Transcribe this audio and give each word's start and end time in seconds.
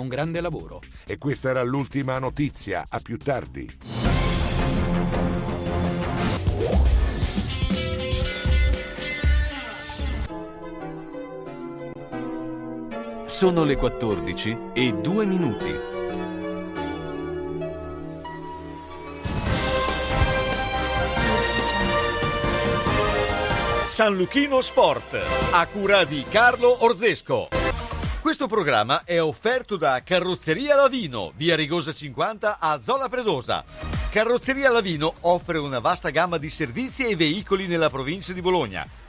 un 0.00 0.08
grande 0.08 0.40
lavoro. 0.40 0.80
E 1.06 1.18
questa 1.18 1.50
era 1.50 1.62
l'ultima 1.62 2.18
notizia. 2.18 2.86
A 2.88 3.00
più 3.00 3.18
tardi. 3.18 3.68
Sono 13.26 13.62
le 13.64 13.76
14 13.76 14.58
e 14.72 14.94
2 14.94 15.26
minuti. 15.26 15.96
San 23.84 24.16
Luchino 24.16 24.60
Sport, 24.60 25.18
a 25.50 25.66
cura 25.66 26.04
di 26.04 26.24
Carlo 26.28 26.84
Orzesco. 26.84 27.57
Questo 28.28 28.46
programma 28.46 29.04
è 29.04 29.22
offerto 29.22 29.78
da 29.78 30.02
Carrozzeria 30.04 30.76
Lavino, 30.76 31.32
via 31.34 31.56
Rigosa 31.56 31.94
50 31.94 32.58
a 32.60 32.78
Zola 32.82 33.08
Predosa. 33.08 33.64
Carrozzeria 34.10 34.70
Lavino 34.70 35.14
offre 35.20 35.56
una 35.56 35.78
vasta 35.78 36.10
gamma 36.10 36.36
di 36.36 36.50
servizi 36.50 37.06
e 37.06 37.16
veicoli 37.16 37.66
nella 37.66 37.88
provincia 37.88 38.34
di 38.34 38.42
Bologna 38.42 38.86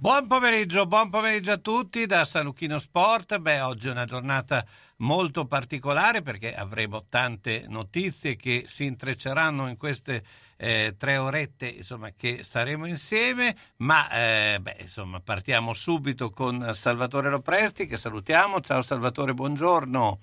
Buon 0.00 0.28
pomeriggio, 0.28 0.86
buon 0.86 1.10
pomeriggio 1.10 1.52
a 1.52 1.58
tutti 1.58 2.06
da 2.06 2.24
San 2.24 2.44
Lucchino 2.44 2.78
Sport. 2.78 3.38
Beh, 3.38 3.60
oggi 3.60 3.88
è 3.88 3.90
una 3.90 4.06
giornata 4.06 4.64
molto 5.00 5.44
particolare 5.44 6.22
perché 6.22 6.54
avremo 6.54 7.04
tante 7.06 7.66
notizie 7.68 8.34
che 8.36 8.64
si 8.66 8.86
intrecceranno 8.86 9.68
in 9.68 9.76
queste 9.76 10.22
eh, 10.56 10.94
tre 10.96 11.18
orette 11.18 11.66
insomma, 11.66 12.12
che 12.16 12.44
staremo 12.44 12.86
insieme, 12.86 13.54
ma 13.76 14.10
eh, 14.10 14.58
beh, 14.58 14.76
insomma, 14.80 15.20
partiamo 15.20 15.74
subito 15.74 16.30
con 16.30 16.70
Salvatore 16.72 17.28
Lopresti 17.28 17.86
che 17.86 17.98
salutiamo. 17.98 18.60
Ciao 18.60 18.80
Salvatore, 18.80 19.34
buongiorno. 19.34 20.18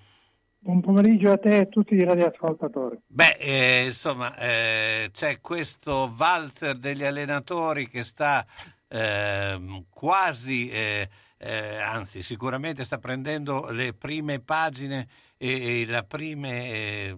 Buon 0.58 0.81
pomeriggio 0.81 1.31
a 1.31 1.38
te 1.38 1.49
e 1.49 1.58
a 1.59 1.65
tutti 1.67 1.93
i 1.93 2.03
radioascoltatori. 2.03 2.97
Beh, 3.05 3.38
eh, 3.39 3.85
insomma, 3.85 4.35
eh, 4.38 5.11
c'è 5.13 5.39
questo 5.39 6.11
valzer 6.11 6.80
degli 6.80 7.03
allenatori 7.03 7.88
che 7.88 8.03
sta 8.03 8.43
eh, 8.89 9.83
quasi, 9.89 10.69
eh, 10.69 11.09
eh, 11.38 11.77
anzi 11.77 12.23
sicuramente 12.23 12.83
sta 12.85 12.97
prendendo 12.97 13.69
le 13.69 13.93
prime 13.93 14.39
pagine 14.39 15.07
e, 15.38 15.81
i 15.81 16.05
prime 16.05 16.66
eh, 16.71 17.17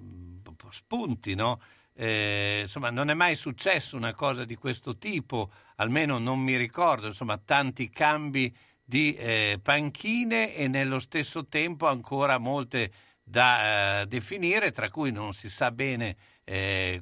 spunti, 0.70 1.36
no? 1.36 1.59
Eh, 1.94 2.62
insomma, 2.64 2.90
non 2.90 3.09
è 3.09 3.14
mai 3.14 3.36
successo 3.36 3.97
una 3.97 4.14
cosa 4.14 4.45
di 4.45 4.56
questo 4.56 4.97
tipo, 4.97 5.52
almeno 5.75 6.17
non 6.17 6.40
mi 6.40 6.56
ricordo, 6.56 7.08
insomma, 7.08 7.38
tanti 7.38 7.90
cambi 7.90 8.56
di 8.84 9.14
eh, 9.16 9.59
panchine 9.62 10.56
e 10.56 10.67
nello 10.67 11.00
stesso 11.00 11.47
tempo 11.47 11.88
ancora 11.88 12.38
molte 12.38 12.92
da 13.22 14.06
definire, 14.08 14.72
tra 14.72 14.90
cui 14.90 15.12
non 15.12 15.34
si 15.34 15.50
sa 15.50 15.72
bene 15.72 16.16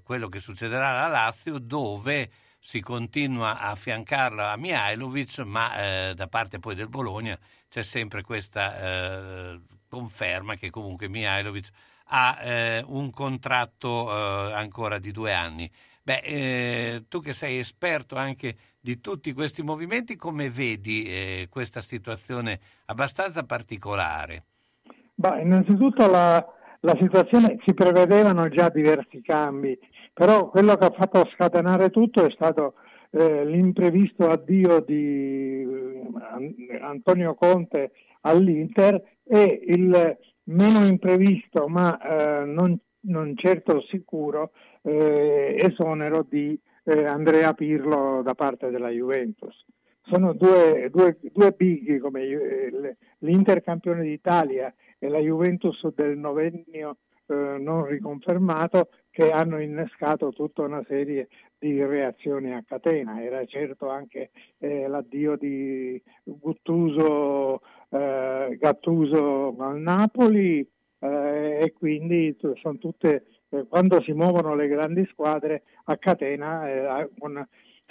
quello 0.03 0.27
che 0.27 0.41
succederà 0.41 0.89
alla 0.89 1.07
Lazio, 1.07 1.57
dove 1.57 2.29
si 2.59 2.81
continua 2.81 3.59
a 3.59 3.71
affiancarla 3.71 4.51
a 4.51 4.57
Mihailovic, 4.57 5.39
ma 5.39 6.09
eh, 6.09 6.13
da 6.15 6.27
parte 6.27 6.59
poi 6.59 6.75
del 6.75 6.89
Bologna 6.89 7.37
c'è 7.69 7.83
sempre 7.83 8.21
questa 8.21 8.79
eh, 8.79 9.59
conferma 9.87 10.55
che 10.55 10.69
comunque 10.69 11.07
Mihailovic 11.07 11.69
ha 12.09 12.37
eh, 12.41 12.83
un 12.87 13.11
contratto 13.11 14.09
eh, 14.09 14.53
ancora 14.53 14.99
di 14.99 15.11
due 15.11 15.33
anni. 15.33 15.69
Beh, 16.03 16.21
eh, 16.23 17.03
tu 17.09 17.19
che 17.19 17.33
sei 17.33 17.59
esperto 17.59 18.15
anche 18.15 18.55
di 18.79 19.01
tutti 19.01 19.33
questi 19.33 19.61
movimenti, 19.61 20.15
come 20.15 20.49
vedi 20.49 21.03
eh, 21.03 21.47
questa 21.49 21.81
situazione 21.81 22.59
abbastanza 22.85 23.43
particolare? 23.43 24.43
Beh, 25.13 25.41
innanzitutto 25.41 26.09
la, 26.09 26.45
la 26.79 26.95
situazione 26.99 27.57
si 27.65 27.73
prevedevano 27.73 28.47
già 28.47 28.69
diversi 28.69 29.21
cambi 29.21 29.77
però 30.17 30.49
quello 30.49 30.73
che 30.77 30.85
ha 30.85 30.89
fatto 30.89 31.29
scatenare 31.35 31.91
tutto 31.91 32.25
è 32.25 32.31
stato 32.31 32.73
eh, 33.11 33.45
l'imprevisto 33.45 34.27
addio 34.27 34.79
di 34.79 35.61
eh, 35.61 36.79
Antonio 36.81 37.35
Conte 37.35 37.91
all'Inter 38.21 38.99
e 39.23 39.61
il 39.67 40.17
meno 40.45 40.85
imprevisto 40.87 41.67
ma 41.67 41.99
eh, 41.99 42.45
non, 42.45 42.75
non, 43.01 43.37
certo 43.37 43.79
sicuro 43.81 44.53
eh, 44.81 45.53
esonero 45.55 46.25
di 46.27 46.59
eh, 46.85 47.05
Andrea 47.05 47.53
Pirlo 47.53 48.23
da 48.23 48.33
parte 48.33 48.71
della 48.71 48.89
Juventus. 48.89 49.65
Sono 50.01 50.33
due, 50.33 50.89
due, 50.89 51.19
due 51.31 51.51
bighi 51.51 51.99
come 51.99 52.25
l'Inter 53.19 53.61
campione 53.61 54.01
d'Italia 54.01 54.73
e 54.97 55.09
la 55.09 55.19
Juventus 55.19 55.85
del 55.93 56.17
novennio 56.17 56.97
eh, 57.27 57.57
non 57.59 57.85
riconfermato 57.85 58.89
che 59.11 59.31
hanno 59.31 59.59
innescato 59.59 60.29
tutta 60.29 60.61
una 60.61 60.83
serie 60.87 61.27
di 61.57 61.83
reazioni 61.83 62.53
a 62.53 62.63
catena. 62.65 63.21
Era 63.21 63.43
certo 63.45 63.89
anche 63.89 64.29
eh, 64.59 64.87
l'addio 64.87 65.35
di 65.35 66.01
Guttuso, 66.23 67.61
eh, 67.89 68.55
Gattuso 68.59 69.55
al 69.57 69.79
Napoli 69.79 70.59
eh, 70.99 71.59
e 71.61 71.73
quindi 71.73 72.37
sono 72.61 72.77
tutte, 72.77 73.25
eh, 73.49 73.65
quando 73.67 74.01
si 74.01 74.13
muovono 74.13 74.55
le 74.55 74.67
grandi 74.67 75.05
squadre 75.11 75.63
a 75.85 75.97
catena 75.97 77.07
con, 77.17 77.45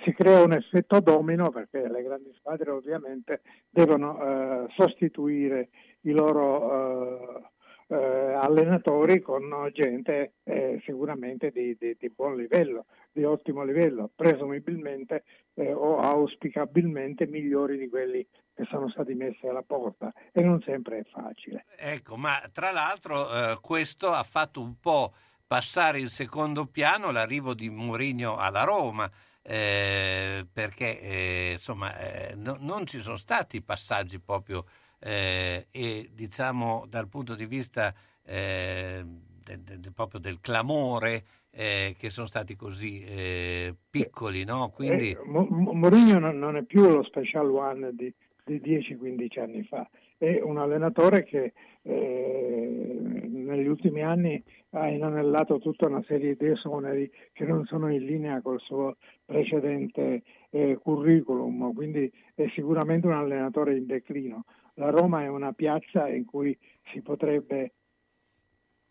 si 0.04 0.12
crea 0.12 0.42
un 0.42 0.52
effetto 0.52 1.00
domino 1.00 1.50
perché 1.50 1.88
le 1.88 2.02
grandi 2.02 2.32
squadre 2.38 2.70
ovviamente 2.70 3.40
devono 3.68 4.68
sostituire 4.76 5.70
i 6.02 6.12
loro 6.12 7.50
eh, 7.88 7.96
allenatori 7.96 9.20
con 9.20 9.70
gente 9.72 10.34
eh, 10.44 10.80
sicuramente 10.84 11.50
di, 11.50 11.76
di, 11.78 11.96
di, 11.98 12.10
buon 12.10 12.36
livello, 12.36 12.86
di 13.12 13.24
ottimo 13.24 13.62
livello, 13.62 14.10
presumibilmente 14.14 15.24
eh, 15.54 15.72
o 15.72 15.98
auspicabilmente 15.98 17.26
migliori 17.26 17.78
di 17.78 17.88
quelli 17.88 18.26
che 18.54 18.64
sono 18.68 18.88
stati 18.88 19.14
messi 19.14 19.46
alla 19.46 19.62
porta 19.62 20.12
e 20.32 20.42
non 20.42 20.60
sempre 20.62 20.98
è 20.98 21.04
facile. 21.04 21.66
Ecco, 21.76 22.16
ma 22.16 22.42
tra 22.52 22.72
l'altro 22.72 23.32
eh, 23.32 23.58
questo 23.60 24.08
ha 24.08 24.22
fatto 24.24 24.60
un 24.60 24.80
po' 24.80 25.12
passare 25.46 26.00
in 26.00 26.08
secondo 26.08 26.66
piano 26.66 27.12
l'arrivo 27.12 27.54
di 27.54 27.70
Mourinho 27.70 28.36
alla 28.36 28.64
Roma. 28.64 29.10
Eh, 29.48 30.44
perché 30.52 31.00
eh, 31.00 31.50
insomma 31.52 31.94
no, 32.34 32.56
non 32.58 32.84
ci 32.84 32.98
sono 32.98 33.16
stati 33.16 33.62
passaggi 33.62 34.18
proprio 34.18 34.64
eh, 34.64 34.85
e 34.98 36.10
diciamo 36.12 36.84
dal 36.88 37.08
punto 37.08 37.34
di 37.34 37.46
vista 37.46 37.94
eh, 38.24 39.04
de, 39.42 39.62
de, 39.62 39.78
de, 39.78 39.92
proprio 39.92 40.20
del 40.20 40.40
clamore 40.40 41.24
eh, 41.50 41.94
che 41.98 42.10
sono 42.10 42.26
stati 42.26 42.54
così 42.54 43.02
eh, 43.02 43.74
piccoli, 43.88 44.44
no? 44.44 44.70
Quindi... 44.74 45.10
Eh, 45.10 45.18
Mourinho 45.24 46.30
non 46.32 46.56
è 46.56 46.62
più 46.64 46.88
lo 46.88 47.02
special 47.02 47.50
one 47.50 47.94
di, 47.94 48.12
di 48.44 48.60
10-15 48.60 49.40
anni 49.40 49.62
fa, 49.64 49.88
è 50.18 50.40
un 50.42 50.58
allenatore 50.58 51.24
che 51.24 51.52
eh, 51.82 53.20
negli 53.46 53.66
ultimi 53.66 54.02
anni 54.02 54.42
ha 54.70 54.88
inanellato 54.88 55.58
tutta 55.58 55.86
una 55.86 56.02
serie 56.06 56.36
di 56.36 56.48
esoneri 56.48 57.10
che 57.32 57.44
non 57.44 57.64
sono 57.64 57.90
in 57.90 58.04
linea 58.04 58.42
col 58.42 58.60
suo 58.60 58.96
precedente 59.24 60.22
eh, 60.50 60.78
curriculum, 60.82 61.72
quindi 61.72 62.10
è 62.34 62.46
sicuramente 62.54 63.06
un 63.06 63.14
allenatore 63.14 63.76
in 63.76 63.86
declino 63.86 64.44
la 64.76 64.90
Roma 64.90 65.22
è 65.22 65.28
una 65.28 65.52
piazza 65.52 66.08
in 66.08 66.24
cui 66.24 66.56
si 66.92 67.00
potrebbe 67.02 67.72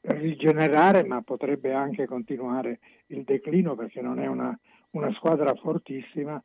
rigenerare, 0.01 1.03
ma 1.03 1.21
potrebbe 1.21 1.73
anche 1.73 2.05
continuare 2.05 2.79
il 3.07 3.23
declino 3.23 3.75
perché 3.75 4.01
non 4.01 4.19
è 4.19 4.27
una, 4.27 4.57
una 4.91 5.11
squadra 5.13 5.53
fortissima, 5.55 6.41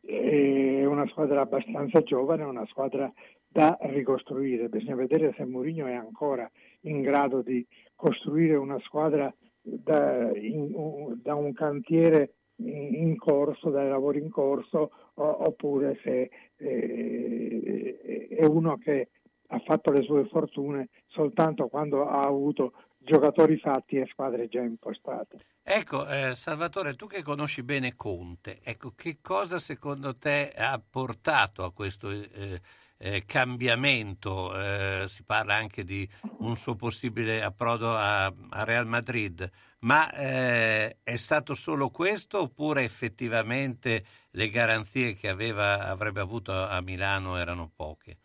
è 0.00 0.84
una 0.84 1.06
squadra 1.08 1.42
abbastanza 1.42 2.00
giovane, 2.02 2.44
una 2.44 2.66
squadra 2.66 3.10
da 3.46 3.76
ricostruire. 3.82 4.68
Bisogna 4.68 4.96
vedere 4.96 5.34
se 5.36 5.44
Mourinho 5.44 5.86
è 5.86 5.94
ancora 5.94 6.50
in 6.82 7.00
grado 7.02 7.42
di 7.42 7.66
costruire 7.94 8.56
una 8.56 8.78
squadra 8.80 9.32
da, 9.60 10.30
in, 10.36 11.18
da 11.22 11.34
un 11.34 11.52
cantiere 11.52 12.34
in 12.58 13.16
corso, 13.16 13.70
dai 13.70 13.88
lavori 13.88 14.20
in 14.20 14.30
corso, 14.30 14.90
oppure 15.14 15.98
se 16.02 16.30
eh, 16.56 18.28
è 18.30 18.44
uno 18.44 18.76
che 18.78 19.08
ha 19.48 19.58
fatto 19.60 19.90
le 19.90 20.02
sue 20.02 20.26
fortune 20.26 20.88
soltanto 21.06 21.68
quando 21.68 22.06
ha 22.06 22.22
avuto 22.22 22.72
giocatori 22.98 23.58
fatti 23.58 23.96
e 23.96 24.06
squadre 24.10 24.48
già 24.48 24.60
impostate. 24.60 25.38
Ecco, 25.62 26.06
eh, 26.08 26.34
Salvatore, 26.34 26.94
tu 26.94 27.06
che 27.06 27.22
conosci 27.22 27.62
bene 27.62 27.94
Conte, 27.94 28.60
ecco, 28.62 28.92
che 28.94 29.18
cosa 29.20 29.58
secondo 29.58 30.16
te 30.16 30.52
ha 30.56 30.80
portato 30.80 31.64
a 31.64 31.72
questo 31.72 32.10
eh, 32.10 32.60
eh, 32.98 33.24
cambiamento? 33.24 34.58
Eh, 34.58 35.04
si 35.08 35.24
parla 35.24 35.54
anche 35.54 35.84
di 35.84 36.08
un 36.38 36.56
suo 36.56 36.74
possibile 36.74 37.42
approdo 37.42 37.94
a, 37.94 38.26
a 38.26 38.64
Real 38.64 38.86
Madrid, 38.86 39.50
ma 39.80 40.12
eh, 40.12 40.96
è 41.02 41.16
stato 41.16 41.54
solo 41.54 41.90
questo 41.90 42.40
oppure 42.40 42.82
effettivamente 42.82 44.02
le 44.30 44.48
garanzie 44.48 45.14
che 45.14 45.28
aveva, 45.28 45.88
avrebbe 45.88 46.20
avuto 46.20 46.52
a 46.52 46.80
Milano 46.80 47.36
erano 47.36 47.70
poche? 47.74 48.16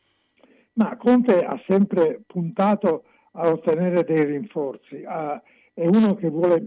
Ma 0.73 0.95
Conte 0.97 1.43
ha 1.43 1.61
sempre 1.67 2.21
puntato 2.25 3.05
a 3.33 3.49
ottenere 3.49 4.03
dei 4.03 4.23
rinforzi, 4.25 5.03
a, 5.05 5.41
è 5.73 5.85
uno 5.85 6.15
che 6.15 6.29
vuole 6.29 6.63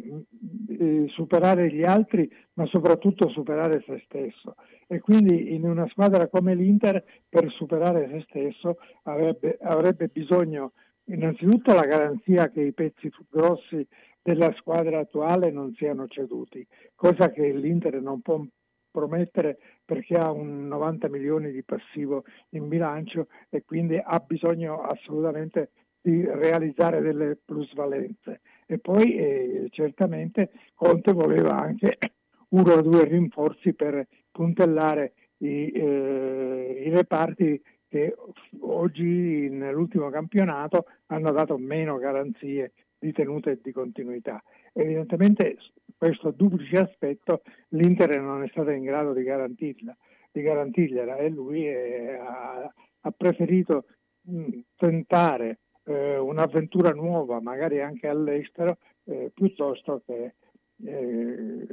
eh, 0.68 1.06
superare 1.08 1.72
gli 1.72 1.84
altri, 1.84 2.30
ma 2.54 2.66
soprattutto 2.66 3.28
superare 3.28 3.82
se 3.86 4.02
stesso. 4.04 4.54
E 4.88 5.00
quindi 5.00 5.54
in 5.54 5.64
una 5.64 5.88
squadra 5.88 6.28
come 6.28 6.54
l'Inter, 6.54 7.02
per 7.28 7.50
superare 7.52 8.08
se 8.10 8.24
stesso, 8.28 8.78
avrebbe, 9.02 9.58
avrebbe 9.60 10.08
bisogno 10.08 10.72
innanzitutto 11.06 11.72
la 11.72 11.86
garanzia 11.86 12.50
che 12.50 12.62
i 12.62 12.72
pezzi 12.72 13.10
grossi 13.28 13.86
della 14.26 14.52
squadra 14.58 14.98
attuale 14.98 15.52
non 15.52 15.72
siano 15.74 16.08
ceduti, 16.08 16.66
cosa 16.96 17.30
che 17.30 17.52
l'Inter 17.52 18.00
non 18.00 18.22
può 18.22 18.44
promettere 18.90 19.56
perché 19.84 20.16
ha 20.16 20.32
un 20.32 20.66
90 20.66 21.08
milioni 21.08 21.52
di 21.52 21.62
passivo 21.62 22.24
in 22.50 22.66
bilancio 22.66 23.28
e 23.48 23.62
quindi 23.64 23.96
ha 24.02 24.18
bisogno 24.26 24.82
assolutamente 24.82 25.70
di 26.00 26.24
realizzare 26.24 27.00
delle 27.02 27.38
plusvalenze. 27.44 28.40
E 28.66 28.78
poi 28.78 29.14
eh, 29.14 29.66
certamente 29.70 30.50
Conte 30.74 31.12
voleva 31.12 31.56
anche 31.56 31.96
uno 32.48 32.72
o 32.72 32.82
due 32.82 33.04
rinforzi 33.04 33.74
per 33.74 34.08
puntellare 34.32 35.12
i, 35.38 35.70
eh, 35.70 36.82
i 36.84 36.90
reparti 36.90 37.62
che 37.88 38.16
oggi 38.58 39.48
nell'ultimo 39.50 40.10
campionato 40.10 40.86
hanno 41.06 41.30
dato 41.30 41.56
meno 41.58 41.98
garanzie 41.98 42.72
di 42.98 43.12
tenuta 43.12 43.50
e 43.50 43.60
di 43.62 43.72
continuità. 43.72 44.42
Evidentemente 44.72 45.56
questo 45.96 46.30
duplice 46.30 46.78
aspetto 46.78 47.42
l'Inter 47.68 48.20
non 48.20 48.42
è 48.42 48.48
stato 48.48 48.70
in 48.70 48.82
grado 48.82 49.12
di 49.12 49.22
garantirla, 49.22 49.96
di 50.30 50.42
garantirgliela 50.42 51.16
e 51.16 51.28
lui 51.28 51.64
è, 51.66 52.18
ha, 52.20 52.72
ha, 53.00 53.10
preferito 53.10 53.86
mh, 54.22 54.58
tentare 54.76 55.60
eh, 55.84 56.18
un'avventura 56.18 56.90
nuova, 56.90 57.40
magari 57.40 57.80
anche 57.80 58.08
all'estero, 58.08 58.78
eh, 59.04 59.30
piuttosto 59.32 60.02
che 60.04 60.34
eh, 60.84 61.66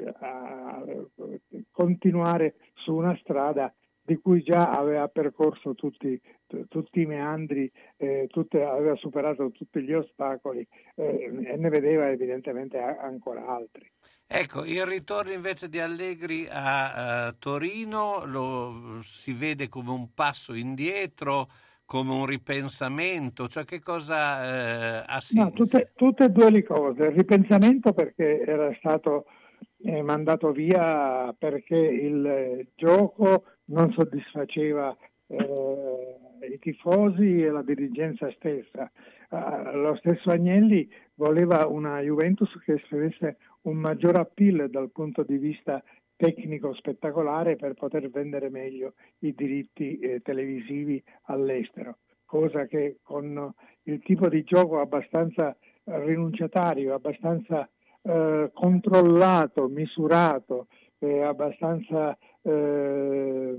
continuare 1.72 2.56
su 2.74 2.94
una 2.94 3.18
strada 3.18 3.74
di 4.06 4.18
cui 4.18 4.44
già 4.44 4.70
aveva 4.70 5.08
percorso 5.08 5.76
tutti, 5.76 6.20
tutti 6.68 7.02
i 7.02 7.06
meandri, 7.06 7.72
eh, 7.98 8.28
tutte, 8.30 8.62
aveva 8.64 8.96
superato 8.96 9.52
tutti 9.52 9.82
gli 9.82 9.94
ostacoli 9.94 10.68
eh, 10.96 11.32
e 11.46 11.56
ne 11.56 11.70
vedeva 11.70 12.10
evidentemente 12.10 12.78
ancora 12.80 13.48
altri. 13.48 13.90
Ecco, 14.28 14.66
il 14.66 14.86
ritorno 14.86 15.32
invece 15.32 15.70
di 15.70 15.80
Allegri 15.80 16.48
a, 16.50 17.28
a 17.28 17.36
Torino 17.38 18.26
lo 18.26 19.00
si 19.04 19.32
vede 19.32 19.70
come 19.70 19.92
un 19.92 20.14
passo 20.14 20.54
indietro, 20.54 21.48
come 21.86 22.12
un 22.12 22.26
ripensamento, 22.26 23.48
cioè 23.48 23.64
che 23.64 23.80
cosa 23.80 24.44
eh, 24.44 25.04
ha 25.06 25.22
no, 25.32 25.52
tutte, 25.52 25.92
tutte, 25.96 26.26
e 26.26 26.30
due 26.30 26.50
le 26.50 26.64
cose. 26.64 27.04
Il 27.04 27.12
ripensamento 27.12 27.94
perché 27.94 28.42
era 28.42 28.74
stato 28.80 29.26
eh, 29.84 30.02
mandato 30.02 30.52
via 30.52 31.34
perché 31.38 31.78
il 31.78 32.68
gioco 32.76 33.44
non 33.66 33.92
soddisfaceva 33.92 34.96
eh, 35.28 36.18
i 36.52 36.60
tifosi 36.60 37.42
e 37.42 37.50
la 37.50 37.62
dirigenza 37.62 38.30
stessa. 38.32 38.92
Uh, 39.30 39.78
lo 39.78 39.96
stesso 39.96 40.30
Agnelli 40.30 40.88
voleva 41.16 41.66
una 41.66 42.00
Juventus 42.02 42.52
che 42.64 42.74
esprimesse 42.74 43.38
un 43.62 43.78
maggior 43.78 44.18
appeal 44.18 44.70
dal 44.70 44.92
punto 44.92 45.24
di 45.24 45.38
vista 45.38 45.84
tecnico 46.16 46.74
spettacolare 46.76 47.56
per 47.56 47.74
poter 47.74 48.10
vendere 48.10 48.50
meglio 48.50 48.94
i 49.20 49.34
diritti 49.34 49.98
eh, 50.00 50.22
televisivi 50.22 51.04
all'estero, 51.24 51.98
cosa 52.26 52.66
che 52.68 52.98
con 53.02 53.52
il 53.84 54.02
tipo 54.04 54.30
di 54.30 54.44
gioco 54.44 54.80
abbastanza 54.80 55.56
rinunciatario, 55.86 56.94
abbastanza 56.94 57.68
eh, 58.04 58.52
controllato, 58.54 59.68
misurato, 59.68 60.68
eh, 61.00 61.22
abbastanza 61.22 62.18
eh, 62.42 63.58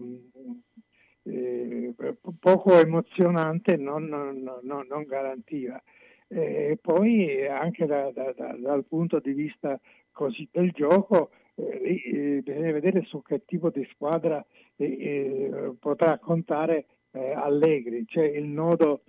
poco 2.38 2.78
emozionante 2.78 3.76
non, 3.76 4.04
non, 4.04 4.60
non, 4.62 5.04
garantiva. 5.06 5.82
E 6.28 6.78
poi 6.80 7.46
anche 7.46 7.86
da, 7.86 8.10
da, 8.12 8.32
da, 8.36 8.56
dal 8.58 8.84
punto 8.84 9.20
di 9.20 9.32
vista 9.32 9.78
così 10.10 10.48
del 10.50 10.70
gioco 10.72 11.30
eh, 11.54 12.02
eh, 12.04 12.40
bisogna 12.42 12.72
vedere 12.72 13.02
su 13.04 13.22
che 13.22 13.44
tipo 13.44 13.70
di 13.70 13.86
squadra 13.92 14.44
eh, 14.76 15.74
potrà 15.78 16.18
contare 16.18 16.86
Allegri. 17.12 18.04
C'è 18.06 18.24
il 18.24 18.46
nodo 18.46 19.02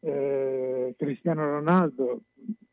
Cristiano 0.00 1.44
Ronaldo 1.48 2.22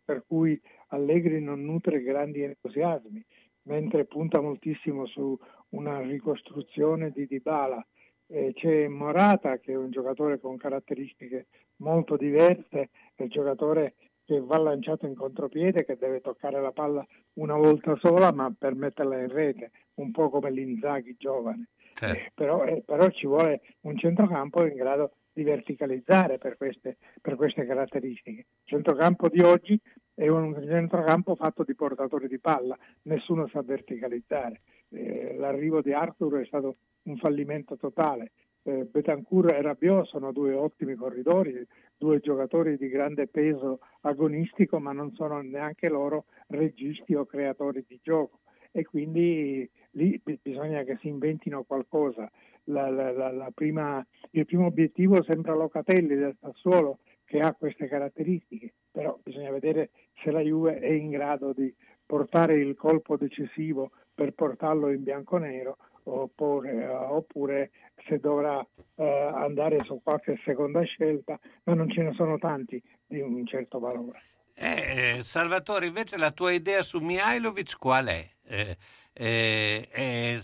per 0.03 0.23
cui 0.25 0.59
Allegri 0.89 1.41
non 1.41 1.63
nutre 1.63 2.01
grandi 2.01 2.41
entusiasmi, 2.41 3.23
mentre 3.63 4.05
punta 4.05 4.41
moltissimo 4.41 5.05
su 5.05 5.37
una 5.69 5.99
ricostruzione 6.01 7.11
di 7.11 7.27
Dybala. 7.27 7.85
Eh, 8.27 8.53
c'è 8.53 8.87
Morata 8.87 9.57
che 9.57 9.73
è 9.73 9.75
un 9.75 9.89
giocatore 9.89 10.39
con 10.39 10.57
caratteristiche 10.57 11.47
molto 11.77 12.15
diverse, 12.15 12.89
è 13.15 13.23
il 13.23 13.29
giocatore 13.29 13.95
che 14.23 14.39
va 14.39 14.59
lanciato 14.59 15.07
in 15.07 15.15
contropiede, 15.15 15.85
che 15.85 15.97
deve 15.97 16.21
toccare 16.21 16.61
la 16.61 16.71
palla 16.71 17.05
una 17.33 17.55
volta 17.55 17.97
sola 17.99 18.31
ma 18.31 18.53
per 18.55 18.75
metterla 18.75 19.19
in 19.19 19.29
rete, 19.29 19.71
un 19.95 20.11
po' 20.11 20.29
come 20.29 20.51
l'Inzaghi 20.51 21.15
giovane. 21.17 21.69
Certo. 21.95 22.15
Eh, 22.15 22.31
però, 22.35 22.63
eh, 22.63 22.83
però, 22.85 23.09
ci 23.09 23.25
vuole 23.25 23.61
un 23.81 23.97
centrocampo 23.97 24.65
in 24.65 24.75
grado 24.75 25.13
di 25.33 25.43
verticalizzare 25.43 26.37
per 26.37 26.57
queste, 26.57 26.97
per 27.21 27.35
queste 27.35 27.65
caratteristiche. 27.65 28.39
Il 28.39 28.65
centrocampo 28.65 29.29
di 29.29 29.41
oggi 29.41 29.79
è 30.19 30.27
un 30.27 30.53
centrocampo 30.67 31.33
fatto 31.35 31.63
di 31.63 31.73
portatori 31.75 32.27
di 32.27 32.39
palla, 32.39 32.77
nessuno 33.03 33.47
sa 33.47 33.61
verticalizzare. 33.61 34.59
Eh, 34.89 35.37
l'arrivo 35.37 35.81
di 35.81 35.93
Arthur 35.93 36.41
è 36.41 36.45
stato 36.45 36.75
un 37.03 37.15
fallimento 37.15 37.77
totale. 37.77 38.31
Eh, 38.63 38.83
Betancourt 38.83 39.51
e 39.51 39.61
Rabiot 39.61 40.07
sono 40.07 40.33
due 40.33 40.53
ottimi 40.53 40.95
corridori, 40.95 41.65
due 41.95 42.19
giocatori 42.19 42.75
di 42.75 42.89
grande 42.89 43.27
peso 43.27 43.79
agonistico, 44.01 44.77
ma 44.81 44.91
non 44.91 45.13
sono 45.13 45.39
neanche 45.39 45.87
loro 45.87 46.25
registi 46.47 47.15
o 47.15 47.25
creatori 47.25 47.85
di 47.87 47.97
gioco. 48.03 48.41
E 48.71 48.83
quindi 48.83 49.69
lì 49.91 50.21
bisogna 50.41 50.83
che 50.83 50.97
si 50.99 51.07
inventino 51.07 51.63
qualcosa. 51.63 52.29
La, 52.65 52.89
la, 52.89 53.31
la, 53.31 53.51
prima, 53.53 54.05
il 54.31 54.45
primo 54.45 54.65
obiettivo 54.65 55.23
sembra 55.23 55.55
Locatelli 55.55 56.13
del 56.15 56.35
Sassuolo, 56.41 56.99
che 57.23 57.39
ha 57.39 57.53
queste 57.53 57.87
caratteristiche, 57.87 58.73
però 58.91 59.17
bisogna 59.21 59.51
vedere 59.51 59.91
se 60.23 60.31
la 60.31 60.41
Juve 60.41 60.79
è 60.79 60.89
in 60.89 61.09
grado 61.09 61.53
di 61.53 61.73
portare 62.05 62.55
il 62.55 62.75
colpo 62.75 63.17
decisivo 63.17 63.91
per 64.13 64.33
portarlo 64.33 64.89
in 64.89 65.03
bianco-nero 65.03 65.77
oppure, 66.03 66.87
oppure 66.87 67.71
se 68.07 68.19
dovrà 68.19 68.65
eh, 68.95 69.31
andare 69.33 69.79
su 69.83 70.01
qualche 70.03 70.39
seconda 70.43 70.81
scelta, 70.83 71.39
ma 71.63 71.73
non 71.73 71.89
ce 71.89 72.01
ne 72.01 72.13
sono 72.13 72.37
tanti 72.37 72.81
di 73.05 73.21
un 73.21 73.45
certo 73.45 73.79
valore. 73.79 74.21
Eh, 74.55 75.19
Salvatore, 75.21 75.85
invece 75.85 76.17
la 76.17 76.31
tua 76.31 76.51
idea 76.51 76.81
su 76.81 76.99
Mihailovic 76.99 77.77
qual 77.77 78.07
è? 78.07 78.27
Eh, 78.43 78.75
eh, 79.21 79.85
è 79.91 80.39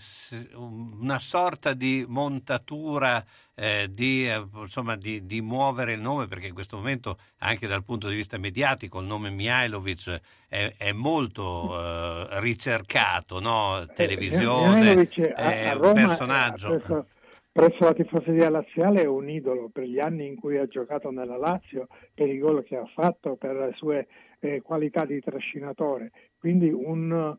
una 0.56 1.18
sorta 1.20 1.74
di 1.74 2.04
montatura 2.10 3.24
eh, 3.56 3.88
di, 3.90 4.28
eh, 4.28 4.46
insomma, 4.54 4.98
di, 4.98 5.26
di, 5.26 5.40
muovere 5.40 5.94
il 5.94 6.02
nome 6.02 6.28
perché 6.28 6.48
in 6.48 6.54
questo 6.54 6.76
momento 6.76 7.18
anche 7.38 7.68
dal 7.68 7.86
punto 7.86 8.10
di 8.10 8.16
vista 8.16 8.38
mediatico 8.38 9.00
il 9.00 9.06
nome 9.06 9.30
Mihailovic 9.30 10.20
è, 10.50 10.74
è 10.78 10.92
molto 10.92 11.80
eh, 11.80 12.42
ricercato, 12.42 13.40
no? 13.40 13.82
Eh, 13.82 13.94
televisione, 13.94 15.08
è 15.08 15.72
un 15.72 15.94
personaggio. 15.94 16.76
Presso, 16.76 17.08
presso 17.50 17.84
la 17.86 17.94
tifoseria 17.94 18.50
laziale 18.50 19.04
è 19.04 19.08
un 19.08 19.30
idolo 19.30 19.70
per 19.70 19.86
gli 19.86 20.00
anni 20.00 20.28
in 20.28 20.36
cui 20.36 20.58
ha 20.58 20.68
giocato 20.68 21.12
nella 21.12 21.38
Lazio, 21.38 21.88
per 22.14 22.28
i 22.28 22.40
gol 22.40 22.66
che 22.66 22.76
ha 22.76 22.86
fatto, 22.94 23.38
per 23.38 23.56
le 23.56 23.72
sue 23.78 24.08
eh, 24.42 24.62
qualità 24.62 25.06
di 25.06 25.22
trascinatore. 25.22 26.12
Quindi 26.38 26.70
un, 26.70 27.38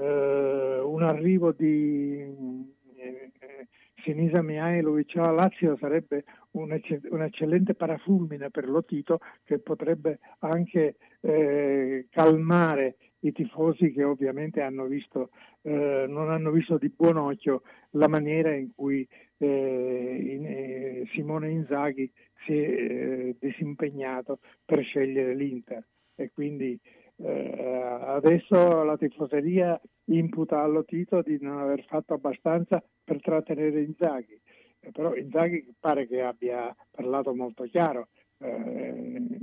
un 0.00 1.02
arrivo 1.02 1.52
di 1.52 2.72
Sinisa 4.04 4.42
Mihailovic 4.42 5.16
alla 5.16 5.32
Lazio 5.32 5.76
sarebbe 5.78 6.24
un, 6.52 6.72
ecce- 6.72 7.00
un, 7.10 7.22
eccellente 7.22 7.74
parafulmine 7.74 8.50
per 8.50 8.68
lo 8.68 8.84
Tito 8.84 9.18
che 9.44 9.58
potrebbe 9.58 10.18
anche 10.40 10.96
eh, 11.20 12.06
calmare 12.10 12.96
i 13.20 13.32
tifosi 13.32 13.92
che 13.92 14.04
ovviamente 14.04 14.60
hanno 14.60 14.84
visto, 14.84 15.30
eh, 15.62 16.04
non 16.06 16.30
hanno 16.30 16.50
visto 16.50 16.76
di 16.76 16.90
buon 16.90 17.16
occhio 17.16 17.62
la 17.92 18.08
maniera 18.08 18.54
in 18.54 18.74
cui 18.74 19.08
eh, 19.38 20.18
in, 20.20 20.44
eh, 20.46 21.08
Simone 21.10 21.50
Inzaghi 21.50 22.10
si 22.44 22.52
è 22.52 22.68
eh, 22.68 23.36
disimpegnato 23.40 24.40
per 24.66 24.82
scegliere 24.82 25.34
l'Inter. 25.34 25.82
E 26.16 26.30
quindi 26.30 26.78
eh, 27.16 27.98
adesso 28.00 28.82
la 28.82 28.96
tifoseria 28.96 29.80
imputa 30.06 30.62
allo 30.62 30.84
Tito 30.84 31.22
di 31.22 31.38
non 31.40 31.58
aver 31.58 31.84
fatto 31.84 32.14
abbastanza 32.14 32.82
per 33.02 33.20
trattenere 33.20 33.82
Inzaghi, 33.82 34.40
eh, 34.80 34.90
però 34.90 35.14
Inzaghi 35.14 35.74
pare 35.78 36.06
che 36.06 36.22
abbia 36.22 36.74
parlato 36.90 37.34
molto 37.34 37.64
chiaro 37.64 38.08
eh, 38.38 39.38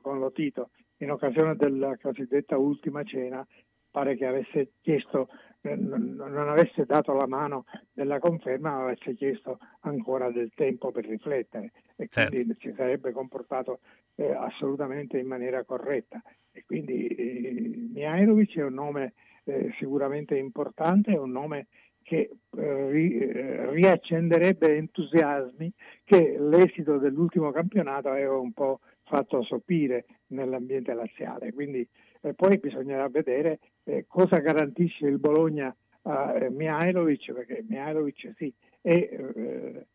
con 0.00 0.18
lo 0.18 0.32
Tito. 0.32 0.70
In 0.98 1.10
occasione 1.12 1.54
della 1.54 1.96
cosiddetta 1.96 2.58
ultima 2.58 3.02
cena 3.04 3.46
pare 3.90 4.16
che 4.16 4.26
avesse 4.26 4.72
chiesto, 4.80 5.28
non 5.60 6.48
avesse 6.48 6.84
dato 6.84 7.12
la 7.12 7.26
mano 7.26 7.64
della 7.92 8.18
conferma, 8.18 8.70
ma 8.70 8.82
avesse 8.84 9.14
chiesto 9.14 9.58
ancora 9.80 10.30
del 10.30 10.52
tempo 10.54 10.92
per 10.92 11.06
riflettere 11.06 11.72
e 11.96 12.08
certo. 12.08 12.34
quindi 12.34 12.56
si 12.60 12.72
sarebbe 12.76 13.12
comportato 13.12 13.80
eh, 14.14 14.32
assolutamente 14.32 15.18
in 15.18 15.26
maniera 15.26 15.64
corretta. 15.64 16.22
E 16.52 16.64
quindi 16.64 17.06
eh, 17.08 17.88
Mihailovic 17.92 18.56
è 18.56 18.64
un 18.64 18.74
nome 18.74 19.14
eh, 19.44 19.72
sicuramente 19.78 20.36
importante, 20.36 21.12
è 21.12 21.18
un 21.18 21.32
nome 21.32 21.66
che 22.02 22.30
eh, 22.56 22.62
eh, 22.62 23.70
riaccenderebbe 23.70 24.76
entusiasmi 24.76 25.70
che 26.04 26.36
l'esito 26.38 26.98
dell'ultimo 26.98 27.50
campionato 27.50 28.08
aveva 28.08 28.38
un 28.38 28.52
po' 28.52 28.80
fatto 29.08 29.42
sopire 29.42 30.04
nell'ambiente 30.28 30.92
laziale. 30.94 31.52
Quindi 31.52 31.86
eh, 32.20 32.34
poi 32.34 32.58
bisognerà 32.58 33.08
vedere 33.08 33.58
eh, 33.84 34.04
cosa 34.06 34.38
garantisce 34.38 35.06
il 35.06 35.18
Bologna 35.18 35.74
a 36.02 36.34
eh, 36.36 36.50
Mihailovic, 36.50 37.32
perché 37.32 37.64
Mihailovic 37.66 38.32
sì, 38.36 38.52
è 38.80 38.92
eh, 38.92 39.86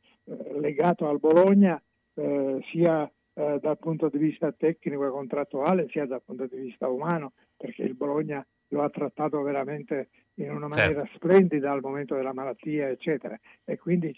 legato 0.59 1.07
al 1.07 1.19
Bologna 1.19 1.81
eh, 2.15 2.59
sia 2.71 3.09
eh, 3.33 3.59
dal 3.61 3.79
punto 3.79 4.09
di 4.09 4.17
vista 4.17 4.51
tecnico 4.51 5.05
e 5.05 5.09
contrattuale 5.09 5.87
sia 5.89 6.05
dal 6.05 6.21
punto 6.23 6.45
di 6.45 6.57
vista 6.57 6.87
umano, 6.87 7.33
perché 7.57 7.83
il 7.83 7.95
Bologna 7.95 8.45
lo 8.69 8.81
ha 8.81 8.89
trattato 8.89 9.41
veramente 9.41 10.09
in 10.35 10.51
una 10.51 10.67
maniera 10.67 11.03
certo. 11.03 11.15
splendida 11.15 11.71
al 11.71 11.81
momento 11.81 12.15
della 12.15 12.33
malattia, 12.33 12.89
eccetera. 12.89 13.39
E 13.63 13.77
quindi 13.77 14.15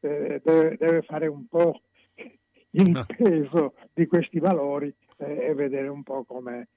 deve, 0.00 0.40
deve, 0.78 1.02
fare 1.02 1.26
un 1.26 1.46
po' 1.46 1.82
il 2.72 3.06
peso 3.16 3.74
di 3.92 4.06
questi 4.06 4.38
valori 4.38 4.94
e 5.16 5.52
vedere 5.54 5.88
un 5.88 6.02
po' 6.02 6.24
come 6.24 6.68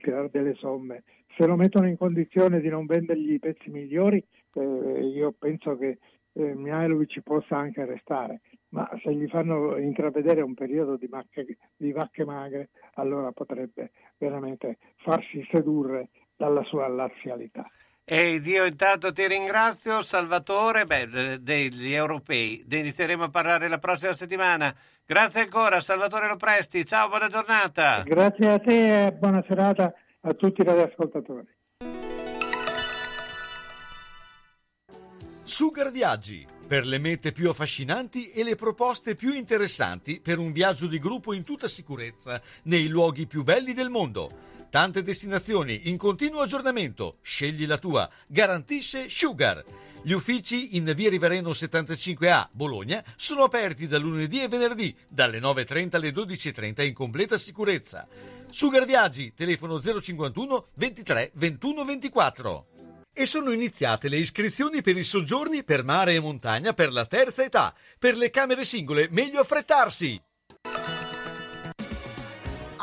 tirare 0.00 0.28
delle 0.30 0.54
somme. 0.54 1.02
Se 1.36 1.46
lo 1.46 1.56
mettono 1.56 1.88
in 1.88 1.96
condizione 1.96 2.60
di 2.60 2.68
non 2.68 2.86
vendergli 2.86 3.32
i 3.32 3.38
pezzi 3.38 3.70
migliori, 3.70 4.24
eh, 4.54 4.60
io 4.60 5.34
penso 5.38 5.76
che 5.76 5.98
eh, 6.32 6.54
Mihailovic 6.54 7.20
possa 7.22 7.56
anche 7.56 7.84
restare, 7.84 8.40
ma 8.70 8.88
se 9.02 9.12
gli 9.14 9.26
fanno 9.28 9.76
intravedere 9.76 10.42
un 10.42 10.54
periodo 10.54 10.96
di, 10.96 11.08
macche, 11.08 11.46
di 11.76 11.92
vacche 11.92 12.24
magre, 12.24 12.70
allora 12.94 13.32
potrebbe 13.32 13.90
veramente 14.18 14.78
farsi 14.96 15.46
sedurre 15.50 16.10
dalla 16.36 16.62
sua 16.64 16.86
lazialità. 16.88 17.68
E 18.10 18.40
io 18.42 18.64
intanto 18.64 19.12
ti 19.12 19.26
ringrazio, 19.26 20.00
Salvatore, 20.00 20.86
beh, 20.86 21.42
degli 21.42 21.92
europei. 21.92 22.64
Ne 22.66 22.78
inizieremo 22.78 23.24
a 23.24 23.28
parlare 23.28 23.68
la 23.68 23.76
prossima 23.76 24.14
settimana. 24.14 24.74
Grazie 25.04 25.42
ancora, 25.42 25.78
Salvatore 25.82 26.26
Lopresti. 26.26 26.86
Ciao, 26.86 27.10
buona 27.10 27.28
giornata. 27.28 28.02
Grazie 28.06 28.48
a 28.48 28.58
te 28.60 29.06
e 29.06 29.12
buona 29.12 29.44
serata 29.46 29.92
a 30.22 30.32
tutti 30.32 30.62
i 30.62 30.64
radioascoltatori. 30.64 31.46
Sugar 35.42 35.90
Viaggi, 35.90 36.46
per 36.66 36.86
le 36.86 36.96
mete 36.96 37.32
più 37.32 37.50
affascinanti 37.50 38.30
e 38.30 38.42
le 38.42 38.54
proposte 38.54 39.16
più 39.16 39.34
interessanti 39.34 40.20
per 40.22 40.38
un 40.38 40.52
viaggio 40.52 40.86
di 40.86 40.98
gruppo 40.98 41.34
in 41.34 41.44
tutta 41.44 41.68
sicurezza 41.68 42.40
nei 42.64 42.88
luoghi 42.88 43.26
più 43.26 43.42
belli 43.42 43.74
del 43.74 43.90
mondo. 43.90 44.56
Tante 44.70 45.02
destinazioni 45.02 45.88
in 45.88 45.96
continuo 45.96 46.42
aggiornamento. 46.42 47.18
Scegli 47.22 47.66
la 47.66 47.78
tua. 47.78 48.08
Garantisce 48.26 49.08
Sugar. 49.08 49.64
Gli 50.02 50.12
uffici 50.12 50.76
in 50.76 50.92
via 50.94 51.08
Rivereno 51.08 51.50
75A, 51.50 52.48
Bologna, 52.52 53.02
sono 53.16 53.44
aperti 53.44 53.86
da 53.86 53.98
lunedì 53.98 54.42
e 54.42 54.48
venerdì, 54.48 54.94
dalle 55.08 55.40
9.30 55.40 55.96
alle 55.96 56.10
12.30 56.10 56.84
in 56.84 56.92
completa 56.92 57.38
sicurezza. 57.38 58.06
Sugar 58.50 58.84
Viaggi, 58.84 59.32
telefono 59.34 59.80
051 59.80 60.66
23 60.74 61.30
21 61.34 61.84
24. 61.84 62.66
E 63.14 63.26
sono 63.26 63.50
iniziate 63.50 64.10
le 64.10 64.18
iscrizioni 64.18 64.82
per 64.82 64.98
i 64.98 65.02
soggiorni 65.02 65.64
per 65.64 65.82
mare 65.82 66.14
e 66.14 66.20
montagna 66.20 66.74
per 66.74 66.92
la 66.92 67.06
terza 67.06 67.42
età. 67.42 67.74
Per 67.98 68.16
le 68.18 68.28
camere 68.28 68.64
singole, 68.64 69.08
meglio 69.10 69.40
affrettarsi! 69.40 70.20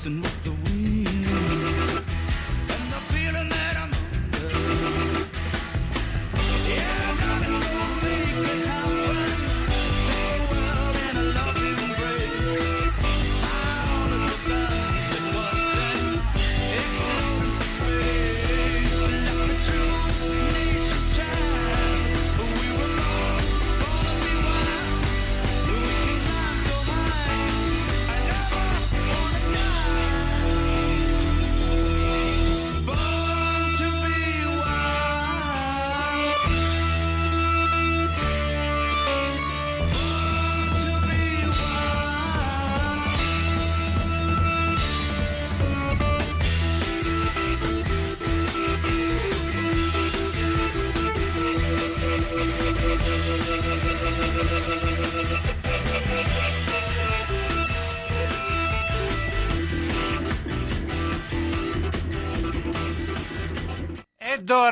messing 0.00 0.22
with 0.22 0.44
the 0.44 0.59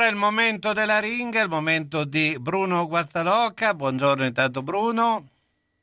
il 0.08 0.16
momento 0.16 0.72
della 0.72 0.98
ringa, 0.98 1.42
il 1.42 1.48
momento 1.48 2.04
di 2.04 2.36
Bruno 2.40 2.86
Guazzaloca. 2.86 3.74
Buongiorno 3.74 4.24
intanto 4.24 4.62
Bruno. 4.62 5.28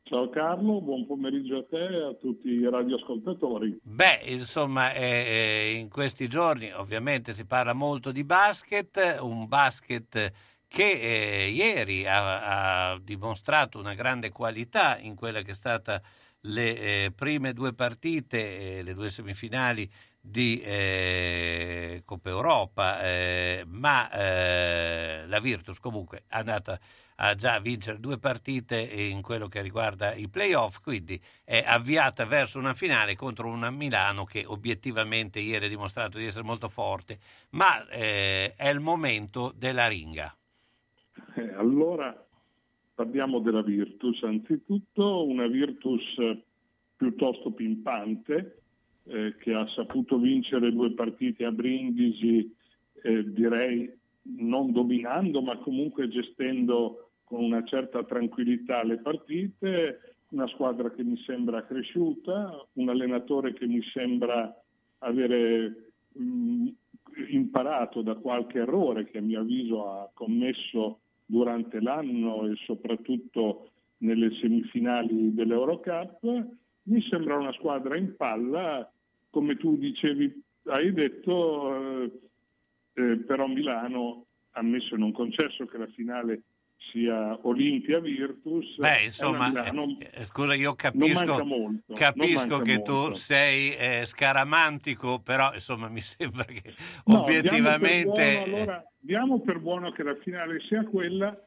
Ciao 0.01 0.29
Carlo, 0.29 0.81
buon 0.81 1.05
pomeriggio 1.05 1.57
a 1.57 1.65
te 1.69 1.83
e 1.83 2.03
a 2.03 2.13
tutti 2.13 2.49
i 2.49 2.67
radioascoltatori. 2.69 3.79
Beh, 3.81 4.21
insomma, 4.25 4.93
eh, 4.93 5.77
in 5.79 5.89
questi 5.89 6.27
giorni 6.27 6.71
ovviamente 6.71 7.33
si 7.33 7.45
parla 7.45 7.73
molto 7.73 8.11
di 8.11 8.23
basket, 8.23 9.17
un 9.21 9.47
basket 9.47 10.31
che 10.67 10.91
eh, 10.91 11.49
ieri 11.49 12.05
ha, 12.07 12.91
ha, 12.91 12.99
dimostrato 12.99 13.79
una 13.79 13.93
grande 13.93 14.31
qualità 14.31 14.97
in 14.97 15.15
quella 15.15 15.41
che 15.41 15.51
è 15.51 15.55
stata 15.55 16.01
le 16.41 16.77
eh, 16.77 17.11
prime 17.15 17.53
due 17.53 17.73
partite, 17.73 18.81
le 18.83 18.93
due 18.93 19.09
semifinali 19.09 19.89
di 20.27 20.59
eh, 20.61 22.01
Coppa 22.03 22.29
Europa, 22.29 23.03
eh, 23.03 23.63
ma 23.67 24.09
eh, 24.11 25.27
la 25.27 25.39
Virtus 25.39 25.79
comunque 25.79 26.23
è 26.27 26.35
andata 26.37 26.79
a 27.17 27.35
già 27.35 27.59
vincere 27.59 27.99
due 27.99 28.17
partite 28.17 28.79
in 28.79 29.21
quello 29.21 29.47
che 29.47 29.61
riguarda 29.61 30.13
i 30.13 30.27
playoff, 30.27 30.81
quindi 30.81 31.21
è 31.43 31.63
avviata 31.65 32.25
verso 32.25 32.59
una 32.59 32.73
finale 32.73 33.15
contro 33.15 33.47
una 33.47 33.69
Milano 33.69 34.25
che 34.25 34.43
obiettivamente 34.45 35.39
ieri 35.39 35.65
ha 35.65 35.69
dimostrato 35.69 36.17
di 36.17 36.25
essere 36.25 36.43
molto 36.43 36.67
forte, 36.67 37.19
ma 37.51 37.87
eh, 37.87 38.55
è 38.55 38.67
il 38.69 38.79
momento 38.79 39.53
della 39.55 39.87
ringa. 39.87 40.35
Eh, 41.35 41.53
allora 41.53 42.25
parliamo 42.95 43.39
della 43.39 43.61
Virtus, 43.61 44.23
anzitutto 44.23 45.25
una 45.25 45.47
Virtus 45.47 46.03
piuttosto 46.97 47.51
pimpante, 47.51 48.63
eh, 49.07 49.35
che 49.39 49.53
ha 49.53 49.67
saputo 49.75 50.17
vincere 50.17 50.71
due 50.71 50.93
partite 50.93 51.45
a 51.45 51.51
Brindisi, 51.51 52.53
eh, 53.03 53.31
direi 53.31 53.91
non 54.37 54.71
dominando, 54.71 55.41
ma 55.41 55.57
comunque 55.57 56.07
gestendo 56.07 57.11
con 57.23 57.43
una 57.43 57.63
certa 57.63 58.03
tranquillità 58.03 58.83
le 58.83 58.97
partite, 58.97 60.15
una 60.29 60.47
squadra 60.47 60.91
che 60.91 61.03
mi 61.03 61.17
sembra 61.25 61.65
cresciuta, 61.65 62.65
un 62.73 62.89
allenatore 62.89 63.53
che 63.53 63.67
mi 63.67 63.81
sembra 63.93 64.53
avere 64.99 65.91
mh, 66.13 66.23
mm, 66.23 66.67
imparato 67.29 68.01
da 68.01 68.15
qualche 68.15 68.59
errore 68.59 69.05
che 69.05 69.19
a 69.19 69.21
mio 69.21 69.41
avviso 69.41 69.89
ha 69.89 70.09
commesso 70.13 70.99
durante 71.25 71.79
l'anno 71.79 72.47
e 72.47 72.55
soprattutto 72.65 73.69
nelle 73.99 74.31
semifinali 74.41 75.33
dell'Eurocup. 75.33 76.47
Mi 76.83 77.01
sembra 77.09 77.37
una 77.37 77.53
squadra 77.53 77.97
in 77.97 78.15
palla 78.15 78.87
come 79.35 79.57
tu 79.57 79.75
dicevi, 79.75 80.33
hai 80.67 80.93
detto, 80.93 81.75
eh, 81.75 82.11
eh, 82.93 83.17
però 83.17 83.47
Milano 83.47 84.27
ha 84.51 84.61
messo 84.61 84.95
in 84.95 85.01
un 85.01 85.11
concesso 85.11 85.65
che 85.65 85.77
la 85.77 85.87
finale 85.87 86.43
sia 86.89 87.37
Olimpia 87.45 87.99
Virtus. 87.99 88.77
Beh, 88.77 89.03
insomma, 89.03 89.49
Milano, 89.49 89.97
eh, 89.99 90.23
scusa, 90.23 90.53
io 90.53 90.73
capisco, 90.75 91.43
molto, 91.43 91.93
capisco 91.95 92.59
che 92.59 92.75
molto. 92.75 93.07
tu 93.09 93.13
sei 93.15 93.75
eh, 93.75 94.03
scaramantico, 94.05 95.19
però 95.19 95.53
insomma 95.53 95.89
mi 95.89 95.99
sembra 96.15 96.45
che 96.45 96.73
no, 97.07 97.23
obiettivamente... 97.23 98.13
Diamo 98.13 98.13
per, 98.13 98.47
buono, 98.47 98.55
allora, 98.55 98.91
diamo 98.97 99.39
per 99.41 99.59
buono 99.59 99.91
che 99.91 100.03
la 100.03 100.15
finale 100.15 100.61
sia 100.61 100.85
quella. 100.85 101.37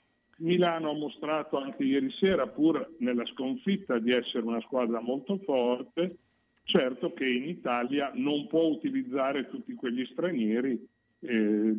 Milano 0.41 0.91
ha 0.91 0.95
mostrato 0.95 1.59
anche 1.59 1.85
ieri 1.85 2.13
sera, 2.21 2.47
pur 2.47 2.97
nella 2.99 3.25
sconfitta, 3.25 3.99
di 3.99 4.13
essere 4.13 4.45
una 4.45 4.61
squadra 4.61 5.01
molto 5.01 5.39
forte 5.39 6.19
Certo 6.71 7.15
che 7.15 7.27
in 7.27 7.49
Italia 7.49 8.11
non 8.13 8.47
può 8.47 8.65
utilizzare 8.65 9.49
tutti 9.49 9.73
quegli 9.73 10.05
stranieri 10.05 10.87
eh, 11.21 11.75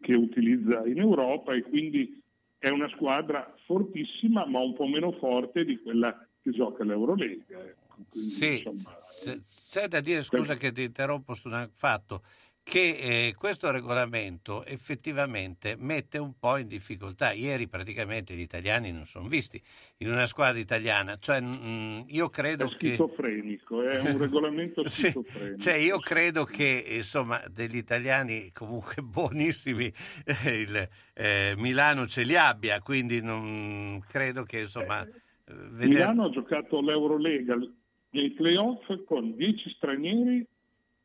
che 0.00 0.14
utilizza 0.14 0.86
in 0.86 0.98
Europa 0.98 1.52
e 1.52 1.60
quindi 1.60 2.22
è 2.56 2.70
una 2.70 2.88
squadra 2.88 3.54
fortissima 3.66 4.46
ma 4.46 4.60
un 4.60 4.72
po' 4.72 4.86
meno 4.86 5.12
forte 5.12 5.66
di 5.66 5.78
quella 5.78 6.26
che 6.40 6.52
gioca 6.52 6.84
l'Eurolega. 6.84 7.44
Ecco. 7.50 8.06
Quindi, 8.08 8.30
sì, 8.30 8.64
insomma, 8.64 8.98
c'è 9.46 9.88
da 9.88 10.00
dire, 10.00 10.22
scusa 10.22 10.56
che 10.56 10.72
ti 10.72 10.84
interrompo 10.84 11.34
su 11.34 11.48
un 11.48 11.68
fatto, 11.74 12.22
che 12.64 13.26
eh, 13.28 13.34
questo 13.36 13.70
regolamento 13.70 14.64
effettivamente 14.64 15.76
mette 15.78 16.16
un 16.16 16.32
po' 16.38 16.56
in 16.56 16.66
difficoltà. 16.66 17.32
Ieri 17.32 17.68
praticamente 17.68 18.34
gli 18.34 18.40
italiani 18.40 18.90
non 18.90 19.04
sono 19.04 19.28
visti 19.28 19.62
in 19.98 20.10
una 20.10 20.26
squadra 20.26 20.58
italiana. 20.58 21.18
Cioè, 21.20 21.40
mh, 21.42 22.06
io 22.08 22.30
credo 22.30 22.64
è 22.64 22.68
schizofrenico, 22.70 23.82
che... 23.82 23.90
è 23.90 24.00
un 24.00 24.16
regolamento 24.18 24.88
schizofrenico. 24.88 25.58
Cioè, 25.58 25.74
io 25.74 25.98
credo 25.98 26.44
che 26.44 26.84
insomma, 26.88 27.40
degli 27.52 27.76
italiani 27.76 28.50
comunque 28.52 29.02
buonissimi 29.04 29.92
eh, 30.24 30.60
il, 30.60 30.88
eh, 31.12 31.54
Milano 31.58 32.06
ce 32.06 32.22
li 32.22 32.34
abbia, 32.34 32.80
quindi 32.80 33.20
non 33.20 34.02
credo 34.08 34.44
che 34.44 34.60
insomma... 34.60 35.02
Eh, 35.02 35.12
veder... 35.44 35.88
Milano 35.88 36.24
ha 36.24 36.30
giocato 36.30 36.80
l'Eurolega 36.80 37.58
nei 38.10 38.30
playoff 38.30 39.04
con 39.04 39.36
10 39.36 39.70
stranieri 39.76 40.46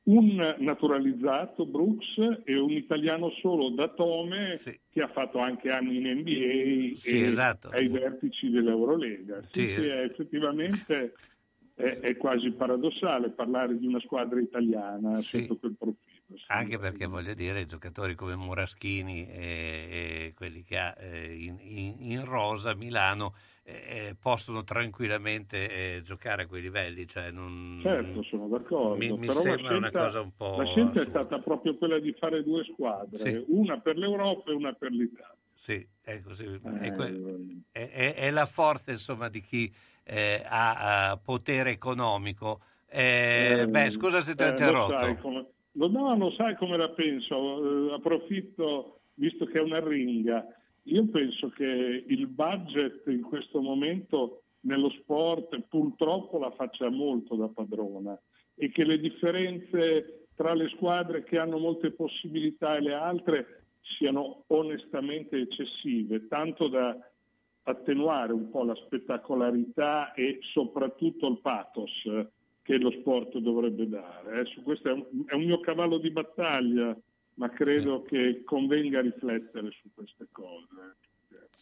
un 0.04 0.56
naturalizzato, 0.60 1.66
Brooks, 1.66 2.42
e 2.44 2.58
un 2.58 2.72
italiano 2.72 3.30
solo, 3.42 3.70
Datome, 3.70 4.56
sì. 4.56 4.80
che 4.90 5.02
ha 5.02 5.08
fatto 5.08 5.40
anche 5.40 5.70
anni 5.70 5.98
in 5.98 6.20
NBA 6.20 6.96
sì, 6.96 7.22
e 7.22 7.26
esatto. 7.28 7.70
ai 7.70 7.88
vertici 7.88 8.50
dell'Eurolega. 8.50 9.42
Sì, 9.50 9.68
sì. 9.68 9.88
effettivamente 9.88 11.14
è, 11.76 12.00
è, 12.00 12.18
quasi 12.18 12.52
paradossale 12.52 13.30
parlare 13.30 13.78
di 13.78 13.88
una 13.88 14.00
squadra 14.00 14.40
italiana 14.40 15.16
sotto 15.16 15.58
quel 15.58 15.76
profilo. 15.78 16.18
Anche 16.48 16.78
perché 16.78 17.08
voglio 17.08 17.34
dire, 17.34 17.66
giocatori 17.66 18.14
come 18.14 18.36
Muraschini 18.36 19.28
e, 19.28 20.28
e 20.28 20.34
quelli 20.36 20.64
che 20.64 20.78
ha 20.78 20.96
eh, 21.00 21.34
in, 21.34 21.58
in, 21.60 21.96
in 22.00 22.26
rosa 22.26 22.76
Milano 22.76 23.34
eh, 23.70 24.16
possono 24.20 24.64
tranquillamente 24.64 25.98
eh, 25.98 26.02
giocare 26.02 26.44
a 26.44 26.48
quei 26.48 26.62
livelli. 26.62 27.08
Cioè 27.08 27.32
non... 27.32 27.80
Certo, 27.82 28.24
sono 28.24 28.48
d'accordo. 28.48 28.96
Mi, 28.96 29.18
mi 29.18 29.28
sembra 29.28 29.58
scelta, 29.58 29.76
una 29.76 29.92
cosa 29.92 30.22
un 30.22 30.32
po'. 30.36 30.58
La 30.58 30.66
scelta 30.66 31.02
è 31.02 31.06
stata 31.06 31.40
proprio 31.40 31.78
quella 31.78 32.00
di 32.00 32.14
fare 32.18 32.44
due 32.44 32.64
squadre, 32.64 33.18
sì. 33.18 33.44
una 33.48 33.80
per 33.80 33.98
l'Europa 33.98 34.52
e 34.52 34.54
una 34.54 34.74
per 34.74 34.92
l'Italia. 34.92 35.36
Sì, 35.54 35.86
è 36.02 36.22
così. 36.22 36.46
Eh, 36.46 36.94
è, 37.72 37.90
è, 37.90 38.14
è, 38.16 38.32
la 38.32 38.46
forza 38.46 38.92
insomma 38.92 39.28
di 39.28 39.42
chi 39.42 39.72
eh, 40.04 40.42
ha, 40.46 41.10
ha, 41.12 41.18
potere 41.18 41.72
economico. 41.72 42.62
Eh, 42.88 43.68
beh, 43.70 43.92
scusa 43.92 44.22
se 44.22 44.36
ti 44.36 44.44
ho 44.44 44.48
interrotto. 44.48 44.94
Lo 44.94 45.00
sai 45.00 45.18
come, 45.18 45.48
no, 45.74 46.18
lo 46.18 46.32
sai 46.32 46.56
come 46.56 46.78
la 46.78 46.90
penso. 46.90 47.94
approfitto, 47.94 49.02
visto 49.16 49.46
che 49.46 49.60
è 49.60 49.62
una 49.62 49.86
ringa 49.86 50.46
io 50.92 51.08
penso 51.08 51.50
che 51.50 52.04
il 52.08 52.28
budget 52.28 53.08
in 53.08 53.22
questo 53.22 53.62
momento 53.62 54.44
nello 54.62 54.90
sport 54.90 55.60
purtroppo 55.68 56.38
la 56.38 56.52
faccia 56.52 56.90
molto 56.90 57.36
da 57.36 57.48
padrona 57.48 58.20
e 58.56 58.70
che 58.70 58.84
le 58.84 59.00
differenze 59.00 60.28
tra 60.36 60.54
le 60.54 60.70
squadre 60.70 61.24
che 61.24 61.38
hanno 61.38 61.58
molte 61.58 61.92
possibilità 61.92 62.76
e 62.76 62.82
le 62.82 62.94
altre 62.94 63.64
siano 63.82 64.44
onestamente 64.48 65.38
eccessive, 65.38 66.28
tanto 66.28 66.68
da 66.68 66.98
attenuare 67.64 68.34
un 68.34 68.50
po' 68.50 68.64
la 68.64 68.76
spettacolarità 68.76 70.14
e 70.14 70.40
soprattutto 70.42 71.28
il 71.28 71.40
pathos 71.40 71.92
che 72.62 72.78
lo 72.78 72.92
sport 72.92 73.38
dovrebbe 73.38 73.88
dare. 73.88 74.42
Eh, 74.42 74.62
questo 74.62 74.90
è 74.90 74.92
un, 74.92 75.06
è 75.26 75.34
un 75.34 75.44
mio 75.44 75.60
cavallo 75.60 75.98
di 75.98 76.12
battaglia 76.12 76.98
ma 77.40 77.50
credo 77.50 78.04
che 78.04 78.44
convenga 78.44 79.00
riflettere 79.00 79.72
su 79.72 79.90
queste 79.94 80.28
cose. 80.30 80.98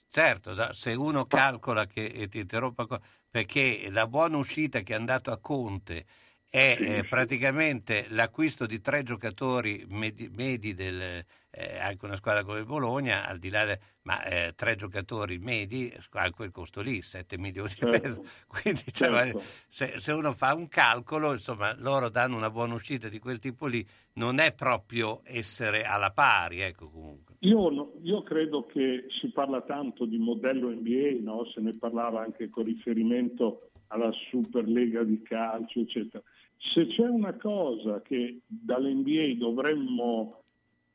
Certo, 0.10 0.74
se 0.74 0.94
uno 0.94 1.26
calcola 1.26 1.86
che, 1.86 2.06
e 2.06 2.28
ti 2.28 2.40
interrompo, 2.40 2.88
perché 3.30 3.88
la 3.92 4.08
buona 4.08 4.38
uscita 4.38 4.82
che 4.82 4.94
è 4.94 4.96
andato 4.96 5.32
a 5.32 5.38
Conte 5.38 6.06
è 6.50 6.76
sì, 6.78 6.84
eh, 6.84 7.04
praticamente 7.08 8.08
l'acquisto 8.10 8.66
di 8.66 8.82
tre 8.82 9.04
giocatori 9.04 9.86
medi, 9.90 10.30
medi 10.30 10.74
del, 10.74 11.24
eh, 11.58 11.80
anche 11.80 12.06
una 12.06 12.16
squadra 12.16 12.44
come 12.44 12.64
Bologna, 12.64 13.26
al 13.28 13.40
di 13.40 13.50
là 13.50 13.66
de, 13.66 13.80
ma 14.04 14.24
eh, 14.26 14.54
tre 14.56 14.76
giocatori 14.76 15.40
medi 15.40 15.92
a 16.12 16.30
quel 16.30 16.52
costo 16.52 16.82
lì, 16.82 17.02
7 17.02 17.38
milioni 17.40 17.70
certo. 17.70 17.88
e 17.88 18.00
mezzo. 18.00 18.24
Quindi 18.48 18.84
cioè, 18.92 19.10
certo. 19.10 19.42
se, 19.68 19.94
se, 19.98 20.12
uno 20.12 20.34
fa 20.34 20.54
un 20.54 20.68
calcolo, 20.68 21.32
insomma, 21.32 21.76
loro 21.80 22.10
danno 22.10 22.38
una 22.38 22.52
buona 22.52 22.76
uscita 22.76 23.10
di 23.10 23.18
quel 23.18 23.40
tipo 23.40 23.66
lì, 23.66 23.86
non 24.14 24.38
è 24.38 24.54
proprio 24.54 25.22
essere 25.24 25.84
alla 25.84 26.12
pari, 26.12 26.60
ecco 26.60 26.90
comunque. 26.90 27.36
Io, 27.40 27.94
io 28.04 28.22
credo 28.22 28.66
che 28.66 29.06
si 29.10 29.32
parla 29.32 29.62
tanto 29.62 30.06
di 30.06 30.18
modello 30.18 30.70
NBA, 30.70 31.22
no? 31.22 31.46
se 31.46 31.60
ne 31.60 31.76
parlava 31.76 32.22
anche 32.22 32.50
con 32.50 32.66
riferimento 32.66 33.70
alla 33.88 34.12
Superlega 34.30 35.04
di 35.04 35.22
calcio, 35.24 35.80
eccetera. 35.80 36.22
Se 36.60 36.88
c'è 36.88 37.08
una 37.08 37.34
cosa 37.34 38.02
che 38.02 38.42
dall'NBA 38.46 39.36
dovremmo 39.38 40.44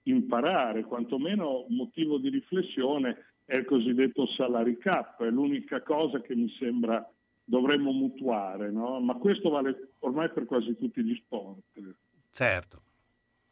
imparare, 0.05 0.85
quantomeno 0.85 1.67
motivo 1.69 2.19
di 2.19 2.29
riflessione, 2.29 3.27
è 3.45 3.57
il 3.57 3.65
cosiddetto 3.65 4.27
salary 4.27 4.79
cap, 4.79 5.23
è 5.23 5.31
l'unica 5.31 5.83
cosa 5.83 6.21
che 6.21 6.35
mi 6.35 6.49
sembra 6.59 7.07
dovremmo 7.45 7.93
mutuare, 7.93 8.71
no? 8.71 9.01
ma 9.01 9.15
questo 9.15 9.51
vale 9.51 9.95
ormai 10.01 10.31
per 10.31 10.45
quasi 10.47 10.77
tutti 10.77 11.03
gli 11.03 11.15
sport. 11.17 11.61
Certo. 12.31 12.83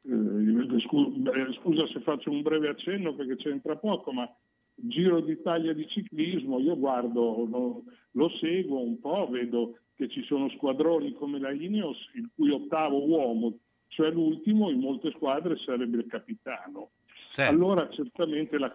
Eh, 0.03 0.15
le 0.15 1.53
scusa 1.61 1.87
se 1.89 2.01
faccio 2.01 2.31
un 2.31 2.43
breve 2.43 2.69
accenno 2.69 3.15
perché 3.15 3.37
c'entra 3.37 3.77
poco, 3.77 4.13
ma 4.13 4.33
Giro 4.75 5.21
d'Italia 5.21 5.75
di 5.75 5.87
ciclismo, 5.87 6.59
io 6.59 6.79
guardo, 6.79 7.47
lo, 7.47 7.85
lo 8.13 8.29
seguo 8.39 8.81
un 8.81 8.99
po', 8.99 9.29
vedo 9.29 9.79
che 9.95 10.09
ci 10.09 10.23
sono 10.23 10.49
squadroni 10.49 11.13
come 11.13 11.39
la 11.39 11.53
Ineos, 11.53 11.99
il 12.15 12.31
cui 12.35 12.51
ottavo 12.51 13.07
uomo, 13.07 13.59
cioè 13.90 14.11
l'ultimo, 14.11 14.70
in 14.70 14.79
molte 14.79 15.11
squadre 15.11 15.57
sarebbe 15.59 15.98
il 15.98 16.07
capitano. 16.07 16.90
Certo. 17.31 17.53
Allora 17.53 17.88
certamente 17.90 18.59
la, 18.59 18.72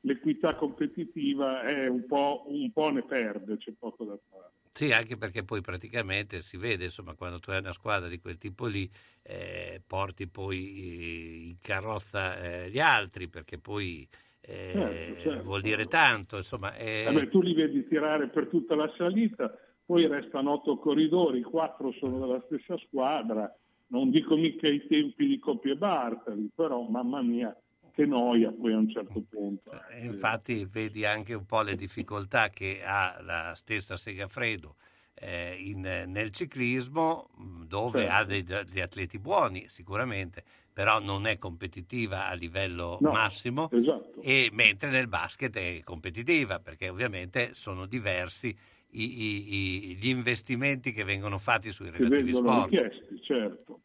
l'equità 0.00 0.54
competitiva 0.54 1.62
è 1.62 1.86
un 1.86 2.06
po', 2.06 2.44
un 2.46 2.70
po' 2.72 2.90
ne 2.90 3.02
perde, 3.02 3.56
c'è 3.56 3.72
poco 3.78 4.04
da 4.04 4.18
fare. 4.28 4.48
Sì, 4.72 4.92
anche 4.92 5.16
perché 5.16 5.42
poi 5.42 5.60
praticamente 5.62 6.42
si 6.42 6.56
vede, 6.56 6.84
insomma, 6.84 7.14
quando 7.14 7.40
tu 7.40 7.50
hai 7.50 7.58
una 7.58 7.72
squadra 7.72 8.08
di 8.08 8.20
quel 8.20 8.38
tipo 8.38 8.66
lì, 8.66 8.88
eh, 9.22 9.82
porti 9.84 10.28
poi 10.28 11.48
in 11.48 11.56
carrozza 11.60 12.38
eh, 12.38 12.70
gli 12.70 12.78
altri, 12.78 13.28
perché 13.28 13.58
poi 13.58 14.06
eh, 14.40 14.70
certo, 14.72 15.20
certo. 15.20 15.42
vuol 15.42 15.60
dire 15.62 15.86
tanto. 15.86 16.36
Insomma, 16.36 16.74
eh, 16.76 17.28
tu 17.30 17.42
li 17.42 17.54
vedi 17.54 17.86
tirare 17.88 18.28
per 18.28 18.46
tutta 18.46 18.74
la 18.74 18.90
salita, 18.96 19.52
poi 19.84 20.06
restano 20.06 20.52
otto 20.52 20.76
corridori, 20.76 21.42
quattro 21.42 21.92
sono 21.92 22.20
della 22.20 22.42
stessa 22.46 22.78
squadra, 22.86 23.52
non 23.90 24.10
dico 24.10 24.36
mica 24.36 24.68
i 24.68 24.84
tempi 24.86 25.26
di 25.26 25.38
Coppie 25.38 25.76
Bartali, 25.76 26.50
però 26.54 26.82
mamma 26.82 27.22
mia 27.22 27.54
che 27.92 28.06
noia 28.06 28.52
poi 28.52 28.72
a 28.72 28.78
un 28.78 28.88
certo 28.88 29.22
punto. 29.28 29.70
Eh, 29.90 30.04
infatti 30.04 30.64
vedi 30.64 31.04
anche 31.04 31.34
un 31.34 31.44
po' 31.44 31.62
le 31.62 31.74
difficoltà 31.74 32.48
che 32.48 32.82
ha 32.84 33.20
la 33.20 33.52
stessa 33.54 33.96
Segafredo 33.96 34.76
eh, 35.14 35.56
in, 35.58 35.80
nel 35.80 36.30
ciclismo, 36.30 37.30
dove 37.66 38.00
certo. 38.00 38.14
ha 38.14 38.24
dei, 38.24 38.42
degli 38.42 38.80
atleti 38.80 39.18
buoni 39.18 39.66
sicuramente, 39.68 40.42
però 40.72 41.00
non 41.00 41.26
è 41.26 41.38
competitiva 41.38 42.28
a 42.28 42.32
livello 42.34 42.96
no, 43.00 43.10
massimo, 43.10 43.68
esatto. 43.70 44.20
e, 44.22 44.48
mentre 44.52 44.88
nel 44.88 45.08
basket 45.08 45.54
è 45.56 45.80
competitiva, 45.82 46.60
perché 46.60 46.88
ovviamente 46.88 47.50
sono 47.54 47.86
diversi 47.86 48.56
i, 48.92 49.92
i, 49.92 49.96
gli 49.96 50.08
investimenti 50.08 50.92
che 50.92 51.04
vengono 51.04 51.38
fatti 51.38 51.72
sui 51.72 51.90
relativi 51.90 52.34
sport. 52.34 52.70
Richiesti, 52.70 53.22
certo. 53.22 53.80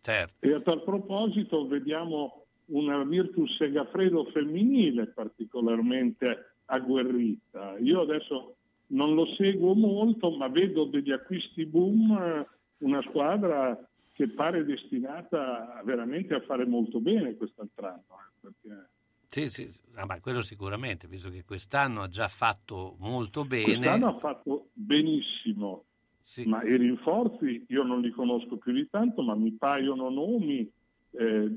certo. 0.00 0.46
E 0.46 0.52
a 0.52 0.60
tal 0.60 0.82
proposito 0.82 1.66
vediamo 1.66 2.44
una 2.66 3.04
Virtus 3.04 3.56
Segafredo 3.56 4.24
femminile 4.26 5.06
particolarmente 5.06 6.54
agguerrita. 6.66 7.78
Io 7.78 8.00
adesso 8.00 8.56
non 8.88 9.14
lo 9.14 9.26
seguo 9.34 9.74
molto, 9.74 10.30
ma 10.30 10.48
vedo 10.48 10.84
degli 10.84 11.12
acquisti 11.12 11.64
boom, 11.64 12.46
una 12.78 13.02
squadra 13.02 13.78
che 14.12 14.28
pare 14.28 14.64
destinata 14.64 15.80
veramente 15.84 16.34
a 16.34 16.40
fare 16.40 16.64
molto 16.66 17.00
bene 17.00 17.36
quest'altro 17.36 17.86
anno. 17.86 18.00
Eh, 18.00 18.40
perché... 18.40 18.88
Sì, 19.36 19.50
sì, 19.50 19.68
ah, 19.96 20.06
ma 20.06 20.18
quello 20.18 20.40
sicuramente, 20.40 21.06
visto 21.06 21.28
che 21.28 21.44
quest'anno 21.44 22.00
ha 22.00 22.08
già 22.08 22.26
fatto 22.26 22.96
molto 23.00 23.44
bene. 23.44 23.64
Quest'anno 23.64 24.08
ha 24.08 24.18
fatto 24.18 24.68
benissimo, 24.72 25.84
sì. 26.22 26.46
ma 26.46 26.62
i 26.62 26.74
rinforzi 26.74 27.66
io 27.68 27.82
non 27.82 28.00
li 28.00 28.10
conosco 28.12 28.56
più 28.56 28.72
di 28.72 28.88
tanto, 28.88 29.20
ma 29.20 29.34
mi 29.34 29.52
paiono 29.52 30.08
nomi 30.08 30.66
eh, 31.10 31.54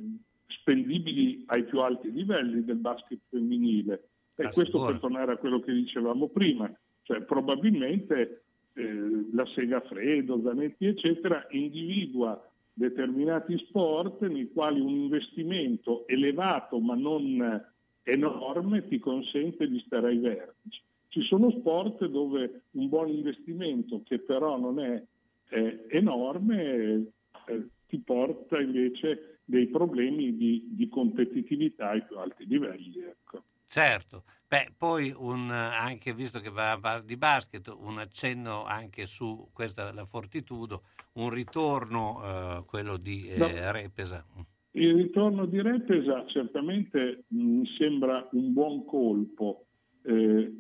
spendibili 0.48 1.46
ai 1.46 1.63
più 1.63 1.80
alti 1.80 2.12
livelli 2.12 2.65
del 2.65 2.76
basket 2.76 3.20
femminile. 3.30 4.10
E 4.36 4.44
ah, 4.44 4.50
questo 4.50 4.86
per 4.86 5.00
tornare 5.00 5.32
a 5.32 5.38
quello 5.38 5.62
che 5.62 5.72
dicevamo 5.72 6.28
prima, 6.28 6.70
cioè 7.04 7.22
probabilmente 7.22 8.44
eh, 8.74 9.30
la 9.32 9.46
Segafredo, 9.56 10.42
Zanetti 10.44 10.86
eccetera 10.86 11.48
individua 11.52 12.46
determinati 12.80 13.58
sport 13.58 14.26
nei 14.28 14.50
quali 14.54 14.80
un 14.80 14.88
investimento 14.88 16.08
elevato 16.08 16.80
ma 16.80 16.96
non 16.96 17.62
enorme 18.04 18.88
ti 18.88 19.00
consente 19.00 19.68
di 19.68 19.84
stare 19.86 20.08
ai 20.08 20.18
vertici. 20.18 20.82
Ci 21.10 21.22
sono 21.22 21.52
sport 21.52 22.06
dove 22.06 22.62
un 22.72 22.88
buon 22.88 23.10
investimento 23.10 24.02
che 24.04 24.20
però 24.20 24.58
non 24.58 24.80
è 24.80 25.04
eh, 25.50 25.86
enorme 25.89 27.12
eh, 27.48 27.68
ti 27.88 28.00
porta 28.00 28.62
invece 28.62 29.39
dei 29.44 29.68
problemi 29.68 30.38
di, 30.38 30.70
di 30.70 30.88
competitività 30.88 31.89
ai 31.89 32.04
più 32.06 32.18
alti 32.18 32.46
livelli. 32.46 33.02
Ecco. 33.02 33.44
Certo, 33.68 34.24
Beh, 34.50 34.74
poi 34.76 35.14
un, 35.16 35.52
anche 35.52 36.12
visto 36.12 36.40
che 36.40 36.50
va, 36.50 36.76
va 36.82 37.04
di 37.06 37.18
basket, 37.18 37.68
un 37.68 38.00
accenno 38.00 38.64
anche 38.64 39.06
su 39.06 39.48
questa 39.54 39.94
la 39.94 40.06
Fortitudo, 40.06 40.86
un 41.14 41.30
ritorno, 41.30 42.20
eh, 42.24 42.64
quello 42.66 42.98
di 42.98 43.28
eh, 43.28 43.38
no. 43.38 43.48
Repesa. 43.72 44.26
Il 44.72 44.96
ritorno 44.96 45.46
di 45.46 45.62
Repesa 45.62 46.26
certamente 46.26 47.26
mi 47.28 47.64
sembra 47.78 48.28
un 48.32 48.52
buon 48.52 48.86
colpo, 48.86 49.68
eh, 50.02 50.52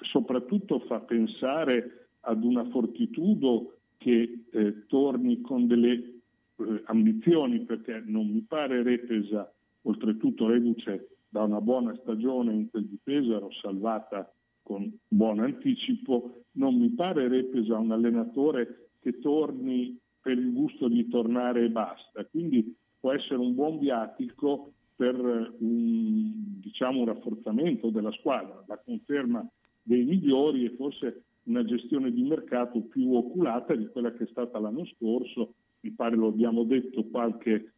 soprattutto 0.00 0.80
fa 0.80 0.98
pensare 0.98 2.08
ad 2.22 2.42
una 2.42 2.64
Fortitudo 2.70 3.82
che 3.98 4.46
eh, 4.50 4.86
torni 4.88 5.40
con 5.42 5.68
delle 5.68 5.92
eh, 5.92 6.82
ambizioni 6.86 7.60
perché 7.60 8.02
non 8.04 8.28
mi 8.32 8.40
pare 8.40 8.82
Repesa, 8.82 9.48
oltretutto 9.82 10.48
reduce 10.48 11.15
da 11.36 11.42
una 11.42 11.60
buona 11.60 11.94
stagione 12.00 12.54
in 12.54 12.70
quel 12.70 12.86
di 12.86 12.98
Pesaro, 13.02 13.50
salvata 13.60 14.32
con 14.62 14.90
buon 15.06 15.40
anticipo, 15.40 16.44
non 16.52 16.76
mi 16.76 16.88
pare 16.88 17.28
Repesa 17.28 17.76
un 17.76 17.92
allenatore 17.92 18.88
che 19.00 19.18
torni 19.18 19.98
per 20.18 20.38
il 20.38 20.50
gusto 20.50 20.88
di 20.88 21.06
tornare 21.08 21.66
e 21.66 21.68
basta. 21.68 22.24
Quindi 22.24 22.74
può 22.98 23.12
essere 23.12 23.36
un 23.36 23.54
buon 23.54 23.78
viatico 23.78 24.72
per 24.96 25.14
un, 25.58 26.58
diciamo, 26.58 27.00
un 27.00 27.06
rafforzamento 27.06 27.90
della 27.90 28.12
squadra, 28.12 28.64
la 28.66 28.80
conferma 28.82 29.46
dei 29.82 30.04
migliori 30.04 30.64
e 30.64 30.70
forse 30.70 31.24
una 31.42 31.64
gestione 31.64 32.10
di 32.12 32.22
mercato 32.22 32.80
più 32.80 33.14
oculata 33.14 33.74
di 33.74 33.86
quella 33.88 34.10
che 34.12 34.24
è 34.24 34.28
stata 34.28 34.58
l'anno 34.58 34.86
scorso 34.86 35.52
mi 35.80 35.90
pare 35.90 36.16
lo 36.16 36.28
abbiamo 36.28 36.64
detto 36.64 37.04
qualche, 37.04 37.74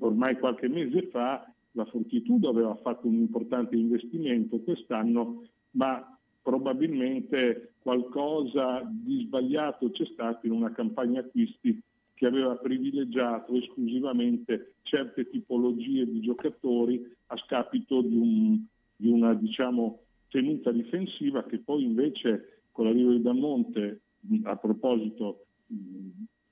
ormai 0.00 0.38
qualche 0.38 0.68
mese 0.68 1.08
fa, 1.08 1.50
la 1.76 1.84
Fortitudo 1.84 2.48
aveva 2.48 2.74
fatto 2.76 3.06
un 3.06 3.14
importante 3.14 3.76
investimento 3.76 4.60
quest'anno, 4.60 5.44
ma 5.72 6.18
probabilmente 6.42 7.74
qualcosa 7.80 8.82
di 8.90 9.24
sbagliato 9.26 9.90
c'è 9.90 10.06
stato 10.06 10.46
in 10.46 10.52
una 10.52 10.72
campagna 10.72 11.20
acquisti 11.20 11.80
che 12.14 12.26
aveva 12.26 12.56
privilegiato 12.56 13.54
esclusivamente 13.54 14.76
certe 14.82 15.28
tipologie 15.28 16.06
di 16.06 16.20
giocatori 16.20 17.14
a 17.26 17.36
scapito 17.36 18.00
di, 18.00 18.16
un, 18.16 18.64
di 18.96 19.08
una 19.08 19.34
diciamo, 19.34 20.00
tenuta 20.28 20.72
difensiva 20.72 21.44
che 21.44 21.58
poi 21.58 21.84
invece 21.84 22.62
con 22.72 22.86
l'arrivo 22.86 23.12
di 23.12 23.22
Damonte, 23.22 24.00
a 24.44 24.56
proposito 24.56 25.46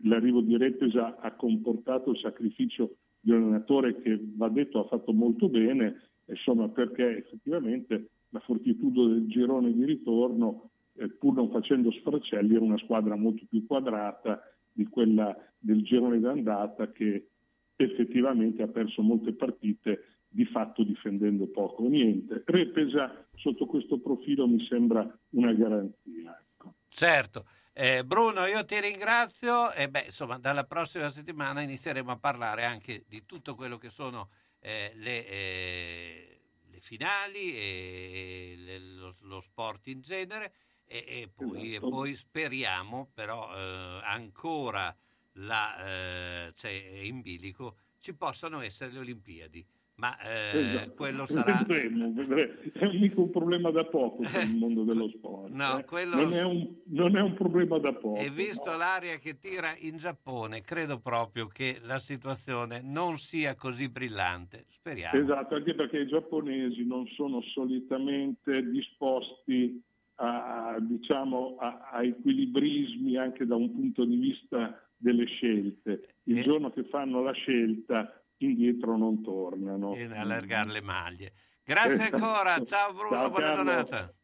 l'arrivo 0.02 0.42
di 0.42 0.56
Repesa 0.58 1.18
ha 1.18 1.32
comportato 1.32 2.10
il 2.10 2.18
sacrificio 2.18 2.96
di 3.24 3.30
un 3.30 3.42
allenatore 3.42 4.02
che 4.02 4.20
va 4.36 4.50
detto 4.50 4.84
ha 4.84 4.86
fatto 4.86 5.12
molto 5.12 5.48
bene, 5.48 6.10
insomma 6.26 6.68
perché 6.68 7.16
effettivamente 7.18 8.10
la 8.28 8.40
fortitudo 8.40 9.08
del 9.08 9.26
girone 9.26 9.72
di 9.72 9.84
ritorno, 9.84 10.70
eh, 10.96 11.08
pur 11.08 11.34
non 11.34 11.50
facendo 11.50 11.90
sfracelli, 11.90 12.54
era 12.54 12.64
una 12.64 12.78
squadra 12.78 13.16
molto 13.16 13.44
più 13.48 13.64
quadrata 13.66 14.42
di 14.70 14.84
quella 14.84 15.34
del 15.58 15.82
girone 15.82 16.20
d'andata 16.20 16.92
che 16.92 17.28
effettivamente 17.76 18.62
ha 18.62 18.68
perso 18.68 19.00
molte 19.00 19.32
partite 19.32 20.04
di 20.28 20.44
fatto 20.44 20.82
difendendo 20.82 21.46
poco 21.46 21.84
o 21.84 21.88
niente. 21.88 22.42
Repesa 22.44 23.26
sotto 23.36 23.64
questo 23.64 24.00
profilo 24.00 24.46
mi 24.46 24.62
sembra 24.66 25.08
una 25.30 25.52
garanzia. 25.54 26.38
Ecco. 26.38 26.74
Certo. 26.88 27.44
Eh, 27.76 28.04
Bruno, 28.04 28.46
io 28.46 28.64
ti 28.64 28.78
ringrazio 28.78 29.72
e 29.72 29.88
beh, 29.88 30.04
insomma, 30.04 30.38
dalla 30.38 30.62
prossima 30.62 31.10
settimana 31.10 31.60
inizieremo 31.60 32.12
a 32.12 32.16
parlare 32.16 32.64
anche 32.64 33.02
di 33.08 33.26
tutto 33.26 33.56
quello 33.56 33.78
che 33.78 33.90
sono 33.90 34.30
eh, 34.60 34.92
le, 34.94 35.26
eh, 35.26 36.40
le, 36.70 36.80
finali 36.80 37.52
e 37.52 38.54
le, 38.58 38.78
lo, 38.78 39.16
lo, 39.22 39.40
sport 39.40 39.88
in 39.88 40.02
genere 40.02 40.54
e, 40.84 40.98
e, 40.98 41.30
poi, 41.34 41.74
e, 41.74 41.80
poi, 41.80 42.14
speriamo 42.14 43.10
però 43.12 43.52
eh, 43.52 44.00
ancora 44.04 44.96
la, 45.38 46.52
cioè, 46.54 46.70
in 46.70 47.22
bilico 47.22 47.78
ci 47.98 48.14
possano 48.14 48.60
essere 48.60 48.92
le 48.92 49.00
Olimpiadi 49.00 49.66
ma 49.96 50.18
eh, 50.18 50.58
esatto. 50.58 50.94
quello 50.94 51.26
sarà... 51.26 51.64
Vedremo, 51.64 52.12
vedremo. 52.12 52.52
È 52.72 52.86
mica 52.98 53.20
un 53.20 53.30
problema 53.30 53.70
da 53.70 53.84
poco 53.84 54.22
per 54.22 54.42
il 54.42 54.56
mondo 54.56 54.82
dello 54.82 55.08
sport. 55.08 55.52
No, 55.52 55.78
eh? 55.78 55.84
quello... 55.84 56.16
non, 56.16 56.32
è 56.32 56.42
un, 56.42 56.74
non, 56.86 57.16
è 57.16 57.20
un, 57.20 57.34
problema 57.34 57.78
da 57.78 57.92
poco. 57.92 58.18
E 58.18 58.30
visto 58.30 58.70
no. 58.70 58.78
l'aria 58.78 59.18
che 59.18 59.38
tira 59.38 59.74
in 59.78 59.96
Giappone, 59.96 60.62
credo 60.62 60.98
proprio 60.98 61.46
che 61.46 61.78
la 61.82 62.00
situazione 62.00 62.80
non 62.82 63.18
sia 63.18 63.54
così 63.54 63.88
brillante. 63.88 64.64
Speriamo. 64.68 65.22
Esatto, 65.22 65.54
anche 65.54 65.74
perché 65.74 66.00
i 66.00 66.06
giapponesi 66.08 66.84
non 66.84 67.06
sono 67.08 67.40
solitamente 67.42 68.68
disposti 68.68 69.80
a, 70.16 70.76
diciamo, 70.80 71.56
a, 71.58 71.90
a 71.92 72.02
equilibrismi 72.02 73.16
anche 73.16 73.46
da 73.46 73.54
un 73.54 73.72
punto 73.72 74.04
di 74.04 74.16
vista 74.16 74.76
delle 74.96 75.26
scelte. 75.26 76.16
Il 76.24 76.38
eh. 76.38 76.42
giorno 76.42 76.70
che 76.70 76.84
fanno 76.84 77.22
la 77.22 77.32
scelta 77.32 78.23
indietro 78.38 78.96
non 78.96 79.22
tornano. 79.22 79.94
E 79.94 80.04
allargare 80.04 80.70
le 80.70 80.80
maglie. 80.80 81.32
Grazie 81.64 82.10
ancora, 82.10 82.62
ciao 82.64 82.92
Bruno, 82.92 83.10
ciao, 83.10 83.30
buona 83.30 83.46
Carlo. 83.46 83.64
giornata. 83.64 84.14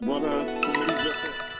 Buona 0.00 0.28
pomeriggio. 0.42 1.59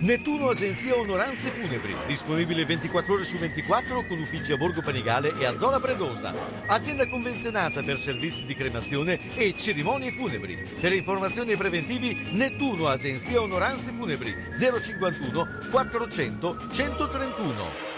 Nettuno 0.00 0.50
Agenzia 0.50 0.94
Onoranze 0.94 1.50
Funebri, 1.50 1.96
disponibile 2.06 2.64
24 2.64 3.14
ore 3.14 3.24
su 3.24 3.38
24 3.38 4.04
con 4.06 4.18
uffici 4.20 4.52
a 4.52 4.56
Borgo 4.56 4.82
Panigale 4.82 5.32
e 5.38 5.46
a 5.46 5.56
Zola 5.56 5.80
Predosa. 5.80 6.34
Azienda 6.66 7.08
convenzionata 7.08 7.82
per 7.82 7.98
servizi 7.98 8.44
di 8.44 8.54
cremazione 8.54 9.18
e 9.34 9.54
cerimonie 9.56 10.12
funebri. 10.12 10.64
Per 10.80 10.92
informazioni 10.92 11.52
e 11.52 11.56
preventivi 11.56 12.28
Nettuno 12.32 12.86
Agenzia 12.88 13.40
Onoranze 13.40 13.92
Funebri 13.96 14.34
051 14.58 15.48
400 15.70 16.58
131. 16.70 17.94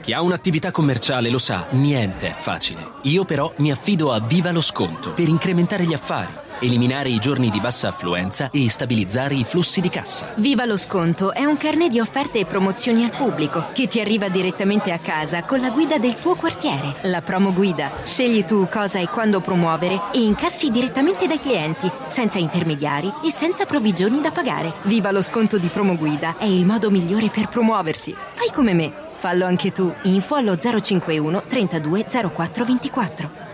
Chi 0.00 0.12
ha 0.14 0.22
un'attività 0.22 0.70
commerciale 0.70 1.28
lo 1.28 1.38
sa, 1.38 1.66
niente 1.70 2.28
è 2.28 2.32
facile. 2.32 2.92
Io 3.02 3.24
però 3.24 3.52
mi 3.56 3.70
affido 3.70 4.12
a 4.12 4.20
Viva 4.20 4.50
lo 4.50 4.62
Sconto 4.62 5.12
per 5.12 5.28
incrementare 5.28 5.84
gli 5.84 5.92
affari 5.92 6.48
eliminare 6.60 7.08
i 7.08 7.18
giorni 7.18 7.50
di 7.50 7.60
bassa 7.60 7.88
affluenza 7.88 8.50
e 8.50 8.68
stabilizzare 8.70 9.34
i 9.34 9.44
flussi 9.44 9.80
di 9.80 9.88
cassa. 9.88 10.32
Viva 10.36 10.64
lo 10.64 10.76
sconto 10.76 11.32
è 11.32 11.44
un 11.44 11.56
carnet 11.56 11.90
di 11.90 12.00
offerte 12.00 12.38
e 12.38 12.46
promozioni 12.46 13.04
al 13.04 13.10
pubblico 13.10 13.66
che 13.72 13.88
ti 13.88 14.00
arriva 14.00 14.28
direttamente 14.28 14.92
a 14.92 14.98
casa 14.98 15.42
con 15.44 15.60
la 15.60 15.70
guida 15.70 15.98
del 15.98 16.14
tuo 16.14 16.34
quartiere. 16.34 16.94
La 17.02 17.20
promo 17.22 17.52
guida. 17.52 17.90
Scegli 18.02 18.44
tu 18.44 18.68
cosa 18.70 18.98
e 18.98 19.08
quando 19.08 19.40
promuovere 19.40 20.00
e 20.12 20.22
incassi 20.22 20.70
direttamente 20.70 21.26
dai 21.26 21.40
clienti, 21.40 21.90
senza 22.06 22.38
intermediari 22.38 23.12
e 23.24 23.30
senza 23.30 23.66
provvigioni 23.66 24.20
da 24.20 24.30
pagare. 24.30 24.72
Viva 24.82 25.10
lo 25.10 25.22
sconto 25.22 25.58
di 25.58 25.68
promo 25.68 25.96
guida 25.96 26.36
è 26.38 26.44
il 26.44 26.64
modo 26.64 26.90
migliore 26.90 27.30
per 27.30 27.48
promuoversi. 27.48 28.14
Fai 28.34 28.50
come 28.52 28.74
me. 28.74 29.08
Fallo 29.14 29.44
anche 29.44 29.70
tu. 29.70 29.92
Info 30.04 30.34
allo 30.34 30.56
051 30.56 31.42
32 31.46 32.06
04 32.32 32.64
24. 32.64 33.49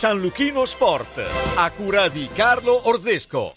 San 0.00 0.18
Luchino 0.18 0.64
Sport, 0.64 1.22
a 1.56 1.70
cura 1.72 2.08
di 2.08 2.26
Carlo 2.32 2.88
Orzesco. 2.88 3.52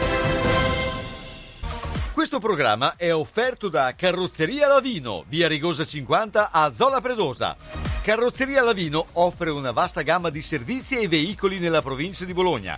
Questo 2.11 2.39
programma 2.39 2.97
è 2.97 3.13
offerto 3.13 3.69
da 3.69 3.93
Carrozzeria 3.95 4.67
Lavino, 4.67 5.23
via 5.29 5.47
Rigosa 5.47 5.85
50 5.85 6.51
a 6.51 6.73
Zola 6.75 6.99
Predosa. 6.99 7.55
Carrozzeria 8.01 8.61
Lavino 8.61 9.05
offre 9.13 9.51
una 9.51 9.71
vasta 9.71 10.01
gamma 10.01 10.29
di 10.29 10.41
servizi 10.41 10.99
e 10.99 11.07
veicoli 11.07 11.59
nella 11.59 11.81
provincia 11.81 12.25
di 12.25 12.33
Bologna 12.33 12.77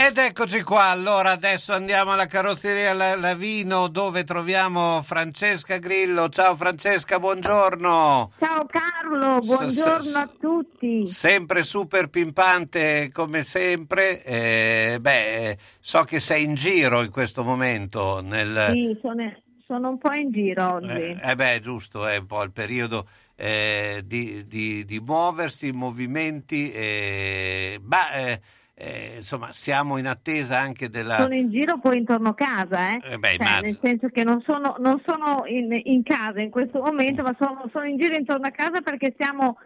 Ed 0.00 0.16
eccoci 0.16 0.62
qua, 0.62 0.84
allora 0.84 1.32
adesso 1.32 1.72
andiamo 1.72 2.12
alla 2.12 2.26
carrozzeria 2.26 2.94
Lavino 3.16 3.88
dove 3.88 4.22
troviamo 4.22 5.02
Francesca 5.02 5.78
Grillo. 5.78 6.28
Ciao 6.28 6.54
Francesca, 6.54 7.18
buongiorno. 7.18 8.32
Ciao 8.38 8.66
Carlo, 8.66 9.40
buongiorno 9.40 10.18
a 10.18 10.30
tutti. 10.40 11.10
Sempre 11.10 11.64
super 11.64 12.08
pimpante 12.10 13.10
come 13.12 13.42
sempre. 13.42 14.22
Eh, 14.22 14.98
beh, 15.00 15.58
so 15.80 16.04
che 16.04 16.20
sei 16.20 16.44
in 16.44 16.54
giro 16.54 17.02
in 17.02 17.10
questo 17.10 17.42
momento. 17.42 18.20
Nel... 18.22 18.68
Sì, 18.70 18.96
sono, 19.02 19.30
sono 19.66 19.88
un 19.88 19.98
po' 19.98 20.12
in 20.12 20.30
giro 20.30 20.74
oggi. 20.74 20.90
Eh, 20.90 21.18
eh 21.22 21.34
beh, 21.34 21.58
giusto, 21.60 22.06
è 22.06 22.18
un 22.18 22.26
po' 22.26 22.42
il 22.44 22.52
periodo 22.52 23.08
eh, 23.40 24.02
di, 24.04 24.48
di, 24.48 24.84
di, 24.84 24.98
muoversi, 24.98 25.70
movimenti. 25.70 26.72
Eh, 26.72 27.78
bah, 27.80 28.10
eh, 28.10 28.40
eh, 28.74 29.14
insomma, 29.16 29.52
siamo 29.52 29.96
in 29.96 30.08
attesa 30.08 30.58
anche 30.58 30.90
della. 30.90 31.18
Sono 31.18 31.34
in 31.34 31.48
giro 31.48 31.78
poi 31.78 31.98
intorno 31.98 32.30
a 32.30 32.34
casa, 32.34 32.94
eh? 32.94 33.12
eh 33.12 33.18
beh, 33.18 33.36
cioè, 33.38 33.60
nel 33.60 33.78
senso 33.80 34.08
che 34.08 34.24
non 34.24 34.42
sono, 34.44 34.74
non 34.80 35.00
sono 35.06 35.44
in, 35.46 35.80
in, 35.84 36.02
casa 36.02 36.40
in 36.40 36.50
questo 36.50 36.80
momento, 36.80 37.22
ma 37.22 37.34
sono, 37.38 37.68
sono, 37.70 37.84
in 37.84 37.96
giro 37.96 38.16
intorno 38.16 38.48
a 38.48 38.50
casa 38.50 38.80
perché 38.80 39.12
stiamo 39.14 39.58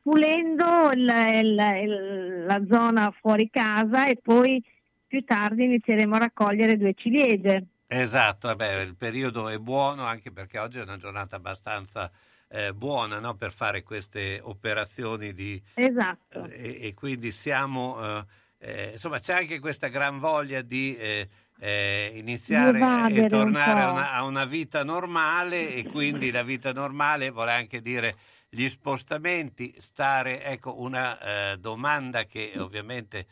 pulendo 0.00 0.90
il, 0.92 1.12
il, 1.42 1.80
il, 1.82 2.44
la 2.46 2.62
zona 2.70 3.12
fuori 3.20 3.50
casa 3.50 4.06
e 4.06 4.16
poi 4.22 4.62
più 5.08 5.24
tardi 5.24 5.64
inizieremo 5.64 6.14
a 6.14 6.18
raccogliere 6.18 6.78
due 6.78 6.94
ciliegie. 6.96 7.64
Esatto, 7.88 8.54
beh, 8.54 8.82
il 8.82 8.94
periodo 8.94 9.48
è 9.48 9.58
buono 9.58 10.04
anche 10.04 10.30
perché 10.30 10.60
oggi 10.60 10.78
è 10.78 10.82
una 10.82 10.98
giornata 10.98 11.34
abbastanza 11.34 12.08
eh, 12.48 12.72
buona 12.72 13.18
no? 13.18 13.34
per 13.34 13.52
fare 13.52 13.82
queste 13.82 14.40
operazioni 14.42 15.32
di... 15.32 15.62
Esatto. 15.74 16.44
Eh, 16.46 16.78
e, 16.86 16.94
quindi 16.94 17.30
siamo... 17.30 18.00
Eh, 18.02 18.24
eh, 18.60 18.90
insomma 18.92 19.20
c'è 19.20 19.34
anche 19.34 19.60
questa 19.60 19.86
gran 19.86 20.18
voglia 20.18 20.62
di 20.62 20.96
eh, 20.96 21.28
eh, 21.60 22.12
iniziare 22.14 22.80
e 23.14 23.28
tornare 23.28 23.80
a 23.80 23.92
una, 23.92 24.12
a 24.12 24.24
una, 24.24 24.44
vita 24.46 24.82
normale 24.82 25.74
e 25.74 25.84
quindi 25.84 26.32
la 26.32 26.42
vita 26.42 26.72
normale 26.72 27.30
vuole 27.30 27.52
anche 27.52 27.80
dire 27.80 28.16
gli 28.48 28.68
spostamenti, 28.68 29.76
stare, 29.78 30.42
ecco 30.42 30.80
una 30.80 31.54
domanda 31.58 32.24
che 32.24 32.54
ovviamente 32.56 33.26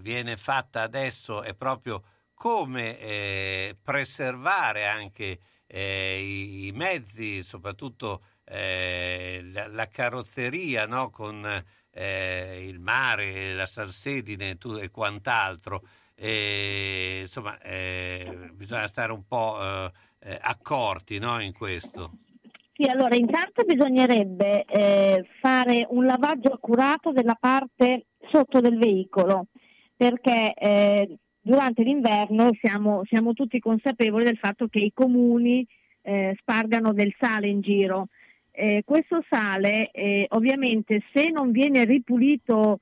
viene 0.00 0.36
fatta 0.36 0.82
adesso 0.82 1.42
è 1.42 1.54
proprio 1.54 2.02
come 2.34 3.76
preservare 3.80 4.88
anche 4.88 5.38
i, 5.68 6.66
i 6.66 6.72
mezzi, 6.72 7.44
soprattutto 7.44 8.22
eh, 8.48 9.40
la, 9.52 9.68
la, 9.68 9.86
carrozzeria 9.88 10.86
no? 10.86 11.10
con 11.10 11.46
eh, 11.90 12.64
il 12.66 12.78
mare, 12.80 13.54
la 13.54 13.66
salsedine 13.66 14.56
tu, 14.56 14.76
e 14.76 14.90
quant'altro. 14.90 15.82
E, 16.14 17.18
insomma, 17.22 17.58
eh, 17.60 18.50
bisogna 18.52 18.88
stare 18.88 19.12
un 19.12 19.24
po' 19.26 19.58
eh, 19.60 19.90
eh, 20.20 20.38
accorti 20.40 21.18
no? 21.18 21.40
in 21.40 21.52
questo. 21.52 22.12
Sì, 22.72 22.88
allora 22.88 23.16
intanto 23.16 23.64
bisognerebbe 23.64 24.64
eh, 24.64 25.26
fare 25.40 25.86
un 25.90 26.06
lavaggio 26.06 26.52
accurato 26.52 27.10
della 27.12 27.36
parte 27.38 28.06
sotto 28.30 28.60
del 28.60 28.78
veicolo, 28.78 29.46
perché 29.96 31.18
durante 31.40 31.82
l'inverno 31.82 32.50
siamo, 32.60 33.02
siamo, 33.04 33.32
tutti 33.32 33.58
consapevoli 33.58 34.22
del 34.22 34.38
fatto 34.38 34.68
che 34.68 34.78
i 34.78 34.92
comuni 34.94 35.66
spargano 36.36 36.92
del 36.92 37.12
sale 37.18 37.48
in 37.48 37.60
giro 37.60 38.06
eh, 38.58 38.82
questo 38.84 39.24
sale 39.28 39.92
eh, 39.92 40.26
ovviamente 40.30 41.04
se 41.12 41.30
non 41.30 41.52
viene 41.52 41.84
ripulito 41.84 42.80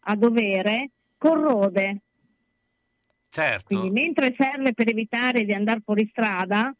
a 0.00 0.16
dovere 0.16 0.90
corrode. 1.18 1.98
Certo. 3.28 3.66
Quindi 3.66 3.90
mentre 3.90 4.34
serve 4.38 4.72
per 4.72 4.88
evitare 4.88 5.44
di 5.44 5.52
andare 5.52 5.82
fuori 5.84 6.08
strada, 6.10 6.74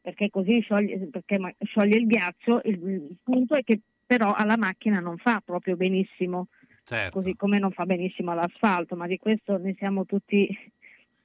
perché 0.00 0.30
così 0.30 0.60
scioglie, 0.60 1.08
perché 1.10 1.56
scioglie 1.64 1.96
il 1.96 2.06
ghiaccio, 2.06 2.60
il, 2.64 2.80
il 2.88 3.16
punto 3.24 3.56
è 3.56 3.64
che 3.64 3.80
però 4.06 4.32
alla 4.34 4.56
macchina 4.56 5.00
non 5.00 5.16
fa 5.16 5.42
proprio 5.44 5.74
benissimo, 5.74 6.46
certo. 6.84 7.18
così 7.18 7.34
come 7.34 7.58
non 7.58 7.72
fa 7.72 7.86
benissimo 7.86 8.30
all'asfalto, 8.30 8.94
ma 8.94 9.08
di 9.08 9.18
questo 9.18 9.58
ne 9.58 9.74
siamo 9.76 10.06
tutti 10.06 10.48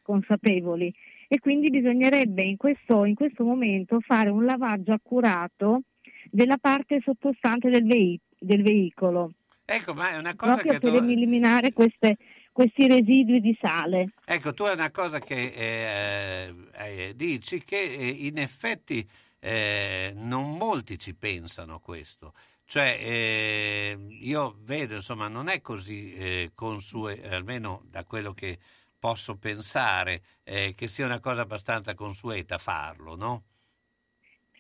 consapevoli. 0.02 0.92
E 1.28 1.40
quindi 1.40 1.70
bisognerebbe 1.70 2.42
in 2.42 2.58
questo, 2.58 3.06
in 3.06 3.14
questo 3.14 3.44
momento 3.44 4.00
fare 4.00 4.30
un 4.30 4.46
lavaggio 4.46 4.94
accurato 4.94 5.84
della 6.30 6.58
parte 6.58 7.00
sottostante 7.04 7.70
del, 7.70 7.86
vei- 7.86 8.20
del 8.38 8.64
veicolo. 8.64 9.34
Ecco, 9.66 9.94
ma 9.94 10.12
è 10.12 10.18
una 10.18 10.36
cosa 10.36 10.54
proprio 10.54 10.74
che 10.74 10.80
per 10.80 11.00
tu... 11.00 11.10
eliminare 11.10 11.74
queste, 11.74 12.18
questi 12.52 12.88
residui 12.88 13.42
di 13.42 13.58
sale. 13.60 14.14
Ecco, 14.24 14.54
tu 14.54 14.64
è 14.66 14.72
una 14.72 14.92
cosa 14.92 15.20
che 15.20 15.54
eh, 15.56 16.56
eh, 16.74 17.14
dici 17.16 17.64
che 17.64 17.82
eh, 17.82 18.08
in 18.08 18.38
effetti 18.38 19.08
eh, 19.40 20.14
non 20.16 20.56
molti 20.56 21.00
ci 21.00 21.16
pensano 21.16 21.76
a 21.76 21.80
questo. 21.80 22.34
Cioè, 22.64 22.98
eh, 23.00 23.98
io 24.22 24.58
vedo, 24.62 24.96
insomma, 24.96 25.28
non 25.28 25.50
è 25.50 25.62
così 25.62 26.14
eh, 26.14 26.52
consue, 26.54 27.28
almeno 27.28 27.84
da 27.90 28.04
quello 28.04 28.34
che 28.34 28.60
posso 29.00 29.36
pensare, 29.38 30.22
che 30.44 30.88
sia 30.88 31.06
una 31.06 31.20
cosa 31.20 31.42
abbastanza 31.42 31.94
consueta 31.94 32.58
farlo, 32.58 33.16
no? 33.16 33.44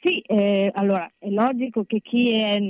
Sì, 0.06 0.24
allora 0.74 1.12
è 1.18 1.30
logico 1.30 1.84
che 1.84 2.00
chi 2.00 2.34
è 2.34 2.62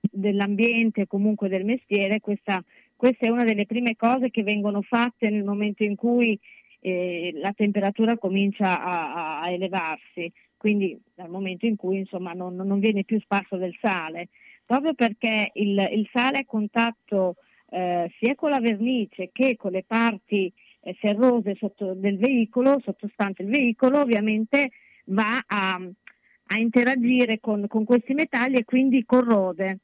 dell'ambiente, 0.00 1.06
comunque 1.06 1.48
del 1.48 1.64
mestiere, 1.64 2.18
questa, 2.18 2.64
questa, 2.96 3.26
è 3.26 3.28
una 3.28 3.44
delle 3.44 3.64
prime 3.64 3.94
cose 3.94 4.28
che 4.30 4.42
vengono 4.42 4.82
fatte 4.82 5.30
nel 5.30 5.44
momento 5.44 5.84
in 5.84 5.94
cui 5.94 6.36
eh, 6.80 7.30
la 7.36 7.52
temperatura 7.52 8.18
comincia 8.18 8.82
a, 8.82 9.42
a, 9.42 9.50
elevarsi, 9.52 10.32
quindi 10.56 11.00
dal 11.14 11.30
momento 11.30 11.64
in 11.66 11.76
cui 11.76 11.98
insomma, 11.98 12.32
non, 12.32 12.56
non, 12.56 12.80
viene 12.80 13.04
più 13.04 13.20
sparso 13.20 13.56
del 13.56 13.76
sale, 13.80 14.30
proprio 14.66 14.94
perché 14.94 15.52
il, 15.54 15.78
il 15.92 16.08
sale 16.12 16.38
a 16.38 16.44
contatto 16.44 17.36
eh, 17.70 18.12
sia 18.18 18.34
con 18.34 18.50
la 18.50 18.58
vernice 18.58 19.30
che 19.32 19.54
con 19.54 19.70
le 19.70 19.84
parti 19.86 20.52
eh, 20.80 20.92
ferrose 20.94 21.54
sotto, 21.54 21.94
del 21.94 22.18
veicolo, 22.18 22.80
sottostante 22.82 23.42
il 23.42 23.48
veicolo, 23.48 24.00
ovviamente 24.00 24.70
va 25.06 25.40
a, 25.46 25.80
a 26.54 26.58
interagire 26.58 27.40
con, 27.40 27.66
con, 27.66 27.84
questi 27.84 28.14
metalli 28.14 28.56
e 28.56 28.64
quindi 28.64 29.04
corrode. 29.04 29.80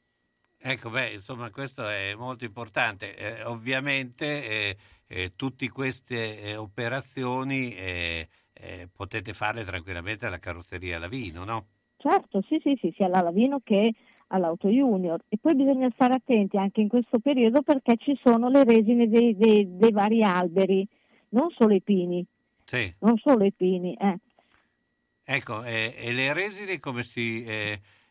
Ecco, 0.57 0.89
beh, 0.89 1.11
insomma, 1.13 1.49
questo 1.49 1.87
è 1.87 2.13
molto 2.15 2.45
importante. 2.45 3.15
Eh, 3.15 3.43
ovviamente 3.43 4.47
eh, 4.47 4.77
eh, 5.07 5.31
tutte 5.35 5.67
queste 5.69 6.41
eh, 6.41 6.55
operazioni 6.55 7.73
eh, 7.75 8.27
eh, 8.53 8.87
potete 8.95 9.33
farle 9.33 9.63
tranquillamente 9.63 10.25
alla 10.25 10.39
carrozzeria 10.39 10.99
Lavino, 10.99 11.43
no? 11.43 11.65
Certo, 11.97 12.41
sì, 12.47 12.59
sì, 12.63 12.77
sì, 12.79 12.93
sia 12.95 13.07
alla 13.07 13.21
Lavino 13.21 13.59
che 13.63 13.93
all'Auto 14.27 14.69
Junior. 14.69 15.21
E 15.27 15.37
poi 15.39 15.55
bisogna 15.55 15.89
stare 15.93 16.13
attenti 16.13 16.57
anche 16.57 16.81
in 16.81 16.87
questo 16.87 17.19
periodo 17.19 17.63
perché 17.63 17.97
ci 17.97 18.17
sono 18.23 18.49
le 18.49 18.63
resine 18.63 19.09
dei, 19.09 19.35
dei, 19.35 19.75
dei 19.75 19.91
vari 19.91 20.23
alberi, 20.23 20.87
non 21.29 21.49
solo 21.51 21.73
i 21.73 21.81
pini. 21.81 22.25
Sì. 22.63 22.93
Non 22.99 23.17
solo 23.17 23.43
i 23.43 23.51
pini, 23.51 23.93
eh. 23.95 24.19
Ecco, 25.33 25.63
e 25.63 26.11
le 26.11 26.33
resine 26.33 26.79
come 26.79 27.03
si 27.03 27.45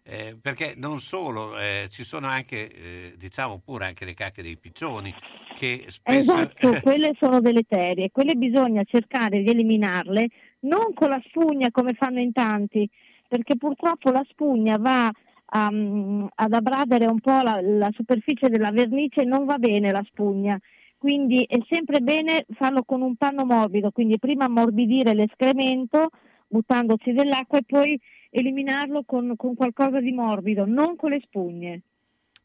eh, 0.02 0.36
perché 0.40 0.74
non 0.76 0.98
solo, 1.00 1.58
eh, 1.58 1.86
ci 1.88 2.02
sono 2.04 2.26
anche, 2.26 2.68
eh, 2.68 3.14
diciamo 3.16 3.60
pure 3.64 3.86
anche 3.86 4.04
le 4.04 4.14
cacche 4.14 4.42
dei 4.42 4.56
piccioni 4.56 5.14
che 5.54 5.84
spesso... 5.88 6.18
Esatto, 6.32 6.80
quelle 6.82 7.12
sono 7.18 7.40
deleterie, 7.40 8.10
quelle 8.10 8.34
bisogna 8.34 8.82
cercare 8.84 9.40
di 9.40 9.50
eliminarle 9.50 10.28
non 10.60 10.92
con 10.94 11.10
la 11.10 11.22
spugna 11.26 11.70
come 11.70 11.94
fanno 11.94 12.18
in 12.18 12.32
tanti, 12.32 12.88
perché 13.28 13.56
purtroppo 13.56 14.10
la 14.10 14.24
spugna 14.28 14.78
va 14.78 15.10
um, 15.52 16.28
ad 16.34 16.52
abradere 16.52 17.06
un 17.06 17.20
po' 17.20 17.40
la, 17.42 17.60
la 17.62 17.90
superficie 17.92 18.48
della 18.48 18.70
vernice 18.70 19.20
e 19.20 19.26
non 19.26 19.44
va 19.44 19.58
bene 19.58 19.92
la 19.92 20.04
spugna. 20.06 20.58
Quindi 20.98 21.46
è 21.48 21.58
sempre 21.68 22.00
bene 22.00 22.44
farlo 22.52 22.82
con 22.82 23.00
un 23.00 23.16
panno 23.16 23.44
morbido, 23.44 23.90
quindi 23.90 24.18
prima 24.18 24.46
ammorbidire 24.46 25.14
l'escremento 25.14 26.08
buttandoci 26.50 27.12
dell'acqua 27.12 27.58
e 27.58 27.64
poi 27.64 28.00
eliminarlo 28.30 29.04
con, 29.04 29.34
con 29.36 29.54
qualcosa 29.54 30.00
di 30.00 30.12
morbido, 30.12 30.66
non 30.66 30.96
con 30.96 31.10
le 31.10 31.20
spugne. 31.20 31.82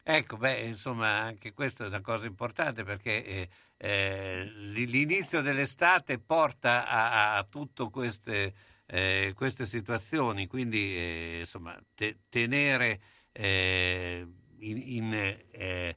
Ecco, 0.02 0.36
beh, 0.36 0.60
insomma, 0.60 1.18
anche 1.18 1.52
questa 1.52 1.84
è 1.84 1.88
una 1.88 2.00
cosa 2.00 2.26
importante 2.26 2.84
perché 2.84 3.24
eh, 3.24 3.48
eh, 3.76 4.44
l'inizio 4.54 5.40
dell'estate 5.40 6.20
porta 6.20 6.86
a, 6.86 7.36
a 7.36 7.42
tutte 7.42 7.90
queste, 7.90 8.54
eh, 8.86 9.32
queste, 9.34 9.66
situazioni, 9.66 10.46
quindi 10.46 10.96
eh, 10.96 11.36
insomma, 11.40 11.76
te, 11.92 12.18
tenere 12.28 13.00
eh, 13.32 14.24
in, 14.60 14.82
in 14.84 15.12
eh, 15.12 15.96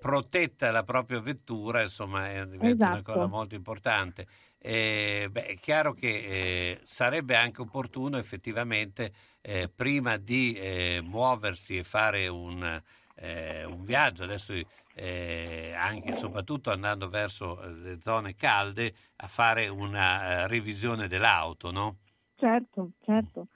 protetta 0.00 0.72
la 0.72 0.82
propria 0.82 1.20
vettura 1.20 1.82
insomma, 1.82 2.28
è 2.30 2.40
esatto. 2.40 2.92
una 2.92 3.02
cosa 3.02 3.26
molto 3.26 3.54
importante. 3.54 4.26
Eh, 4.66 5.28
beh, 5.30 5.44
è 5.44 5.56
chiaro 5.58 5.92
che 5.92 6.08
eh, 6.08 6.80
sarebbe 6.84 7.36
anche 7.36 7.60
opportuno 7.60 8.16
effettivamente 8.16 9.12
eh, 9.42 9.68
prima 9.68 10.16
di 10.16 10.54
eh, 10.54 11.02
muoversi 11.04 11.76
e 11.76 11.84
fare 11.84 12.28
un, 12.28 12.82
eh, 13.16 13.64
un 13.66 13.84
viaggio, 13.84 14.22
adesso 14.22 14.54
eh, 14.94 15.74
anche 15.76 16.14
soprattutto 16.14 16.70
andando 16.70 17.10
verso 17.10 17.60
le 17.60 17.98
zone 18.00 18.34
calde, 18.36 18.94
a 19.16 19.26
fare 19.26 19.68
una 19.68 20.46
revisione 20.46 21.08
dell'auto, 21.08 21.70
no? 21.70 21.96
Certo, 22.36 22.92
certo. 23.04 23.48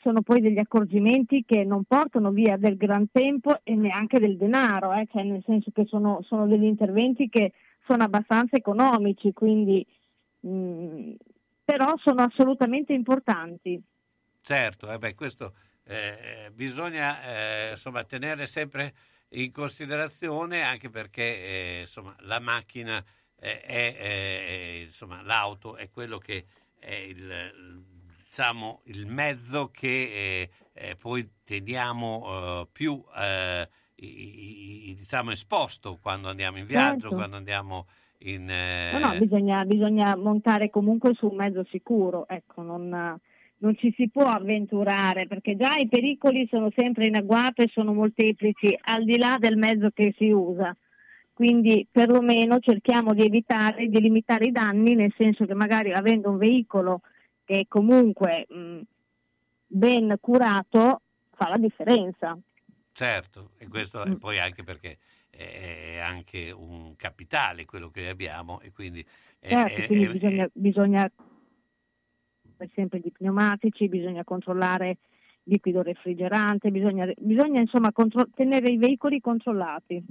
Sono 0.00 0.22
poi 0.22 0.40
degli 0.40 0.58
accorgimenti 0.58 1.44
che 1.46 1.64
non 1.64 1.84
portano 1.84 2.30
via 2.30 2.56
del 2.56 2.78
gran 2.78 3.10
tempo 3.10 3.60
e 3.62 3.74
neanche 3.74 4.18
del 4.18 4.38
denaro, 4.38 4.90
cioè 5.12 5.22
nel 5.22 5.42
senso 5.44 5.70
che 5.70 5.84
sono, 5.84 6.22
sono 6.22 6.46
degli 6.46 6.64
interventi 6.64 7.28
che 7.28 7.52
sono 7.86 8.04
abbastanza 8.04 8.56
economici, 8.56 9.34
quindi 9.34 9.86
Mm, 10.46 11.14
però 11.64 11.94
sono 11.96 12.22
assolutamente 12.22 12.92
importanti. 12.92 13.82
Certo, 14.42 14.92
eh 14.92 14.98
beh, 14.98 15.14
questo 15.14 15.54
eh, 15.84 16.50
bisogna 16.52 17.22
eh, 17.22 17.70
insomma, 17.70 18.04
tenere 18.04 18.46
sempre 18.46 18.94
in 19.30 19.50
considerazione 19.52 20.62
anche 20.62 20.90
perché 20.90 21.22
eh, 21.22 21.80
insomma, 21.80 22.14
la 22.20 22.38
macchina 22.40 23.02
è, 23.34 23.62
è, 23.66 24.80
insomma, 24.84 25.22
l'auto 25.22 25.76
è 25.76 25.90
quello 25.90 26.18
che 26.18 26.46
è 26.78 26.94
il, 26.94 27.84
diciamo, 28.24 28.82
il 28.84 29.06
mezzo 29.06 29.70
che 29.70 29.88
eh, 29.88 30.50
eh, 30.72 30.96
poi 30.96 31.28
teniamo 31.44 32.68
più 32.72 33.02
i, 33.96 34.90
i, 34.90 34.94
diciamo, 34.94 35.30
esposto 35.30 35.98
quando 35.98 36.28
andiamo 36.28 36.58
in 36.58 36.66
viaggio, 36.66 37.00
certo. 37.00 37.16
quando 37.16 37.36
andiamo 37.36 37.86
in, 38.18 38.48
eh... 38.48 38.90
no, 38.92 39.12
no, 39.12 39.18
bisogna, 39.18 39.64
bisogna, 39.64 40.16
montare 40.16 40.70
comunque 40.70 41.14
su 41.14 41.26
un 41.26 41.36
mezzo 41.36 41.64
sicuro, 41.70 42.26
ecco, 42.28 42.62
non, 42.62 42.88
non, 43.58 43.76
ci 43.76 43.92
si 43.96 44.08
può 44.08 44.24
avventurare 44.24 45.26
perché 45.26 45.56
già 45.56 45.76
i 45.76 45.88
pericoli 45.88 46.46
sono 46.50 46.70
sempre 46.74 47.06
in 47.06 47.16
agguato 47.16 47.62
e 47.62 47.70
sono 47.72 47.92
molteplici 47.92 48.76
al 48.82 49.04
di 49.04 49.18
là 49.18 49.36
del 49.38 49.56
mezzo 49.56 49.90
che 49.90 50.14
si 50.16 50.30
usa. 50.30 50.74
Quindi 51.32 51.86
perlomeno 51.90 52.60
cerchiamo 52.60 53.12
di 53.12 53.24
evitare, 53.24 53.88
di 53.88 54.00
limitare 54.00 54.46
i 54.46 54.52
danni, 54.52 54.94
nel 54.94 55.12
senso 55.16 55.44
che 55.44 55.54
magari 55.54 55.92
avendo 55.92 56.30
un 56.30 56.38
veicolo 56.38 57.00
che 57.44 57.60
è 57.60 57.64
comunque 57.66 58.46
mh, 58.48 58.80
ben 59.66 60.16
curato 60.20 61.00
fa 61.34 61.48
la 61.48 61.56
differenza. 61.56 62.38
Certo, 62.92 63.50
e 63.58 63.66
questo 63.66 64.04
mm. 64.06 64.12
poi 64.14 64.38
anche 64.38 64.62
perché 64.62 64.98
è 65.36 65.98
anche 65.98 66.50
un 66.50 66.94
capitale 66.96 67.64
quello 67.64 67.90
che 67.90 68.08
abbiamo 68.08 68.60
e 68.60 68.72
quindi... 68.72 69.04
Certo, 69.40 69.80
è, 69.80 69.86
quindi 69.86 70.04
è, 70.04 70.10
bisogna, 70.10 70.50
bisogna 70.52 71.12
per 72.56 72.68
esempio 72.70 73.00
di 73.00 73.10
pneumatici, 73.10 73.88
bisogna 73.88 74.24
controllare 74.24 74.98
liquido 75.44 75.82
refrigerante, 75.82 76.70
bisogna, 76.70 77.10
bisogna 77.16 77.60
insomma 77.60 77.92
contro- 77.92 78.28
tenere 78.34 78.70
i 78.70 78.78
veicoli 78.78 79.20
controllati. 79.20 80.02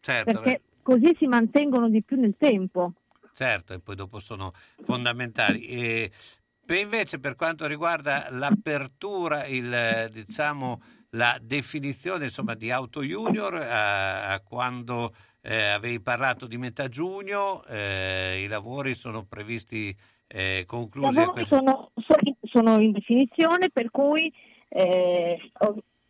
Certo, 0.00 0.32
perché 0.32 0.50
beh. 0.50 0.82
così 0.82 1.14
si 1.18 1.26
mantengono 1.26 1.88
di 1.88 2.02
più 2.02 2.18
nel 2.18 2.34
tempo. 2.36 2.92
Certo, 3.32 3.72
e 3.72 3.80
poi 3.80 3.96
dopo 3.96 4.18
sono 4.18 4.52
fondamentali. 4.82 5.64
E, 5.64 6.10
invece 6.66 7.18
per 7.18 7.34
quanto 7.34 7.66
riguarda 7.66 8.28
l'apertura, 8.30 9.46
il, 9.46 10.10
diciamo, 10.12 10.80
la 11.14 11.38
definizione 11.40 12.24
insomma, 12.24 12.54
di 12.54 12.70
auto 12.70 13.02
junior 13.02 13.54
a, 13.54 14.32
a 14.32 14.40
quando 14.40 15.14
eh, 15.40 15.68
avevi 15.68 16.00
parlato 16.00 16.46
di 16.46 16.56
metà 16.56 16.88
giugno, 16.88 17.64
eh, 17.66 18.42
i 18.42 18.46
lavori 18.46 18.94
sono 18.94 19.24
previsti 19.24 19.94
eh, 20.26 20.64
conclusi. 20.66 21.14
Lavori 21.14 21.44
sono, 21.46 21.90
sono, 22.42 22.80
in 22.80 22.92
definizione 22.92 23.70
per 23.70 23.90
cui 23.90 24.32
eh, 24.68 25.38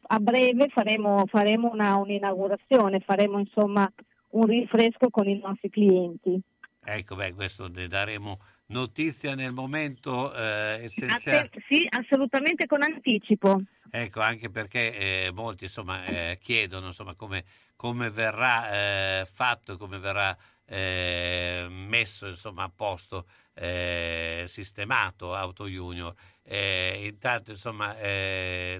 a 0.07 0.19
breve 0.19 0.69
faremo, 0.69 1.25
faremo 1.27 1.71
una, 1.73 1.97
un'inaugurazione, 1.97 3.01
faremo 3.01 3.39
insomma 3.39 3.91
un 4.31 4.47
rinfresco 4.47 5.11
con 5.11 5.29
i 5.29 5.39
nostri 5.39 5.69
clienti. 5.69 6.41
Ecco, 6.85 7.15
beh, 7.15 7.35
questo 7.35 7.69
ne 7.69 7.89
daremo 7.89 8.39
notizia 8.67 9.35
nel 9.35 9.53
momento 9.53 10.35
eh, 10.35 10.85
essenziale. 10.85 11.39
Atten- 11.39 11.63
sì, 11.69 11.87
assolutamente 11.89 12.67
con 12.67 12.83
anticipo. 12.83 13.63
Ecco, 13.91 14.21
anche 14.21 14.51
perché 14.51 15.27
eh, 15.27 15.31
molti 15.33 15.65
insomma, 15.65 16.05
eh, 16.05 16.39
chiedono 16.41 16.87
insomma, 16.87 17.15
come, 17.15 17.45
come 17.77 18.11
verrà 18.11 19.21
eh, 19.21 19.27
fatto, 19.31 19.77
come 19.77 19.99
verrà 19.99 20.37
eh, 20.67 21.67
messo 21.69 22.27
insomma, 22.27 22.65
a 22.65 22.73
posto, 22.75 23.27
eh, 23.55 24.47
sistemato 24.49 25.35
Auto 25.35 25.67
Junior. 25.69 26.15
Intanto 26.47 27.53
insomma, 27.53 27.95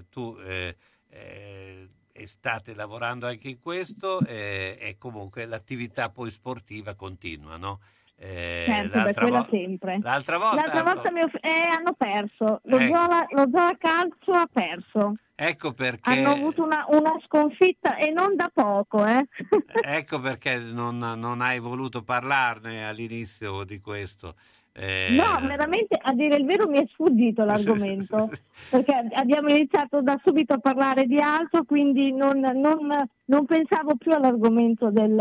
tu 0.09 0.37
state 2.25 2.73
lavorando 2.75 3.25
anche 3.25 3.47
in 3.47 3.59
questo 3.59 4.23
e 4.25 4.95
comunque 4.99 5.45
l'attività 5.45 6.09
poi 6.09 6.29
sportiva 6.29 6.93
continua, 6.93 7.57
no? 7.57 7.79
Eh, 8.17 8.63
certo, 8.65 9.19
quella 9.19 9.41
vo- 9.41 9.47
sempre. 9.49 9.99
L'altra 10.01 10.37
volta, 10.37 10.55
l'altra 10.55 10.83
volta 10.83 11.11
off- 11.23 11.37
eh, 11.41 11.67
hanno 11.69 11.93
perso, 11.97 12.61
lo, 12.63 12.77
ecco. 12.77 12.95
Zola, 12.95 13.25
lo 13.29 13.49
Zola 13.51 13.75
Calcio 13.77 14.31
ha 14.31 14.47
perso. 14.51 15.15
Ecco 15.35 15.73
perché... 15.73 16.11
Hanno 16.11 16.31
avuto 16.31 16.63
una, 16.63 16.85
una 16.89 17.13
sconfitta 17.25 17.97
e 17.97 18.09
non 18.11 18.37
da 18.37 18.49
poco. 18.53 19.05
Eh. 19.05 19.27
ecco 19.83 20.21
perché 20.21 20.57
non, 20.57 20.97
non, 20.97 21.41
hai 21.41 21.59
voluto 21.59 22.03
parlarne 22.03 22.87
all'inizio 22.87 23.65
di 23.65 23.81
questo. 23.81 24.35
Eh... 24.71 25.07
No, 25.09 25.45
veramente 25.45 25.99
a 26.01 26.13
dire 26.13 26.37
il 26.37 26.45
vero 26.45 26.67
mi 26.67 26.79
è 26.79 26.87
sfuggito 26.87 27.43
l'argomento, 27.45 28.29
perché 28.69 29.07
abbiamo 29.11 29.49
iniziato 29.49 30.01
da 30.01 30.17
subito 30.23 30.53
a 30.53 30.59
parlare 30.59 31.05
di 31.05 31.19
altro, 31.19 31.65
quindi 31.65 32.13
non, 32.13 32.39
non, 32.39 33.09
non 33.25 33.45
pensavo 33.45 33.95
più 33.97 34.13
all'argomento 34.13 34.89
del, 34.89 35.17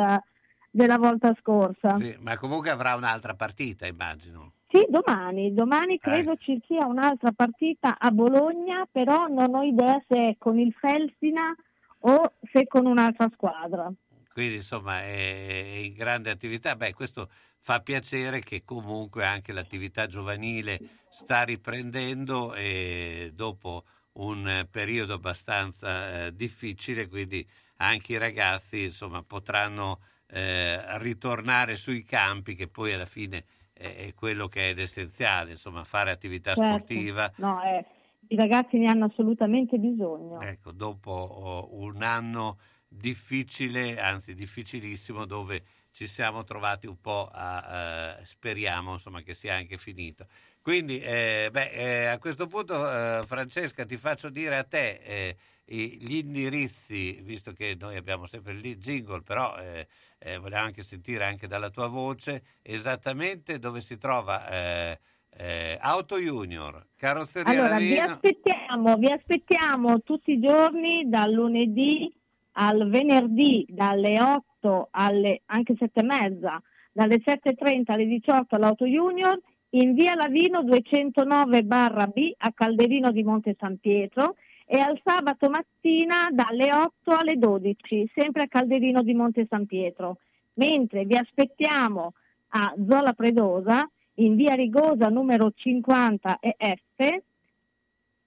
della 0.74 0.98
volta 0.98 1.32
scorsa. 1.38 1.94
Sì, 1.94 2.16
ma 2.18 2.36
comunque 2.36 2.70
avrà 2.70 2.96
un'altra 2.96 3.34
partita, 3.34 3.86
immagino. 3.86 4.54
Sì, 4.68 4.84
domani, 4.88 5.54
domani 5.54 6.00
credo 6.00 6.32
eh. 6.32 6.38
ci 6.40 6.60
sia 6.66 6.84
un'altra 6.84 7.30
partita 7.30 7.96
a 7.96 8.10
Bologna, 8.10 8.84
però 8.90 9.28
non 9.28 9.54
ho 9.54 9.62
idea 9.62 10.02
se 10.08 10.30
è 10.30 10.36
con 10.36 10.58
il 10.58 10.74
Felsina 10.76 11.54
o 12.00 12.32
se 12.52 12.66
con 12.66 12.86
un'altra 12.86 13.30
squadra. 13.32 13.88
Quindi 14.32 14.56
insomma 14.56 15.00
è 15.00 15.78
in 15.80 15.92
grande 15.92 16.30
attività, 16.30 16.74
beh 16.74 16.92
questo 16.92 17.28
fa 17.60 17.78
piacere 17.78 18.40
che 18.40 18.64
comunque 18.64 19.24
anche 19.24 19.52
l'attività 19.52 20.08
giovanile 20.08 20.80
sta 21.08 21.44
riprendendo 21.44 22.52
e 22.52 23.30
dopo 23.32 23.84
un 24.14 24.66
periodo 24.68 25.14
abbastanza 25.14 26.26
eh, 26.26 26.34
difficile, 26.34 27.06
quindi 27.06 27.46
anche 27.76 28.14
i 28.14 28.18
ragazzi 28.18 28.82
insomma 28.82 29.22
potranno 29.22 30.00
eh, 30.34 30.98
ritornare 30.98 31.76
sui 31.76 32.02
campi, 32.02 32.56
che 32.56 32.66
poi 32.66 32.92
alla 32.92 33.06
fine 33.06 33.44
è, 33.72 34.06
è 34.06 34.14
quello 34.14 34.48
che 34.48 34.72
è 34.72 34.80
essenziale, 34.80 35.52
insomma, 35.52 35.84
fare 35.84 36.10
attività 36.10 36.54
certo. 36.54 36.76
sportiva. 36.78 37.32
No, 37.36 37.62
eh, 37.62 37.84
I 38.26 38.36
ragazzi 38.36 38.76
ne 38.76 38.88
hanno 38.88 39.04
assolutamente 39.04 39.78
bisogno. 39.78 40.40
Ecco, 40.40 40.72
dopo 40.72 41.12
oh, 41.12 41.76
un 41.76 42.02
anno 42.02 42.58
difficile, 42.88 44.00
anzi 44.00 44.34
difficilissimo, 44.34 45.24
dove 45.24 45.62
ci 45.92 46.08
siamo 46.08 46.42
trovati 46.42 46.88
un 46.88 47.00
po' 47.00 47.30
a, 47.32 48.16
uh, 48.18 48.24
speriamo 48.24 48.94
insomma, 48.94 49.22
che 49.22 49.34
sia 49.34 49.54
anche 49.54 49.78
finito. 49.78 50.26
Quindi 50.60 50.98
eh, 50.98 51.48
beh, 51.52 51.70
eh, 51.70 52.06
a 52.06 52.18
questo 52.18 52.48
punto 52.48 52.74
eh, 52.74 53.22
Francesca 53.24 53.84
ti 53.84 53.96
faccio 53.96 54.30
dire 54.30 54.56
a 54.56 54.64
te 54.64 55.00
eh, 55.04 55.36
gli 55.66 56.16
indirizzi, 56.16 57.20
visto 57.22 57.52
che 57.52 57.76
noi 57.78 57.96
abbiamo 57.96 58.26
sempre 58.26 58.52
il 58.52 58.76
jingle, 58.76 59.22
però 59.22 59.56
eh, 59.56 59.86
eh, 60.18 60.38
vogliamo 60.38 60.66
anche 60.66 60.82
sentire 60.82 61.24
anche 61.24 61.46
dalla 61.46 61.70
tua 61.70 61.88
voce 61.88 62.42
esattamente 62.62 63.58
dove 63.58 63.80
si 63.80 63.96
trova 63.96 64.46
eh, 64.48 64.98
eh, 65.36 65.78
Auto 65.80 66.18
Junior, 66.18 66.86
carrozzeria 66.96 67.50
Allora, 67.50 67.78
vi 67.78 67.98
aspettiamo, 67.98 68.96
vi 68.96 69.10
aspettiamo 69.10 70.02
tutti 70.02 70.32
i 70.32 70.40
giorni 70.40 71.08
dal 71.08 71.32
lunedì 71.32 72.12
al 72.56 72.88
venerdì 72.88 73.66
dalle 73.68 74.22
8 74.22 74.88
alle 74.92 75.42
anche 75.46 75.74
7 75.76 76.00
e 76.00 76.02
mezza, 76.04 76.62
dalle 76.92 77.16
7.30 77.16 77.92
alle 77.92 78.06
18 78.06 78.54
all'Auto 78.54 78.86
Junior 78.86 79.38
in 79.70 79.94
via 79.94 80.14
Lavino 80.14 80.62
209 80.62 81.64
barra 81.64 82.06
B 82.06 82.32
a 82.36 82.52
Calderino 82.52 83.10
di 83.10 83.24
Monte 83.24 83.56
San 83.58 83.78
Pietro 83.78 84.36
e 84.66 84.78
al 84.78 85.00
sabato 85.04 85.50
mattina 85.50 86.28
dalle 86.30 86.72
8 86.72 87.10
alle 87.12 87.36
12, 87.36 88.10
sempre 88.14 88.44
a 88.44 88.48
Calderino 88.48 89.02
di 89.02 89.14
Monte 89.14 89.46
San 89.48 89.66
Pietro. 89.66 90.18
Mentre 90.54 91.04
vi 91.04 91.16
aspettiamo 91.16 92.14
a 92.48 92.74
Zola 92.88 93.12
Predosa, 93.12 93.88
in 94.18 94.36
via 94.36 94.54
Rigosa 94.54 95.08
numero 95.08 95.52
50 95.54 96.38
e 96.38 96.56
F, 96.56 97.22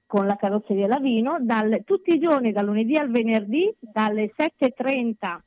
con 0.05 0.25
la 0.25 0.35
carrozzeria 0.35 0.87
Lavino, 0.87 1.37
dalle, 1.39 1.83
tutti 1.83 2.13
i 2.13 2.19
giorni 2.19 2.51
dal 2.51 2.65
lunedì 2.65 2.97
al 2.97 3.09
venerdì, 3.09 3.73
dalle 3.79 4.31
7.30 4.35 5.37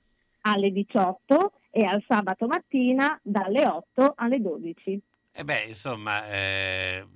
alle 0.43 0.71
18 0.71 1.53
e 1.71 1.85
al 1.85 2.03
sabato 2.07 2.47
mattina 2.47 3.19
dalle 3.23 3.67
8 3.67 4.15
alle 4.17 4.41
12. 4.41 5.01
E 5.33 5.45
beh, 5.45 5.65
insomma, 5.69 6.27
eh, 6.29 7.07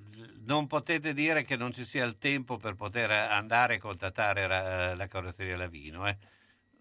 non 0.47 0.67
potete 0.67 1.13
dire 1.13 1.43
che 1.43 1.57
non 1.57 1.73
ci 1.73 1.85
sia 1.85 2.05
il 2.05 2.19
tempo 2.19 2.57
per 2.57 2.75
poter 2.75 3.11
andare 3.11 3.77
a 3.77 3.79
contattare 3.79 4.47
la, 4.47 4.95
la 4.95 5.07
carrozzeria 5.07 5.57
Lavino, 5.57 6.07
eh? 6.07 6.17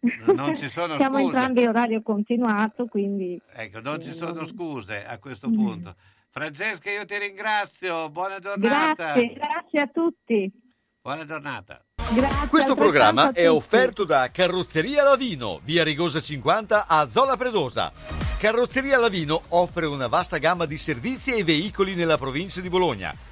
Non 0.33 0.55
ci 0.57 0.67
sono 0.67 0.97
Siamo 0.97 1.19
scuse. 1.19 1.27
entrambi 1.27 1.65
orario 1.65 2.01
continuato, 2.01 2.85
quindi... 2.87 3.39
Ecco, 3.53 3.79
non 3.79 4.01
ci 4.01 4.13
sono 4.13 4.45
scuse 4.45 5.05
a 5.05 5.17
questo 5.17 5.49
punto. 5.49 5.95
Francesca, 6.29 6.89
io 6.89 7.05
ti 7.05 7.17
ringrazio, 7.17 8.09
buona 8.09 8.39
giornata. 8.39 9.13
Grazie, 9.13 9.33
grazie 9.33 9.79
a 9.79 9.87
tutti. 9.87 10.51
Buona 11.01 11.25
giornata. 11.25 11.81
Grazie 12.13 12.47
Questo 12.47 12.75
programma 12.75 13.31
è 13.31 13.49
offerto 13.49 14.03
da 14.03 14.29
Carrozzeria 14.29 15.03
Lavino, 15.03 15.61
via 15.63 15.83
Rigosa 15.83 16.19
50 16.19 16.87
a 16.87 17.09
Zola 17.09 17.37
Predosa. 17.37 17.91
Carrozzeria 18.37 18.97
Lavino 18.97 19.41
offre 19.49 19.85
una 19.85 20.07
vasta 20.07 20.37
gamma 20.37 20.65
di 20.65 20.75
servizi 20.75 21.33
e 21.33 21.43
veicoli 21.45 21.95
nella 21.95 22.17
provincia 22.17 22.59
di 22.59 22.69
Bologna 22.69 23.31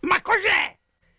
Ma 0.00 0.20
cos'è? 0.20 0.76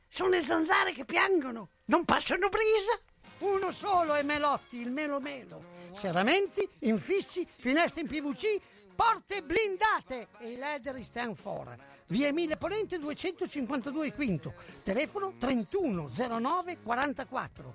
Sono 0.09 0.29
le 0.29 0.41
zanzare 0.41 0.91
che 0.91 1.05
piangono, 1.05 1.69
non 1.85 2.03
passano 2.05 2.49
brisa. 2.49 2.99
Uno 3.39 3.71
solo 3.71 4.13
è 4.13 4.23
Melotti, 4.23 4.77
il 4.77 4.91
Melo 4.91 5.19
Melo. 5.19 5.63
Serramenti, 5.91 6.67
infissi, 6.79 7.45
finestre 7.45 8.01
in 8.01 8.07
PVC, 8.07 8.59
porte 8.95 9.41
blindate 9.41 10.27
e 10.39 10.51
i 10.51 10.55
leder 10.57 11.01
stand 11.03 11.35
for. 11.35 11.75
Via 12.07 12.27
Emile 12.27 12.57
Ponente 12.57 12.97
252 12.99 14.13
Quinto, 14.13 14.53
telefono 14.83 15.33
3109 15.37 16.81
44. 16.81 17.73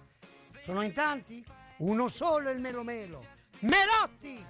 Sono 0.62 0.82
in 0.82 0.92
tanti? 0.92 1.44
Uno 1.78 2.08
solo 2.08 2.50
il 2.50 2.58
Melo 2.58 2.82
Melo. 2.82 3.24
Melotti! 3.60 4.44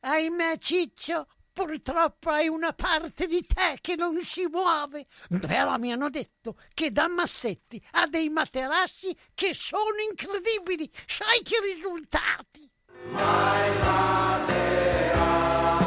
Ahimè 0.00 0.58
Ciccio, 0.58 1.26
purtroppo 1.50 2.28
hai 2.28 2.48
una 2.48 2.74
parte 2.74 3.26
di 3.26 3.40
te 3.46 3.78
che 3.80 3.96
non 3.96 4.22
si 4.22 4.46
muove. 4.50 5.06
Però 5.40 5.78
mi 5.78 5.92
hanno 5.92 6.10
detto 6.10 6.56
che 6.74 6.92
da 6.92 7.08
Massetti 7.08 7.82
ha 7.92 8.06
dei 8.06 8.28
materassi 8.28 9.16
che 9.32 9.54
sono 9.54 9.98
incredibili. 10.08 10.90
Sai 11.06 11.40
che 11.42 11.56
risultati? 11.74 12.70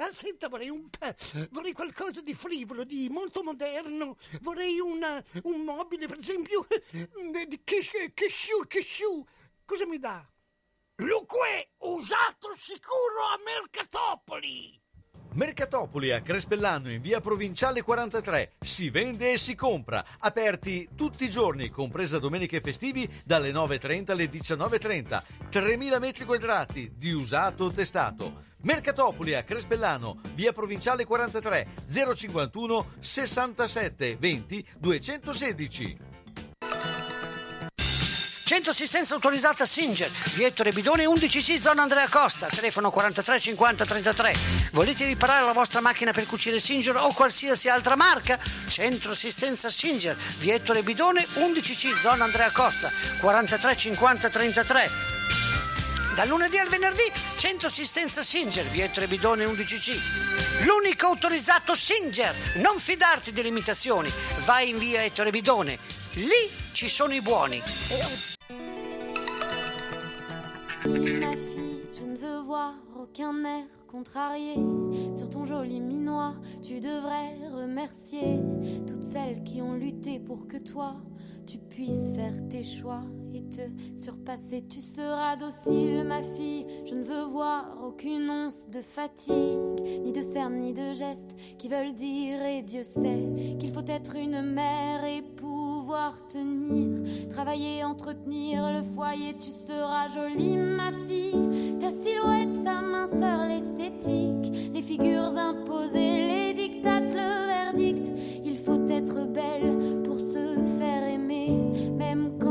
Ah, 0.00 0.10
senta, 0.12 0.48
vorrei 0.48 0.70
un 0.70 0.88
vorrei 1.50 1.74
qualcosa 1.74 2.22
di 2.22 2.34
frivolo, 2.34 2.84
di 2.84 3.10
molto 3.10 3.42
moderno. 3.42 4.16
Vorrei 4.40 4.80
una, 4.80 5.22
un 5.42 5.60
mobile, 5.60 6.06
per 6.06 6.18
esempio, 6.18 6.66
di 7.46 7.60
cashew, 7.62 8.64
cashew. 8.66 9.26
Cosa 9.62 9.86
mi 9.86 9.98
dà? 9.98 10.26
Luque, 10.96 11.72
usato 11.80 12.54
sicuro 12.54 13.24
a 13.30 13.38
Mercatopoli! 13.44 14.80
Mercatopoli 15.34 16.12
a 16.12 16.22
Crespellano 16.22 16.90
in 16.90 17.02
via 17.02 17.20
Provinciale 17.20 17.82
43. 17.82 18.54
Si 18.58 18.88
vende 18.88 19.32
e 19.32 19.36
si 19.36 19.54
compra. 19.54 20.02
Aperti 20.18 20.88
tutti 20.96 21.24
i 21.24 21.30
giorni, 21.30 21.68
compresa 21.68 22.18
domenica 22.18 22.56
e 22.56 22.62
festivi, 22.62 23.08
dalle 23.22 23.52
9.30 23.52 24.10
alle 24.12 24.30
19.30. 24.30 25.22
3.000 25.50 25.98
metri 26.00 26.24
quadrati 26.24 26.90
di 26.96 27.12
usato 27.12 27.70
testato. 27.70 28.48
Mercatopoli 28.62 29.34
a 29.34 29.42
Crespellano, 29.42 30.20
via 30.34 30.52
Provinciale 30.52 31.04
43, 31.04 31.66
051 32.14 32.90
67 32.98 34.16
20 34.16 34.66
216. 34.78 35.98
Centro 38.50 38.72
assistenza 38.72 39.14
autorizzata 39.14 39.64
Singer, 39.64 40.10
via 40.34 40.48
Ettore 40.48 40.72
Bidone 40.72 41.04
11C, 41.04 41.56
zona 41.56 41.82
Andrea 41.82 42.08
Costa, 42.08 42.48
telefono 42.48 42.90
43 42.90 43.38
50 43.38 43.86
33. 43.86 44.34
Volete 44.72 45.04
riparare 45.04 45.44
la 45.44 45.52
vostra 45.52 45.80
macchina 45.80 46.10
per 46.10 46.26
cucire 46.26 46.58
Singer 46.58 46.96
o 46.96 47.12
qualsiasi 47.12 47.68
altra 47.68 47.94
marca? 47.94 48.40
Centro 48.66 49.12
assistenza 49.12 49.70
Singer, 49.70 50.16
via 50.38 50.54
Ettore 50.54 50.82
Bidone 50.82 51.24
11C, 51.34 52.00
zona 52.00 52.24
Andrea 52.24 52.50
Costa, 52.50 52.90
43 53.20 53.76
50 53.76 54.28
33. 54.28 54.90
Dal 56.20 56.28
lunedì 56.28 56.58
al 56.58 56.68
venerdì, 56.68 57.10
centro 57.38 57.68
assistenza 57.68 58.22
Singer, 58.22 58.66
via 58.66 58.84
Ettore 58.84 59.06
Bidone 59.06 59.46
11C. 59.46 60.66
L'unico 60.66 61.06
autorizzato 61.06 61.74
Singer. 61.74 62.34
Non 62.56 62.78
fidarti 62.78 63.32
delle 63.32 63.48
imitazioni. 63.48 64.10
Vai 64.44 64.68
in 64.68 64.76
via 64.76 65.02
Ettore 65.02 65.30
Bidone. 65.30 65.78
Lì 66.16 66.50
ci 66.72 66.90
sono 66.90 67.14
i 67.14 67.22
buoni. 67.22 67.62
Ma 70.84 71.32
fille, 71.32 71.88
je 71.94 72.04
ne 72.04 72.16
veux 72.18 72.42
voir 72.44 72.74
aucun 72.96 73.42
air 73.46 73.64
contrarié 73.86 74.56
sur 75.16 75.30
ton 75.30 75.46
joli 75.46 75.80
minois. 75.80 76.34
Tu 76.60 76.80
devrais 76.80 77.34
remercier 77.50 78.38
toutes 78.86 79.04
celles 79.04 79.42
qui 79.42 79.62
ont 79.62 79.72
lutté 79.72 80.20
pour 80.20 80.46
que 80.46 80.58
toi 80.58 81.00
tu 81.46 81.56
puisses 81.56 82.12
faire 82.14 82.34
tes 82.50 82.62
choix 82.62 83.06
et 83.34 83.42
te 83.42 83.62
surpasser. 83.96 84.64
Tu 84.68 84.80
seras 84.80 85.36
docile, 85.36 86.04
ma 86.04 86.22
fille. 86.22 86.66
Je 86.86 86.94
ne 86.94 87.02
veux 87.02 87.24
voir 87.24 87.78
aucune 87.86 88.28
once 88.30 88.68
de 88.70 88.80
fatigue, 88.80 89.58
ni 90.04 90.12
de 90.12 90.22
cernes, 90.22 90.58
ni 90.58 90.72
de 90.72 90.92
gestes 90.94 91.36
qui 91.58 91.68
veulent 91.68 91.94
dire, 91.94 92.42
et 92.42 92.62
Dieu 92.62 92.82
sait 92.84 93.56
qu'il 93.58 93.72
faut 93.72 93.86
être 93.86 94.16
une 94.16 94.42
mère 94.42 95.04
et 95.04 95.22
pouvoir 95.22 96.26
tenir, 96.26 97.02
travailler, 97.30 97.84
entretenir 97.84 98.72
le 98.72 98.82
foyer. 98.82 99.34
Tu 99.38 99.50
seras 99.50 100.08
jolie, 100.08 100.56
ma 100.56 100.92
fille. 101.06 101.78
Ta 101.80 101.90
silhouette, 101.90 102.64
sa 102.64 102.80
minceur, 102.80 103.46
l'esthétique, 103.46 104.70
les 104.74 104.82
figures 104.82 105.36
imposées, 105.36 106.26
les 106.26 106.54
dictates, 106.54 107.12
le 107.12 107.46
verdict. 107.46 108.10
Il 108.44 108.58
faut 108.58 108.86
être 108.88 109.26
belle 109.26 110.02
pour 110.04 110.20
se 110.20 110.56
faire 110.78 111.04
aimer, 111.08 111.56
même 111.96 112.38
quand 112.38 112.49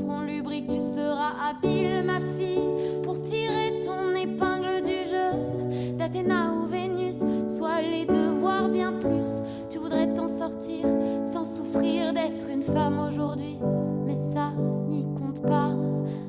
seront 0.00 0.22
lubriques. 0.22 0.68
Tu 0.68 0.80
seras 0.80 1.32
habile, 1.48 2.04
ma 2.04 2.20
fille, 2.20 3.02
pour 3.02 3.20
tirer 3.22 3.80
ton 3.84 4.14
épingle 4.14 4.82
du 4.82 5.08
jeu. 5.08 5.96
D'Athéna 5.96 6.52
ou 6.52 6.66
Vénus, 6.66 7.20
soit 7.46 7.80
les 7.80 8.06
deux, 8.06 8.30
voire 8.40 8.68
bien 8.68 8.92
plus. 8.92 9.42
Tu 9.70 9.78
voudrais 9.78 10.12
t'en 10.14 10.28
sortir 10.28 10.86
sans 11.22 11.44
souffrir 11.44 12.12
d'être 12.12 12.48
une 12.48 12.62
femme 12.62 12.98
aujourd'hui, 13.00 13.58
mais 14.06 14.16
ça 14.16 14.52
n'y 14.88 15.04
compte 15.14 15.42
pas. 15.42 15.72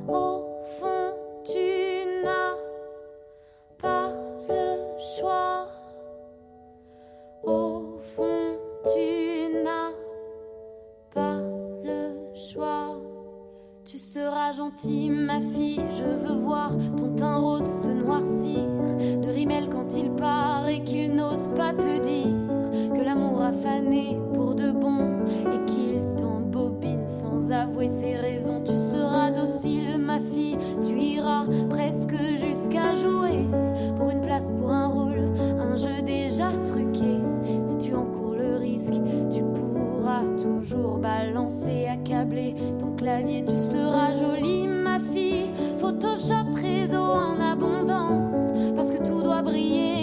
Au 0.08 0.44
fond, 0.80 1.14
tu 1.46 2.24
n'as 2.24 2.56
pas 3.82 4.12
le 4.50 5.00
choix. 5.18 5.68
Au 7.44 8.00
fond, 8.04 8.49
gentille, 14.54 15.10
ma 15.10 15.40
fille. 15.40 15.82
Je 15.92 16.04
veux 16.04 16.40
voir 16.40 16.72
ton 16.98 17.16
teint 17.16 17.38
rose 17.38 17.68
se 17.84 17.90
noircir. 17.90 18.66
De 19.22 19.30
rimel 19.30 19.70
quand 19.70 19.96
il 19.96 20.12
part 20.12 20.68
et 20.68 20.84
qu'il 20.84 21.16
n'ose 21.16 21.50
pas 21.56 21.74
te 21.74 22.00
dire 22.02 22.94
que 22.94 23.04
l'amour 23.04 23.42
a 23.42 23.52
fané 23.52 24.18
pour 24.34 24.56
de 24.56 24.72
bon 24.72 25.26
et 25.54 25.66
qu'il 25.66 26.02
t'embobine 26.18 27.06
sans 27.06 27.52
avouer 27.52 27.90
ses 27.90 28.16
raisons. 28.16 28.62
Tu 28.66 28.76
seras 28.76 29.32
docile, 29.32 29.98
ma 30.00 30.20
fille. 30.20 30.58
Tu 30.82 31.00
iras 31.00 31.46
presque 31.70 32.16
jusqu'à 32.38 32.96
jouer 32.96 33.48
pour 33.98 34.10
une 34.10 34.22
place, 34.22 34.52
pour 34.60 34.72
un 34.72 34.88
rôle, 34.88 35.32
un 35.60 35.76
jeu 35.76 36.02
déjà 36.02 36.52
truqué. 36.66 37.20
Si 37.66 37.78
tu 37.78 37.96
encours 37.96 38.36
le 38.36 38.58
risque, 38.58 39.00
tu 39.32 39.44
pourras 39.44 39.69
toujours 40.42 40.98
balancer, 40.98 41.88
accabler 41.88 42.56
ton 42.80 42.96
clavier. 42.96 43.44
Tu 43.46 43.54
seras 43.54 44.14
jolie, 44.16 44.68
ma 44.68 45.00
fille. 45.00 45.50
Photoshop 45.80 46.54
réseau 46.56 46.98
en 46.98 47.40
abondance, 47.40 48.52
parce 48.76 48.92
que 48.92 49.06
tout 49.06 49.22
doit 49.24 49.42
briller 49.42 49.99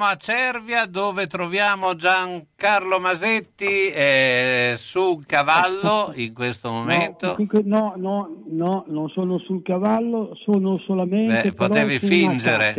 andiamo 0.00 0.04
a 0.04 0.16
Cervia 0.16 0.86
dove 0.86 1.26
troviamo 1.26 1.94
Giancarlo 1.94 2.98
Masetti 3.00 3.90
eh, 3.90 4.74
su 4.76 5.16
un 5.16 5.22
cavallo 5.26 6.12
in 6.14 6.32
questo 6.32 6.70
momento. 6.70 7.36
No, 7.64 7.94
no, 7.96 8.42
no, 8.46 8.84
non 8.88 9.08
sono 9.10 9.38
sul 9.38 9.62
cavallo, 9.62 10.34
sono 10.44 10.78
solamente 10.86 11.50
Beh, 11.50 11.52
potevi 11.54 11.98
fingere. 11.98 12.74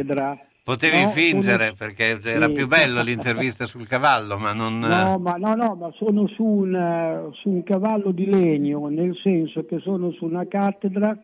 Potevi 0.63 1.01
No, 1.01 1.07
fingere 1.09 1.63
sono- 1.65 1.75
perché 1.77 2.19
era 2.23 2.45
Sì. 2.45 2.51
più 2.53 2.67
bello 2.67 3.01
l'intervista 3.01 3.65
sul 3.65 3.87
cavallo, 3.87 4.37
ma 4.37 4.53
non... 4.53 4.77
No, 4.79 5.17
ma, 5.19 5.33
no, 5.33 5.55
no, 5.55 5.75
ma 5.75 5.91
sono 5.97 6.27
su 6.27 6.43
un, 6.43 7.29
su 7.33 7.49
un 7.49 7.63
cavallo 7.63 8.11
di 8.11 8.31
legno, 8.31 8.87
nel 8.87 9.15
senso 9.23 9.65
che 9.65 9.79
sono 9.79 10.11
su 10.11 10.25
una 10.25 10.45
cattedra, 10.47 11.17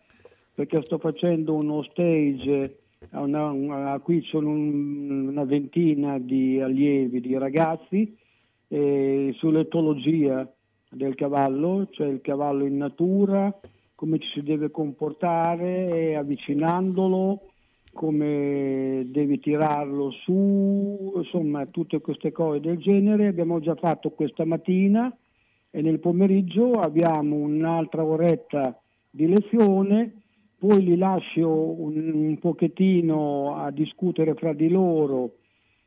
perché 0.55 0.81
sto 0.83 0.97
facendo 0.97 1.53
uno 1.53 1.83
stage, 1.83 2.77
una- 3.19 3.51
una- 3.51 3.99
qui 3.99 4.21
sono 4.23 4.49
un- 4.49 5.27
una 5.29 5.43
ventina 5.43 6.17
di 6.19 6.59
allievi, 6.59 7.21
di 7.21 7.37
ragazzi, 7.37 8.15
eh, 8.67 9.31
sull'etologia 9.35 10.51
del 10.89 11.15
cavallo, 11.15 11.87
cioè 11.91 12.07
il 12.07 12.21
cavallo 12.21 12.65
in 12.65 12.77
natura, 12.77 13.53
come 13.95 14.19
ci 14.19 14.27
si 14.29 14.41
deve 14.43 14.69
comportare, 14.71 16.15
avvicinandolo, 16.15 17.41
come 17.93 19.07
devi 19.09 19.39
tirarlo 19.39 20.11
su, 20.11 21.13
insomma 21.15 21.65
tutte 21.65 21.99
queste 21.99 22.31
cose 22.31 22.59
del 22.59 22.77
genere. 22.77 23.27
Abbiamo 23.27 23.59
già 23.59 23.73
fatto 23.75 24.11
questa 24.11 24.45
mattina 24.45 25.11
e 25.71 25.81
nel 25.81 25.99
pomeriggio 25.99 26.73
abbiamo 26.73 27.37
un'altra 27.37 28.03
oretta 28.03 28.79
di 29.09 29.27
lezione, 29.27 30.13
poi 30.59 30.83
li 30.83 30.97
lascio 30.97 31.49
un, 31.49 32.11
un 32.13 32.39
pochettino 32.39 33.57
a 33.57 33.71
discutere 33.71 34.33
fra 34.33 34.53
di 34.53 34.69
loro 34.69 35.35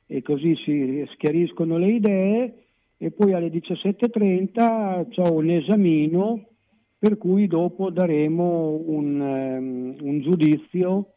e 0.07 0.23
così 0.23 0.57
si 0.57 1.05
schiariscono 1.13 1.77
le 1.77 1.89
idee 1.89 2.55
e 2.97 3.11
poi 3.11 3.33
alle 3.33 3.49
17.30 3.49 5.09
c'è 5.09 5.29
un 5.29 5.51
esamino 5.51 6.45
per 6.99 7.17
cui 7.17 7.47
dopo 7.47 7.91
daremo 7.91 8.83
un, 8.87 9.21
um, 9.21 9.97
un 10.01 10.21
giudizio 10.21 11.13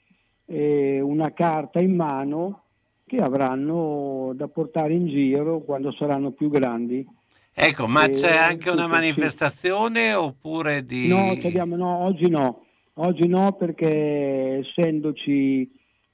e 0.45 1.01
una 1.01 1.33
carta 1.33 1.79
in 1.79 1.95
mano 1.95 2.61
che 3.05 3.17
avranno 3.17 4.31
da 4.33 4.47
portare 4.47 4.93
in 4.93 5.07
giro 5.07 5.59
quando 5.59 5.91
saranno 5.91 6.31
più 6.31 6.49
grandi. 6.49 7.05
Ecco, 7.53 7.85
ma 7.87 8.05
e, 8.05 8.11
c'è 8.11 8.35
anche 8.35 8.69
una 8.69 8.87
manifestazione 8.87 10.11
sì. 10.11 10.15
oppure 10.15 10.85
di... 10.85 11.07
No, 11.09 11.31
abbiamo, 11.31 11.75
no, 11.75 11.97
oggi 11.97 12.29
no, 12.29 12.63
oggi 12.95 13.27
no 13.27 13.53
perché 13.53 14.59
essendoci 14.59 15.69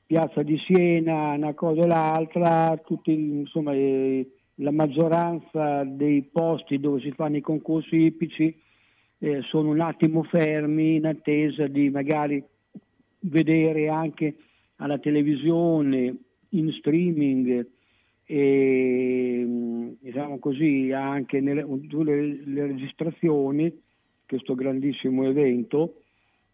Piazza 0.06 0.42
di 0.42 0.58
Siena, 0.66 1.34
una 1.34 1.54
cosa 1.54 1.82
e 1.84 1.88
l'altra, 1.88 2.76
tutti, 2.84 3.12
insomma, 3.12 3.74
eh, 3.74 4.28
la 4.56 4.72
maggioranza 4.72 5.84
dei 5.84 6.24
posti 6.24 6.80
dove 6.80 7.00
si 7.00 7.12
fanno 7.12 7.38
i 7.38 7.42
concorsi 7.42 7.96
ippici 8.06 8.56
eh, 9.20 9.42
sono 9.44 9.70
un 9.70 9.82
attimo 9.82 10.24
fermi 10.24 10.96
in 10.96 11.06
attesa 11.06 11.68
di 11.68 11.90
magari 11.90 12.44
vedere 13.20 13.90
anche 13.90 14.36
alla 14.78 14.98
televisione, 14.98 16.16
in 16.50 16.72
streaming 16.72 17.68
e 18.26 19.96
diciamo 20.00 20.40
così 20.40 20.92
anche 20.92 21.40
nelle 21.42 21.64
le, 21.64 22.42
le 22.46 22.68
registrazioni 22.68 23.82
questo 24.26 24.56
grandissimo 24.56 25.28
evento 25.28 26.04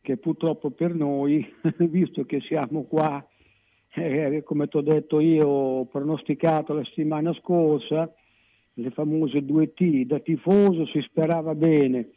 che 0.05 0.17
purtroppo 0.17 0.69
per 0.69 0.93
noi, 0.93 1.43
visto 1.89 2.25
che 2.25 2.39
siamo 2.41 2.83
qua 2.83 3.27
eh, 3.95 4.43
come 4.43 4.67
ti 4.67 4.77
ho 4.77 4.81
detto 4.81 5.19
io, 5.19 5.47
ho 5.47 5.85
pronosticato 5.85 6.73
la 6.73 6.83
settimana 6.83 7.33
scorsa, 7.33 8.13
le 8.73 8.89
famose 8.91 9.43
due 9.43 9.73
T, 9.73 10.05
da 10.05 10.19
tifoso 10.19 10.85
si 10.85 11.01
sperava 11.01 11.55
bene, 11.55 12.09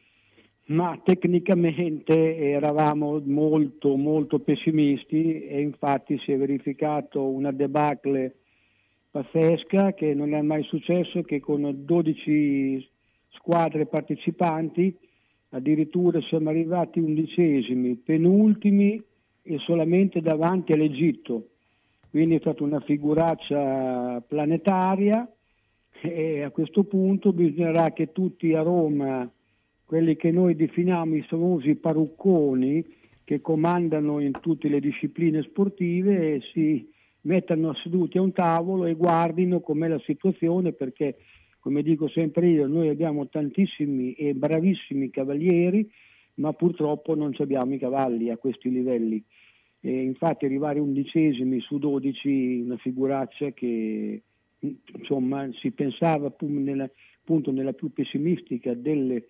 ma 0.67 1.01
tecnicamente 1.03 2.37
eravamo 2.37 3.23
molto 3.25 3.97
molto 3.97 4.39
pessimisti 4.41 5.45
e 5.45 5.63
infatti 5.63 6.19
si 6.19 6.33
è 6.33 6.37
verificato 6.37 7.27
una 7.27 7.53
debacle 7.53 8.35
pazzesca 9.11 9.95
che 9.95 10.13
non 10.13 10.35
è 10.35 10.43
mai 10.43 10.65
successo 10.65 11.23
che 11.23 11.41
con 11.41 11.73
12 11.75 12.87
squadre 13.29 13.87
partecipanti 13.87 14.95
addirittura 15.51 16.21
siamo 16.23 16.51
arrivati 16.51 16.99
undicesimi, 16.99 17.95
penultimi 17.97 19.03
e 19.43 19.59
solamente 19.59 20.21
davanti 20.21 20.73
all'Egitto. 20.73 21.49
Quindi 22.11 22.37
è 22.37 22.41
stata 22.41 22.63
una 22.63 22.81
figuraccia 22.81 24.23
planetaria 24.27 25.31
e 26.01 26.43
a 26.43 26.51
questo 26.51 26.85
punto 26.85 27.33
bisognerà 27.33 27.93
che 27.93 28.13
tutti 28.13 28.55
a 28.55 28.63
Roma, 28.63 29.31
quelli 29.85 30.17
che 30.17 30.31
noi 30.31 30.55
definiamo 30.55 31.17
i 31.17 31.23
famosi 31.23 31.75
parucconi, 31.75 32.85
che 33.25 33.41
comandano 33.41 34.21
in 34.21 34.33
tutte 34.41 34.69
le 34.69 34.81
discipline 34.81 35.43
sportive, 35.43 36.41
si 36.53 36.91
mettano 37.23 37.75
seduti 37.75 38.17
a 38.17 38.23
un 38.23 38.33
tavolo 38.33 38.87
e 38.87 38.95
guardino 38.95 39.61
com'è 39.61 39.89
la 39.89 40.01
situazione 40.01 40.73
perché, 40.73 41.17
come 41.69 41.83
dico 41.83 42.09
sempre 42.09 42.49
io, 42.49 42.67
noi 42.67 42.89
abbiamo 42.89 43.29
tantissimi 43.29 44.15
e 44.15 44.33
bravissimi 44.33 45.11
cavalieri, 45.11 45.87
ma 46.37 46.55
purtroppo 46.55 47.15
non 47.15 47.35
abbiamo 47.37 47.75
i 47.75 47.79
cavalli 47.79 48.31
a 48.31 48.39
questi 48.39 48.71
livelli. 48.71 49.23
E 49.81 50.01
infatti 50.01 50.47
arrivare 50.47 50.81
undicesimi 50.81 51.61
su 51.61 51.77
12 51.79 52.63
una 52.65 52.79
figuraccia 52.79 53.51
che 53.51 54.23
insomma 54.61 55.47
si 55.61 55.71
pensava 55.73 56.35
nella, 56.41 56.89
appunto 57.21 57.51
nella 57.53 57.75
più 57.75 57.93
pessimistica 57.93 58.73
delle 58.73 59.27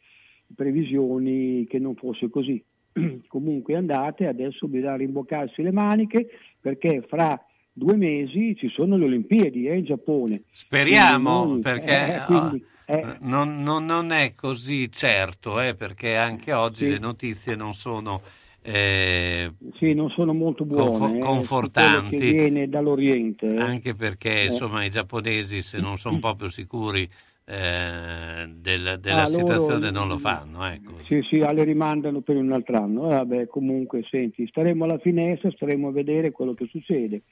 previsioni 0.54 1.66
che 1.68 1.80
non 1.80 1.96
fosse 1.96 2.30
così. 2.30 2.62
Comunque 3.26 3.74
andate, 3.74 4.28
adesso 4.28 4.68
bisogna 4.68 4.94
rimboccarsi 4.94 5.60
le 5.60 5.72
maniche 5.72 6.28
perché 6.60 7.02
fra 7.02 7.36
due 7.78 7.96
mesi 7.96 8.54
ci 8.56 8.68
sono 8.68 8.96
le 8.96 9.04
Olimpiadi 9.04 9.66
eh, 9.66 9.76
in 9.76 9.84
Giappone. 9.84 10.42
Speriamo, 10.50 11.44
noi, 11.44 11.60
perché 11.60 12.16
eh, 12.16 12.24
quindi, 12.26 12.64
eh, 12.86 13.16
non, 13.20 13.62
non, 13.62 13.84
non, 13.84 14.10
è 14.10 14.34
così 14.34 14.90
certo, 14.92 15.60
eh, 15.60 15.74
perché 15.74 16.16
anche 16.16 16.52
oggi 16.52 16.84
sì. 16.84 16.90
le 16.90 16.98
notizie 16.98 17.56
non 17.56 17.74
sono 17.74 18.20
eh, 18.60 19.50
sì, 19.78 19.94
non 19.94 20.10
sono 20.10 20.34
molto 20.34 20.66
buone, 20.66 21.16
eh, 21.16 21.20
confortanti. 21.20 22.18
viene 22.18 22.68
dall'Oriente. 22.68 23.46
Eh. 23.54 23.60
Anche 23.60 23.94
perché 23.94 24.48
insomma, 24.50 24.84
i 24.84 24.90
giapponesi, 24.90 25.62
se 25.62 25.80
non 25.80 25.96
sono 25.96 26.18
proprio 26.18 26.50
sicuri 26.50 27.08
eh, 27.50 28.46
del, 28.56 28.98
della 29.00 29.22
ah, 29.22 29.26
situazione, 29.26 29.86
loro, 29.86 29.90
non 29.90 30.08
lo 30.08 30.18
fanno. 30.18 30.66
Ecco. 30.66 30.96
Sì, 31.06 31.22
sì, 31.26 31.38
le 31.38 31.64
rimandano 31.64 32.20
per 32.20 32.36
un 32.36 32.52
altro 32.52 32.76
anno. 32.76 33.08
Vabbè, 33.08 33.46
comunque, 33.46 34.04
senti, 34.10 34.46
staremo 34.46 34.84
alla 34.84 34.98
finestra, 34.98 35.50
staremo 35.50 35.88
a 35.88 35.92
vedere 35.92 36.30
quello 36.30 36.52
che 36.52 36.66
succede. 36.70 37.22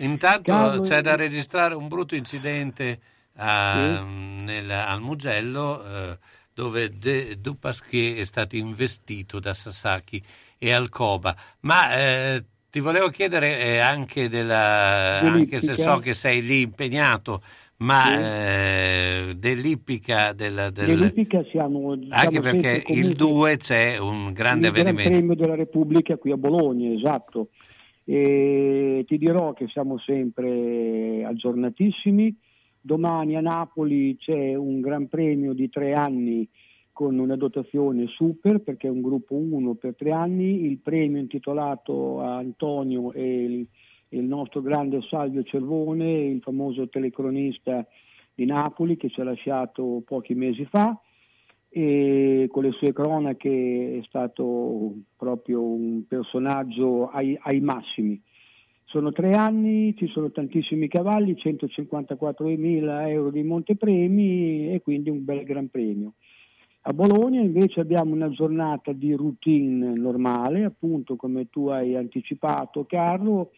Intanto 0.00 0.52
Carlo... 0.52 0.82
c'è 0.82 1.00
da 1.00 1.16
registrare 1.16 1.74
un 1.74 1.88
brutto 1.88 2.14
incidente 2.14 3.00
a, 3.36 4.04
sì. 4.06 4.44
nel, 4.44 4.70
al 4.70 5.00
Mugello 5.00 5.82
eh, 5.82 6.18
dove 6.52 6.90
De 6.98 7.40
Dupaschi 7.40 8.18
è 8.18 8.24
stato 8.24 8.56
investito 8.56 9.40
da 9.40 9.54
Sasaki 9.54 10.22
e 10.58 10.70
Alcoba. 10.70 11.34
Ma 11.60 11.96
eh, 11.96 12.44
ti 12.68 12.80
volevo 12.80 13.08
chiedere 13.08 13.58
eh, 13.58 13.78
anche 13.78 14.28
della, 14.28 15.20
anche 15.20 15.60
se 15.60 15.76
so 15.76 15.98
che 15.98 16.14
sei 16.14 16.42
lì 16.42 16.60
impegnato, 16.60 17.42
ma 17.82 18.04
sì. 18.04 18.14
eh, 18.14 19.34
dell'ippica, 19.36 20.32
del, 20.32 20.70
del... 20.72 20.86
dell'ippica 20.86 21.44
siamo 21.50 21.96
diciamo, 21.96 22.20
anche 22.20 22.40
perché 22.40 22.82
il 22.86 23.14
2 23.14 23.56
c'è 23.56 23.98
un 23.98 24.32
grande 24.32 24.68
il 24.68 24.72
avvenimento. 24.72 25.10
Il 25.10 25.16
premio 25.16 25.34
della 25.34 25.54
Repubblica 25.56 26.16
qui 26.16 26.30
a 26.30 26.36
Bologna, 26.36 26.92
esatto. 26.92 27.48
E 28.04 29.04
ti 29.06 29.18
dirò 29.18 29.52
che 29.52 29.66
siamo 29.68 29.98
sempre 29.98 31.24
aggiornatissimi. 31.24 32.34
Domani 32.80 33.36
a 33.36 33.40
Napoli 33.40 34.16
c'è 34.16 34.54
un 34.54 34.80
gran 34.80 35.08
premio 35.08 35.52
di 35.52 35.68
tre 35.68 35.94
anni 35.94 36.48
con 36.92 37.18
una 37.18 37.36
dotazione 37.36 38.06
super 38.08 38.60
perché 38.60 38.86
è 38.86 38.90
un 38.90 39.00
gruppo 39.00 39.34
1 39.34 39.74
per 39.74 39.94
tre 39.96 40.12
anni, 40.12 40.66
il 40.66 40.78
premio 40.78 41.20
intitolato 41.20 42.20
a 42.20 42.36
Antonio 42.36 43.12
e 43.12 43.66
il, 44.12 44.24
nostro 44.24 44.60
grande 44.60 45.00
Salvio 45.02 45.42
Cervone, 45.42 46.24
il 46.24 46.40
famoso 46.40 46.88
telecronista 46.88 47.86
di 48.34 48.44
Napoli 48.44 48.96
che 48.96 49.10
ci 49.10 49.20
ha 49.20 49.24
lasciato 49.24 50.02
pochi 50.04 50.34
mesi 50.34 50.64
fa 50.64 50.98
e 51.68 52.48
con 52.50 52.64
le 52.64 52.72
sue 52.72 52.92
cronache 52.92 53.98
è 53.98 54.02
stato 54.06 54.94
proprio 55.16 55.62
un 55.62 56.06
personaggio 56.06 57.08
ai, 57.08 57.38
ai 57.40 57.60
massimi. 57.60 58.20
Sono 58.84 59.10
tre 59.10 59.30
anni, 59.30 59.96
ci 59.96 60.06
sono 60.08 60.30
tantissimi 60.30 60.86
cavalli, 60.86 61.32
154.000 61.32 63.08
euro 63.08 63.30
di 63.30 63.42
montepremi 63.42 64.70
e 64.70 64.82
quindi 64.82 65.08
un 65.08 65.24
bel 65.24 65.44
gran 65.44 65.68
premio. 65.68 66.12
A 66.82 66.92
Bologna 66.92 67.40
invece 67.40 67.80
abbiamo 67.80 68.12
una 68.12 68.28
giornata 68.28 68.92
di 68.92 69.14
routine 69.14 69.92
normale, 69.94 70.64
appunto 70.64 71.16
come 71.16 71.48
tu 71.48 71.68
hai 71.68 71.96
anticipato 71.96 72.84
Carlo, 72.84 73.52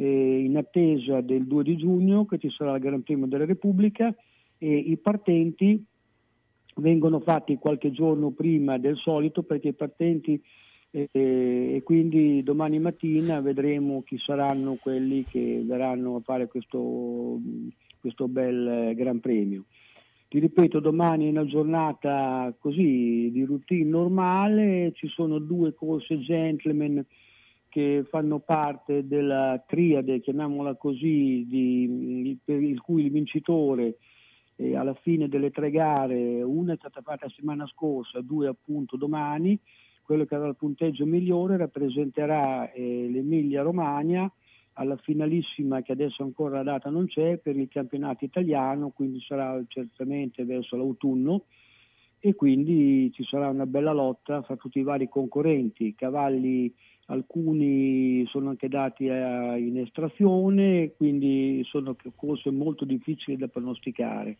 eh, 0.00 0.44
in 0.44 0.56
attesa 0.56 1.20
del 1.20 1.46
2 1.46 1.62
di 1.62 1.76
giugno 1.76 2.24
che 2.24 2.38
ci 2.38 2.48
sarà 2.48 2.74
il 2.74 2.80
Gran 2.80 3.02
Premio 3.02 3.26
della 3.26 3.44
Repubblica 3.44 4.14
e 4.56 4.74
i 4.74 4.96
partenti 4.96 5.84
vengono 6.76 7.20
fatti 7.20 7.58
qualche 7.58 7.90
giorno 7.90 8.30
prima 8.30 8.78
del 8.78 8.96
solito 8.96 9.42
perché 9.42 9.68
i 9.68 9.72
partenti 9.74 10.42
eh, 10.90 11.08
e 11.12 11.82
quindi 11.84 12.42
domani 12.42 12.78
mattina 12.78 13.40
vedremo 13.40 14.02
chi 14.02 14.16
saranno 14.16 14.78
quelli 14.80 15.22
che 15.24 15.62
verranno 15.66 16.16
a 16.16 16.20
fare 16.20 16.46
questo, 16.46 17.38
questo 18.00 18.26
bel 18.26 18.94
Gran 18.94 19.20
Premio. 19.20 19.64
Ti 20.28 20.38
ripeto, 20.38 20.80
domani 20.80 21.26
è 21.26 21.30
una 21.30 21.44
giornata 21.44 22.54
così 22.58 23.30
di 23.32 23.44
routine 23.44 23.90
normale, 23.90 24.92
ci 24.94 25.08
sono 25.08 25.38
due 25.40 25.74
corse 25.74 26.20
gentleman 26.20 27.04
che 27.70 28.04
fanno 28.06 28.40
parte 28.40 29.06
della 29.06 29.62
triade, 29.66 30.20
chiamiamola 30.20 30.74
così, 30.74 31.46
di, 31.48 32.36
per 32.44 32.60
il 32.60 32.80
cui 32.80 33.04
il 33.04 33.12
vincitore 33.12 33.96
eh, 34.56 34.76
alla 34.76 34.94
fine 34.94 35.28
delle 35.28 35.50
tre 35.50 35.70
gare, 35.70 36.42
una 36.42 36.74
è 36.74 36.76
stata 36.76 37.00
fatta 37.00 37.24
la 37.26 37.30
settimana 37.30 37.66
scorsa, 37.66 38.20
due 38.20 38.48
appunto 38.48 38.96
domani, 38.96 39.58
quello 40.02 40.24
che 40.24 40.34
avrà 40.34 40.48
il 40.48 40.56
punteggio 40.56 41.06
migliore 41.06 41.56
rappresenterà 41.56 42.72
eh, 42.72 43.08
l'Emilia 43.08 43.62
Romagna 43.62 44.30
alla 44.72 44.96
finalissima 44.96 45.82
che 45.82 45.92
adesso 45.92 46.22
ancora 46.22 46.56
la 46.56 46.62
data 46.64 46.90
non 46.90 47.06
c'è 47.06 47.38
per 47.38 47.56
il 47.56 47.68
campionato 47.68 48.24
italiano, 48.24 48.90
quindi 48.90 49.20
sarà 49.20 49.62
certamente 49.68 50.44
verso 50.44 50.76
l'autunno 50.76 51.44
e 52.20 52.34
quindi 52.34 53.10
ci 53.12 53.24
sarà 53.24 53.48
una 53.48 53.66
bella 53.66 53.92
lotta 53.92 54.42
fra 54.42 54.56
tutti 54.56 54.78
i 54.78 54.84
vari 54.84 55.08
concorrenti. 55.08 55.94
Cavalli 55.94 56.72
alcuni 57.06 58.24
sono 58.26 58.50
anche 58.50 58.68
dati 58.68 59.08
a, 59.08 59.56
in 59.56 59.78
estrazione, 59.78 60.92
quindi 60.96 61.62
sono 61.64 61.96
corse 62.14 62.50
molto 62.50 62.84
difficili 62.84 63.38
da 63.38 63.48
pronosticare, 63.48 64.36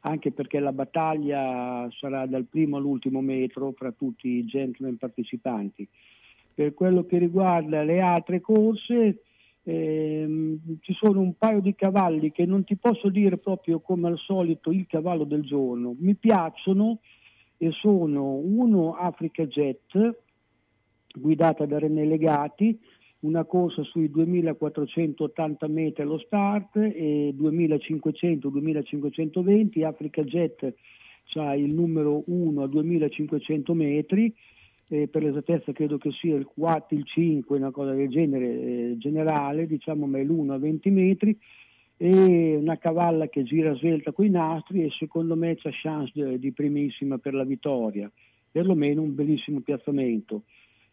anche 0.00 0.32
perché 0.32 0.60
la 0.60 0.72
battaglia 0.72 1.88
sarà 1.98 2.26
dal 2.26 2.44
primo 2.44 2.76
all'ultimo 2.76 3.22
metro 3.22 3.72
fra 3.72 3.90
tutti 3.90 4.28
i 4.28 4.44
gentleman 4.44 4.98
partecipanti. 4.98 5.88
Per 6.54 6.74
quello 6.74 7.04
che 7.06 7.16
riguarda 7.18 7.82
le 7.82 8.00
altre 8.00 8.40
corse, 8.42 9.22
ehm, 9.64 10.78
ci 10.82 10.92
sono 10.92 11.20
un 11.20 11.36
paio 11.36 11.60
di 11.60 11.74
cavalli 11.74 12.30
che 12.30 12.44
non 12.44 12.64
ti 12.64 12.76
posso 12.76 13.08
dire 13.08 13.38
proprio 13.38 13.80
come 13.80 14.08
al 14.08 14.18
solito 14.18 14.70
il 14.70 14.86
cavallo 14.86 15.24
del 15.24 15.42
giorno, 15.42 15.96
mi 15.98 16.14
piacciono 16.14 17.00
e 17.56 17.70
sono 17.72 18.34
uno 18.34 18.94
Africa 18.94 19.46
Jet 19.46 20.22
guidata 21.14 21.64
da 21.66 21.78
René 21.78 22.04
Legati, 22.04 22.78
una 23.20 23.44
corsa 23.44 23.84
sui 23.84 24.10
2480 24.10 25.68
metri 25.68 26.02
allo 26.02 26.18
start 26.18 26.76
e 26.76 27.32
2500-2520, 27.36 29.84
Africa 29.84 30.22
Jet 30.22 30.74
ha 31.34 31.54
il 31.54 31.74
numero 31.74 32.22
1 32.26 32.62
a 32.62 32.66
2500 32.66 33.74
metri, 33.74 34.34
eh, 34.88 35.08
per 35.08 35.22
l'esattezza 35.22 35.72
credo 35.72 35.96
che 35.96 36.10
sia 36.12 36.36
il 36.36 36.44
4, 36.44 36.94
il 36.96 37.04
5, 37.04 37.56
una 37.56 37.70
cosa 37.70 37.92
del 37.92 38.08
genere 38.08 38.46
eh, 38.46 38.96
generale, 38.98 39.66
diciamo 39.66 40.06
ma 40.06 40.18
è 40.18 40.24
l'1 40.24 40.50
a 40.50 40.58
20 40.58 40.90
metri, 40.90 41.38
e 41.96 42.56
una 42.56 42.76
cavalla 42.76 43.28
che 43.28 43.44
gira 43.44 43.74
svelta 43.74 44.12
con 44.12 44.24
i 44.24 44.30
nastri 44.30 44.84
e 44.84 44.90
secondo 44.90 45.36
me 45.36 45.56
c'è 45.56 45.70
chance 45.72 46.38
di, 46.38 46.52
primissima 46.52 47.18
per 47.18 47.34
la 47.34 47.44
vittoria, 47.44 48.10
perlomeno 48.50 49.02
un 49.02 49.14
bellissimo 49.14 49.60
piazzamento. 49.60 50.42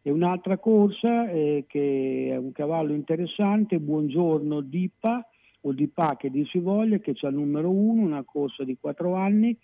E 0.03 0.09
un'altra 0.09 0.57
corsa 0.57 1.29
eh, 1.29 1.65
che 1.67 2.29
è 2.31 2.35
un 2.35 2.51
cavallo 2.51 2.93
interessante, 2.93 3.79
Buongiorno 3.79 4.61
Dipa, 4.61 5.27
o 5.61 5.71
Dipa 5.73 6.17
che 6.17 6.31
dir 6.31 6.47
si 6.47 6.59
voglia, 6.59 6.97
che 6.97 7.13
c'è 7.13 7.27
il 7.27 7.35
numero 7.35 7.69
uno, 7.69 8.01
una 8.01 8.23
corsa 8.23 8.63
di 8.63 8.77
quattro 8.79 9.13
anni, 9.13 9.55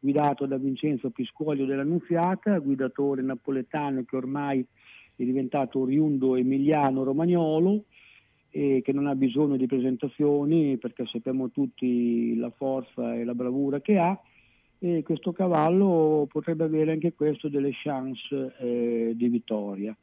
guidato 0.00 0.46
da 0.46 0.56
Vincenzo 0.56 1.10
Piscoglio 1.10 1.64
dell'Annunziata, 1.64 2.58
guidatore 2.58 3.22
napoletano 3.22 4.04
che 4.04 4.16
ormai 4.16 4.66
è 5.16 5.22
diventato 5.22 5.78
oriundo 5.78 6.34
emiliano 6.34 7.04
romagnolo 7.04 7.84
e 8.56 8.82
che 8.84 8.92
non 8.92 9.08
ha 9.08 9.16
bisogno 9.16 9.56
di 9.56 9.66
presentazioni 9.66 10.76
perché 10.76 11.04
sappiamo 11.06 11.50
tutti 11.50 12.36
la 12.36 12.50
forza 12.50 13.16
e 13.16 13.24
la 13.24 13.34
bravura 13.34 13.80
che 13.80 13.98
ha 13.98 14.16
e 14.78 15.02
questo 15.02 15.32
cavallo 15.32 16.28
potrebbe 16.30 16.62
avere 16.62 16.92
anche 16.92 17.14
questo 17.14 17.48
delle 17.48 17.72
chance 17.72 18.54
eh, 18.60 19.12
di 19.16 19.28
vittoria. 19.28 19.96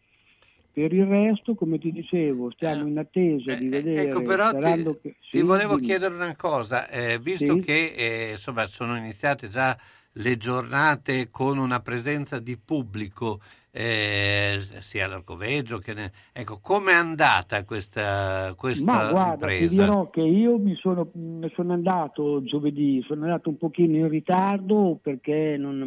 Per 0.73 0.91
il 0.91 1.05
resto, 1.05 1.55
come 1.55 1.79
ti 1.79 1.91
dicevo, 1.93 2.51
stiamo 2.51 2.87
in 2.87 2.97
attesa 2.97 3.53
di 3.55 3.69
vedere. 3.69 4.09
Ecco, 4.09 4.21
però 4.21 4.51
ti, 4.51 4.83
che... 5.01 5.15
ti 5.29 5.37
sì, 5.37 5.41
volevo 5.41 5.75
dimmi. 5.75 5.87
chiedere 5.87 6.13
una 6.13 6.35
cosa, 6.35 6.89
eh, 6.89 7.19
visto 7.19 7.53
Sì. 7.55 7.59
che 7.61 7.93
eh, 7.95 8.31
insomma, 8.31 8.65
sono 8.67 8.97
iniziate 8.97 9.47
già 9.47 9.77
le 10.13 10.37
giornate 10.37 11.29
con 11.29 11.57
una 11.57 11.79
presenza 11.79 12.39
di 12.39 12.57
pubblico, 12.57 13.39
eh, 13.71 14.59
sia 14.81 15.05
all'Arcoveggio 15.05 15.77
che 15.79 15.93
ne... 15.93 16.11
ecco, 16.33 16.59
com'è 16.61 16.93
andata 16.93 17.63
questa, 17.63 18.53
questa 18.57 18.91
Ma 18.91 19.09
guarda, 19.11 19.47
ti 19.47 19.53
ripresa? 19.53 19.83
dirò 19.83 20.09
che 20.09 20.21
io 20.21 20.57
mi 20.57 20.75
sono, 20.75 21.09
ne 21.13 21.49
sono 21.55 21.73
andato 21.73 22.43
giovedì, 22.43 23.01
sono 23.07 23.23
andato 23.23 23.49
un 23.49 23.57
pochino 23.57 23.95
in 23.95 24.09
ritardo 24.09 24.99
perché 25.01 25.55
non 25.57 25.81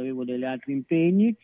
avevo 0.00 0.24
degli 0.24 0.44
altri 0.44 0.72
impegni. 0.72 1.34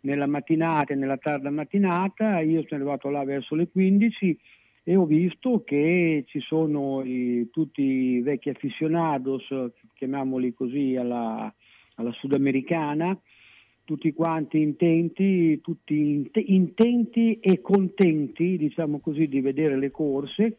Nella 0.00 0.26
mattinata 0.26 0.92
e 0.92 0.96
nella 0.96 1.16
tarda 1.16 1.48
mattinata 1.50 2.40
io 2.40 2.62
sono 2.68 2.80
arrivato 2.82 3.08
là 3.08 3.24
verso 3.24 3.54
le 3.54 3.68
15 3.70 4.38
e 4.82 4.96
ho 4.96 5.06
visto 5.06 5.62
che 5.64 6.24
ci 6.28 6.40
sono 6.40 7.02
i- 7.02 7.48
tutti 7.50 7.80
i 7.80 8.20
vecchi 8.20 8.50
aficionados, 8.50 9.48
chiamiamoli 9.94 10.52
così, 10.52 10.94
alla, 10.96 11.50
alla 11.94 12.12
sudamericana, 12.12 13.18
tutti 13.84 14.12
quanti 14.12 14.60
intenti, 14.60 15.60
tutti 15.60 15.94
int- 15.94 16.42
intenti 16.44 17.38
e 17.40 17.60
contenti, 17.60 18.56
diciamo 18.56 18.98
così, 18.98 19.28
di 19.28 19.40
vedere 19.40 19.76
le 19.78 19.90
corse. 19.90 20.56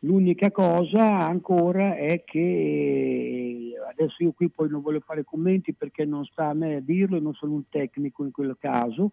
L'unica 0.00 0.50
cosa 0.50 1.20
ancora 1.20 1.96
è 1.96 2.22
che 2.24 3.72
adesso 3.90 4.22
io 4.22 4.32
qui 4.32 4.50
poi 4.50 4.68
non 4.68 4.82
voglio 4.82 5.00
fare 5.00 5.24
commenti 5.24 5.72
perché 5.72 6.04
non 6.04 6.24
sta 6.24 6.48
a 6.48 6.54
me 6.54 6.76
a 6.76 6.80
dirlo 6.80 7.16
e 7.16 7.20
non 7.20 7.32
sono 7.34 7.54
un 7.54 7.68
tecnico 7.68 8.24
in 8.24 8.30
quel 8.30 8.56
caso, 8.58 9.12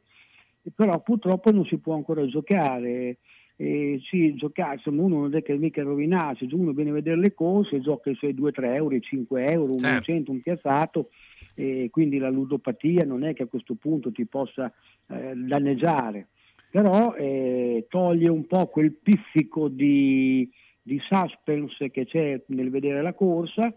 però 0.76 1.00
purtroppo 1.02 1.52
non 1.52 1.66
si 1.66 1.78
può 1.78 1.94
ancora 1.96 2.26
giocare. 2.26 3.18
E 3.56 4.02
sì, 4.10 4.34
giocare, 4.34 4.76
insomma 4.76 5.04
uno 5.04 5.20
non 5.20 5.30
deve 5.30 5.58
mica 5.58 5.84
rovinarsi, 5.84 6.48
uno 6.52 6.72
viene 6.72 6.90
a 6.90 6.94
vedere 6.94 7.18
le 7.18 7.36
corse, 7.36 7.80
gioca 7.82 8.10
i 8.10 8.16
suoi 8.16 8.34
2-3 8.34 8.74
euro, 8.74 8.96
i 8.96 9.02
5 9.02 9.46
euro, 9.46 9.74
un 9.74 9.80
Certo. 9.80 10.04
100, 10.06 10.32
un 10.32 10.42
piazzato, 10.42 11.10
e 11.56 11.90
quindi 11.92 12.18
la 12.18 12.30
ludopatia 12.30 13.06
non 13.06 13.24
è 13.24 13.34
che 13.34 13.44
a 13.44 13.48
questo 13.48 13.76
punto 13.76 14.12
ti 14.12 14.26
possa 14.26 14.72
eh, 15.08 15.34
danneggiare, 15.36 16.28
però 16.70 17.14
eh, 17.14 17.86
toglie 17.90 18.30
un 18.30 18.46
po' 18.48 18.68
quel 18.68 18.92
pizzico 18.92 19.68
di, 19.68 20.50
di 20.82 21.00
suspense 21.00 21.92
che 21.92 22.06
c'è 22.06 22.42
nel 22.48 22.70
vedere 22.70 23.02
la 23.02 23.14
corsa. 23.14 23.74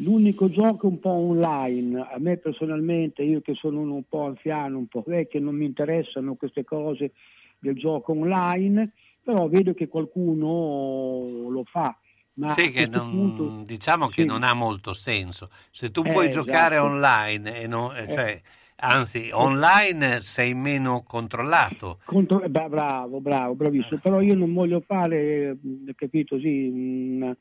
L'unico 0.00 0.50
gioco 0.50 0.86
un 0.88 1.00
po' 1.00 1.08
online, 1.08 1.98
a 2.00 2.18
me 2.18 2.36
personalmente, 2.36 3.22
io 3.22 3.40
che 3.40 3.54
sono 3.54 3.80
uno 3.80 3.94
un 3.94 4.04
po' 4.06 4.26
anziano, 4.26 4.76
un 4.76 4.88
po' 4.88 5.02
vecchio, 5.06 5.40
non 5.40 5.54
mi 5.54 5.64
interessano 5.64 6.34
queste 6.34 6.64
cose 6.64 7.12
del 7.58 7.76
gioco 7.76 8.12
online, 8.12 8.92
però 9.22 9.48
vedo 9.48 9.72
che 9.72 9.88
qualcuno 9.88 11.48
lo 11.48 11.64
fa. 11.64 11.98
Ma 12.36 12.52
Sì, 12.52 12.70
che 12.70 12.86
non- 12.86 13.10
punto- 13.10 13.62
diciamo 13.64 14.08
che 14.08 14.22
sì. 14.22 14.26
non 14.26 14.42
ha 14.42 14.52
molto 14.52 14.92
senso. 14.92 15.48
Se 15.70 15.90
tu 15.90 16.02
Eh, 16.04 16.12
puoi 16.12 16.28
giocare 16.30 16.74
esatto. 16.76 16.90
online, 16.92 17.60
e 17.62 17.66
non- 17.66 17.96
eh, 17.96 18.02
Eh. 18.02 18.12
cioè, 18.12 18.40
anzi, 18.76 19.30
online 19.32 20.20
sei 20.20 20.52
meno 20.54 21.02
controllato. 21.06 22.00
Contro- 22.04 22.42
eh, 22.42 22.50
bravo, 22.50 23.20
bravo, 23.20 23.54
bravissimo. 23.54 24.00
Però 24.02 24.20
io 24.20 24.34
non 24.34 24.52
voglio 24.52 24.80
fare, 24.86 25.56
mh, 25.60 25.90
capito, 25.94 26.38
sì, 26.38 26.68
una, 26.70 27.34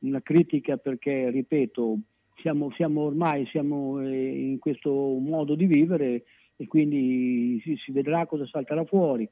una 0.00 0.20
critica 0.20 0.76
perché, 0.76 1.30
ripeto, 1.30 1.98
siamo, 2.42 2.70
siamo 2.76 3.02
ormai 3.02 3.46
siamo 3.46 4.02
in 4.06 4.58
questo 4.58 4.90
modo 4.90 5.54
di 5.54 5.64
vivere 5.64 6.24
e 6.56 6.66
quindi 6.66 7.58
si, 7.64 7.74
si 7.76 7.90
vedrà 7.92 8.26
cosa 8.26 8.44
salterà 8.46 8.84
fuori. 8.84 9.26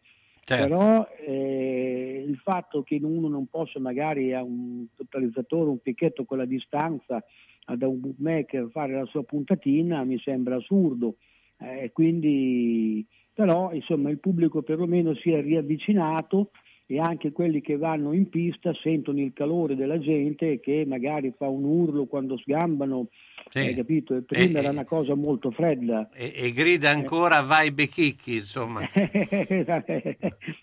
Certo. 0.51 0.67
Però 0.67 1.09
eh, 1.25 2.25
il 2.27 2.37
fatto 2.39 2.83
che 2.83 2.99
uno 3.01 3.29
non 3.29 3.47
possa 3.47 3.79
magari 3.79 4.35
a 4.35 4.43
un 4.43 4.87
totalizzatore, 4.97 5.71
un 5.71 5.79
picchetto 5.79 6.25
con 6.25 6.39
la 6.39 6.45
distanza, 6.45 7.25
da 7.73 7.87
un 7.87 8.01
bookmaker 8.01 8.69
fare 8.73 8.95
la 8.95 9.05
sua 9.05 9.23
puntatina 9.23 10.03
mi 10.03 10.19
sembra 10.19 10.57
assurdo. 10.57 11.19
Eh, 11.57 11.93
quindi, 11.93 13.07
però 13.33 13.73
insomma 13.73 14.11
il 14.11 14.19
pubblico 14.19 14.63
perlomeno 14.63 15.15
si 15.15 15.31
è 15.31 15.41
riavvicinato 15.41 16.51
e 16.93 16.99
anche 16.99 17.31
quelli 17.31 17.61
che 17.61 17.77
vanno 17.77 18.13
in 18.13 18.29
pista 18.29 18.75
sentono 18.83 19.21
il 19.21 19.33
calore 19.33 19.77
della 19.77 20.01
gente 20.01 20.59
che 20.59 20.85
magari 20.85 21.33
fa 21.37 21.47
un 21.47 21.63
urlo 21.63 22.07
quando 22.07 22.37
sgambano, 22.37 23.07
Sì. 23.49 23.59
hai 23.59 23.75
capito? 23.77 24.17
E 24.17 24.23
prima 24.23 24.59
E- 24.59 24.61
era 24.63 24.71
una 24.71 24.85
cosa 24.85 25.15
molto 25.15 25.53
fredda. 25.53 26.11
E, 26.13 26.33
e 26.35 26.51
grida 26.51 26.91
ancora 26.91 27.43
vai 27.43 27.71
Bechicchi, 27.71 28.35
insomma. 28.39 28.81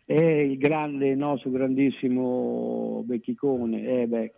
è 0.03 0.13
il 0.13 0.57
grande, 0.57 1.15
nostro 1.15 1.49
grandissimo 1.49 3.03
Becchicone. 3.05 4.01
Eh, 4.01 4.07
beh, 4.07 4.31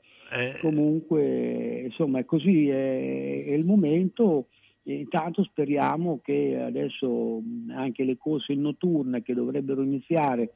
Comunque, 0.62 1.82
insomma, 1.86 2.20
è 2.20 2.26
così, 2.26 2.70
è, 2.70 3.46
è 3.46 3.52
il 3.52 3.66
momento. 3.66 4.50
E 4.84 4.94
intanto 4.94 5.44
speriamo 5.44 6.20
che 6.24 6.56
adesso 6.56 7.42
anche 7.76 8.04
le 8.04 8.16
corse 8.18 8.54
in 8.54 8.62
notturna 8.62 9.22
che 9.22 9.34
dovrebbero 9.34 9.82
iniziare 9.82 10.52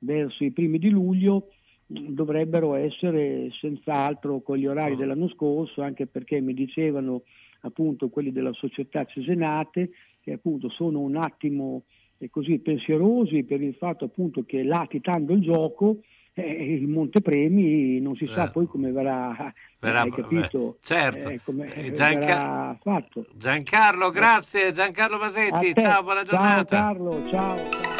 verso 0.00 0.44
i 0.44 0.50
primi 0.50 0.78
di 0.78 0.90
luglio 0.90 1.48
dovrebbero 1.86 2.74
essere 2.74 3.48
senz'altro 3.60 4.40
con 4.42 4.56
gli 4.56 4.66
orari 4.66 4.94
dell'anno 4.96 5.28
scorso, 5.28 5.82
anche 5.82 6.06
perché 6.06 6.40
mi 6.40 6.54
dicevano 6.54 7.22
appunto 7.62 8.08
quelli 8.08 8.30
della 8.32 8.52
società 8.52 9.04
Cesenate 9.04 9.90
che 10.20 10.32
appunto 10.32 10.68
sono 10.70 11.00
un 11.00 11.16
attimo 11.16 11.84
eh, 12.18 12.30
così 12.30 12.58
pensierosi 12.58 13.42
per 13.44 13.60
il 13.60 13.74
fatto 13.74 14.04
appunto 14.04 14.44
che 14.44 14.62
latitando 14.62 15.32
il 15.32 15.40
gioco 15.40 15.98
eh, 16.34 16.74
il 16.74 16.86
montepremi 16.86 17.98
non 18.00 18.14
si 18.16 18.26
sa 18.32 18.46
Eh. 18.46 18.50
poi 18.50 18.66
come 18.66 18.92
verrà, 18.92 19.52
Verrà- 19.80 20.02
hai 20.02 20.10
capito? 20.12 20.74
eh, 20.76 20.78
certo. 20.86 21.28
Eh, 21.28 21.40
come 21.44 21.74
Eh, 21.74 21.82
verrà 21.90 21.94
Gianca- 21.94 22.78
fatto. 22.82 23.26
Giancarlo, 23.34 24.10
grazie. 24.10 24.70
Giancarlo 24.72 25.18
Masetti, 25.18 25.74
ciao, 25.74 26.02
buona 26.04 26.22
Ciao 26.22 26.30
giornata. 26.38 26.76
Carlo, 26.76 27.28
ciao. 27.28 27.99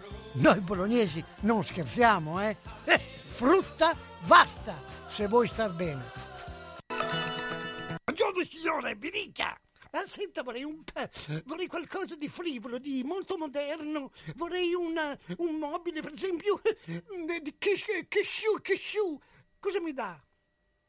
noi 0.33 0.59
bolognesi 0.59 1.23
non 1.41 1.63
scherziamo, 1.63 2.41
eh? 2.41 2.55
eh 2.85 2.99
frutta, 2.99 3.95
vasta, 4.21 4.75
se 5.09 5.27
vuoi 5.27 5.47
star 5.47 5.73
bene. 5.73 6.03
Buongiorno 8.03 8.43
signore, 8.45 8.95
mi 8.95 9.09
dica! 9.09 9.59
Ah, 9.93 10.05
senta, 10.05 10.41
vorrei, 10.41 10.63
un, 10.63 10.81
vorrei 11.45 11.67
qualcosa 11.67 12.15
di 12.15 12.29
frivolo, 12.29 12.77
di 12.77 13.03
molto 13.03 13.37
moderno. 13.37 14.11
Vorrei 14.35 14.73
una, 14.73 15.17
un 15.37 15.55
mobile, 15.55 16.01
per 16.01 16.13
esempio, 16.13 16.61
di 17.41 17.55
cashew, 17.57 18.61
cashew. 18.61 19.19
Cosa 19.59 19.81
mi 19.81 19.91
dà? 19.91 20.17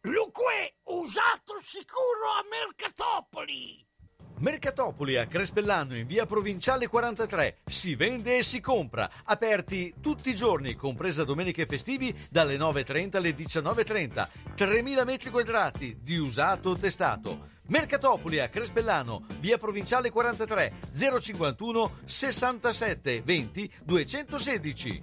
Luque, 0.03 0.77
usato 0.85 1.59
sicuro 1.61 2.31
a 2.39 2.45
Mercatopoli! 2.49 3.92
Mercatopoli 4.43 5.17
a 5.19 5.27
Crespellano 5.27 5.97
in 5.97 6.05
via 6.05 6.27
Provinciale 6.27 6.89
43. 6.89 7.59
Si 7.65 7.95
vende 7.95 8.39
e 8.39 8.43
si 8.43 8.59
compra. 8.59 9.09
Aperti 9.23 9.95
tutti 10.01 10.31
i 10.31 10.35
giorni, 10.35 10.75
compresa 10.75 11.23
domenica 11.23 11.63
e 11.63 11.67
festivi, 11.67 12.13
dalle 12.29 12.57
9.30 12.57 13.17
alle 13.19 13.37
19.30. 13.37 14.29
3.000 14.57 15.05
metri 15.05 15.31
quadrati 15.31 15.99
di 16.03 16.17
usato 16.17 16.77
testato. 16.77 17.51
Mercatopoli 17.69 18.41
a 18.41 18.49
Crespellano, 18.49 19.27
via 19.39 19.59
Provinciale 19.59 20.11
43, 20.11 20.73
051 21.21 21.99
67 22.05 23.23
20 23.23 23.73
216. 23.85 25.03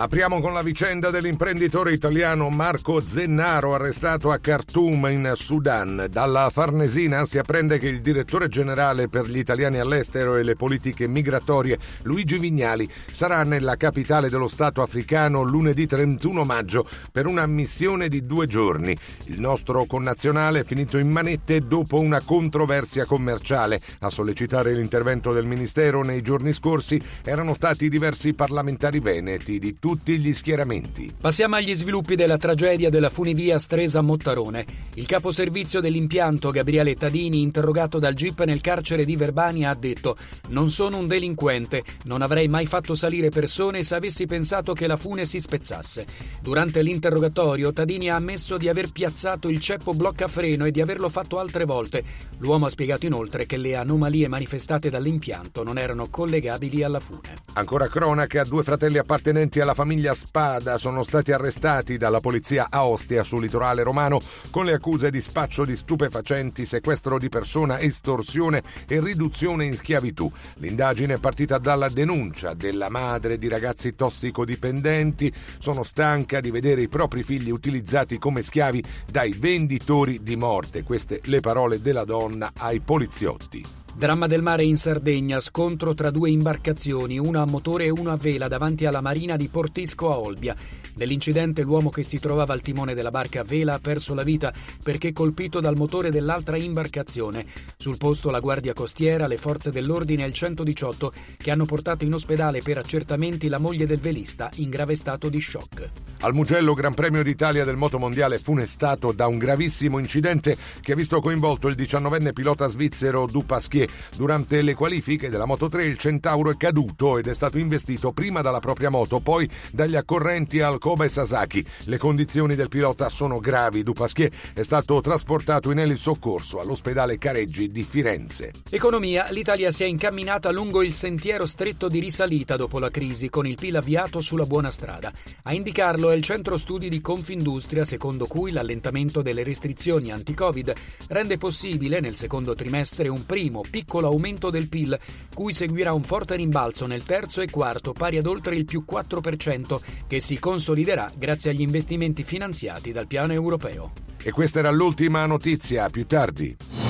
Apriamo 0.00 0.40
con 0.40 0.54
la 0.54 0.62
vicenda 0.62 1.10
dell'imprenditore 1.10 1.92
italiano 1.92 2.48
Marco 2.48 3.00
Zennaro 3.00 3.74
arrestato 3.74 4.30
a 4.30 4.38
Khartoum 4.38 5.08
in 5.10 5.34
Sudan. 5.36 6.06
Dalla 6.08 6.48
Farnesina 6.50 7.26
si 7.26 7.36
apprende 7.36 7.76
che 7.76 7.88
il 7.88 8.00
direttore 8.00 8.48
generale 8.48 9.08
per 9.08 9.28
gli 9.28 9.36
italiani 9.36 9.78
all'estero 9.78 10.36
e 10.36 10.42
le 10.42 10.56
politiche 10.56 11.06
migratorie 11.06 11.78
Luigi 12.04 12.38
Vignali 12.38 12.90
sarà 13.12 13.42
nella 13.42 13.76
capitale 13.76 14.30
dello 14.30 14.48
Stato 14.48 14.80
africano 14.80 15.42
lunedì 15.42 15.86
31 15.86 16.44
maggio 16.44 16.88
per 17.12 17.26
una 17.26 17.44
missione 17.44 18.08
di 18.08 18.24
due 18.24 18.46
giorni. 18.46 18.96
Il 19.26 19.38
nostro 19.38 19.84
connazionale 19.84 20.60
è 20.60 20.64
finito 20.64 20.96
in 20.96 21.10
manette 21.10 21.60
dopo 21.66 22.00
una 22.00 22.22
controversia 22.24 23.04
commerciale. 23.04 23.82
A 23.98 24.08
sollecitare 24.08 24.72
l'intervento 24.72 25.30
del 25.30 25.44
Ministero 25.44 26.02
nei 26.02 26.22
giorni 26.22 26.54
scorsi 26.54 26.98
erano 27.22 27.52
stati 27.52 27.90
diversi 27.90 28.32
parlamentari 28.32 28.98
veneti 28.98 29.58
di 29.58 29.74
tutti 29.74 29.88
tutti 29.90 30.20
gli 30.20 30.32
schieramenti. 30.32 31.12
Passiamo 31.20 31.56
agli 31.56 31.74
sviluppi 31.74 32.14
della 32.14 32.36
tragedia 32.36 32.90
della 32.90 33.10
funivia 33.10 33.58
Stresa-Mottarone. 33.58 34.64
Il 34.94 35.06
caposervizio 35.06 35.80
dell'impianto, 35.80 36.52
Gabriele 36.52 36.94
Tadini, 36.94 37.40
interrogato 37.40 37.98
dal 37.98 38.14
GIP 38.14 38.44
nel 38.44 38.60
carcere 38.60 39.04
di 39.04 39.16
Verbania, 39.16 39.70
ha 39.70 39.74
detto 39.74 40.16
«Non 40.50 40.70
sono 40.70 40.98
un 40.98 41.08
delinquente, 41.08 41.82
non 42.04 42.22
avrei 42.22 42.46
mai 42.46 42.66
fatto 42.66 42.94
salire 42.94 43.30
persone 43.30 43.82
se 43.82 43.96
avessi 43.96 44.26
pensato 44.26 44.74
che 44.74 44.86
la 44.86 44.96
fune 44.96 45.24
si 45.24 45.40
spezzasse». 45.40 46.06
Durante 46.40 46.82
l'interrogatorio 46.82 47.72
Tadini 47.72 48.10
ha 48.10 48.14
ammesso 48.14 48.56
di 48.56 48.68
aver 48.68 48.92
piazzato 48.92 49.48
il 49.48 49.58
ceppo 49.58 49.92
bloccafreno 49.92 50.66
e 50.66 50.70
di 50.70 50.80
averlo 50.80 51.08
fatto 51.08 51.40
altre 51.40 51.64
volte. 51.64 52.04
L'uomo 52.38 52.66
ha 52.66 52.70
spiegato 52.70 53.06
inoltre 53.06 53.44
che 53.44 53.56
le 53.56 53.74
anomalie 53.74 54.28
manifestate 54.28 54.88
dall'impianto 54.88 55.64
non 55.64 55.78
erano 55.78 56.08
collegabili 56.08 56.84
alla 56.84 57.00
fune. 57.00 57.34
Ancora 57.54 57.88
cronaca, 57.88 58.44
due 58.44 58.62
fratelli 58.62 58.98
appartenenti 58.98 59.58
alla 59.58 59.74
famiglia 59.80 60.14
Spada 60.14 60.76
sono 60.76 61.02
stati 61.02 61.32
arrestati 61.32 61.96
dalla 61.96 62.20
polizia 62.20 62.66
a 62.68 62.84
Ostia 62.84 63.24
sul 63.24 63.40
litorale 63.40 63.82
romano 63.82 64.20
con 64.50 64.66
le 64.66 64.74
accuse 64.74 65.10
di 65.10 65.22
spaccio 65.22 65.64
di 65.64 65.74
stupefacenti, 65.74 66.66
sequestro 66.66 67.16
di 67.16 67.30
persona, 67.30 67.80
estorsione 67.80 68.62
e 68.86 69.00
riduzione 69.00 69.64
in 69.64 69.76
schiavitù. 69.76 70.30
L'indagine 70.56 71.14
è 71.14 71.16
partita 71.18 71.56
dalla 71.56 71.88
denuncia 71.88 72.52
della 72.52 72.90
madre 72.90 73.38
di 73.38 73.48
ragazzi 73.48 73.94
tossicodipendenti. 73.94 75.32
Sono 75.58 75.82
stanca 75.82 76.40
di 76.40 76.50
vedere 76.50 76.82
i 76.82 76.88
propri 76.88 77.22
figli 77.22 77.50
utilizzati 77.50 78.18
come 78.18 78.42
schiavi 78.42 78.84
dai 79.10 79.32
venditori 79.32 80.22
di 80.22 80.36
morte. 80.36 80.82
Queste 80.82 81.22
le 81.24 81.40
parole 81.40 81.80
della 81.80 82.04
donna 82.04 82.52
ai 82.58 82.80
poliziotti. 82.80 83.64
Dramma 83.94 84.26
del 84.26 84.40
mare 84.40 84.64
in 84.64 84.76
Sardegna, 84.76 85.40
scontro 85.40 85.94
tra 85.94 86.10
due 86.10 86.30
imbarcazioni, 86.30 87.18
una 87.18 87.42
a 87.42 87.46
motore 87.46 87.84
e 87.84 87.90
una 87.90 88.12
a 88.12 88.16
vela 88.16 88.48
davanti 88.48 88.86
alla 88.86 89.00
marina 89.00 89.36
di 89.36 89.48
Portisco 89.48 90.10
a 90.10 90.18
Olbia. 90.18 90.56
Nell'incidente 91.00 91.62
l'uomo 91.62 91.88
che 91.88 92.02
si 92.02 92.18
trovava 92.18 92.52
al 92.52 92.60
timone 92.60 92.92
della 92.92 93.10
barca 93.10 93.40
a 93.40 93.44
vela 93.44 93.72
ha 93.72 93.78
perso 93.78 94.12
la 94.12 94.22
vita 94.22 94.52
perché 94.82 95.12
colpito 95.12 95.58
dal 95.58 95.74
motore 95.74 96.10
dell'altra 96.10 96.58
imbarcazione. 96.58 97.46
Sul 97.78 97.96
posto 97.96 98.30
la 98.30 98.38
Guardia 98.38 98.74
Costiera, 98.74 99.26
le 99.26 99.38
forze 99.38 99.70
dell'ordine 99.70 100.24
e 100.24 100.26
il 100.26 100.34
118 100.34 101.12
che 101.38 101.50
hanno 101.50 101.64
portato 101.64 102.04
in 102.04 102.12
ospedale 102.12 102.60
per 102.60 102.76
accertamenti 102.76 103.48
la 103.48 103.58
moglie 103.58 103.86
del 103.86 103.98
velista 103.98 104.50
in 104.56 104.68
grave 104.68 104.94
stato 104.94 105.30
di 105.30 105.40
shock. 105.40 105.88
Al 106.20 106.34
Mugello 106.34 106.74
Gran 106.74 106.92
Premio 106.92 107.22
d'Italia 107.22 107.64
del 107.64 107.78
motomondiale 107.78 108.38
funestato 108.38 109.12
da 109.12 109.26
un 109.26 109.38
gravissimo 109.38 109.98
incidente 109.98 110.54
che 110.82 110.92
ha 110.92 110.96
visto 110.96 111.18
coinvolto 111.22 111.68
il 111.68 111.76
19enne 111.76 112.34
pilota 112.34 112.68
svizzero 112.68 113.24
Dupasquier 113.24 113.88
Durante 114.16 114.60
le 114.60 114.74
qualifiche 114.74 115.30
della 115.30 115.46
Moto 115.46 115.70
3 115.70 115.84
il 115.84 115.96
Centauro 115.96 116.50
è 116.50 116.58
caduto 116.58 117.16
ed 117.16 117.26
è 117.26 117.34
stato 117.34 117.56
investito 117.56 118.12
prima 118.12 118.42
dalla 118.42 118.60
propria 118.60 118.90
moto, 118.90 119.20
poi 119.20 119.48
dagli 119.70 119.96
accorrenti 119.96 120.60
al 120.60 120.78
Koba 120.90 121.08
Sasaki. 121.08 121.64
Le 121.84 121.98
condizioni 121.98 122.56
del 122.56 122.68
pilota 122.68 123.08
sono 123.10 123.38
gravi. 123.38 123.84
Dupasquier 123.84 124.28
è 124.52 124.62
stato 124.62 125.00
trasportato 125.00 125.70
in 125.70 125.78
elisoccorso 125.78 126.58
all'ospedale 126.58 127.16
Careggi 127.16 127.70
di 127.70 127.84
Firenze. 127.84 128.50
Economia, 128.68 129.28
l'Italia 129.30 129.70
si 129.70 129.84
è 129.84 129.86
incamminata 129.86 130.50
lungo 130.50 130.82
il 130.82 130.92
sentiero 130.92 131.46
stretto 131.46 131.86
di 131.86 132.00
risalita 132.00 132.56
dopo 132.56 132.80
la 132.80 132.90
crisi, 132.90 133.28
con 133.28 133.46
il 133.46 133.54
PIL 133.54 133.76
avviato 133.76 134.20
sulla 134.20 134.46
buona 134.46 134.72
strada. 134.72 135.12
A 135.44 135.54
indicarlo 135.54 136.10
è 136.10 136.16
il 136.16 136.24
centro 136.24 136.58
studi 136.58 136.88
di 136.88 137.00
Confindustria, 137.00 137.84
secondo 137.84 138.26
cui 138.26 138.50
l'allentamento 138.50 139.22
delle 139.22 139.44
restrizioni 139.44 140.10
anti-Covid 140.10 140.72
rende 141.06 141.38
possibile 141.38 142.00
nel 142.00 142.16
secondo 142.16 142.54
trimestre 142.54 143.06
un 143.06 143.24
primo 143.26 143.62
piccolo 143.70 144.08
aumento 144.08 144.50
del 144.50 144.68
PIL, 144.68 144.98
cui 145.32 145.52
seguirà 145.52 145.92
un 145.92 146.02
forte 146.02 146.34
rimbalzo 146.34 146.86
nel 146.86 147.04
terzo 147.04 147.42
e 147.42 147.48
quarto 147.48 147.92
pari 147.92 148.18
ad 148.18 148.26
oltre 148.26 148.56
il 148.56 148.64
più 148.64 148.82
4%, 148.90 149.78
che 150.08 150.18
si 150.18 150.36
consoliderà 150.40 150.69
grazie 151.16 151.50
agli 151.50 151.60
investimenti 151.60 152.22
finanziati 152.22 152.92
dal 152.92 153.06
piano 153.06 153.32
europeo. 153.32 153.92
E 154.22 154.30
questa 154.30 154.58
era 154.58 154.70
l'ultima 154.70 155.24
notizia, 155.26 155.88
più 155.88 156.06
tardi. 156.06 156.89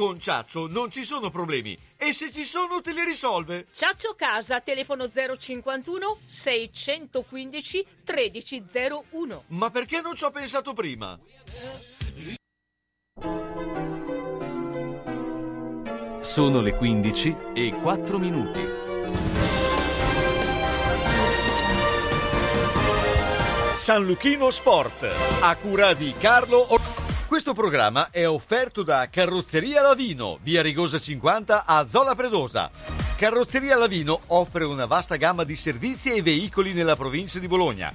Con 0.00 0.18
Ciaccio 0.18 0.66
non 0.66 0.90
ci 0.90 1.04
sono 1.04 1.28
problemi 1.28 1.78
e 1.98 2.14
se 2.14 2.32
ci 2.32 2.46
sono 2.46 2.80
te 2.80 2.92
li 2.94 3.04
risolve. 3.04 3.66
Ciaccio 3.74 4.14
Casa, 4.16 4.62
telefono 4.62 5.10
051 5.10 6.20
615 6.26 7.86
1301. 8.06 9.44
Ma 9.48 9.68
perché 9.68 10.00
non 10.00 10.14
ci 10.14 10.24
ho 10.24 10.30
pensato 10.30 10.72
prima? 10.72 11.20
Sono 16.20 16.62
le 16.62 16.74
15 16.74 17.36
e 17.52 17.74
4 17.74 18.18
minuti. 18.18 18.60
San 23.74 24.06
Luchino 24.06 24.50
Sport, 24.50 25.06
a 25.40 25.56
cura 25.56 25.92
di 25.92 26.14
Carlo 26.18 26.72
Or- 26.72 26.89
questo 27.30 27.54
programma 27.54 28.10
è 28.10 28.26
offerto 28.26 28.82
da 28.82 29.08
Carrozzeria 29.08 29.82
Lavino, 29.82 30.40
via 30.42 30.62
Rigosa 30.62 30.98
50 30.98 31.64
a 31.64 31.86
Zola 31.88 32.16
Predosa. 32.16 32.72
Carrozzeria 33.14 33.76
Lavino 33.76 34.22
offre 34.26 34.64
una 34.64 34.86
vasta 34.86 35.14
gamma 35.14 35.44
di 35.44 35.54
servizi 35.54 36.10
e 36.12 36.22
veicoli 36.22 36.72
nella 36.72 36.96
provincia 36.96 37.38
di 37.38 37.46
Bologna 37.46 37.94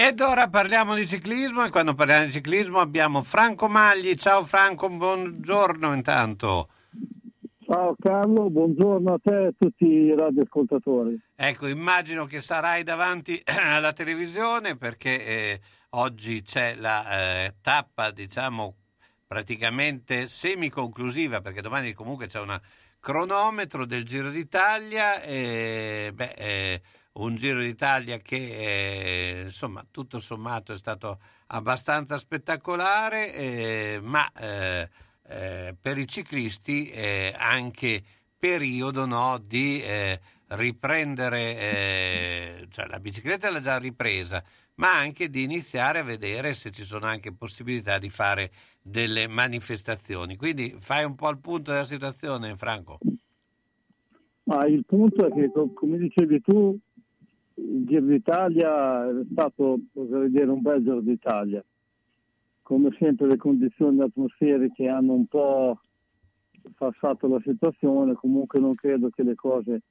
Ed 0.00 0.20
ora 0.20 0.48
parliamo 0.48 0.94
di 0.94 1.08
ciclismo 1.08 1.64
e 1.64 1.70
quando 1.70 1.92
parliamo 1.92 2.26
di 2.26 2.30
ciclismo 2.30 2.78
abbiamo 2.78 3.24
Franco 3.24 3.68
Magli. 3.68 4.14
Ciao 4.14 4.44
Franco, 4.44 4.88
buongiorno 4.88 5.92
intanto. 5.92 6.68
Ciao 7.68 7.96
Carlo, 7.98 8.48
buongiorno 8.48 9.14
a 9.14 9.18
te 9.20 9.42
e 9.42 9.46
a 9.46 9.52
tutti 9.58 9.86
i 9.86 10.14
radioascoltatori. 10.16 11.20
Ecco, 11.34 11.66
immagino 11.66 12.26
che 12.26 12.40
sarai 12.40 12.84
davanti 12.84 13.42
alla 13.58 13.92
televisione 13.92 14.76
perché 14.76 15.26
eh, 15.26 15.60
oggi 15.90 16.42
c'è 16.42 16.76
la 16.76 17.46
eh, 17.46 17.54
tappa, 17.60 18.12
diciamo, 18.12 18.76
praticamente 19.26 20.28
semiconclusiva 20.28 21.40
perché 21.40 21.60
domani 21.60 21.92
comunque 21.92 22.28
c'è 22.28 22.38
un 22.38 22.56
cronometro 23.00 23.84
del 23.84 24.04
Giro 24.04 24.30
d'Italia 24.30 25.20
e 25.22 26.12
beh, 26.14 26.34
eh, 26.36 26.82
un 27.18 27.36
Giro 27.36 27.60
d'Italia 27.60 28.18
che 28.18 28.36
eh, 28.36 29.42
insomma 29.44 29.86
tutto 29.90 30.20
sommato 30.20 30.72
è 30.72 30.76
stato 30.76 31.18
abbastanza 31.48 32.18
spettacolare, 32.18 33.34
eh, 33.34 33.98
ma 34.02 34.30
eh, 34.32 34.88
eh 35.28 35.74
per 35.80 35.96
i 35.98 36.06
ciclisti 36.06 36.90
eh, 36.90 37.34
anche 37.36 38.02
periodo 38.38 39.06
no, 39.06 39.40
di 39.44 39.82
eh, 39.82 40.20
riprendere, 40.48 42.66
cioè 42.70 42.86
la 42.86 43.00
bicicletta 43.00 43.50
l'ha 43.50 43.60
già 43.60 43.78
ripresa, 43.78 44.42
ma 44.76 44.96
anche 44.96 45.28
di 45.28 45.42
iniziare 45.42 45.98
a 45.98 46.04
vedere 46.04 46.54
se 46.54 46.70
ci 46.70 46.84
sono 46.84 47.06
anche 47.06 47.32
possibilità 47.32 47.98
di 47.98 48.08
fare 48.08 48.52
delle 48.80 49.26
manifestazioni. 49.26 50.36
Quindi 50.36 50.76
fai 50.78 51.04
un 51.04 51.16
po' 51.16 51.28
il 51.30 51.38
punto 51.38 51.72
della 51.72 51.84
situazione, 51.84 52.56
Franco. 52.56 53.00
Ma 54.44 54.64
il 54.66 54.84
punto 54.86 55.26
è 55.26 55.34
che, 55.34 55.50
come 55.74 55.98
dicevi 55.98 56.40
tu, 56.40 56.78
il 57.58 57.84
Giro 57.86 58.06
d'Italia 58.06 59.08
è 59.08 59.24
stato, 59.30 59.80
oserei 59.94 60.30
dire, 60.30 60.46
un 60.46 60.62
bel 60.62 60.82
Giro 60.82 61.00
d'Italia. 61.00 61.64
Come 62.62 62.94
sempre 62.98 63.26
le 63.26 63.36
condizioni 63.36 64.00
atmosferiche 64.00 64.88
hanno 64.88 65.14
un 65.14 65.26
po' 65.26 65.80
passato 66.76 67.26
la 67.26 67.40
situazione, 67.42 68.14
comunque 68.14 68.60
non 68.60 68.74
credo 68.74 69.08
che 69.10 69.22
le 69.22 69.34
cose 69.34 69.82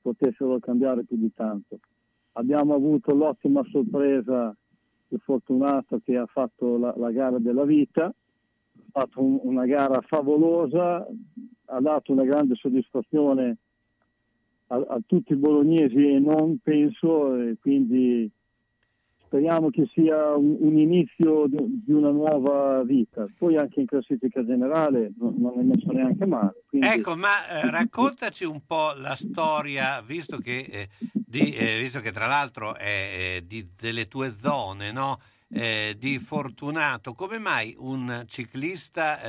potessero 0.00 0.58
cambiare 0.58 1.04
più 1.04 1.16
di 1.16 1.32
tanto. 1.34 1.78
Abbiamo 2.32 2.74
avuto 2.74 3.14
l'ottima 3.14 3.62
sorpresa 3.70 4.54
di 5.08 5.18
Fortunato 5.18 6.00
che 6.02 6.16
ha 6.16 6.26
fatto 6.26 6.78
la, 6.78 6.94
la 6.96 7.10
gara 7.10 7.38
della 7.38 7.64
vita, 7.64 8.06
ha 8.06 8.90
fatto 8.90 9.22
un, 9.22 9.38
una 9.42 9.66
gara 9.66 10.00
favolosa, 10.00 11.06
ha 11.66 11.80
dato 11.80 12.12
una 12.12 12.24
grande 12.24 12.54
soddisfazione 12.54 13.58
a, 14.72 14.94
a 14.94 15.00
tutti 15.06 15.32
i 15.32 15.36
bolognesi 15.36 16.14
e 16.14 16.18
non 16.18 16.58
penso, 16.62 17.36
e 17.36 17.56
quindi 17.60 18.30
speriamo 19.26 19.70
che 19.70 19.88
sia 19.92 20.34
un, 20.34 20.56
un 20.60 20.78
inizio 20.78 21.46
di, 21.46 21.82
di, 21.84 21.92
una 21.92 22.10
nuova 22.10 22.82
vita. 22.82 23.26
Poi 23.38 23.56
anche 23.56 23.80
in 23.80 23.86
classifica 23.86 24.44
generale 24.44 25.12
non, 25.18 25.34
non 25.38 25.58
è 25.58 25.62
messo 25.62 25.90
neanche 25.92 26.26
male. 26.26 26.64
Quindi... 26.66 26.86
Ecco, 26.86 27.16
ma 27.16 27.48
eh, 27.48 27.68
raccontaci 27.70 28.44
un 28.44 28.60
po' 28.66 28.92
la 28.96 29.14
storia, 29.14 30.02
visto 30.02 30.38
che, 30.38 30.58
eh, 30.70 30.88
di, 31.12 31.52
eh, 31.54 31.78
visto 31.78 32.00
che 32.00 32.12
tra 32.12 32.26
l'altro 32.26 32.74
è 32.74 33.36
eh, 33.36 33.44
di, 33.46 33.68
delle 33.78 34.08
tue 34.08 34.34
zone, 34.38 34.90
no? 34.90 35.18
Eh, 35.54 35.96
di 35.98 36.18
Fortunato, 36.18 37.12
come 37.12 37.38
mai 37.38 37.74
un 37.78 38.24
ciclista 38.26 39.20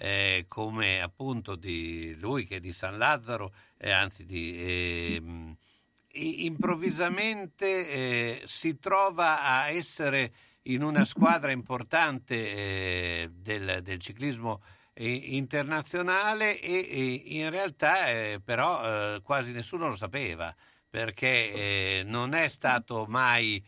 eh, 0.00 0.38
eh, 0.38 0.46
come 0.48 1.02
appunto 1.02 1.56
di 1.56 2.16
lui 2.18 2.46
che 2.46 2.56
è 2.56 2.60
di 2.60 2.72
San 2.72 2.96
Lazzaro, 2.96 3.52
eh, 3.76 3.90
anzi 3.90 4.24
di, 4.24 4.56
eh, 4.56 5.22
improvvisamente 6.12 7.88
eh, 7.88 8.42
si 8.46 8.78
trova 8.78 9.42
a 9.42 9.68
essere 9.68 10.32
in 10.62 10.82
una 10.82 11.04
squadra 11.04 11.50
importante 11.50 12.34
eh, 12.34 13.30
del, 13.32 13.82
del, 13.82 14.00
ciclismo 14.00 14.62
eh, 14.94 15.12
internazionale 15.12 16.58
e, 16.60 16.86
e, 16.90 17.22
in 17.38 17.50
realtà 17.50 18.06
però 18.44 19.20
quasi 19.22 19.52
nessuno 19.52 19.88
lo 19.88 19.96
sapeva 19.96 20.54
perché 20.88 22.02
non 22.04 22.34
è 22.34 22.48
stato 22.48 23.06
mai 23.06 23.62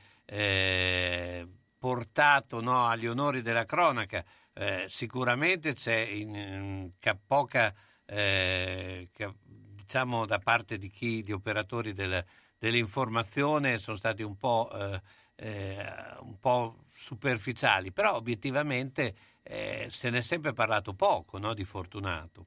portato 1.79 2.61
no, 2.61 2.87
agli 2.87 3.07
onori 3.07 3.43
della 3.43 3.65
cronaca 3.65 4.25
eh, 4.55 4.85
sicuramente 4.89 5.73
c'è 5.73 5.99
in, 5.99 6.35
in, 6.35 6.91
poca, 7.27 7.75
eh, 8.05 9.09
che, 9.13 9.35
diciamo 9.75 10.27
da 10.27 10.39
parte 10.39 10.79
di 10.79 10.89
chi, 10.89 11.23
di 11.23 11.33
operatori 11.33 11.93
del, 11.93 12.23
dell'informazione, 12.59 13.79
sono 13.79 13.97
stati 13.97 14.23
un 14.23 14.37
po', 14.37 14.71
eh, 14.73 15.01
eh 15.37 15.85
un 16.21 16.39
po 16.39 16.85
superficiali, 16.91 17.93
però 17.93 18.17
obiettivamente 18.17 19.15
eh, 19.43 19.87
se 19.89 20.11
ne 20.11 20.19
è 20.19 20.23
sempre 20.23 20.53
parlato 20.53 20.95
poco 20.95 21.39
no, 21.39 21.55
di 21.55 21.65
Fortunato. 21.65 22.47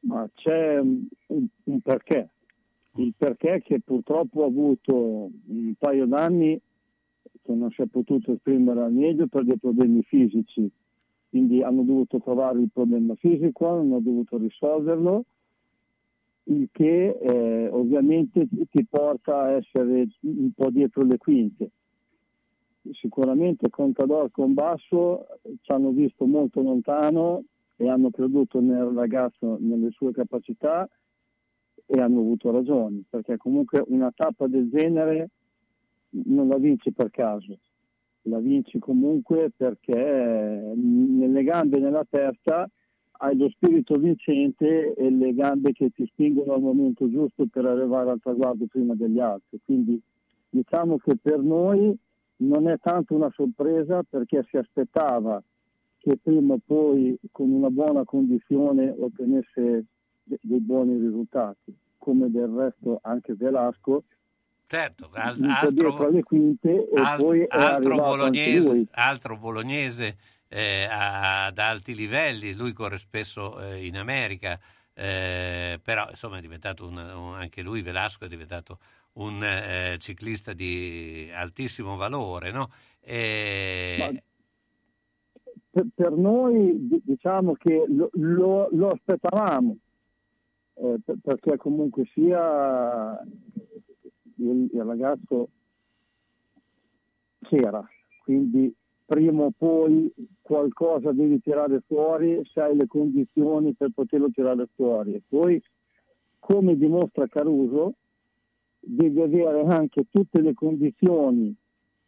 Ma 0.00 0.28
c'è 0.34 0.78
un, 0.78 1.06
un 1.26 1.80
perché. 1.80 2.28
Il 2.96 3.14
perché 3.16 3.62
che 3.64 3.80
purtroppo 3.80 4.42
ha 4.42 4.46
avuto 4.46 4.94
un 4.94 5.74
paio 5.78 6.06
d'anni 6.06 6.60
che 7.42 7.52
non 7.52 7.70
si 7.70 7.82
è 7.82 7.86
potuto 7.86 8.32
esprimere 8.32 8.82
al 8.82 8.92
meglio 8.92 9.26
per 9.26 9.44
dei 9.44 9.58
problemi 9.58 10.02
fisici. 10.02 10.70
Quindi 11.28 11.62
hanno 11.62 11.82
dovuto 11.82 12.20
trovare 12.20 12.60
il 12.60 12.70
problema 12.72 13.14
fisico, 13.16 13.68
hanno 13.68 14.00
dovuto 14.00 14.38
risolverlo, 14.38 15.24
il 16.44 16.68
che 16.72 17.18
eh, 17.20 17.68
ovviamente 17.68 18.48
ti 18.48 18.86
porta 18.88 19.42
a 19.42 19.50
essere 19.50 20.08
un 20.20 20.50
po' 20.54 20.70
dietro 20.70 21.02
le 21.04 21.18
quinte. 21.18 21.70
Sicuramente 22.92 23.68
Contador 23.68 24.30
con 24.30 24.54
Basso 24.54 25.26
ci 25.60 25.70
hanno 25.72 25.90
visto 25.90 26.24
molto 26.24 26.62
lontano 26.62 27.44
e 27.76 27.88
hanno 27.88 28.10
creduto 28.10 28.60
nel 28.60 28.86
ragazzo, 28.94 29.58
nelle 29.60 29.90
sue 29.90 30.12
capacità 30.12 30.88
e 31.84 32.00
hanno 32.00 32.20
avuto 32.20 32.50
ragione, 32.50 33.02
perché 33.08 33.36
comunque 33.36 33.84
una 33.86 34.10
tappa 34.14 34.46
del 34.46 34.70
genere 34.70 35.30
non 36.10 36.48
la 36.48 36.56
vinci 36.56 36.92
per 36.92 37.10
caso, 37.10 37.58
la 38.22 38.38
vinci 38.38 38.78
comunque 38.78 39.50
perché 39.56 40.72
nelle 40.74 41.42
gambe 41.42 41.78
e 41.78 41.80
nella 41.80 42.06
testa 42.08 42.68
hai 43.20 43.36
lo 43.36 43.48
spirito 43.50 43.96
vincente 43.96 44.94
e 44.94 45.10
le 45.10 45.34
gambe 45.34 45.72
che 45.72 45.90
ti 45.90 46.06
spingono 46.06 46.52
al 46.52 46.60
momento 46.60 47.10
giusto 47.10 47.46
per 47.46 47.64
arrivare 47.64 48.10
al 48.10 48.20
traguardo 48.20 48.66
prima 48.66 48.94
degli 48.94 49.18
altri. 49.18 49.58
Quindi 49.64 50.00
diciamo 50.50 50.98
che 50.98 51.16
per 51.16 51.40
noi 51.40 51.96
non 52.38 52.68
è 52.68 52.78
tanto 52.78 53.14
una 53.14 53.30
sorpresa 53.34 54.02
perché 54.08 54.44
si 54.48 54.56
aspettava 54.56 55.42
che 55.98 56.16
prima 56.22 56.54
o 56.54 56.60
poi 56.64 57.18
con 57.32 57.50
una 57.50 57.70
buona 57.70 58.04
condizione 58.04 58.94
ottenesse 58.96 59.84
de- 60.22 60.38
dei 60.40 60.60
buoni 60.60 60.98
risultati, 60.98 61.74
come 61.96 62.30
del 62.30 62.48
resto 62.48 62.98
anche 63.02 63.34
Velasco. 63.34 64.04
Certo, 64.70 65.08
al- 65.12 65.42
altro, 65.48 66.10
quinte 66.22 66.90
e 66.90 67.00
al- 67.00 67.18
poi 67.18 67.46
altro, 67.48 67.96
bolognese, 67.96 68.84
altro 68.90 69.38
bolognese 69.38 70.18
eh, 70.48 70.86
ad 70.90 71.56
alti 71.56 71.94
livelli, 71.94 72.52
lui 72.52 72.74
corre 72.74 72.98
spesso 72.98 73.58
eh, 73.62 73.86
in 73.86 73.96
America, 73.96 74.60
eh, 74.92 75.80
però 75.82 76.08
insomma 76.10 76.36
è 76.36 76.42
diventato 76.42 76.86
un, 76.86 76.98
un, 76.98 77.34
anche 77.36 77.62
lui 77.62 77.80
Velasco 77.80 78.26
è 78.26 78.28
diventato 78.28 78.78
un 79.14 79.42
eh, 79.42 79.96
ciclista 80.00 80.52
di 80.52 81.30
altissimo 81.34 81.96
valore, 81.96 82.50
no? 82.50 82.68
E... 83.00 84.22
Per, 85.70 85.86
per, 85.94 86.10
noi 86.10 87.00
diciamo 87.02 87.54
che 87.54 87.86
lo, 87.88 88.10
lo, 88.12 88.68
lo 88.72 88.90
aspettavamo, 88.90 89.76
eh, 90.74 90.96
perché 91.22 91.56
comunque 91.56 92.04
sia 92.12 93.18
il, 94.38 94.68
il 94.72 94.82
ragazzo 94.82 95.48
c'era, 97.40 97.86
quindi 98.24 98.74
prima 99.08 99.44
o 99.44 99.52
poi 99.56 100.12
qualcosa 100.42 101.12
devi 101.12 101.40
tirare 101.40 101.80
fuori 101.86 102.42
se 102.52 102.60
hai 102.60 102.76
le 102.76 102.86
condizioni 102.86 103.72
per 103.72 103.90
poterlo 103.94 104.28
tirare 104.30 104.68
fuori. 104.74 105.14
E 105.14 105.22
poi, 105.26 105.62
come 106.38 106.76
dimostra 106.76 107.26
Caruso, 107.26 107.94
devi 108.78 109.20
avere 109.20 109.62
anche 109.62 110.04
tutte 110.10 110.42
le 110.42 110.52
condizioni, 110.52 111.54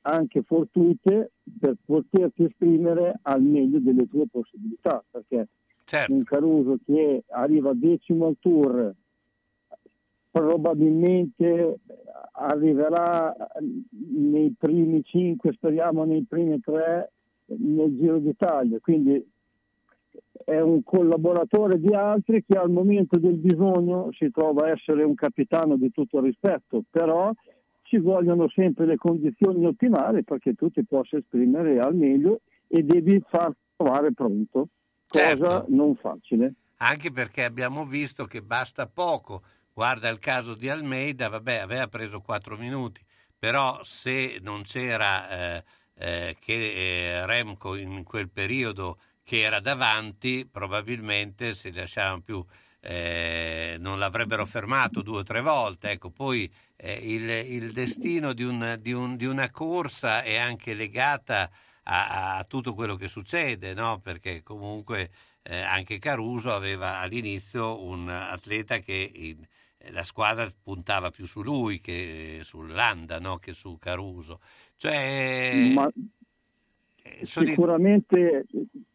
anche 0.02 0.42
fortuite, 0.42 1.32
per 1.58 1.76
poterti 1.84 2.44
esprimere 2.44 3.18
al 3.22 3.42
meglio 3.42 3.78
delle 3.80 4.06
tue 4.06 4.26
possibilità, 4.30 5.02
perché 5.10 5.48
certo. 5.84 6.12
un 6.12 6.22
Caruso 6.22 6.78
che 6.84 7.24
arriva 7.28 7.72
decimo 7.72 8.26
al 8.26 8.36
tour 8.38 8.94
probabilmente 10.30 11.78
arriverà 12.32 13.34
nei 14.16 14.54
primi 14.58 15.02
cinque, 15.04 15.52
speriamo 15.52 16.04
nei 16.04 16.24
primi 16.28 16.60
tre 16.60 17.12
nel 17.46 17.96
Giro 17.96 18.18
d'Italia, 18.18 18.78
quindi 18.80 19.28
è 20.44 20.60
un 20.60 20.82
collaboratore 20.82 21.78
di 21.78 21.92
altri 21.94 22.44
che 22.44 22.56
al 22.56 22.70
momento 22.70 23.18
del 23.18 23.34
bisogno 23.34 24.08
si 24.12 24.30
trova 24.30 24.66
a 24.66 24.70
essere 24.70 25.02
un 25.02 25.14
capitano 25.14 25.76
di 25.76 25.90
tutto 25.90 26.20
rispetto, 26.20 26.82
però 26.88 27.32
ci 27.82 27.98
vogliono 27.98 28.48
sempre 28.48 28.86
le 28.86 28.96
condizioni 28.96 29.66
ottimali 29.66 30.22
perché 30.22 30.54
tu 30.54 30.70
ti 30.70 30.84
possa 30.84 31.16
esprimere 31.16 31.78
al 31.80 31.94
meglio 31.94 32.40
e 32.68 32.82
devi 32.82 33.20
far 33.28 33.52
trovare 33.76 34.12
pronto, 34.12 34.68
cosa 35.06 35.36
Certo. 35.36 35.64
non 35.68 35.96
facile. 35.96 36.54
Anche 36.78 37.10
perché 37.10 37.44
abbiamo 37.44 37.84
visto 37.84 38.24
che 38.24 38.42
basta 38.42 38.86
poco. 38.86 39.42
Guarda 39.72 40.08
il 40.08 40.18
caso 40.18 40.54
di 40.54 40.68
Almeida, 40.68 41.28
vabbè, 41.28 41.56
aveva 41.56 41.86
preso 41.88 42.20
4 42.20 42.56
minuti, 42.56 43.02
però 43.38 43.82
se 43.84 44.38
non 44.42 44.62
c'era 44.62 45.56
eh, 45.56 45.64
eh, 45.94 46.36
che 46.38 47.16
eh, 47.20 47.26
Remco 47.26 47.74
in 47.76 48.02
quel 48.04 48.28
periodo 48.30 48.98
che 49.22 49.40
era 49.40 49.60
davanti, 49.60 50.46
probabilmente 50.50 51.54
se 51.54 51.72
lasciavano 51.72 52.20
più 52.20 52.44
eh, 52.80 53.76
non 53.78 53.98
l'avrebbero 53.98 54.44
fermato 54.46 55.02
due 55.02 55.18
o 55.20 55.22
tre 55.22 55.40
volte. 55.40 55.90
Ecco, 55.90 56.10
poi 56.10 56.50
eh, 56.76 56.92
il, 56.94 57.28
il 57.30 57.72
destino 57.72 58.32
di, 58.32 58.42
un- 58.44 58.76
di 58.80 58.92
un- 58.92 59.16
di 59.16 59.24
una 59.26 59.50
corsa 59.50 60.22
è 60.22 60.36
anche 60.36 60.74
legata 60.74 61.50
a, 61.84 62.36
a 62.38 62.44
tutto 62.44 62.74
quello 62.74 62.96
che 62.96 63.08
succede, 63.08 63.72
no? 63.74 64.00
perché 64.00 64.42
comunque 64.42 65.10
eh, 65.42 65.60
anche 65.60 65.98
Caruso 65.98 66.52
aveva 66.52 66.98
all'inizio 66.98 67.82
un 67.82 68.08
atleta 68.08 68.78
che 68.78 69.10
in- 69.14 69.46
la 69.92 70.04
squadra 70.04 70.52
puntava 70.62 71.10
più 71.10 71.26
su 71.26 71.42
lui 71.42 71.80
che 71.80 72.40
sul 72.42 72.70
Landa, 72.70 73.18
no? 73.18 73.38
che 73.38 73.52
su 73.52 73.78
Caruso. 73.78 74.40
Cioè, 74.76 75.72
Ma 75.74 75.90
eh, 77.02 77.24
sicuramente 77.24 78.46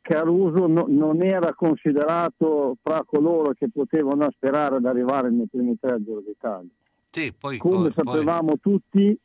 Caruso 0.02 0.68
no- 0.68 0.86
non 0.88 1.24
era 1.24 1.54
considerato 1.54 2.78
fra 2.82 3.04
coloro 3.04 3.54
che 3.54 3.70
potevano 3.70 4.30
sperare 4.32 4.76
ad 4.76 4.86
arrivare 4.86 5.30
nei 5.32 5.48
primi 5.48 5.78
tre 5.80 5.94
al 5.94 6.04
Giro 6.04 6.22
d'Italia. 6.22 6.70
sì, 7.10 7.34
poi, 7.38 7.58
Come 7.58 7.90
poi- 7.92 7.94
sapevamo 7.94 8.58
tutti 8.60 9.18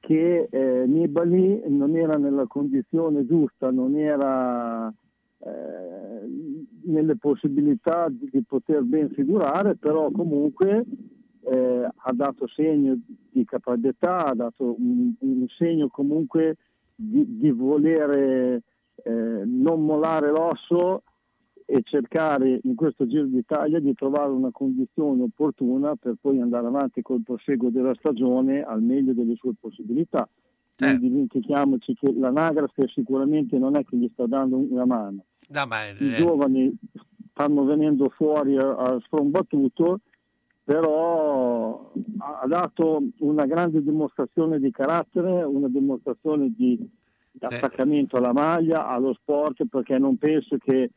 che 0.00 0.48
eh, 0.50 0.84
Nibali 0.86 1.60
non 1.66 1.96
era 1.96 2.16
nella 2.16 2.46
condizione 2.46 3.26
giusta, 3.26 3.70
non 3.70 3.96
era 3.96 4.92
eh, 5.44 6.30
nelle 6.84 7.16
possibilità 7.16 8.08
di, 8.08 8.28
di 8.30 8.42
poter 8.42 8.82
ben 8.82 9.10
figurare, 9.10 9.76
però 9.76 10.10
comunque 10.10 10.84
eh, 11.44 11.88
ha 11.94 12.12
dato 12.12 12.46
segno 12.46 12.98
di 13.30 13.44
caparbietà, 13.44 14.26
ha 14.26 14.34
dato 14.34 14.74
un, 14.78 15.12
un 15.18 15.46
segno 15.56 15.88
comunque 15.88 16.56
di, 16.94 17.38
di 17.38 17.50
volere 17.50 18.62
eh, 19.02 19.42
non 19.44 19.84
mollare 19.84 20.30
l'osso 20.30 21.02
e 21.64 21.80
cercare 21.82 22.60
in 22.62 22.74
questo 22.74 23.06
Giro 23.06 23.26
d'Italia 23.26 23.80
di 23.80 23.94
trovare 23.94 24.30
una 24.30 24.50
condizione 24.50 25.22
opportuna 25.22 25.96
per 25.96 26.16
poi 26.20 26.40
andare 26.40 26.66
avanti 26.66 27.02
col 27.02 27.22
proseguo 27.24 27.70
della 27.70 27.94
stagione 27.94 28.62
al 28.62 28.82
meglio 28.82 29.12
delle 29.12 29.34
sue 29.36 29.52
possibilità. 29.58 30.28
Non 30.76 30.98
dimentichiamoci 30.98 31.94
che 31.94 32.12
l'anagrafe 32.12 32.88
sicuramente 32.88 33.56
non 33.56 33.76
è 33.76 33.84
che 33.84 33.96
gli 33.96 34.10
sta 34.12 34.26
dando 34.26 34.56
una 34.56 34.84
mano. 34.84 35.24
No, 35.48 35.66
ma, 35.66 35.88
I 35.88 35.96
eh, 35.98 36.16
giovani 36.16 36.74
stanno 37.32 37.64
venendo 37.64 38.08
fuori 38.10 38.56
a, 38.56 38.74
a 38.74 39.00
sprombattuto, 39.04 40.00
però 40.64 41.92
ha 42.18 42.46
dato 42.46 43.02
una 43.18 43.46
grande 43.46 43.82
dimostrazione 43.82 44.58
di 44.60 44.70
carattere, 44.70 45.42
una 45.42 45.68
dimostrazione 45.68 46.52
di 46.56 46.78
attaccamento 47.40 48.16
alla 48.16 48.32
maglia, 48.32 48.86
allo 48.86 49.14
sport, 49.14 49.64
perché 49.66 49.98
non 49.98 50.16
penso 50.18 50.56
che 50.58 50.90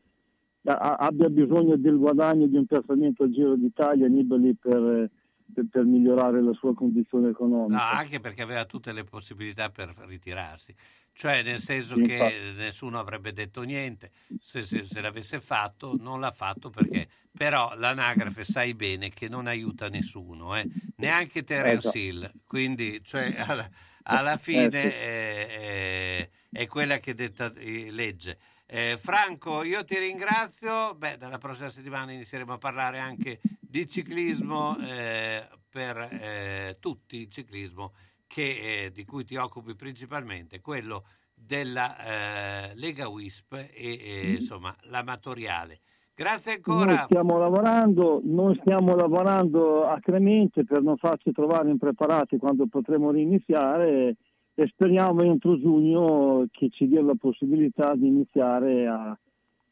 abbia 0.64 1.28
bisogno 1.28 1.76
del 1.76 1.96
guadagno 1.96 2.46
di 2.46 2.56
un 2.56 2.66
piazzamento 2.66 3.22
al 3.22 3.30
Giro 3.30 3.54
d'Italia 3.54 4.08
Nibali 4.08 4.54
per, 4.54 5.10
per- 5.52 5.66
per 5.70 5.84
migliorare 5.84 6.42
la 6.42 6.52
sua 6.52 6.74
condizione 6.74 7.28
No, 7.68 7.78
economica. 7.78 7.80
anche 7.80 8.20
perché 8.20 8.42
aveva 8.42 8.64
tutte 8.64 8.92
le 8.92 9.02
possibilità 9.02 9.70
per 9.70 9.88
ritirarsi, 10.06 10.72
cioè 11.12 11.42
nel 11.42 11.58
senso 11.60 11.98
che 11.98 12.14
infatti. 12.18 12.44
nessuno 12.56 13.00
avrebbe 13.00 13.32
detto 13.32 13.62
niente, 13.62 14.12
se, 14.38 14.64
se- 14.66 14.86
se 14.86 15.00
l'avesse 15.00 15.40
fatto 15.40 15.96
non 15.98 16.20
l'ha 16.20 16.30
fatto 16.30 16.70
perché, 16.70 17.08
però 17.34 17.74
l'anagrafe 17.74 18.44
sai 18.44 18.74
bene 18.74 19.08
che 19.10 19.28
non 19.28 19.48
aiuta 19.48 19.88
nessuno, 19.88 20.54
eh, 20.56 20.68
neanche 20.96 21.42
Terence 21.42 21.98
Esatto. 21.98 21.98
Hill, 21.98 22.36
quindi 22.44 23.02
cioè, 23.02 23.34
alla, 23.36 23.68
alla 24.04 24.36
fine 24.36 24.68
Eh, 24.68 24.70
sì. 24.72 24.92
è, 24.92 25.46
è- 25.48 26.30
è 26.52 26.66
quella 26.68 26.98
che 27.00 27.14
detta 27.14 27.52
eh, 27.54 27.90
legge. 27.90 28.38
Eh, 28.68 28.98
Franco, 29.00 29.62
io 29.62 29.84
ti 29.84 29.96
ringrazio. 29.96 30.94
Beh, 30.96 31.16
dalla 31.18 31.38
prossima 31.38 31.70
settimana 31.70 32.12
inizieremo 32.12 32.54
a 32.54 32.58
parlare 32.58 32.98
anche 32.98 33.38
di 33.60 33.88
ciclismo 33.88 34.76
eh, 34.78 35.46
per 35.68 35.96
eh, 35.96 36.76
tutti 36.80 37.20
il 37.20 37.30
ciclismo 37.30 37.92
che, 38.26 38.84
eh, 38.86 38.90
di 38.90 39.04
cui 39.04 39.24
ti 39.24 39.36
occupi 39.36 39.76
principalmente, 39.76 40.60
quello 40.60 41.04
della 41.32 41.96
eh, 41.98 42.74
Lega 42.74 43.08
Wisp 43.08 43.52
e 43.52 43.70
eh, 43.72 44.32
insomma 44.32 44.74
l'amatoriale. 44.82 45.80
Grazie 46.14 46.60
Noi 46.64 46.80
ancora. 46.80 47.04
stiamo 47.04 47.38
lavorando, 47.38 48.20
noi 48.24 48.56
stiamo 48.60 48.96
lavorando 48.96 49.86
acremente 49.86 50.64
per 50.64 50.80
non 50.80 50.96
farci 50.96 51.30
trovare 51.30 51.68
impreparati 51.68 52.38
quando 52.38 52.66
potremo 52.66 53.10
riniziare 53.10 54.16
e 54.58 54.66
speriamo 54.68 55.20
entro 55.22 55.58
giugno 55.58 56.46
che 56.50 56.70
ci 56.70 56.88
dia 56.88 57.02
la 57.02 57.14
possibilità 57.14 57.94
di 57.94 58.06
iniziare 58.06 58.86
a, 58.86 59.18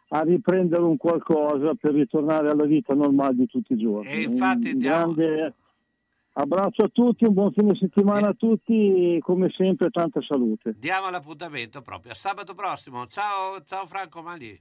a 0.09 0.21
riprendere 0.21 0.83
un 0.83 0.99
qualcosa 0.99 1.75
per 1.75 1.95
ritornare 1.95 2.51
alla 2.51 2.67
vita 2.67 2.95
normale 2.95 3.35
di 3.35 3.47
tutti 3.47 3.73
i 3.73 3.79
giorni. 3.79 4.11
E 4.11 4.21
infatti 4.21 4.73
un 4.73 4.79
diamo- 4.79 5.15
grande 5.15 5.55
abbraccio 6.35 6.85
a 6.85 6.89
tutti, 6.89 7.25
un 7.25 7.33
buon 7.33 7.53
fine 7.53 7.75
settimana 7.77 8.29
a 8.29 8.35
tutti 8.35 9.15
e 9.15 9.21
come 9.21 9.49
sempre 9.57 9.89
tanta 9.89 10.21
salute. 10.21 10.75
Diamo 10.79 11.09
l'appuntamento 11.09 11.81
proprio 11.81 12.13
a 12.13 12.15
sabato 12.15 12.55
prossimo. 12.55 13.07
Ciao, 13.07 13.63
ciao 13.65 13.87
Franco 13.87 14.21
Mali. 14.21 14.61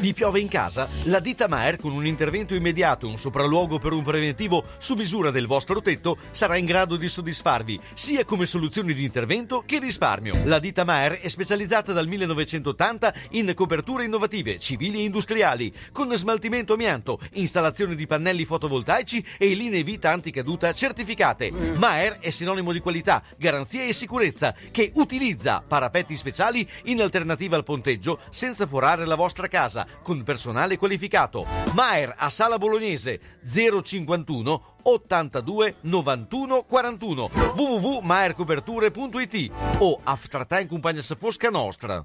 Vi 0.00 0.14
piove 0.14 0.40
in 0.40 0.48
casa? 0.48 0.88
La 1.04 1.20
ditta 1.20 1.46
Maer 1.46 1.76
con 1.76 1.92
un 1.92 2.06
intervento 2.06 2.54
immediato 2.54 3.04
e 3.04 3.10
un 3.10 3.18
sopralluogo 3.18 3.78
per 3.78 3.92
un 3.92 4.02
preventivo 4.02 4.64
su 4.78 4.94
misura 4.94 5.30
del 5.30 5.46
vostro 5.46 5.82
tetto 5.82 6.16
sarà 6.30 6.56
in 6.56 6.64
grado 6.64 6.96
di 6.96 7.06
soddisfarvi 7.06 7.78
sia 7.92 8.24
come 8.24 8.46
soluzioni 8.46 8.94
di 8.94 9.04
intervento 9.04 9.62
che 9.66 9.78
risparmio. 9.78 10.40
La 10.44 10.58
ditta 10.58 10.84
Maer 10.84 11.18
è 11.20 11.28
specializzata 11.28 11.92
dal 11.92 12.06
1980 12.06 13.12
in 13.32 13.52
coperture 13.54 14.04
innovative, 14.04 14.58
civili 14.58 15.00
e 15.00 15.04
industriali, 15.04 15.70
con 15.92 16.10
smaltimento 16.14 16.72
amianto, 16.72 17.20
installazione 17.32 17.94
di 17.94 18.06
pannelli 18.06 18.46
fotovoltaici 18.46 19.22
e 19.36 19.52
linee 19.52 19.82
vita 19.82 20.10
anticaduta 20.10 20.72
certificate. 20.72 21.50
Maer 21.50 22.20
è 22.20 22.30
sinonimo 22.30 22.72
di 22.72 22.80
qualità, 22.80 23.22
garanzia 23.36 23.84
e 23.84 23.92
sicurezza 23.92 24.54
che 24.70 24.92
utilizza 24.94 25.62
parapetti 25.66 26.16
speciali 26.16 26.66
in 26.84 27.02
alternativa 27.02 27.56
al 27.56 27.64
ponteggio 27.64 28.20
senza 28.30 28.66
forare 28.66 29.04
la 29.04 29.14
vostra 29.14 29.46
casa 29.46 29.88
con 30.02 30.22
personale 30.22 30.76
qualificato. 30.78 31.46
Maer 31.74 32.14
a 32.16 32.28
Sala 32.28 32.58
Bolognese 32.58 33.20
051 33.44 34.62
82 34.82 35.76
91 35.82 36.62
41 36.62 37.30
www.maercoperture.it 37.54 39.50
o 39.78 40.00
Aftertime 40.02 40.66
Compagnia 40.66 41.02
Fosca 41.02 41.50
Nostra. 41.50 42.04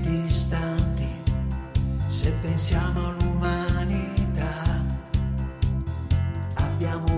Distanti 0.00 1.08
se 2.06 2.32
pensiamo 2.40 3.08
all'umanità. 3.08 4.84
Abbiamo 6.54 7.17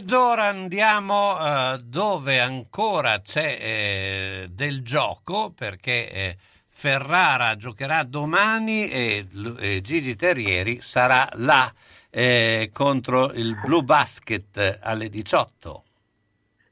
Ed 0.00 0.12
ora 0.12 0.46
andiamo 0.46 1.36
eh, 1.38 1.78
dove 1.84 2.40
ancora 2.40 3.20
c'è 3.20 3.58
eh, 3.60 4.48
del 4.50 4.82
gioco 4.82 5.52
perché 5.54 6.10
eh, 6.10 6.36
Ferrara 6.66 7.54
giocherà 7.54 8.02
domani 8.04 8.88
e, 8.88 9.26
e 9.58 9.80
Gigi 9.82 10.16
Terrieri 10.16 10.80
sarà 10.80 11.28
là 11.34 11.70
eh, 12.08 12.70
contro 12.72 13.30
il 13.34 13.60
Blue 13.62 13.82
Basket 13.82 14.78
alle 14.80 15.10
18. 15.10 15.84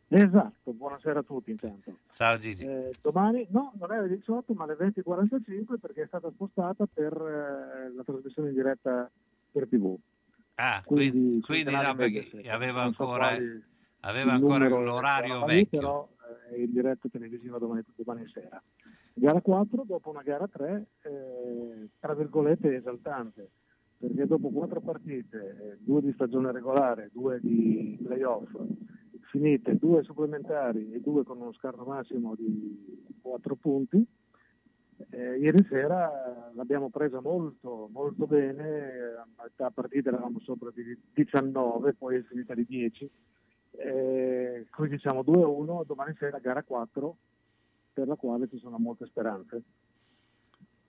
Esatto, 0.08 0.72
buonasera 0.72 1.18
a 1.18 1.22
tutti 1.22 1.50
intanto. 1.50 1.98
Ciao 2.14 2.38
Gigi. 2.38 2.64
Eh, 2.64 2.94
domani, 3.02 3.46
no, 3.50 3.74
non 3.78 3.92
è 3.92 3.96
alle 3.98 4.08
18 4.08 4.54
ma 4.54 4.64
alle 4.64 4.78
20.45 4.80 5.78
perché 5.78 6.04
è 6.04 6.06
stata 6.06 6.30
spostata 6.30 6.86
per 6.90 7.12
eh, 7.12 7.92
la 7.94 8.02
trasmissione 8.04 8.48
in 8.48 8.54
diretta 8.54 9.10
per 9.52 9.68
TV. 9.68 9.94
Ah, 10.60 10.82
quindi, 10.84 11.40
quindi 11.40 11.72
no, 11.72 11.94
perché 11.94 12.48
aveva 12.48 12.82
ancora, 12.82 13.32
so 13.36 13.42
aveva 14.00 14.32
ancora 14.32 14.68
l'orario 14.68 15.44
vecchio. 15.44 15.78
Però 15.78 16.08
eh, 16.50 16.54
è 16.56 16.58
in 16.58 16.72
diretta 16.72 17.08
televisiva 17.08 17.58
domani, 17.58 17.84
domani 17.94 18.28
sera. 18.28 18.60
Gara 19.14 19.40
4, 19.40 19.84
dopo 19.86 20.10
una 20.10 20.22
gara 20.22 20.48
3, 20.48 20.86
eh, 21.02 21.88
tra 22.00 22.12
virgolette 22.14 22.74
esaltante, 22.74 23.50
perché 23.98 24.26
dopo 24.26 24.50
quattro 24.50 24.80
partite, 24.80 25.36
eh, 25.38 25.76
due 25.78 26.00
di 26.00 26.12
stagione 26.14 26.50
regolare, 26.50 27.10
due 27.12 27.38
di 27.40 27.96
playoff, 28.02 28.50
finite 29.30 29.76
due 29.76 30.02
supplementari 30.02 30.90
e 30.90 31.00
due 31.00 31.22
con 31.22 31.40
uno 31.40 31.52
scarto 31.52 31.84
massimo 31.84 32.34
di 32.34 33.06
4 33.22 33.54
punti, 33.54 34.04
eh, 35.10 35.38
ieri 35.38 35.64
sera 35.68 36.50
l'abbiamo 36.54 36.90
presa 36.90 37.20
molto, 37.20 37.88
molto 37.92 38.26
bene, 38.26 39.14
a 39.18 39.26
metà 39.42 39.70
partita 39.70 40.08
eravamo 40.08 40.40
sopra 40.40 40.70
di 40.74 40.98
19, 41.12 41.94
poi 41.94 42.16
è 42.16 42.22
finita 42.22 42.54
di 42.54 42.66
10, 42.66 43.10
eh, 43.72 44.66
quindi 44.70 44.96
diciamo 44.96 45.20
2-1, 45.20 45.84
domani 45.86 46.14
sera 46.18 46.38
gara 46.38 46.62
4 46.62 47.16
per 47.92 48.08
la 48.08 48.16
quale 48.16 48.48
ci 48.48 48.58
sono 48.58 48.78
molte 48.78 49.06
speranze. 49.06 49.62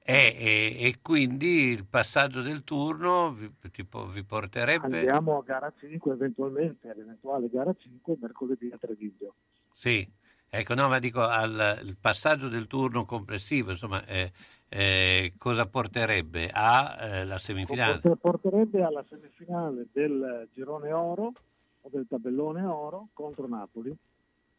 E, 0.01 0.35
e, 0.39 0.87
e, 0.87 0.95
quindi 1.03 1.69
il 1.69 1.85
passaggio 1.85 2.41
del 2.41 2.63
turno 2.63 3.31
vi, 3.31 3.51
tipo, 3.71 4.07
vi 4.07 4.23
porterebbe... 4.23 4.97
Andiamo 4.97 5.37
a 5.37 5.43
gara 5.43 5.71
5 5.77 6.13
eventualmente, 6.13 6.89
all'eventuale 6.89 7.47
gara 7.47 7.75
5 7.77 8.17
mercoledì 8.19 8.71
a 8.73 8.77
Treviso. 8.79 9.35
Sì, 9.71 10.07
ecco, 10.49 10.73
no, 10.73 10.87
ma 10.87 10.99
dico 10.99 11.21
al 11.21 11.79
il 11.83 11.97
passaggio 11.99 12.47
del 12.47 12.67
turno 12.67 13.05
complessivo, 13.05 13.71
insomma, 13.71 14.05
eh, 14.05 14.31
eh, 14.67 15.33
cosa 15.37 15.67
porterebbe 15.67 16.49
alla 16.51 17.35
eh, 17.35 17.39
semifinale? 17.39 18.01
Porterebbe 18.19 18.83
alla 18.83 19.03
semifinale 19.07 19.87
del 19.91 20.47
girone 20.53 20.91
oro 20.91 21.33
o 21.81 21.89
del 21.89 22.05
tabellone 22.07 22.63
oro 22.63 23.09
contro 23.13 23.47
Napoli, 23.47 23.95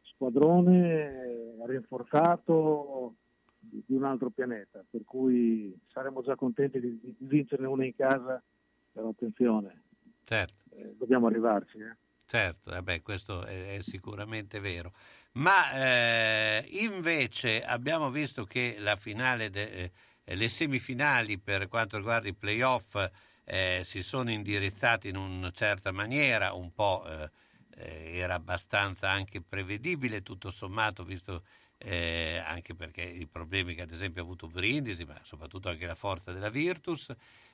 squadrone 0.03 1.55
rinforzato 1.67 3.15
di 3.61 3.95
un 3.95 4.05
altro 4.05 4.31
pianeta, 4.31 4.83
per 4.89 5.05
cui 5.05 5.79
saremo 5.89 6.23
già 6.23 6.35
contenti 6.35 6.81
di, 6.81 6.99
di 7.01 7.15
vincerne 7.19 7.67
una 7.67 7.85
in 7.85 7.95
casa, 7.95 8.43
però 8.93 9.09
attenzione, 9.11 9.83
certo. 10.25 10.55
eh, 10.71 10.95
dobbiamo 10.97 11.27
arrivarci. 11.27 11.79
Eh. 11.79 11.97
Certo, 12.31 12.73
eh 12.73 13.03
questo 13.03 13.45
è, 13.45 13.75
è, 13.75 13.83
sicuramente 13.83 14.61
vero. 14.61 14.93
Ma 15.33 15.73
eh, 15.73 16.65
invece 16.81 17.65
abbiamo 17.65 18.09
visto 18.13 18.45
che 18.45 18.77
la 18.79 18.95
finale, 18.95 19.51
de, 19.51 19.91
eh, 20.23 20.37
le 20.37 20.49
semifinali 20.49 21.39
per 21.39 21.67
quanto 21.67 21.97
riguarda 21.97 22.29
i 22.29 22.33
playoff 22.35 22.95
eh, 23.43 23.81
si 23.85 24.01
sono 24.05 24.31
indirizzati 24.31 25.09
in 25.09 25.17
una 25.17 25.51
certa 25.51 25.91
maniera, 25.91 26.53
un 26.53 26.73
po' 26.73 27.05
era 27.75 28.35
abbastanza 28.35 29.11
anche 29.11 29.41
prevedibile 29.41 30.23
tutto 30.23 30.53
sommato, 30.53 31.03
visto 31.03 31.43
eh, 31.79 32.41
anche 32.47 32.77
perché 32.77 33.03
i 33.03 33.27
problemi 33.27 33.75
che 33.75 33.83
ad 33.83 33.91
esempio 33.91 34.23
ha 34.23 34.25
avuto 34.25 34.47
Brindisi, 34.47 35.05
ma 35.05 35.19
soprattutto 35.25 35.69
anche 35.69 35.87
la 35.87 35.97
forza 35.97 36.31
della 36.31 36.51
Virtus, 36.51 37.13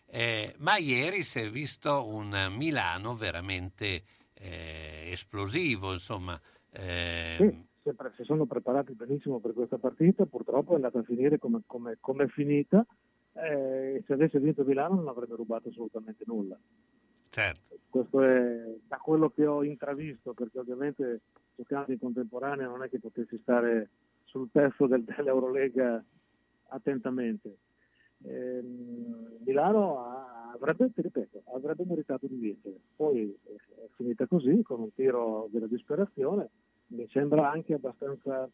eh, 0.08 0.54
ma 0.58 0.76
ieri 0.76 1.22
si 1.22 1.40
è 1.40 1.50
visto 1.50 2.06
un 2.06 2.52
Milano 2.54 3.14
veramente 3.16 4.02
eh, 4.40 5.10
esplosivo, 5.10 5.92
insomma. 5.92 6.40
Sì, 6.70 7.66
sempre, 7.82 8.12
si 8.16 8.24
sono 8.24 8.44
preparati 8.44 8.92
benissimo 8.92 9.38
per 9.38 9.54
questa 9.54 9.78
partita, 9.78 10.26
purtroppo 10.26 10.72
è 10.72 10.74
andata 10.74 10.98
a 10.98 11.02
finire 11.02 11.38
come, 11.38 11.62
come, 11.66 11.96
come 12.00 12.24
è 12.24 12.28
finita, 12.28 12.84
eh, 13.32 14.02
se 14.06 14.12
avesse 14.12 14.38
vinto 14.40 14.64
Milano 14.64 14.96
non 14.96 15.08
avrebbe 15.08 15.36
rubato 15.36 15.68
assolutamente 15.68 16.24
nulla. 16.26 16.58
Certo. 17.30 17.78
Questo 17.88 18.22
è 18.22 18.76
da 18.86 18.96
quello 18.96 19.30
che 19.30 19.46
ho 19.46 19.62
intravisto, 19.62 20.32
perché 20.32 20.58
ovviamente 20.58 21.20
giocando 21.54 21.92
in 21.92 21.98
contemporanea 21.98 22.66
non 22.66 22.82
è 22.82 22.88
che 22.88 22.98
potessi 22.98 23.38
stare 23.42 23.90
sul 24.24 24.48
pezzo 24.50 24.86
del, 24.86 25.04
dell'Eurolega 25.04 26.02
attentamente. 26.68 27.56
Eh, 28.22 28.62
Milano 29.44 30.00
ha, 30.00 30.35
avrebbe, 30.52 30.90
ripeto, 30.94 31.42
avrebbe 31.54 31.84
meritato 31.84 32.26
di 32.26 32.36
vincere, 32.36 32.76
poi 32.94 33.36
è 33.44 33.88
finita 33.96 34.26
così 34.26 34.62
con 34.62 34.80
un 34.80 34.94
tiro 34.94 35.48
della 35.50 35.66
disperazione, 35.66 36.48
mi 36.88 37.08
sembra 37.10 37.50
anche 37.50 37.74
abbastanza 37.74 38.48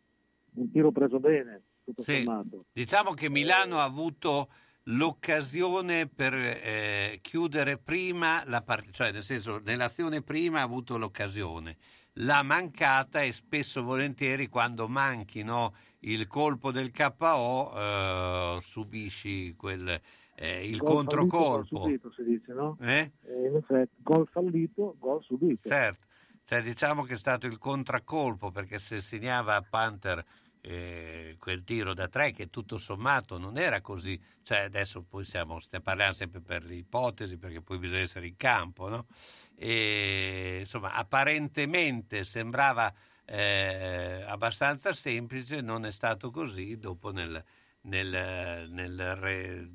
un 0.55 0.70
tiro 0.70 0.90
preso 0.93 1.19
bene, 1.19 1.62
tutto 1.85 2.02
sì. 2.02 2.16
sommato. 2.16 2.64
Diciamo 2.73 3.12
che 3.12 3.28
Milano 3.28 3.78
ha 3.78 3.85
avuto 3.85 4.48
l'occasione 4.86 6.09
per 6.09 6.35
eh, 6.35 7.19
chiudere 7.23 7.78
prima 7.78 8.43
la 8.47 8.62
partita, 8.62 8.93
cioè 8.93 9.12
nel 9.12 9.23
senso 9.23 9.60
nell'azione 9.64 10.23
prima 10.23 10.60
ha 10.60 10.64
avuto 10.64 10.98
l'occasione 10.98 11.77
l'ha 12.16 12.43
mancata 12.43 13.23
e 13.23 13.32
spesso 13.32 13.81
e 13.81 13.82
volentieri 13.82 14.48
quando 14.48 14.89
manchi 14.89 15.43
no, 15.43 15.74
il 16.01 16.27
colpo 16.27 16.70
del 16.70 16.90
KO 16.90 17.73
eh, 17.74 18.59
subisci 18.62 19.55
quel, 19.56 20.01
eh, 20.43 20.66
il 20.66 20.78
gol 20.78 20.94
controcolpo. 20.94 21.82
Fallito, 21.82 22.10
subito, 22.10 22.12
si 22.12 22.24
dice, 22.24 22.52
no? 22.52 22.77
Eh? 22.81 23.12
eh? 23.27 23.47
in 23.47 23.55
effetti, 23.55 23.94
gol 24.02 24.27
fallito, 24.27 24.97
gol 24.98 25.23
subito. 25.23 25.69
Certo, 25.69 26.06
cioè, 26.44 26.62
diciamo 26.62 27.05
che 27.05 27.14
è 27.14 27.19
stato 27.19 27.47
il 27.47 27.59
contraccolpo 27.59 28.51
perché 28.51 28.81
se 28.81 29.01
segnava 29.01 29.55
a 29.55 29.62
Panther 29.62 30.24
eh, 30.60 31.36
quel 31.39 31.62
tiro 31.62 31.94
da 31.94 32.09
tre 32.09 32.32
che 32.32 32.51
tutto 32.51 32.77
sommato 32.78 33.39
non 33.39 33.56
era 33.56 33.81
così, 33.81 34.20
cioè 34.43 34.62
adesso 34.62 35.02
poi 35.02 35.24
siamo, 35.24 35.60
stiamo 35.60 35.85
parlando 35.85 36.14
sempre 36.14 36.40
per 36.40 36.64
l'ipotesi 36.64 37.36
perché 37.36 37.62
poi 37.62 37.78
bisogna 37.78 38.01
essere 38.01 38.27
in 38.27 38.36
campo, 38.36 38.89
no? 38.89 39.06
E, 39.55 40.59
insomma 40.60 40.93
apparentemente 40.94 42.24
sembrava 42.24 42.93
eh, 43.24 44.24
abbastanza 44.27 44.93
semplice, 44.93 45.60
non 45.60 45.86
è 45.86 45.93
stato 45.93 46.31
così 46.32 46.78
dopo 46.78 47.12
nel, 47.12 47.43
nel, 47.82 48.69
nel, 48.70 49.16
re, 49.16 49.69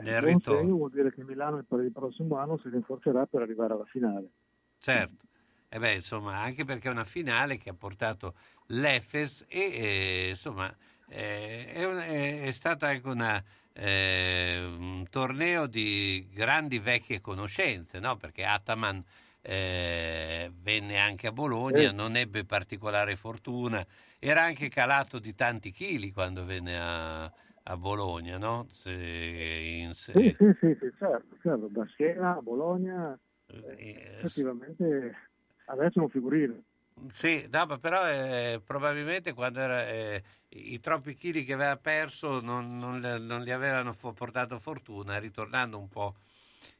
nel 0.00 0.20
ritorno. 0.20 0.76
Vuol 0.76 0.90
dire 0.90 1.12
che 1.12 1.24
Milano 1.24 1.62
per 1.62 1.80
il 1.80 1.92
prossimo 1.92 2.36
anno 2.36 2.58
si 2.58 2.68
rinforzerà 2.68 3.26
per 3.26 3.42
arrivare 3.42 3.74
alla 3.74 3.84
finale. 3.84 4.28
Certo. 4.78 5.26
E 5.68 5.78
beh, 5.78 5.94
insomma, 5.94 6.38
anche 6.38 6.64
perché 6.64 6.88
è 6.88 6.90
una 6.90 7.04
finale 7.04 7.56
che 7.56 7.70
ha 7.70 7.74
portato 7.74 8.34
l'Efes 8.66 9.44
e 9.48 9.60
eh, 9.60 10.28
insomma 10.30 10.74
eh, 11.08 11.72
è, 11.72 11.84
un, 11.84 11.96
è, 11.96 12.42
è, 12.42 12.52
stata 12.52 12.88
anche 12.88 13.08
una, 13.08 13.42
eh, 13.72 14.62
un 14.64 15.06
torneo 15.10 15.66
di 15.66 16.28
grandi 16.32 16.78
vecchie 16.78 17.20
conoscenze, 17.20 17.98
no? 18.00 18.16
perché 18.16 18.44
Ataman 18.44 19.02
eh, 19.42 20.50
venne 20.60 20.98
anche 20.98 21.26
a 21.26 21.32
Bologna, 21.32 21.90
non 21.92 22.16
ebbe 22.16 22.44
particolare 22.44 23.16
fortuna, 23.16 23.84
era 24.18 24.42
anche 24.42 24.68
calato 24.68 25.18
di 25.18 25.34
tanti 25.34 25.70
chili 25.70 26.12
quando 26.12 26.44
venne 26.44 26.78
a, 26.78 27.32
a 27.64 27.76
Bologna, 27.76 28.38
no? 28.38 28.66
Se, 28.70 28.90
in. 28.92 29.94
Sì, 29.94 30.12
sì, 30.12 30.52
sì, 30.60 30.76
sì, 30.80 30.92
certo, 30.98 31.36
certo, 31.40 31.68
da 31.68 31.86
Siena 31.96 32.36
a 32.36 32.40
Bologna 32.40 33.18
eh, 33.46 34.20
effettivamente 34.20 35.30
Adesso 35.66 36.00
è 36.00 36.02
un 36.02 36.08
figurino. 36.08 36.62
Sì, 37.10 37.48
no, 37.50 37.78
però 37.78 38.06
eh, 38.08 38.60
probabilmente 38.64 39.32
quando 39.32 39.60
era, 39.60 39.88
eh, 39.88 40.22
i 40.50 40.78
troppi 40.80 41.14
chili 41.14 41.44
che 41.44 41.54
aveva 41.54 41.76
perso 41.76 42.40
non, 42.40 42.78
non, 42.78 42.98
non 42.98 43.42
gli 43.42 43.50
avevano 43.50 43.94
portato 43.94 44.58
fortuna, 44.58 45.18
ritornando 45.18 45.78
un 45.78 45.88
po' 45.88 46.16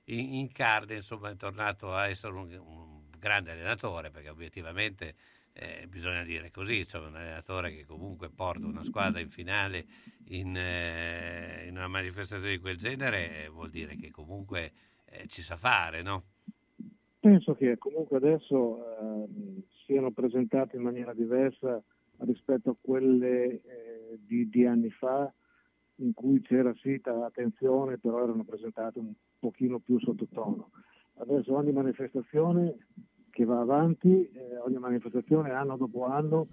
in, 0.04 0.34
in 0.34 0.52
carne, 0.52 0.96
insomma 0.96 1.30
è 1.30 1.36
tornato 1.36 1.94
a 1.94 2.08
essere 2.08 2.34
un, 2.34 2.52
un 2.52 3.00
grande 3.18 3.52
allenatore, 3.52 4.10
perché 4.10 4.28
obiettivamente 4.28 5.14
eh, 5.54 5.86
bisogna 5.88 6.22
dire 6.24 6.50
così, 6.50 6.86
cioè 6.86 7.06
un 7.06 7.16
allenatore 7.16 7.74
che 7.74 7.84
comunque 7.84 8.30
porta 8.30 8.66
una 8.66 8.84
squadra 8.84 9.20
in 9.20 9.28
finale 9.28 9.84
in, 10.28 10.56
eh, 10.56 11.64
in 11.66 11.76
una 11.76 11.88
manifestazione 11.88 12.52
di 12.52 12.58
quel 12.58 12.76
genere 12.76 13.48
vuol 13.52 13.70
dire 13.70 13.96
che 13.96 14.10
comunque 14.10 14.72
eh, 15.04 15.26
ci 15.26 15.42
sa 15.42 15.56
fare, 15.56 16.02
no? 16.02 16.24
Penso 17.20 17.54
che 17.54 17.78
comunque 17.78 18.16
adesso 18.16 18.78
eh, 18.78 19.62
siano 19.84 20.10
presentate 20.10 20.76
in 20.76 20.82
maniera 20.82 21.12
diversa 21.12 21.80
rispetto 22.18 22.70
a 22.70 22.76
quelle 22.80 23.44
eh, 23.44 24.18
di, 24.18 24.48
di, 24.48 24.66
anni 24.66 24.90
fa 24.90 25.32
in 25.96 26.14
cui 26.14 26.40
c'era 26.40 26.74
sì 26.80 27.00
attenzione, 27.04 27.98
però 27.98 28.24
erano 28.24 28.44
presentate 28.44 28.98
un 28.98 29.12
pochino 29.38 29.78
più 29.78 30.00
sottotono. 30.00 30.70
Adesso 31.18 31.54
ogni 31.54 31.72
manifestazione 31.72 32.74
che 33.32 33.44
va 33.44 33.60
avanti, 33.60 34.28
eh, 34.30 34.58
ogni 34.58 34.78
manifestazione 34.78 35.50
anno 35.50 35.76
dopo 35.78 36.04
anno 36.04 36.48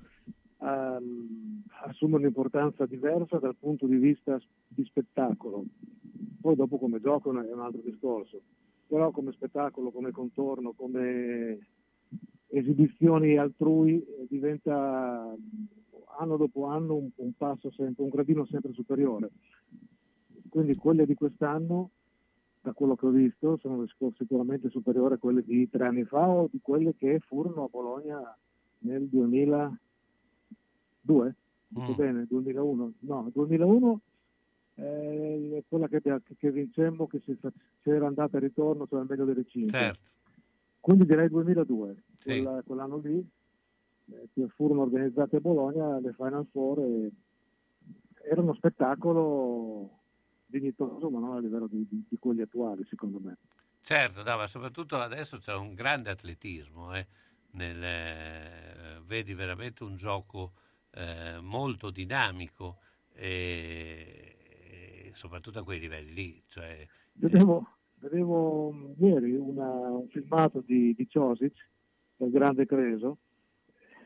ehm, 0.61 1.63
assume 1.83 2.15
un'importanza 2.15 2.85
diversa 2.85 3.37
dal 3.37 3.55
punto 3.55 3.85
di 3.85 3.97
vista 3.97 4.39
di 4.67 4.83
spettacolo. 4.85 5.65
Poi 6.41 6.55
dopo 6.55 6.77
come 6.77 7.01
gioco 7.01 7.31
è 7.31 7.53
un 7.53 7.59
altro 7.59 7.81
discorso, 7.83 8.41
però 8.87 9.11
come 9.11 9.33
spettacolo, 9.33 9.91
come 9.91 10.11
contorno, 10.11 10.71
come 10.71 11.67
esibizioni 12.47 13.37
altrui 13.37 14.01
eh, 14.01 14.25
diventa 14.29 15.35
anno 16.17 16.37
dopo 16.37 16.65
anno 16.65 16.95
un, 16.95 17.09
un 17.15 17.33
passo 17.33 17.71
sempre, 17.71 18.03
un 18.03 18.09
gradino 18.09 18.45
sempre 18.45 18.71
superiore. 18.71 19.31
Quindi 20.49 20.75
quelle 20.75 21.05
di 21.05 21.13
quest'anno 21.13 21.91
da 22.61 22.73
quello 22.73 22.95
che 22.95 23.05
ho 23.05 23.09
visto, 23.09 23.57
sono 23.57 23.85
sicuramente 24.17 24.69
superiori 24.69 25.13
a 25.13 25.17
quelle 25.17 25.43
di 25.43 25.69
tre 25.69 25.85
anni 25.87 26.03
fa 26.03 26.27
o 26.27 26.47
di 26.51 26.59
quelle 26.61 26.93
che 26.95 27.19
furono 27.19 27.63
a 27.65 27.67
Bologna 27.69 28.37
nel 28.79 29.07
2002. 29.07 29.77
Dico 31.71 31.91
Mm. 31.91 31.95
bene, 31.95 32.25
2001? 32.27 32.93
No, 32.99 33.29
2001 33.33 34.01
eh, 34.75 35.57
è 35.57 35.63
quella 35.67 35.87
che, 35.87 36.01
che 36.37 36.51
vincemmo, 36.51 37.07
che 37.07 37.19
si, 37.19 37.35
fa- 37.35 37.51
si 37.81 37.89
era 37.89 38.07
andata 38.07 38.37
e 38.37 38.41
ritorno, 38.41 38.87
cioè 38.87 38.99
al 39.01 39.05
meglio 39.07 39.25
delle 39.25 39.45
5. 39.45 39.77
Certo. 39.77 39.99
Quindi 40.79 41.05
direi 41.05 41.29
2002, 41.29 41.95
Sì. 42.17 42.23
quella- 42.23 42.61
quell'anno 42.65 42.97
lì, 42.97 43.25
eh, 44.11 44.27
che 44.33 44.47
furono 44.49 44.81
organizzate 44.81 45.35
a 45.37 45.39
Bologna 45.41 45.99
le 45.99 46.13
Final 46.13 46.45
Four 46.51 46.79
e 46.79 47.11
era 48.23 48.41
uno 48.41 48.53
spettacolo 48.53 49.98
dignitoso, 50.49 51.09
ma 51.09 51.19
non 51.19 51.35
a 51.37 51.39
livello 51.39 51.67
di, 51.67 51.85
di- 51.87 52.05
di 52.07 52.17
quelli 52.17 52.41
attuali, 52.41 52.83
secondo 52.89 53.19
me. 53.19 53.37
Certo, 53.81 54.23
no, 54.23 54.37
ma 54.37 54.47
soprattutto 54.47 54.97
adesso 54.97 55.37
c'è 55.37 55.53
un 55.55 55.73
grande 55.73 56.09
atletismo, 56.09 56.93
eh, 56.95 57.07
nel, 57.51 57.81
eh, 57.83 59.01
vedi 59.05 59.33
veramente 59.33 59.83
un 59.83 59.95
gioco 59.95 60.53
eh, 60.91 61.39
molto 61.41 61.89
dinamico 61.91 62.77
e, 63.13 64.35
e 65.07 65.11
soprattutto 65.13 65.59
a 65.59 65.63
quei 65.63 65.79
livelli 65.79 66.13
lì. 66.13 66.43
Cioè, 66.47 66.85
Vedevo, 67.13 67.67
vedevo 67.99 68.71
mh, 68.71 68.93
ieri 68.97 69.35
una- 69.35 69.89
un 69.91 70.07
filmato 70.09 70.61
di, 70.65 70.93
di 70.93 71.07
Ciosic, 71.07 71.69
del 72.17 72.31
grande 72.31 72.65
Creso, 72.65 73.17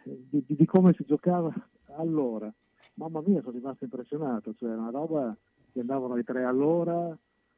eh, 0.05 0.25
di, 0.29 0.43
di- 0.45 0.55
di 0.55 0.65
come 0.65 0.93
si 0.93 1.03
giocava 1.05 1.53
allora. 1.97 2.51
Mamma 2.95 3.21
mia, 3.25 3.41
sono 3.41 3.53
rimasto 3.53 3.83
impressionato, 3.85 4.53
cioè 4.53 4.73
una 4.75 4.91
roba 4.91 5.35
che 5.73 5.79
andavano 5.79 6.13
ai 6.13 6.23
tre 6.23 6.43
all'ora, 6.45 7.09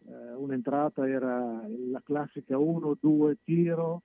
eh, 0.07 0.33
un'entrata 0.33 1.07
era 1.07 1.61
la 1.91 2.01
classica 2.03 2.57
1-2 2.57 3.35
tiro, 3.43 4.03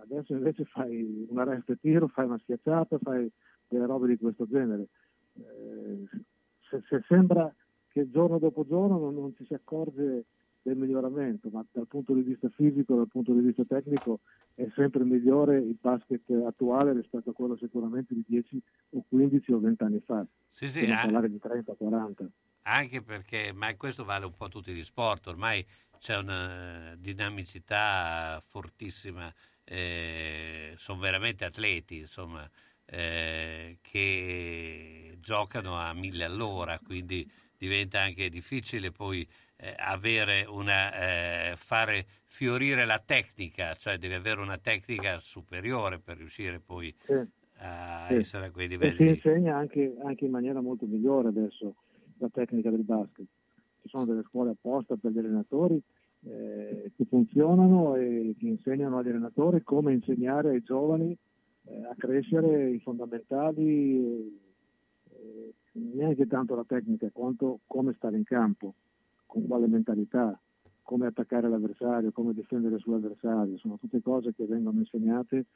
adesso 0.00 0.32
invece 0.32 0.64
fai 0.64 1.26
una 1.28 1.44
resta 1.44 1.74
tiro, 1.80 2.08
fai 2.08 2.24
una 2.24 2.38
schiacciata, 2.38 2.98
fai 2.98 3.30
delle 3.68 3.86
robe 3.86 4.08
di 4.08 4.16
questo 4.16 4.46
genere. 4.46 4.88
Eh, 5.34 6.04
se, 6.68 6.82
se 6.88 7.04
sembra 7.06 7.54
che 7.88 8.10
giorno 8.10 8.38
dopo 8.38 8.64
giorno 8.66 8.98
non, 8.98 9.14
non 9.14 9.34
ci 9.36 9.44
si 9.44 9.54
accorge 9.54 10.24
del 10.62 10.76
miglioramento, 10.76 11.48
ma 11.50 11.64
dal 11.70 11.86
punto 11.86 12.14
di 12.14 12.22
vista 12.22 12.48
fisico, 12.50 12.94
dal 12.94 13.08
punto 13.08 13.32
di 13.32 13.40
vista 13.40 13.64
tecnico 13.64 14.20
è 14.54 14.66
sempre 14.74 15.04
migliore 15.04 15.58
il 15.58 15.76
basket 15.80 16.30
attuale 16.46 16.92
rispetto 16.92 17.30
a 17.30 17.32
quello 17.32 17.56
sicuramente 17.56 18.14
di 18.14 18.24
10 18.26 18.62
o 18.90 19.04
15 19.08 19.52
o 19.52 19.60
20 19.60 19.82
anni 19.82 20.02
fa. 20.04 20.24
Sì, 20.48 20.68
sì, 20.68 20.86
non 20.86 20.96
ah. 20.96 21.02
parlare 21.02 21.30
di 21.30 21.38
30 21.38 21.74
40. 21.74 22.30
Anche 22.64 23.02
perché, 23.02 23.52
ma 23.52 23.74
questo 23.76 24.04
vale 24.04 24.24
un 24.24 24.34
po' 24.36 24.44
a 24.44 24.48
tutti 24.48 24.72
gli 24.72 24.84
sport, 24.84 25.26
ormai 25.26 25.66
c'è 25.98 26.16
una 26.16 26.94
dinamicità 26.96 28.40
fortissima, 28.46 29.32
eh, 29.64 30.74
sono 30.76 31.00
veramente 31.00 31.44
atleti, 31.44 31.98
insomma, 31.98 32.48
eh, 32.84 33.78
che 33.80 35.16
giocano 35.18 35.76
a 35.76 35.92
mille 35.92 36.24
all'ora, 36.24 36.78
quindi 36.78 37.28
diventa 37.56 38.00
anche 38.00 38.28
difficile 38.28 38.90
poi 38.90 39.26
eh, 39.62 39.74
avere 39.78 40.44
una, 40.48 41.52
eh, 41.52 41.56
fare 41.56 42.04
fiorire 42.26 42.84
la 42.84 42.98
tecnica, 42.98 43.74
cioè 43.74 43.96
devi 43.96 44.14
avere 44.14 44.40
una 44.40 44.58
tecnica 44.58 45.20
superiore 45.20 46.00
per 46.00 46.16
riuscire 46.16 46.58
poi 46.60 46.92
Sì. 47.06 47.12
a 47.58 48.08
Sì. 48.08 48.14
essere 48.14 48.46
a 48.46 48.50
quei 48.50 48.66
E 48.66 48.68
si 48.96 49.02
livelli. 49.02 49.08
insegna 49.08 49.56
anche, 49.56 49.94
anche 50.02 50.24
in 50.24 50.32
maniera 50.32 50.60
molto 50.60 50.86
migliore 50.86 51.28
adesso 51.28 51.76
la 52.18 52.28
tecnica 52.28 52.70
del 52.70 52.82
basket. 52.84 53.26
Ci 53.82 53.88
sono 53.88 54.04
delle 54.04 54.22
scuole 54.24 54.50
apposta 54.50 54.96
per 54.96 55.12
gli 55.12 55.18
allenatori 55.18 55.80
eh, 56.24 56.90
che 56.96 57.04
funzionano 57.04 57.94
e 57.96 58.34
che 58.38 58.46
insegnano 58.46 58.98
agli 58.98 59.08
allenatori 59.10 59.62
come 59.62 59.92
insegnare 59.92 60.50
ai 60.50 60.62
giovani 60.62 61.16
eh, 61.66 61.84
a 61.84 61.94
crescere 61.96 62.70
i 62.70 62.80
fondamentali, 62.80 64.40
eh, 65.10 65.54
neanche 65.72 66.26
tanto 66.26 66.54
la 66.56 66.64
tecnica 66.66 67.08
quanto 67.12 67.60
come 67.66 67.92
stare 67.94 68.16
in 68.16 68.24
campo, 68.24 68.74
con 69.32 69.46
quale 69.46 69.66
mentalità, 69.66 70.38
come 70.82 71.06
attaccare 71.06 71.48
l'avversario, 71.48 72.12
come 72.12 72.34
difendere 72.34 72.78
sull'avversario. 72.78 73.56
Sono 73.56 73.78
tutte 73.78 74.02
cose 74.02 74.34
che 74.34 74.44
vengono 74.44 74.80
insegnate 74.80 75.46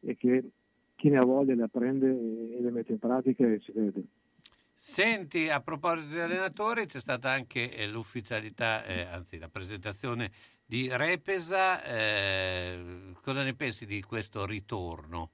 e 0.00 0.16
che 0.16 0.50
chi 0.96 1.10
ne 1.10 1.18
ha 1.18 1.24
voglia 1.26 1.54
le 1.54 1.64
apprende 1.64 2.08
e 2.08 2.58
le 2.58 2.70
mette 2.70 2.92
in 2.92 2.98
pratica 2.98 3.46
e 3.46 3.60
si 3.60 3.72
vede. 3.72 4.02
Senti, 4.74 5.50
a 5.50 5.60
proposito 5.60 6.08
di 6.08 6.20
allenatori, 6.20 6.86
c'è 6.86 7.00
stata 7.00 7.30
anche 7.30 7.70
eh, 7.70 7.86
l'ufficialità, 7.86 8.82
eh, 8.84 9.02
anzi 9.02 9.36
la 9.36 9.48
presentazione 9.48 10.30
di 10.64 10.88
Repesa. 10.90 11.84
eh, 11.84 13.12
cosa 13.20 13.42
ne 13.42 13.54
pensi 13.54 13.84
di 13.84 14.00
questo 14.02 14.46
ritorno? 14.46 15.30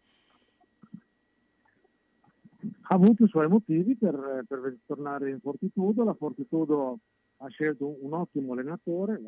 Ha 2.87 2.95
avuto 2.95 3.23
i 3.23 3.29
suoi 3.29 3.47
motivi 3.47 3.95
per, 3.95 4.45
per 4.49 4.79
tornare 4.85 5.31
in 5.31 5.39
Fortitudo, 5.39 6.03
la 6.03 6.15
Fortitudo 6.15 6.99
ha 7.45 7.49
scelto 7.49 7.97
un, 8.01 8.13
ottimo 8.15 8.53
allenatore, 8.53 9.21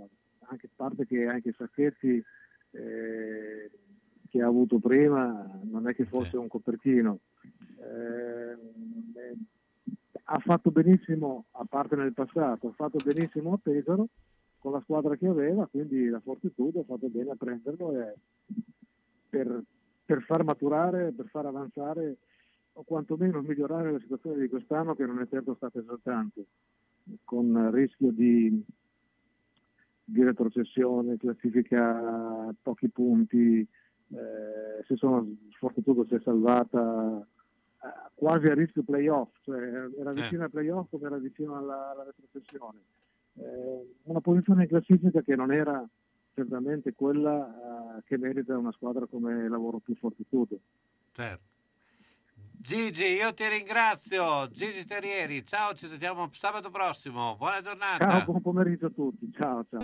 anche 0.49 0.67
a 0.67 0.71
parte 0.75 1.07
che 1.07 1.27
anche 1.27 1.55
Sacchetti 1.57 2.23
eh, 2.71 3.71
che 4.29 4.43
ha 4.43 4.47
avuto 4.47 4.79
prima 4.79 5.61
non 5.65 5.89
è 5.89 5.95
che 5.95 6.07
fosse 6.07 6.37
un 6.37 6.49
copertino. 6.49 7.21
Eh, 7.79 8.53
eh, 9.21 9.37
ha 10.29 10.39
fatto 10.39 10.71
benissimo, 10.71 11.45
a 11.53 11.65
parte 11.69 11.95
nel 11.95 12.13
passato, 12.13 12.69
ha 12.69 12.73
fatto 12.73 12.99
benissimo 13.05 13.53
a 13.53 13.59
Pesaro 13.63 14.09
con 14.59 14.73
la 14.73 14.81
squadra 14.81 15.15
che 15.17 15.27
aveva, 15.27 15.67
quindi 15.67 16.09
la 16.09 16.21
Fortitudo 16.21 16.81
ha 16.81 16.85
fatto 16.85 17.09
bene 17.09 17.31
a 17.31 17.37
prenderlo 17.37 18.01
e 18.01 18.15
per, 19.29 19.63
per 20.05 20.23
far 20.23 20.43
maturare, 20.43 21.13
per 21.13 21.27
far 21.27 21.47
avanzare 21.47 22.17
o 22.73 22.83
quantomeno 22.83 23.41
migliorare 23.41 23.93
la 23.93 24.01
situazione 24.01 24.41
di 24.41 24.49
quest'anno 24.49 24.95
che 24.95 25.07
non 25.07 25.21
è 25.21 25.29
certo 25.29 25.55
stata 25.55 25.79
esaltante, 25.79 26.45
con 27.25 27.71
rischio 27.73 28.11
di, 28.11 28.63
di 30.05 30.23
retrocessione, 30.23 31.17
classifica 31.17 32.49
a 32.49 32.55
pochi 32.61 32.89
punti, 32.89 33.67
eh, 34.09 34.85
si 34.87 34.97
sono, 34.97 35.27
Fortitudo 35.59 36.05
si 36.07 36.15
è 36.15 36.21
salvata 36.21 37.27
eh, 37.83 38.11
quasi 38.15 38.47
a 38.47 38.55
rischio 38.55 38.83
playoff, 38.83 39.31
cioè 39.43 39.59
era 39.99 40.11
Eh. 40.11 40.15
vicino 40.15 40.45
ai 40.45 40.51
playoff 40.51 40.89
come 40.91 41.07
era 41.07 41.19
vicino 41.19 41.57
alla, 41.57 41.91
alla 41.91 42.05
retrocessione. 42.05 42.79
Eh, 43.35 43.95
una 44.05 44.21
posizione 44.21 44.63
in 44.63 44.69
classifica 44.69 45.21
che 45.23 45.37
non 45.37 45.53
era 45.53 45.87
certamente 46.35 46.93
quella 46.95 47.99
eh, 47.99 48.03
che 48.05 48.17
merita 48.19 48.57
una 48.57 48.73
squadra 48.73 49.07
come 49.07 49.49
Lavoro 49.49 49.79
più 49.79 49.95
Fortitudo. 49.97 50.59
Certo. 51.13 51.55
Gigi, 52.67 53.05
io 53.05 53.33
ti 53.33 53.47
ringrazio. 53.47 54.49
Gigi 54.51 54.85
Terrieri, 54.85 55.47
ciao, 55.47 55.73
ci 55.73 55.87
sentiamo 55.87 56.29
sabato 56.33 56.69
prossimo. 56.69 57.37
Buona 57.37 57.61
giornata. 57.61 58.11
Ciao, 58.11 58.25
buon 58.25 58.43
pomeriggio 58.43 58.87
a 58.87 58.91
tutti. 58.91 59.31
Ciao, 59.39 59.65
ciao. 59.71 59.83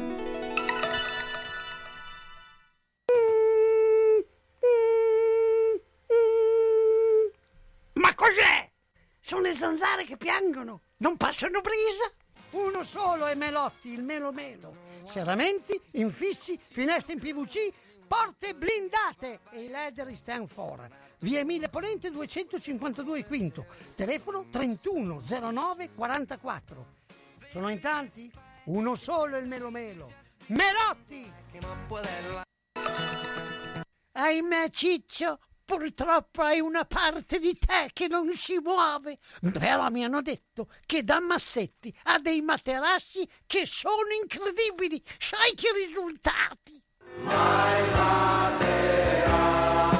Ma 7.93 8.15
cos'è? 8.17 8.69
Sono 9.21 9.43
le 9.43 9.53
zanzare 9.53 10.03
che 10.03 10.17
piangono, 10.17 10.81
non 10.97 11.17
passano 11.17 11.61
brisa. 11.61 12.11
Uno 12.61 12.83
solo 12.83 13.27
è 13.27 13.37
Melotti, 13.37 13.93
il 13.93 14.03
Melo 14.03 14.33
Melo. 14.33 14.75
Serramenti, 15.05 15.81
infissi, 15.93 16.59
finestre 16.59 17.13
in 17.13 17.21
PVC, 17.21 17.73
porte 18.09 18.57
blindate 18.57 19.39
e 19.53 19.67
i 19.67 19.69
leder 19.69 20.13
stand 20.17 20.49
for. 20.49 21.02
Via 21.23 21.39
Emile 21.39 21.69
Ponente 21.69 22.11
252 22.11 23.25
Quinto, 23.25 23.67
telefono 23.95 24.47
3109 24.51 25.95
44. 25.95 26.87
Sono 27.49 27.69
in 27.69 27.79
tanti? 27.79 28.29
Uno 28.65 28.97
solo 28.97 29.37
è 29.37 29.41
il 29.41 29.47
Melo 29.47 29.71
Melo. 29.71 30.13
Melotti! 30.47 31.33
Ahimè 34.15 34.69
Ciccio, 34.71 35.39
purtroppo 35.65 36.43
hai 36.43 36.59
una 36.59 36.85
parte 36.85 37.39
di 37.39 37.57
te 37.57 37.91
che 37.93 38.09
non 38.09 38.29
si 38.35 38.59
muove. 38.59 39.19
Però 39.53 39.91
mi 39.91 40.05
hanno 40.05 40.23
detto 40.23 40.67
che 40.85 41.05
da 41.05 41.21
Massetti 41.21 41.97
ha 42.05 42.19
dei 42.19 42.41
materassi 42.41 43.29
che 43.47 43.65
sono 43.65 44.11
incredibili. 44.21 45.01
Sai 45.19 45.55
che 45.55 45.69
risultati? 45.87 46.83
My 47.19 47.91
Matera. 47.93 49.12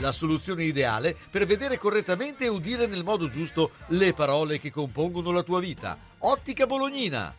La 0.00 0.12
soluzione 0.12 0.62
ideale 0.62 1.16
per 1.30 1.44
vedere 1.44 1.76
correttamente 1.76 2.44
e 2.44 2.48
udire 2.48 2.86
nel 2.86 3.02
modo 3.02 3.28
giusto 3.28 3.72
le 3.88 4.12
parole 4.12 4.60
che 4.60 4.70
compongono 4.70 5.32
la 5.32 5.42
tua 5.42 5.58
vita. 5.58 5.98
Ottica 6.18 6.66
Bolognina. 6.66 7.34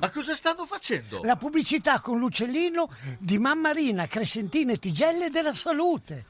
Ma 0.00 0.10
cosa 0.10 0.34
stanno 0.34 0.66
facendo? 0.66 1.22
La 1.22 1.36
pubblicità 1.36 2.00
con 2.00 2.18
l'uccellino 2.18 2.90
di 3.18 3.38
Mamma 3.38 3.70
Rina, 3.70 4.06
Crescentina 4.06 4.72
e 4.72 4.78
Tigelle 4.78 5.30
della 5.30 5.54
Salute. 5.54 6.26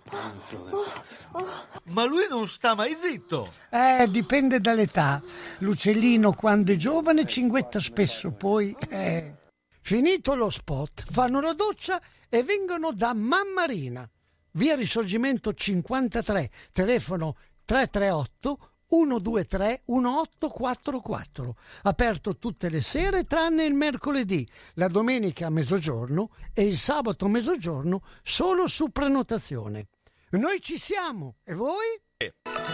Ma 1.85 2.05
lui 2.05 2.27
non 2.29 2.47
sta 2.47 2.75
mai 2.75 2.95
zitto. 2.95 3.51
Eh, 3.71 4.07
dipende 4.11 4.61
dall'età. 4.61 5.23
L'uccellino 5.59 6.35
quando 6.35 6.73
è 6.73 6.77
giovane 6.77 7.27
cinguetta 7.27 7.81
spesso, 7.81 8.33
poi... 8.33 8.77
Eh. 8.91 9.43
Finito 9.87 10.35
lo 10.35 10.49
spot, 10.49 11.05
fanno 11.11 11.43
la 11.43 11.53
doccia 11.53 12.01
e 12.31 12.43
vengono 12.43 12.91
da 12.93 13.13
Mamma 13.13 13.67
Rina. 13.67 14.09
Via 14.53 14.77
Risorgimento 14.77 15.53
53, 15.53 16.51
telefono 16.73 17.37
338 17.67 18.71
123 18.89 19.83
1844. 19.85 21.57
Aperto 21.83 22.39
tutte 22.39 22.71
le 22.71 22.81
sere 22.81 23.25
tranne 23.25 23.67
il 23.67 23.75
mercoledì, 23.75 24.49
la 24.77 24.89
domenica 24.89 25.49
a 25.49 25.51
mezzogiorno 25.51 26.31
e 26.55 26.65
il 26.65 26.79
sabato 26.79 27.27
a 27.27 27.29
mezzogiorno 27.29 28.01
solo 28.23 28.67
su 28.67 28.89
prenotazione. 28.89 29.89
Noi 30.31 30.63
ci 30.63 30.79
siamo 30.79 31.35
e 31.45 31.53
voi? 31.53 32.74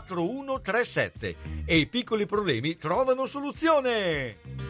4137 0.00 1.36
e 1.64 1.76
i 1.76 1.86
piccoli 1.86 2.26
problemi 2.26 2.76
trovano 2.76 3.26
soluzione. 3.26 4.65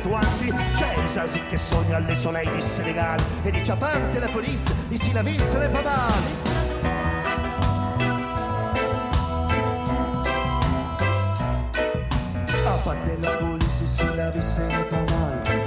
Questuanti. 0.00 0.52
C'è 0.74 1.04
Isasi 1.04 1.44
che 1.46 1.58
sogna 1.58 1.96
alle 1.96 2.14
soleil 2.14 2.50
di 2.50 2.60
Senegal. 2.60 3.22
E 3.42 3.50
dice 3.50 3.72
a 3.72 3.76
parte 3.76 4.18
la 4.18 4.28
police, 4.28 4.74
ici 4.88 5.12
la 5.12 5.22
vie 5.22 5.36
n'est 5.36 5.70
pas 5.70 5.82
mal. 5.82 6.22
A 12.66 12.76
parte 12.82 13.16
la 13.18 13.36
police, 13.36 13.82
ici 13.82 14.14
la 14.14 14.30
vie 14.30 14.42
ce 14.42 14.60
n'est 14.60 14.88
pas. 14.88 14.98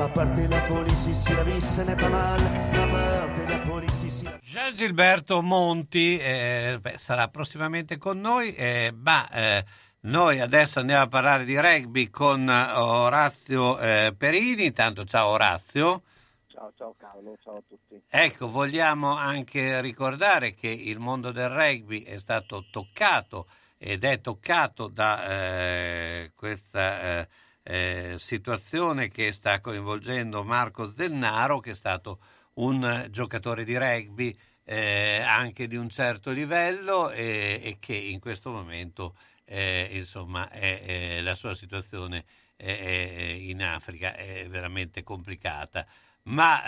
A 0.04 0.10
parte 0.10 0.48
la 0.48 0.60
police, 0.62 1.10
ici 1.10 1.34
la 1.34 1.44
vie 1.44 1.62
ce 1.62 1.82
n'est 1.82 1.96
pas. 1.96 2.08
A 2.08 2.88
parte 2.88 3.46
la 3.48 3.60
police, 3.60 4.06
ici 4.06 4.24
la 4.24 4.40
Gian 4.42 4.74
Gilberto 4.76 5.42
Monti 5.42 6.18
eh, 6.18 6.78
beh, 6.82 6.96
sarà 6.98 7.28
prossimamente 7.28 7.98
con 7.98 8.20
noi, 8.20 8.54
eh, 8.56 8.94
ma 8.96 9.30
eh, 9.30 9.66
noi 10.04 10.40
adesso 10.40 10.80
andiamo 10.80 11.04
a 11.04 11.08
parlare 11.08 11.46
di 11.46 11.60
rugby 11.60 12.10
con 12.10 12.48
Orazio 12.48 13.80
eh, 13.80 14.14
Perini. 14.18 14.66
Intanto 14.66 15.06
ciao 15.06 15.30
Orazio. 15.30 16.04
Ciao, 16.48 16.72
ciao 16.76 16.96
Carlo, 16.98 17.38
ciao 17.42 17.58
a 17.58 17.62
tutti. 17.68 18.02
Ecco, 18.08 18.50
vogliamo 18.50 19.16
anche 19.16 19.82
ricordare 19.82 20.54
che 20.54 20.68
il 20.68 21.00
mondo 21.00 21.32
del 21.32 21.50
rugby 21.50 22.04
è 22.04 22.20
stato 22.20 22.66
toccato 22.70 23.48
ed 23.78 24.04
è 24.04 24.22
toccato 24.22 24.88
da 24.88 25.28
eh, 25.28 26.32
questa 26.36 27.02
eh, 27.02 27.28
eh, 27.64 28.16
situazione 28.18 29.10
che 29.10 29.32
sta 29.32 29.62
coinvolgendo 29.62 30.44
Marco 30.44 30.92
Zennaro, 30.92 31.60
che 31.60 31.72
è 31.72 31.76
stato 31.76 32.20
un 32.56 33.08
giocatore 33.10 33.64
di 33.64 33.78
rugby 33.78 34.38
eh, 34.66 35.22
anche 35.22 35.68
di 35.68 35.76
un 35.76 35.90
certo 35.90 36.32
livello 36.32 37.10
e, 37.10 37.60
e 37.64 37.78
che 37.80 37.96
in 37.96 38.20
questo 38.20 38.52
momento 38.52 39.16
eh, 39.46 39.90
insomma, 39.92 40.50
è, 40.50 41.18
è, 41.18 41.22
la 41.22 41.36
sua 41.36 41.56
situazione 41.56 42.26
è, 42.56 43.36
in 43.38 43.62
Africa 43.62 44.16
è 44.16 44.48
veramente 44.48 45.04
complicata. 45.04 45.86
Ma 46.24 46.64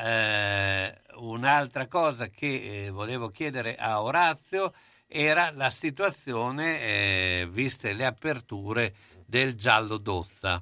eh, 0.90 1.02
un'altra 1.16 1.88
cosa 1.88 2.28
che 2.28 2.86
eh, 2.86 2.90
volevo 2.90 3.30
chiedere 3.30 3.76
a 3.76 4.02
Orazio 4.02 4.74
era 5.08 5.52
la 5.52 5.70
situazione, 5.70 6.82
eh, 6.82 7.48
viste 7.50 7.94
le 7.94 8.06
aperture 8.06 8.94
del 9.26 9.56
giallo 9.56 9.98
d'Ozza. 9.98 10.62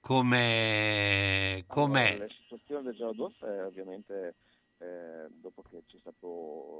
Come? 0.00 1.64
Allora, 1.66 2.16
la 2.18 2.34
situazione 2.42 2.82
del 2.82 2.94
giallo 2.96 3.12
d'Ozza 3.12 3.46
è 3.46 3.64
ovviamente 3.64 4.34
eh, 4.78 5.26
dopo 5.30 5.62
che 5.62 5.82
ci 5.86 5.96
è 5.96 6.00
stato 6.00 6.77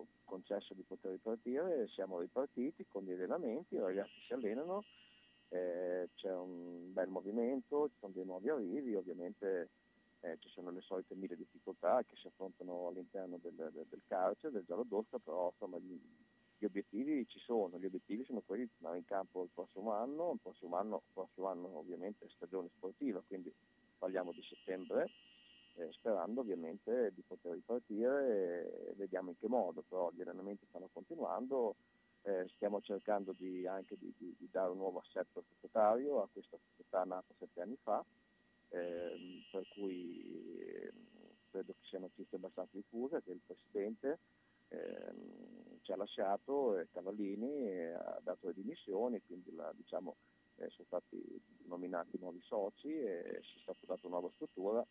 concesso 0.49 0.73
di 0.73 0.83
poter 0.83 1.12
ripartire, 1.12 1.89
siamo 1.89 2.20
ripartiti 2.20 2.87
con 2.89 3.05
gli 3.05 3.12
allenamenti, 3.12 3.75
i 3.75 3.81
ragazzi 3.81 4.19
si 4.27 4.33
allenano, 4.33 4.83
eh, 5.51 6.09
c'è 6.15 6.33
un 6.33 6.93
bel 6.93 7.09
movimento, 7.09 7.89
ci 7.91 7.97
sono 8.01 8.12
dei 8.15 8.25
nuovi 8.25 8.49
arrivi, 8.49 8.95
ovviamente 8.95 9.69
eh, 10.20 10.39
ci 10.41 10.49
sono 10.49 10.70
le 10.70 10.81
solite 10.81 11.15
mille 11.15 11.37
difficoltà 11.37 12.03
che 12.07 12.16
si 12.16 12.27
affrontano 12.27 12.89
all'interno 12.89 13.39
del, 13.43 13.53
del, 13.55 13.87
del 13.89 14.03
carcere, 14.07 14.53
del 14.53 14.65
giallo 14.65 14.85
d'osca, 14.85 15.19
però 15.19 15.51
insomma 15.53 15.79
gli, 15.79 16.01
gli, 16.57 16.65
obiettivi 16.65 17.27
ci 17.29 17.39
sono, 17.41 17.79
gli 17.79 17.85
obiettivi 17.85 18.25
sono 18.25 18.43
quelli 18.45 18.65
di 18.65 18.70
tornare 18.79 18.99
in 18.99 19.05
campo 19.05 19.43
il 19.43 19.51
prossimo 19.53 19.93
anno, 19.93 20.33
il 20.33 20.41
prossimo 20.43 20.77
anno, 20.77 20.97
il 20.97 21.12
prossimo 21.12 21.49
anno 21.49 21.77
ovviamente 21.77 22.25
è 22.25 22.29
stagione 22.35 22.69
sportiva, 22.75 23.23
quindi 23.27 23.53
parliamo 23.99 24.33
di 24.33 24.43
settembre, 24.43 25.11
eh, 25.79 25.93
sperando 25.93 26.41
ovviamente 26.41 27.13
di 27.15 27.23
poter 27.27 27.53
ripartire, 27.55 28.89
e 28.89 28.95
vediamo 28.97 29.31
in 29.31 29.39
che 29.39 29.49
modo, 29.49 29.83
però 29.87 30.11
gli 30.13 30.21
allenamenti 30.21 30.67
stanno 30.69 30.89
continuando, 30.93 31.77
eh, 32.23 32.49
stiamo 32.57 32.81
cercando 32.81 33.33
di, 33.33 33.67
anche 33.67 33.97
di, 33.97 34.13
di, 34.17 34.35
di, 34.37 34.49
dare 34.51 34.71
un 34.71 34.79
nuovo 34.79 34.99
assetto 34.99 35.45
societario 35.55 36.23
a 36.23 36.29
questa 36.33 36.59
società 36.69 37.05
nata 37.05 37.33
sette 37.39 37.61
anni 37.61 37.79
fa, 37.83 38.05
eh, 38.71 39.45
per 39.51 39.67
cui 39.69 40.59
eh, 40.59 40.93
credo 41.51 41.73
che 41.73 41.87
sia 41.89 42.01
notizia 42.01 42.37
abbastanza 42.37 42.77
diffusa 42.77 43.21
che 43.21 43.31
il 43.31 43.41
Presidente 43.47 44.19
ehm, 44.69 45.79
ci 45.83 45.93
ha 45.93 45.97
lasciato 45.97 46.77
e 46.77 46.89
Cavallini 46.93 47.71
ha 47.93 48.19
dato 48.23 48.49
le 48.49 48.55
dimissioni, 48.55 49.23
quindi 49.25 49.55
la, 49.55 49.73
diciamo, 49.75 50.17
eh, 50.57 50.69
sono 50.71 50.87
stati 50.87 51.41
nominati 51.67 52.19
nuovi 52.19 52.41
soci 52.43 52.89
e 52.89 53.41
si 53.43 53.59
è 53.59 53.61
stata 53.63 53.79
data 53.87 54.07
una 54.07 54.19
nuova 54.19 54.33
struttura 54.35 54.85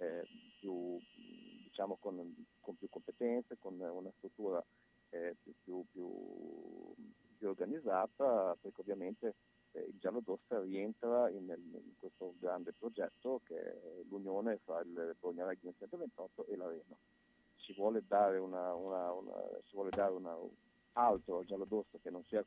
eh, 0.00 0.26
più, 0.58 0.98
diciamo, 1.64 1.96
con, 2.00 2.46
con, 2.60 2.76
più 2.76 2.88
competenze, 2.88 3.58
con 3.58 3.78
una 3.78 4.10
struttura 4.16 4.62
eh, 5.10 5.36
più, 5.42 5.54
più, 5.62 5.84
più, 5.90 6.94
più, 7.36 7.48
organizzata, 7.48 8.56
perché 8.60 8.80
ovviamente 8.80 9.34
eh, 9.72 9.80
il 9.80 9.98
Giallo 9.98 10.20
d'Ostra 10.20 10.60
rientra 10.62 11.28
in, 11.30 11.48
in, 11.48 11.96
questo 11.98 12.34
grande 12.38 12.72
progetto 12.72 13.40
che 13.44 13.58
è 13.58 13.76
l'unione 14.08 14.58
fra 14.64 14.80
il 14.80 15.16
Bologna 15.18 15.48
Rugby 15.48 15.74
128 15.78 16.46
e 16.46 16.56
l'Arena. 16.56 16.96
Si 17.56 17.74
vuole 17.74 18.02
dare, 18.06 18.38
una, 18.38 18.74
una, 18.74 19.12
una, 19.12 19.32
si 19.66 19.74
vuole 19.74 19.90
dare 19.90 20.12
una, 20.12 20.34
altro 20.94 21.38
al 21.38 21.44
Giallo 21.44 21.66
d'Ostra 21.66 21.98
che 22.02 22.10
non 22.10 22.24
sia 22.24 22.44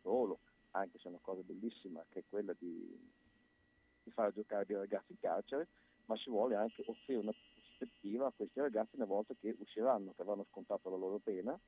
solo, 0.00 0.38
anche 0.72 0.98
se 0.98 1.06
è 1.06 1.08
una 1.08 1.18
cosa 1.20 1.42
bellissima, 1.42 2.04
che 2.10 2.20
è 2.20 2.24
quella 2.28 2.54
di, 2.56 2.96
di 4.04 4.10
far 4.12 4.32
giocare 4.32 4.64
dei 4.64 4.76
ragazzi 4.76 5.12
in 5.12 5.18
carcere, 5.18 5.66
ma 6.06 6.16
si 6.16 6.30
vuole 6.30 6.54
anche 6.54 6.82
offrire 6.86 7.20
una 7.20 7.32
prospettiva 7.32 8.26
a 8.26 8.32
questi 8.34 8.60
ragazzi 8.60 8.96
una 8.96 9.04
volta 9.04 9.34
che 9.38 9.54
usciranno, 9.58 10.12
che 10.14 10.22
avranno 10.22 10.46
scontato 10.50 10.90
la 10.90 10.96
loro 10.96 11.18
pena 11.22 11.58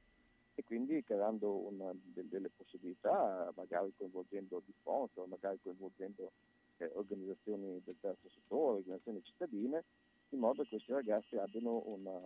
e 0.55 0.65
quindi 0.65 1.03
creando 1.05 1.53
una, 1.53 1.91
delle 1.95 2.51
possibilità, 2.57 3.53
magari 3.55 3.93
coinvolgendo 3.97 4.63
di 4.65 4.73
sponsor, 4.81 5.29
magari 5.29 5.59
coinvolgendo 5.63 6.33
eh, 6.79 6.91
organizzazioni 6.95 7.83
del 7.85 7.97
terzo 8.01 8.29
settore, 8.31 8.79
organizzazioni 8.79 9.23
cittadine, 9.23 9.85
in 10.31 10.39
modo 10.39 10.63
che 10.63 10.71
questi 10.71 10.93
ragazzi 10.93 11.37
abbiano 11.37 11.83
una, 11.87 12.19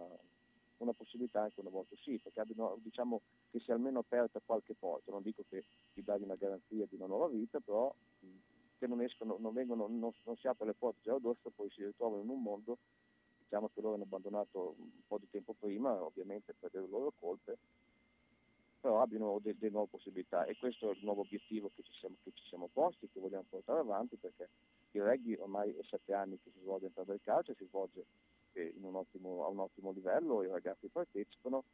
una 0.78 0.92
possibilità 0.92 1.42
anche 1.42 1.60
una 1.60 1.70
volta 1.70 1.94
uscita, 1.94 2.30
che, 2.30 2.40
abbiano, 2.40 2.78
diciamo, 2.80 3.20
che 3.50 3.58
sia 3.60 3.74
almeno 3.74 3.98
aperta 3.98 4.40
qualche 4.44 4.74
porta, 4.74 5.10
non 5.10 5.22
dico 5.22 5.42
che 5.48 5.64
ti 5.92 6.02
dai 6.02 6.22
una 6.22 6.36
garanzia 6.36 6.86
di 6.86 6.94
una 6.94 7.06
nuova 7.06 7.26
vita, 7.26 7.58
però 7.58 7.92
che 8.80 8.86
non 8.86 9.02
escono, 9.02 9.36
non, 9.38 9.52
vengono, 9.52 9.86
non, 9.86 10.12
non 10.24 10.36
si 10.38 10.48
apre 10.48 10.66
le 10.66 10.74
porte 10.74 11.00
già 11.02 11.14
addosso, 11.14 11.52
poi 11.54 11.70
si 11.70 11.84
ritrovano 11.84 12.22
in 12.22 12.30
un 12.30 12.42
mondo 12.42 12.78
diciamo 13.42 13.68
che 13.74 13.80
loro 13.80 13.94
hanno 13.94 14.04
abbandonato 14.04 14.74
un 14.78 15.06
po' 15.06 15.18
di 15.18 15.28
tempo 15.28 15.54
prima, 15.58 15.92
ovviamente 16.02 16.54
per 16.58 16.70
le 16.72 16.86
loro 16.88 17.12
colpe, 17.18 17.58
però 18.80 19.02
abbiano 19.02 19.38
delle 19.42 19.58
de 19.58 19.68
nuove 19.70 19.88
possibilità. 19.90 20.44
E 20.44 20.56
questo 20.56 20.90
è 20.90 20.94
il 20.94 21.04
nuovo 21.04 21.22
obiettivo 21.22 21.70
che 21.74 21.82
ci, 21.82 21.92
siamo, 21.98 22.14
che 22.22 22.30
ci 22.32 22.44
siamo 22.44 22.70
posti, 22.72 23.10
che 23.12 23.20
vogliamo 23.20 23.44
portare 23.48 23.80
avanti 23.80 24.16
perché 24.16 24.48
il 24.92 25.02
rugby 25.02 25.34
ormai 25.34 25.70
è 25.76 25.82
sette 25.82 26.14
anni 26.14 26.38
che 26.42 26.50
si 26.52 26.60
svolge 26.60 26.86
dentro 26.86 27.04
del 27.04 27.20
calcio, 27.22 27.54
si 27.54 27.66
svolge 27.66 28.04
eh, 28.52 28.72
un 28.80 28.94
ottimo, 28.94 29.44
a 29.44 29.48
un 29.48 29.58
ottimo 29.58 29.90
livello, 29.90 30.42
i 30.42 30.48
ragazzi 30.48 30.88
partecipano, 30.88 31.64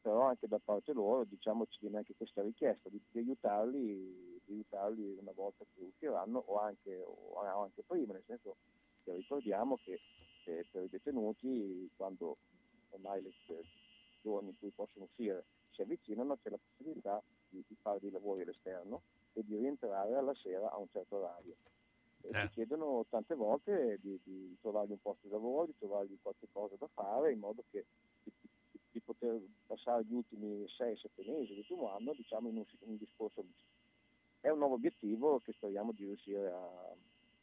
però 0.00 0.22
anche 0.22 0.48
da 0.48 0.58
parte 0.62 0.92
loro 0.92 1.24
diciamo, 1.24 1.66
ci 1.68 1.78
viene 1.80 1.98
anche 1.98 2.14
questa 2.16 2.42
richiesta 2.42 2.88
di, 2.88 3.00
di, 3.10 3.18
aiutarli, 3.18 4.31
di 4.52 4.60
aiutarli, 4.60 5.16
una 5.18 5.32
volta 5.32 5.64
che 5.74 5.82
usciranno 5.82 6.42
o 6.46 6.58
anche, 6.58 7.02
o 7.02 7.40
anche 7.40 7.82
prima, 7.82 8.12
nel 8.12 8.24
senso 8.26 8.56
che 9.04 9.14
ricordiamo 9.14 9.78
che 9.84 10.00
eh, 10.44 10.66
per 10.70 10.84
i 10.84 10.88
detenuti 10.88 11.90
quando 11.96 12.36
ormai 12.90 13.22
le 13.22 13.32
giorni 14.20 14.50
in 14.50 14.58
cui 14.58 14.70
possono 14.70 15.04
uscire 15.06 15.44
si 15.72 15.82
avvicinano 15.82 16.36
c'è 16.42 16.50
la 16.50 16.58
possibilità 16.58 17.22
di, 17.48 17.64
di 17.66 17.76
fare 17.80 17.98
dei 18.00 18.10
lavori 18.10 18.42
all'esterno 18.42 19.02
e 19.32 19.42
di 19.44 19.56
rientrare 19.56 20.14
alla 20.14 20.34
sera 20.34 20.70
a 20.70 20.76
un 20.76 20.88
certo 20.90 21.16
orario. 21.16 21.54
E 22.20 22.28
eh. 22.30 22.50
Chiedono 22.50 23.04
tante 23.08 23.34
volte 23.34 23.98
di, 24.00 24.20
di 24.22 24.56
trovargli 24.60 24.92
un 24.92 25.00
posto 25.00 25.26
di 25.26 25.32
lavoro, 25.32 25.66
di 25.66 25.74
trovargli 25.78 26.16
qualche 26.20 26.46
cosa 26.52 26.76
da 26.78 26.88
fare 26.92 27.32
in 27.32 27.40
modo 27.40 27.64
che 27.70 27.84
di, 28.22 28.30
di 28.92 29.00
poter 29.00 29.40
passare 29.66 30.04
gli 30.04 30.12
ultimi 30.12 30.64
6-7 30.64 31.06
mesi, 31.26 31.54
l'ultimo 31.54 31.94
anno, 31.94 32.12
diciamo, 32.12 32.48
in 32.48 32.58
un, 32.58 32.64
in 32.80 32.90
un 32.90 32.98
discorso 32.98 33.42
È 34.42 34.48
un 34.48 34.58
nuovo 34.58 34.74
obiettivo 34.74 35.40
che 35.44 35.52
speriamo 35.52 35.92
di 35.92 36.04
riuscire 36.04 36.50
a, 36.50 36.94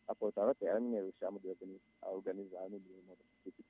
a 0.06 0.14
portare 0.16 0.52
a 0.52 0.54
termine 0.54 0.98
e 0.98 1.02
riusciamo 1.04 1.40
organi- 1.42 1.80
a 2.00 2.10
organizzarlo 2.10 2.76
in 2.76 2.82
modo 3.06 3.22
specifico. 3.40 3.68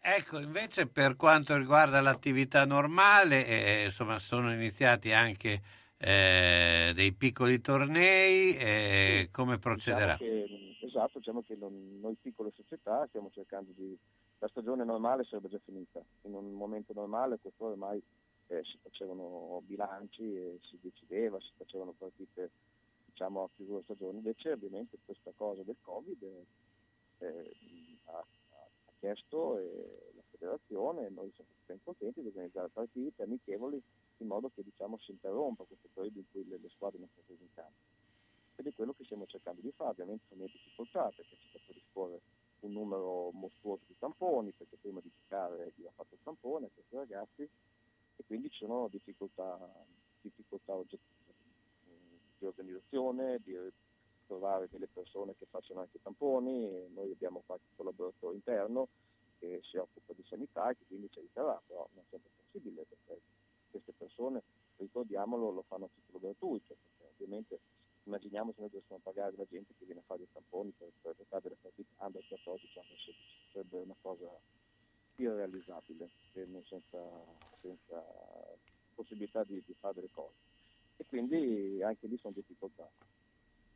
Ecco, 0.00 0.40
invece 0.40 0.88
per 0.88 1.14
quanto 1.14 1.56
riguarda 1.56 2.00
l'attività 2.00 2.64
normale, 2.64 3.46
eh, 3.46 3.84
insomma, 3.84 4.18
sono 4.18 4.52
iniziati 4.52 5.12
anche 5.12 5.62
eh, 5.96 6.90
dei 6.92 7.12
piccoli 7.12 7.60
tornei, 7.60 8.56
eh, 8.56 9.20
sì, 9.22 9.30
come 9.30 9.58
procederà? 9.58 10.16
Diciamo 10.18 10.74
che, 10.80 10.86
esatto, 10.86 11.18
diciamo 11.20 11.42
che 11.42 11.54
non, 11.54 12.00
noi 12.00 12.16
piccole 12.20 12.50
società 12.50 13.06
stiamo 13.06 13.30
cercando 13.32 13.70
di 13.76 13.96
la 14.44 14.48
stagione 14.48 14.84
normale 14.84 15.24
sarebbe 15.24 15.48
già 15.48 15.60
finita. 15.64 16.02
In 16.22 16.34
un 16.34 16.52
momento 16.52 16.92
normale 16.92 17.38
questo 17.40 17.64
ormai 17.64 18.02
eh, 18.48 18.62
si 18.64 18.78
facevano 18.82 19.62
bilanci 19.64 20.22
e 20.22 20.58
si 20.62 20.78
decideva, 20.80 21.40
si 21.40 21.52
facevano 21.56 21.92
partite 21.96 22.50
diciamo, 23.06 23.44
a 23.44 23.48
chiusura 23.54 23.82
stagione. 23.82 24.18
Invece 24.18 24.52
ovviamente 24.52 24.98
questa 25.04 25.32
cosa 25.36 25.62
del 25.62 25.76
Covid 25.80 26.22
eh, 27.18 27.56
ha, 28.04 28.18
ha, 28.18 28.66
chiesto 28.98 29.58
eh, 29.58 30.10
la 30.14 30.22
federazione, 30.30 31.08
noi 31.08 31.32
siamo 31.34 31.50
ben 31.66 31.80
contenti 31.82 32.20
di 32.20 32.28
organizzare 32.28 32.68
partite 32.68 33.22
amichevoli 33.22 33.80
in 34.18 34.26
modo 34.26 34.50
che 34.54 34.62
diciamo, 34.62 34.98
si 34.98 35.12
interrompa 35.12 35.64
questo 35.64 35.88
periodo 35.92 36.18
in 36.18 36.24
cui 36.30 36.46
le, 36.46 36.58
le 36.60 36.68
squadre 36.68 36.98
non 36.98 37.08
sono 37.14 37.38
in 37.40 37.54
campo. 37.54 37.92
Ed 38.56 38.66
è 38.66 38.74
quello 38.74 38.92
che 38.92 39.04
stiamo 39.04 39.26
cercando 39.26 39.60
di 39.60 39.72
fare, 39.72 39.90
ovviamente 39.90 40.26
sono 40.28 40.44
difficoltà 40.44 41.10
perché 41.14 41.36
si 41.36 41.58
può 41.64 41.74
disporre 41.74 42.20
un 42.60 42.72
numero 42.72 43.30
mostruoso 43.32 43.82
di 43.86 43.96
tamponi, 43.98 44.52
perché 44.52 44.76
prima 44.80 45.00
di 45.00 45.10
giocare 45.12 45.72
gli 45.74 45.84
ha 45.84 45.92
fatto 45.94 46.14
il 46.14 46.20
tampone 46.22 46.70
questi 46.72 46.96
ragazzi 46.96 47.48
e 48.16 48.24
quindi 48.26 48.50
ci 48.50 48.58
sono 48.58 48.88
difficoltà, 48.88 49.58
difficoltà 50.20 50.80
di 52.38 52.46
organizzazione, 52.46 53.40
di 53.42 53.56
trovare 54.26 54.68
delle 54.70 54.88
persone 54.92 55.34
che 55.38 55.46
facciano 55.48 55.80
anche 55.80 56.00
tamponi, 56.02 56.88
noi 56.92 57.10
abbiamo 57.10 57.42
qualche 57.44 57.66
collaboratore 57.76 58.34
interno 58.34 58.88
che 59.38 59.60
si 59.62 59.76
occupa 59.76 60.12
di 60.12 60.24
sanità 60.26 60.70
e 60.70 60.76
che 60.76 60.84
quindi 60.86 61.10
ci 61.10 61.18
aiuterà, 61.18 61.60
però 61.66 61.88
non 61.92 62.04
è 62.04 62.06
sempre 62.08 62.30
possibile 62.36 62.84
perché 62.84 63.20
queste 63.70 63.92
persone, 63.92 64.42
ricordiamolo, 64.76 65.50
lo 65.50 65.62
fanno 65.62 65.86
a 65.86 65.88
titolo 65.92 66.20
gratuito, 66.20 66.76
perché 66.80 67.12
ovviamente 67.12 67.58
immaginiamo 68.04 68.52
se 68.52 68.60
noi 68.60 68.70
dovessimo 68.70 69.00
pagare 69.02 69.34
la 69.36 69.46
gente 69.46 69.74
che 69.76 69.84
viene 69.84 70.00
a 70.00 70.04
fare 70.06 70.22
i 70.22 70.28
tamponi 70.32 70.72
per, 70.76 70.90
per 71.00 71.14
giocare 71.16 71.42
delle 71.42 71.56
partite 71.60 71.90
under 71.98 72.24
14 72.26 72.78
anni 72.78 72.96
16, 72.96 73.14
sarebbe 73.52 73.78
una 73.78 73.96
cosa 74.00 74.30
irrealizzabile, 75.16 76.08
senza, 76.32 76.98
senza 77.54 78.04
possibilità 78.94 79.44
di, 79.44 79.62
di, 79.64 79.74
fare 79.78 79.94
delle 79.94 80.10
cose. 80.12 80.34
E 80.96 81.04
quindi 81.06 81.82
anche 81.82 82.06
lì 82.06 82.18
sono 82.18 82.34
difficoltà. 82.34 82.88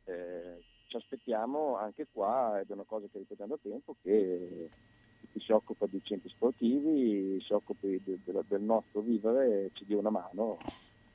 Eh, 0.05 0.63
ci 0.87 0.95
aspettiamo 0.95 1.77
anche 1.77 2.07
qua, 2.11 2.59
ed 2.59 2.69
è 2.69 2.73
una 2.73 2.83
cosa 2.83 3.07
che 3.11 3.19
ripetiamo 3.19 3.55
da 3.55 3.69
tempo, 3.69 3.95
che 4.01 4.69
chi 5.31 5.39
si 5.39 5.51
occupa 5.51 5.85
di 5.85 6.01
centri 6.03 6.29
sportivi, 6.29 7.39
si 7.41 7.53
occupi 7.53 8.01
de, 8.03 8.19
de, 8.23 8.43
del 8.47 8.61
nostro 8.61 9.01
vivere, 9.01 9.69
ci 9.73 9.85
dia 9.85 9.97
una 9.97 10.09
mano. 10.09 10.57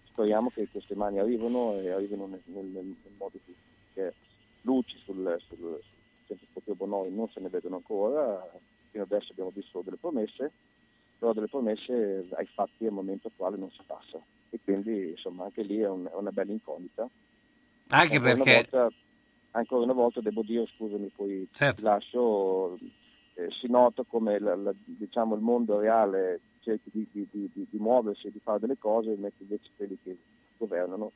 Speriamo 0.03 0.51
che 0.51 0.69
queste 0.69 0.95
mani 0.95 1.19
arrivino 1.19 1.75
e 1.81 1.91
arrivino 1.91 2.27
nel, 2.27 2.43
nel, 2.45 2.65
nel 2.65 2.97
modo 3.17 3.39
giusto. 3.45 3.63
Perché 3.93 4.15
luci 4.63 4.97
sul, 4.99 5.37
sul, 5.47 5.57
sul 5.59 5.83
centro 6.27 6.47
sportivo 6.47 6.77
Bonoi 6.77 7.13
non 7.13 7.29
se 7.31 7.41
ne 7.41 7.49
vedono 7.49 7.77
ancora, 7.77 8.49
fino 8.95 9.03
adesso 9.03 9.33
abbiamo 9.33 9.51
visto 9.53 9.83
delle 9.83 9.97
promesse, 9.97 10.53
però 11.19 11.33
delle 11.33 11.49
promesse 11.49 12.29
ai 12.35 12.47
fatti 12.47 12.87
al 12.87 12.93
momento 12.93 13.27
attuale 13.27 13.57
non 13.57 13.69
si 13.73 13.83
passa. 13.85 14.23
E 14.51 14.61
quindi 14.62 15.11
insomma 15.11 15.45
anche 15.45 15.62
lì 15.62 15.79
è, 15.79 15.89
un, 15.89 16.07
è 16.07 16.15
una 16.15 16.31
bella 16.31 16.53
incognita. 16.53 17.09
Anche 17.89 18.16
ancora 18.16 18.35
perché... 18.35 18.69
Una 18.71 18.83
volta, 18.83 18.97
ancora 19.51 19.83
una 19.83 19.93
volta 19.93 20.21
devo 20.21 20.43
dire, 20.43 20.65
scusami, 20.77 21.11
poi 21.12 21.49
certo. 21.51 21.77
ti 21.77 21.83
lascio, 21.83 22.79
eh, 23.35 23.49
si 23.61 23.66
nota 23.69 24.05
come 24.07 24.39
la, 24.39 24.55
la, 24.55 24.73
diciamo, 24.85 25.35
il 25.35 25.41
mondo 25.41 25.81
reale 25.81 26.39
cerchi 26.61 26.91
di, 26.93 27.07
di, 27.11 27.29
di, 27.33 27.49
di, 27.53 27.79
muoversi 27.79 28.29
e 28.29 28.31
di 28.31 28.39
fare 28.41 28.61
delle 28.61 28.79
cose, 28.79 29.09
mentre 29.09 29.43
invece 29.43 29.71
quelli 29.77 29.99
che 30.05 30.16
governano 30.57 31.11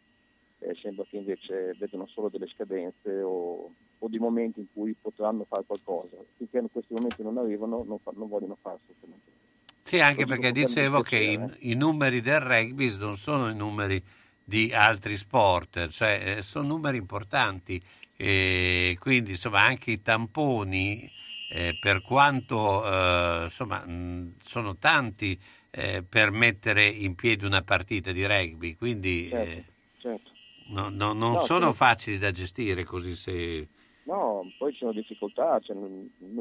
eh, 0.60 0.74
sembra 0.80 1.04
che 1.08 1.16
invece 1.16 1.74
vedono 1.78 2.06
solo 2.06 2.28
delle 2.28 2.48
scadenze 2.48 3.20
o, 3.22 3.72
o, 3.98 4.08
di 4.08 4.18
momenti 4.18 4.60
in 4.60 4.66
cui 4.72 4.94
potranno 5.00 5.44
fare 5.48 5.64
qualcosa. 5.66 6.16
Finché 6.36 6.62
questi 6.72 6.92
momenti 6.94 7.22
non 7.22 7.38
arrivano 7.38 7.84
non, 7.86 7.98
fa, 7.98 8.12
non 8.14 8.28
vogliono 8.28 8.56
fare 8.60 8.78
assolutamente. 8.82 9.36
Sì, 9.82 10.00
anche 10.00 10.26
perché 10.26 10.52
dicevo 10.52 11.00
che 11.00 11.16
i, 11.16 11.70
i, 11.70 11.74
numeri 11.74 12.20
del 12.20 12.40
rugby 12.40 12.94
non 12.98 13.16
sono 13.16 13.48
i 13.48 13.54
numeri 13.54 14.02
di 14.44 14.70
altri 14.74 15.16
sport, 15.16 15.88
cioè 15.88 16.36
eh, 16.38 16.42
sono 16.42 16.66
numeri 16.66 16.98
importanti 16.98 17.80
e 18.14 18.96
quindi 18.98 19.30
insomma 19.30 19.62
anche 19.62 19.92
i 19.92 20.02
tamponi 20.02 21.10
eh, 21.50 21.78
per 21.80 22.02
quanto 22.02 22.84
eh, 22.84 23.44
insomma 23.44 23.78
mh, 23.86 24.34
sono 24.42 24.76
tanti 24.76 25.38
eh, 25.70 26.02
per 26.02 26.32
mettere 26.32 26.86
in 26.86 27.14
piedi 27.14 27.46
una 27.46 27.62
partita 27.62 28.12
di 28.12 28.26
rugby, 28.26 28.74
quindi 28.74 29.28
certo, 29.28 29.72
certo. 29.98 30.30
No, 30.68 30.88
no, 30.88 31.12
non 31.12 31.32
No, 31.32 31.38
sono 31.40 31.60
certo. 31.66 31.72
facili 31.74 32.18
da 32.18 32.30
gestire 32.30 32.84
così 32.84 33.14
se... 33.14 33.68
No, 34.04 34.50
poi 34.56 34.72
ci 34.72 34.78
sono 34.78 34.92
difficoltà, 34.92 35.58
cioè, 35.60 35.76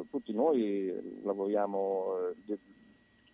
tutti 0.10 0.32
noi 0.32 1.20
lavoriamo, 1.24 2.32
eh, 2.48 2.58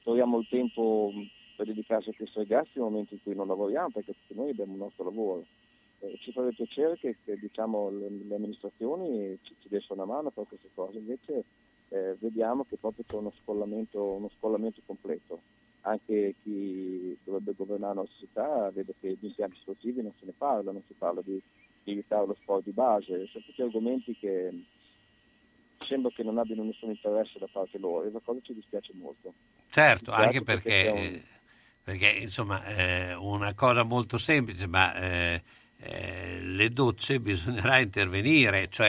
troviamo 0.02 0.40
il 0.40 0.48
tempo 0.49 1.11
per 1.56 1.68
dedicarsi 1.68 2.10
a 2.10 2.14
questi 2.15 2.40
ragazzi 2.40 2.72
nel 2.76 2.86
momento 2.86 3.14
in 3.14 3.22
cui 3.22 3.36
non 3.36 3.48
lavoriamo, 3.48 3.90
perché 3.91 4.14
tutti 4.14 4.34
noi 4.40 4.49
abbiamo 4.49 4.74
il 4.74 4.80
nostro 4.80 5.03
lavoro. 5.03 5.45
Eh, 5.99 6.18
ci 6.20 6.32
farebbe 6.32 6.56
piacere 6.56 6.98
che, 6.98 7.15
che, 7.24 7.38
diciamo, 7.38 7.91
le, 7.91 8.10
le 8.28 8.36
amministrazioni 8.36 9.38
ci, 9.44 9.56
ci 9.61 9.70
dessero 9.70 9.94
una 9.94 10.06
mano 10.06 10.32
per 10.32 10.45
queste 10.48 10.70
cose, 10.74 10.98
invece 10.98 11.44
eh, 11.90 12.15
vediamo 12.20 12.65
che 12.68 12.78
proprio 12.78 13.06
c'è 13.07 13.15
uno 13.15 13.32
scollamento, 13.41 14.03
uno 14.03 14.32
scollamento 14.38 14.82
completo. 14.86 15.41
Anche 15.86 16.36
chi 16.44 17.18
dovrebbe 17.24 17.54
governare 17.58 17.94
la 17.96 18.02
nostra 18.02 18.20
città 18.20 18.72
vede 18.74 18.94
che 19.02 19.18
di 19.20 19.28
impianti 19.28 19.58
sportivi 19.60 20.02
non 20.02 20.14
se 20.18 20.26
ne 20.26 20.34
parla, 20.38 20.72
non 20.72 20.82
si 20.88 20.94
parla 20.98 21.22
di, 21.22 21.42
di 21.84 21.92
aiutare 21.92 22.26
lo 22.26 22.38
sport 22.42 22.64
di 22.64 22.72
base, 22.72 23.28
sono 23.28 23.44
tutti 23.46 23.62
argomenti 23.62 24.16
che 24.18 24.64
sembra 25.80 26.10
che 26.16 26.24
non 26.24 26.38
abbiano 26.38 26.64
nessun 26.64 26.92
interesse 26.92 27.38
da 27.38 27.48
parte 27.52 27.78
loro 27.78 28.06
e 28.06 28.12
la 28.12 28.22
cosa 28.24 28.40
ci 28.44 28.54
dispiace 28.54 28.94
molto. 28.94 29.34
Certo, 29.70 30.06
dispiace 30.12 30.26
anche 30.26 30.42
perché, 30.42 30.86
è 30.86 30.92
un- 30.92 31.22
perché 31.84 32.10
insomma 32.12 32.64
è 32.64 33.16
una 33.18 33.54
cosa 33.54 33.84
molto 33.84 34.18
semplice, 34.18 34.66
ma 34.68 34.96
eh, 34.96 35.44
eh, 35.80 36.40
le 36.42 36.70
docce 36.70 37.20
bisognerà 37.20 37.80
intervenire, 37.80 38.70
cioè 38.70 38.88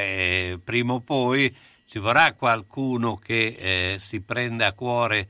eh, 0.52 0.58
prima 0.62 0.92
o 0.92 1.00
poi 1.00 1.52
ci 1.86 1.98
vorrà 1.98 2.34
qualcuno 2.34 3.16
che 3.16 3.94
eh, 3.94 3.98
si 3.98 4.20
prenda 4.20 4.68
a 4.68 4.72
cuore 4.74 5.18
eh, 5.18 5.26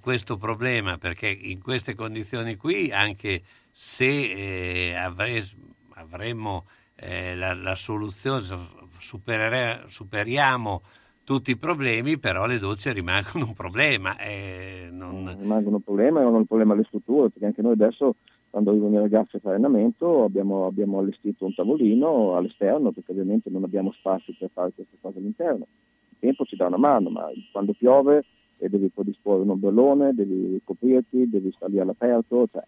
questo 0.00 0.36
problema, 0.36 0.98
perché 0.98 1.28
in 1.28 1.62
queste 1.62 1.94
condizioni 1.94 2.56
qui, 2.56 2.90
anche 2.92 3.42
se 3.70 4.90
eh, 4.90 4.94
avre- 4.94 5.44
avremmo 5.94 6.64
eh, 6.96 7.34
la, 7.34 7.54
la 7.54 7.74
soluzione, 7.74 8.42
superere- 8.98 9.84
superiamo 9.88 10.82
tutti 11.24 11.50
i 11.50 11.56
problemi, 11.56 12.18
però 12.18 12.46
le 12.46 12.58
docce 12.58 12.92
rimangono 12.92 13.46
un 13.46 13.54
problema. 13.54 14.16
eh, 14.18 14.88
non- 14.90 15.36
rimangono 15.38 15.76
un 15.76 15.82
problema 15.82 16.22
non 16.22 16.34
un 16.34 16.46
problema 16.46 16.72
alle 16.72 16.84
strutture, 16.84 17.30
perché 17.30 17.46
anche 17.46 17.62
noi 17.62 17.72
adesso 17.72 18.14
quando 18.50 18.70
arrivano 18.70 18.96
i 18.96 19.00
ragazzi 19.00 19.36
a 19.36 19.40
fare 19.40 19.56
allenamento 19.56 20.24
abbiamo, 20.24 20.66
abbiamo 20.66 20.98
allestito 21.00 21.44
un 21.44 21.54
tavolino 21.54 22.34
all'esterno 22.34 22.92
perché 22.92 23.12
ovviamente 23.12 23.50
non 23.50 23.62
abbiamo 23.62 23.92
spazio 23.92 24.34
per 24.38 24.50
fare 24.52 24.72
queste 24.74 24.96
cose 25.00 25.18
all'interno. 25.18 25.66
Il 26.10 26.16
tempo 26.18 26.44
ci 26.44 26.56
dà 26.56 26.66
una 26.66 26.78
mano, 26.78 27.10
ma 27.10 27.28
quando 27.52 27.74
piove 27.74 28.24
e 28.58 28.68
devi 28.68 28.90
predisporre 28.90 29.42
un 29.42 29.50
ombrellone, 29.50 30.14
devi 30.14 30.60
coprirti, 30.64 31.28
devi 31.28 31.50
stare 31.52 31.72
lì 31.72 31.80
all'aperto, 31.80 32.46
cioè, 32.50 32.62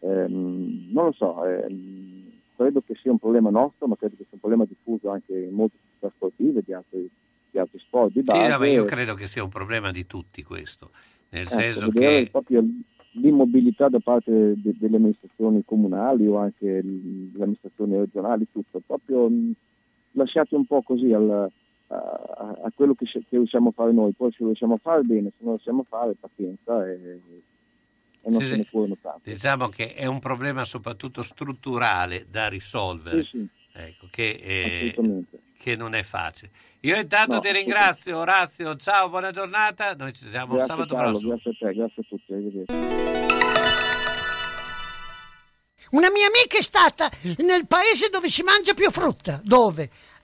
ehm, 0.00 0.88
non 0.92 1.04
lo 1.06 1.12
so, 1.12 1.44
ehm, 1.44 2.40
credo 2.56 2.80
che 2.82 2.94
sia 3.00 3.10
un 3.10 3.18
problema 3.18 3.50
nostro, 3.50 3.86
ma 3.86 3.96
credo 3.96 4.14
che 4.16 4.22
sia 4.24 4.32
un 4.32 4.40
problema 4.40 4.64
diffuso 4.64 5.10
anche 5.10 5.36
in 5.38 5.54
molte 5.54 5.76
città 5.94 6.10
sportive 6.14 6.62
di 6.64 6.72
altri, 6.72 7.08
di 7.50 7.58
altri 7.58 7.78
sport 7.78 8.12
di 8.12 8.20
Sì, 8.20 8.24
base. 8.24 8.48
no, 8.50 8.58
ma 8.58 8.66
io 8.66 8.84
credo 8.84 9.14
che 9.14 9.28
sia 9.28 9.42
un 9.42 9.48
problema 9.48 9.90
di 9.90 10.06
tutti 10.06 10.42
questo, 10.42 10.90
nel 11.30 11.46
Ecco, 11.46 11.62
senso 11.62 11.90
che 11.90 12.28
proprio 12.30 12.64
l'immobilità 13.12 13.88
da 13.88 14.00
parte 14.00 14.54
de- 14.60 14.74
delle 14.76 14.96
amministrazioni 14.96 15.62
comunali 15.64 16.26
o 16.26 16.36
anche 16.36 16.80
l- 16.82 17.30
delle 17.30 17.42
amministrazioni 17.44 17.96
regionali, 17.96 18.46
tutto, 18.50 18.80
proprio 18.84 19.28
mh, 19.30 19.52
lasciati 20.12 20.54
un 20.54 20.66
po' 20.66 20.82
così 20.82 21.12
al- 21.12 21.50
a, 21.88 22.56
a- 22.64 22.72
quello 22.74 22.94
che, 22.94 23.04
che 23.06 23.22
riusciamo 23.30 23.70
a 23.70 23.72
fare 23.72 23.92
noi, 23.92 24.12
poi 24.12 24.30
se 24.30 24.36
lo 24.40 24.46
riusciamo 24.46 24.74
a 24.74 24.78
fare 24.78 25.02
bene, 25.02 25.28
se 25.30 25.36
non 25.40 25.50
lo 25.50 25.54
riusciamo 25.54 25.80
a 25.82 25.86
fare 25.88 26.14
pazienza 26.18 26.86
e, 26.86 27.20
e 28.22 28.30
non 28.30 28.40
Sì, 28.40 28.46
se 28.46 28.56
ne 28.56 28.64
furono 28.64 28.96
tanti. 29.00 29.30
diciamo 29.32 29.68
che 29.68 29.94
è 29.94 30.06
un 30.06 30.18
problema 30.18 30.64
soprattutto 30.64 31.22
strutturale 31.22 32.26
da 32.28 32.48
risolvere, 32.48 33.22
Sì, 33.24 33.38
sì. 33.38 33.46
Ecco, 33.80 34.08
che, 34.10 34.30
eh, 34.42 34.94
che 35.56 35.76
non 35.76 35.94
è 35.94 36.02
facile. 36.02 36.50
Io 36.80 36.96
intanto 36.96 37.34
No, 37.34 37.40
ti 37.40 37.52
ringrazio 37.52 38.18
Orazio, 38.18 38.74
ciao, 38.76 39.08
buona 39.08 39.30
giornata, 39.30 39.94
noi 39.94 40.12
ci 40.12 40.24
vediamo 40.24 40.54
Grazie 40.54 40.74
sabato 40.74 40.94
Carlo, 40.94 41.10
prossimo. 41.12 41.30
grazie 41.32 41.50
a 41.50 41.54
te, 41.58 41.74
grazie 41.74 42.02
a 42.02 42.06
tutti, 42.08 42.32
arrivederci. 42.32 42.72
Una 45.90 46.10
mia 46.10 46.26
amica 46.26 46.58
è 46.58 46.62
stata 46.62 47.10
nel 47.38 47.66
paese 47.66 48.08
dove 48.10 48.28
si 48.28 48.42
mangia 48.42 48.74
più 48.74 48.90
frutta. 48.90 49.40
Dove? 49.42 49.88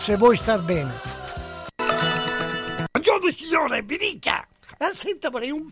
se 0.00 0.16
vuoi 0.16 0.36
star 0.36 0.60
bene. 0.62 0.90
Buongiorno 2.90 3.30
signore, 3.30 3.82
mi 3.82 3.96
dica! 3.96 4.46
Ah, 4.78 4.94
senta, 4.94 5.28
vorrei, 5.28 5.50
un, 5.50 5.68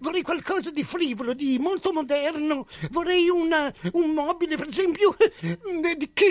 vorrei 0.00 0.22
qualcosa 0.22 0.70
di 0.70 0.82
frivolo, 0.82 1.34
di 1.34 1.58
molto 1.58 1.92
moderno. 1.92 2.66
Vorrei 2.90 3.28
una- 3.28 3.70
un 3.92 4.10
mobile, 4.12 4.56
per 4.56 4.68
esempio, 4.68 5.14
eh, 5.18 5.58
di 5.96 6.10
che, 6.14 6.30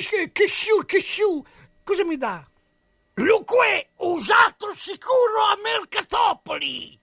su. 0.99 1.43
Cosa 1.83 2.03
mi 2.05 2.17
dà? 2.17 2.43
Luque, 3.15 3.89
usato 3.97 4.73
sicuro 4.73 5.43
a 5.51 5.57
Mercatopoli! 5.61 6.96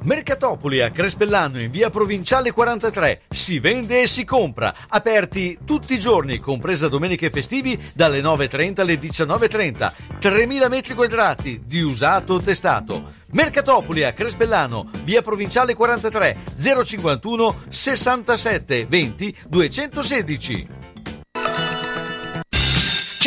Mercatopoli 0.00 0.80
a 0.80 0.90
Crespellano 0.90 1.60
in 1.60 1.70
via 1.72 1.90
Provinciale 1.90 2.52
43. 2.52 3.22
Si 3.28 3.58
vende 3.58 4.02
e 4.02 4.06
si 4.06 4.24
compra. 4.24 4.72
Aperti 4.88 5.58
tutti 5.64 5.94
i 5.94 5.98
giorni, 5.98 6.38
compresa 6.38 6.88
domenica 6.88 7.26
e 7.26 7.30
festivi, 7.30 7.78
dalle 7.94 8.20
9.30 8.20 8.80
alle 8.80 8.94
19.30. 8.94 9.92
3.000 10.20 10.68
metri 10.68 10.94
quadrati 10.94 11.62
di 11.66 11.80
usato 11.80 12.40
testato. 12.40 13.16
Mercatopoli 13.32 14.04
a 14.04 14.12
Crespellano, 14.12 14.88
via 15.02 15.20
Provinciale 15.20 15.74
43, 15.74 16.36
051 16.84 17.64
67 17.68 18.86
20 18.86 19.36
216. 19.48 20.77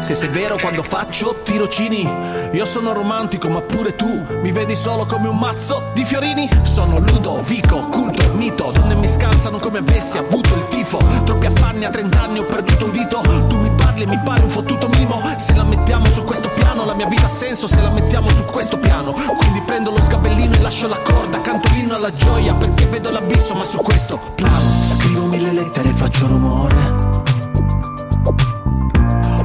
Se 0.00 0.14
sei 0.14 0.28
vero 0.28 0.56
quando 0.60 0.82
faccio 0.82 1.40
tirocini 1.42 2.08
Io 2.52 2.64
sono 2.64 2.92
romantico 2.92 3.48
ma 3.48 3.60
pure 3.60 3.94
tu 3.94 4.24
Mi 4.42 4.52
vedi 4.52 4.74
solo 4.74 5.06
come 5.06 5.28
un 5.28 5.38
mazzo 5.38 5.90
di 5.92 6.04
fiorini. 6.04 6.48
Sono 6.62 6.98
Ludovico, 6.98 7.88
culto, 7.88 8.32
mito 8.34 8.70
Donne 8.72 8.94
mi 8.94 9.08
scansano 9.08 9.58
come 9.58 9.78
avessi 9.78 10.18
avuto 10.18 10.54
il 10.54 10.66
tifo. 10.66 10.98
Troppi 11.24 11.46
affanni 11.46 11.84
a 11.84 11.90
30 11.90 12.22
anni 12.22 12.38
ho 12.38 12.46
perduto 12.46 12.86
un 12.86 12.90
dito. 12.90 13.20
Tu 13.48 13.58
mi 13.58 13.70
parli 13.70 14.02
e 14.02 14.06
mi 14.06 14.20
pari 14.22 14.42
un 14.42 14.50
fottuto 14.50 14.88
mimo. 14.96 15.22
Se 15.36 15.54
la 15.54 15.64
mettiamo 15.64 16.06
su 16.06 16.22
questo 16.24 16.48
piano 16.48 16.84
La 16.84 16.94
mia 16.94 17.06
vita 17.06 17.26
ha 17.26 17.30
senso. 17.30 17.66
Se 17.66 17.80
la 17.80 17.90
mettiamo 17.90 18.28
su 18.28 18.44
questo 18.44 18.78
piano 18.78 19.12
Quindi 19.12 19.60
prendo 19.62 19.90
lo 19.90 20.02
sgabellino 20.02 20.54
e 20.54 20.60
lascio 20.60 20.88
la 20.88 20.98
corda 20.98 21.40
Canto 21.40 21.72
l'inno 21.72 21.94
alla 21.94 22.10
gioia 22.10 22.54
perché 22.54 22.86
vedo 22.86 23.10
l'abisso 23.10 23.54
Ma 23.54 23.64
su 23.64 23.78
questo 23.78 24.18
plano 24.34 24.82
Scrivo 24.82 25.26
mille 25.26 25.52
lettere 25.52 25.88
e 25.88 25.92
faccio 25.92 26.26
rumore 26.26 27.22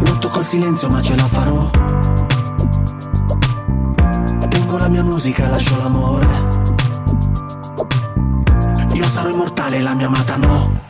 Lotto 0.01 0.29
col 0.29 0.45
silenzio 0.45 0.89
ma 0.89 1.01
ce 1.01 1.15
la 1.15 1.27
farò. 1.27 1.69
Tengo 4.47 4.77
la 4.77 4.89
mia 4.89 5.03
musica 5.03 5.47
lascio 5.47 5.77
l'amore. 5.77 6.27
Io 8.93 9.03
sarò 9.05 9.29
immortale 9.29 9.79
la 9.81 9.93
mia 9.93 10.07
amata 10.07 10.35
no 10.37 10.87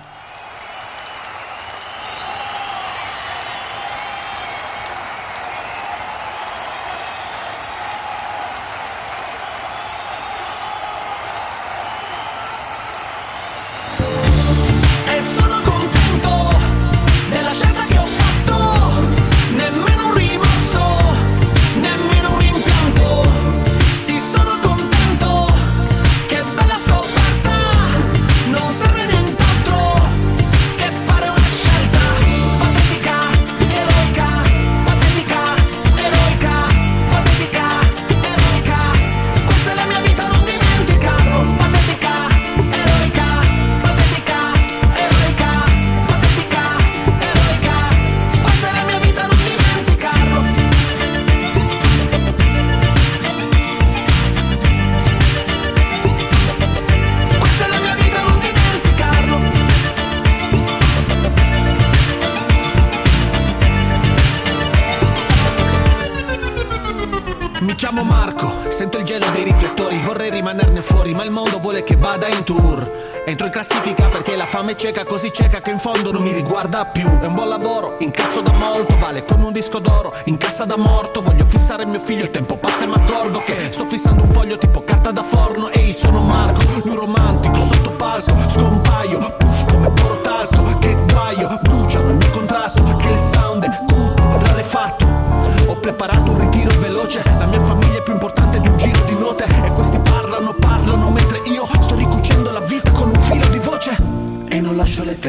cieca, 74.80 75.04
così 75.04 75.34
cieca 75.34 75.60
che 75.60 75.72
in 75.72 75.78
fondo 75.78 76.10
non 76.14 76.24
mi 76.24 76.32
riguarda 76.32 76.86
più. 76.86 77.06
È 77.20 77.26
un 77.26 77.34
buon 77.34 77.50
lavoro, 77.50 77.98
incasso 78.00 78.40
da 78.40 78.54
molto, 78.54 78.98
vale 78.98 79.26
come 79.26 79.46
un 79.48 79.52
disco 79.52 79.80
d'oro, 79.80 80.16
in 80.26 80.38
cassa 80.38 80.64
da 80.64 80.78
morto. 80.78 81.22
Voglio 81.22 81.46
fissare 81.46 81.86
mio 81.86 82.00
figlio, 82.00 82.24
il 82.24 82.30
tempo 82.30 82.56
passa 82.56 82.86
e 82.86 82.88
mi 82.88 82.94
accorgo 82.94 83.44
che 83.44 83.74
sto 83.74 83.86
fissando 83.86 84.24
un 84.24 84.32
foglio 84.32 84.58
tipo 84.58 84.82
carta 84.86 85.12
da 85.12 85.22
forno. 85.22 85.70
Ehi, 85.70 85.92
sono 85.92 86.22
Marco, 86.22 86.62
lui 86.86 86.96
romantico, 86.96 87.56
sotto 87.56 87.92
palco, 87.92 88.34
scompaio, 88.48 89.36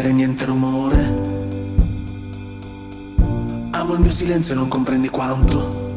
lettere, 0.00 0.12
niente 0.12 0.44
rumore. 0.46 0.98
Amo 3.72 3.94
il 3.94 4.00
mio 4.00 4.10
silenzio 4.10 4.54
e 4.54 4.56
non 4.56 4.68
comprendi 4.68 5.08
quanto. 5.08 5.88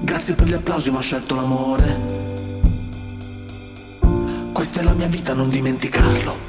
Grazie 0.00 0.34
per 0.34 0.46
gli 0.46 0.52
applausi 0.52 0.90
ma 0.90 0.98
ho 0.98 1.02
scelto 1.02 1.34
l'amore. 1.34 2.16
Questa 4.52 4.80
è 4.80 4.82
la 4.82 4.92
mia 4.92 5.06
vita, 5.06 5.32
non 5.32 5.48
dimenticarlo. 5.48 6.46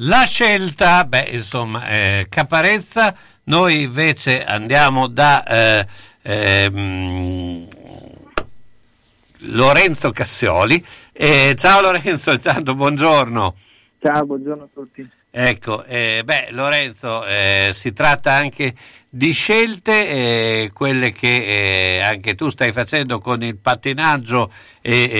La 0.00 0.24
scelta, 0.24 1.04
beh, 1.04 1.28
insomma, 1.30 1.88
eh, 1.88 2.26
Caparezza, 2.28 3.14
noi 3.44 3.82
invece 3.82 4.44
andiamo 4.44 5.06
da 5.06 5.42
eh, 5.42 5.86
ehm, 6.20 7.66
Lorenzo 9.46 10.10
Cassioli. 10.10 10.84
Eh, 11.12 11.54
ciao 11.58 11.80
Lorenzo, 11.80 12.32
intanto 12.32 12.74
buongiorno. 12.74 13.56
Ciao, 14.00 14.24
buongiorno 14.24 14.64
a 14.64 14.68
tutti. 14.72 15.08
Ecco, 15.30 15.84
eh, 15.84 16.22
beh, 16.24 16.48
Lorenzo, 16.52 17.24
eh, 17.26 17.70
si 17.74 17.92
tratta 17.92 18.32
anche 18.32 18.74
di 19.08 19.32
scelte, 19.32 20.08
eh, 20.08 20.70
quelle 20.72 21.12
che 21.12 21.96
eh, 21.96 22.00
anche 22.00 22.34
tu 22.34 22.48
stai 22.48 22.72
facendo 22.72 23.18
con 23.18 23.42
il 23.42 23.56
pattinaggio 23.58 24.50
e, 24.80 25.10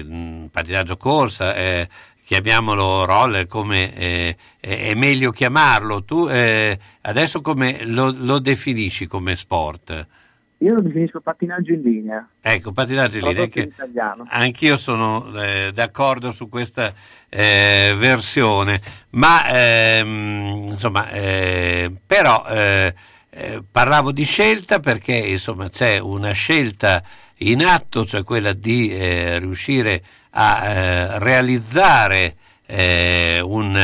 e 0.00 0.04
mh, 0.04 0.46
pattinaggio 0.46 0.96
corsa, 0.96 1.54
eh, 1.54 1.88
chiamiamolo 2.24 3.04
roller 3.04 3.46
come 3.46 3.94
eh, 3.94 4.36
è 4.58 4.94
meglio 4.94 5.32
chiamarlo. 5.32 6.04
Tu 6.04 6.26
eh, 6.28 6.78
adesso 7.02 7.42
come 7.42 7.84
lo, 7.84 8.14
lo 8.16 8.38
definisci 8.38 9.06
come 9.06 9.36
sport? 9.36 10.06
Io 10.58 10.74
lo 10.74 10.80
definisco 10.80 11.20
pattinaggio 11.20 11.72
in 11.72 11.82
linea. 11.82 12.28
Ecco, 12.40 12.72
pattinaggio 12.72 13.18
in 13.18 13.24
linea. 13.24 13.42
In 13.44 13.50
Che 13.50 13.60
italiano. 13.60 14.24
anch'io 14.28 14.76
sono 14.76 15.30
eh, 15.42 15.72
d'accordo 15.74 16.32
su 16.32 16.48
questa 16.48 16.94
eh, 17.28 17.94
versione, 17.98 18.80
ma 19.10 19.46
ehm, 19.48 20.68
insomma, 20.70 21.10
eh, 21.10 21.92
però 22.06 22.44
eh, 22.48 22.94
eh, 23.30 23.62
parlavo 23.68 24.12
di 24.12 24.24
scelta 24.24 24.80
perché 24.80 25.14
insomma 25.16 25.68
c'è 25.68 25.98
una 25.98 26.30
scelta 26.32 27.02
in 27.38 27.64
atto, 27.64 28.06
cioè 28.06 28.22
quella 28.22 28.52
di 28.52 28.90
eh, 28.90 29.38
riuscire 29.40 30.02
a 30.36 31.18
realizzare 31.18 32.36
un, 32.66 33.78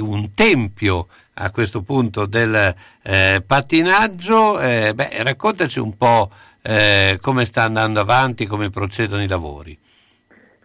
un 0.00 0.34
tempio 0.34 1.08
a 1.34 1.50
questo 1.50 1.82
punto 1.82 2.26
del 2.26 2.74
eh, 3.02 3.42
pattinaggio. 3.46 4.60
Eh, 4.60 4.92
beh, 4.94 5.22
raccontaci 5.22 5.80
un 5.80 5.96
po' 5.96 6.30
eh, 6.62 7.18
come 7.20 7.44
sta 7.44 7.62
andando 7.62 8.00
avanti, 8.00 8.46
come 8.46 8.70
procedono 8.70 9.22
i 9.22 9.28
lavori. 9.28 9.78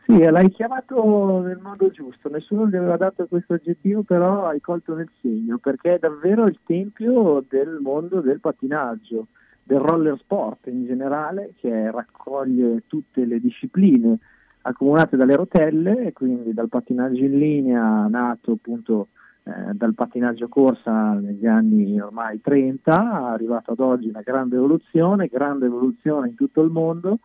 Sì, 0.06 0.18
l'hai 0.18 0.50
chiamato 0.50 1.40
nel 1.42 1.60
modo 1.62 1.92
giusto, 1.92 2.30
nessuno 2.30 2.68
gli 2.68 2.76
aveva 2.76 2.98
dato 2.98 3.28
questo 3.28 3.54
aggettivo, 3.54 4.02
però 4.02 4.48
hai 4.48 4.60
colto 4.60 4.96
nel 4.96 5.10
segno, 5.22 5.60
perché 5.60 5.96
è 5.96 6.00
davvero 6.00 6.48
il 6.48 6.58
tempio 6.66 7.46
del 7.48 7.78
mondo 7.80 8.20
del 8.20 8.40
pattinaggio, 8.40 9.28
del 9.62 9.78
roller 9.78 10.18
sport 10.18 10.66
in 10.66 10.88
generale, 10.88 11.54
che 11.60 11.92
raccoglie 11.92 12.86
tutte 12.88 13.24
le 13.24 13.40
discipline 13.40 14.18
accomunate 14.62 15.16
dalle 15.16 15.36
rotelle, 15.36 16.12
quindi 16.12 16.56
dal 16.56 16.70
pattinaggio 16.70 17.24
in 17.24 17.38
linea, 17.38 18.08
nato 18.08 18.54
appunto 18.54 19.10
eh, 19.50 19.74
dal 19.74 19.96
pattinaggio 19.96 20.48
corsa 20.48 21.14
negli 21.14 21.48
anni 21.48 22.00
ormai 22.00 22.40
30, 22.40 23.32
arrivato 23.32 23.72
ad 23.72 23.80
oggi 23.80 24.08
una 24.08 24.22
grande 24.22 24.58
evoluzione, 24.58 25.28
grande 25.28 25.66
evoluzione 25.66 26.30
in 26.30 26.36
tutto 26.36 26.62
il 26.62 26.70
mondo. 26.70 27.20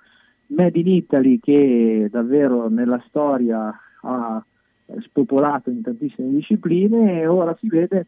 Made 0.47 0.79
in 0.79 0.89
Italy 0.89 1.39
che 1.39 2.09
davvero 2.11 2.69
nella 2.69 3.03
storia 3.09 3.79
ha 4.03 4.45
spopolato 5.01 5.71
in 5.71 5.83
tantissime 5.83 6.31
discipline 6.31 7.21
e 7.21 7.27
ora 7.27 7.55
si 7.61 7.69
vede 7.69 8.07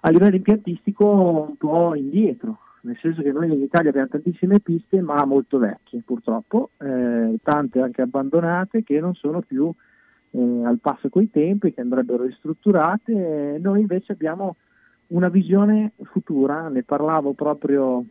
a 0.00 0.10
livello 0.10 0.36
impiantistico 0.36 1.46
un 1.48 1.56
po' 1.56 1.94
indietro, 1.94 2.58
nel 2.82 2.98
senso 3.00 3.22
che 3.22 3.32
noi 3.32 3.52
in 3.52 3.62
Italia 3.62 3.90
abbiamo 3.90 4.08
tantissime 4.08 4.60
piste 4.60 5.00
ma 5.00 5.24
molto 5.24 5.58
vecchie 5.58 6.02
purtroppo, 6.04 6.70
eh, 6.78 7.38
tante 7.42 7.80
anche 7.80 8.02
abbandonate 8.02 8.82
che 8.82 9.00
non 9.00 9.14
sono 9.14 9.40
più 9.40 9.72
eh, 10.36 10.64
al 10.64 10.78
passo 10.80 11.08
coi 11.08 11.30
tempi, 11.30 11.72
che 11.72 11.80
andrebbero 11.80 12.24
ristrutturate, 12.24 13.58
noi 13.60 13.80
invece 13.80 14.12
abbiamo 14.12 14.56
una 15.08 15.28
visione 15.28 15.92
futura, 16.02 16.68
ne 16.68 16.82
parlavo 16.82 17.34
proprio 17.34 18.04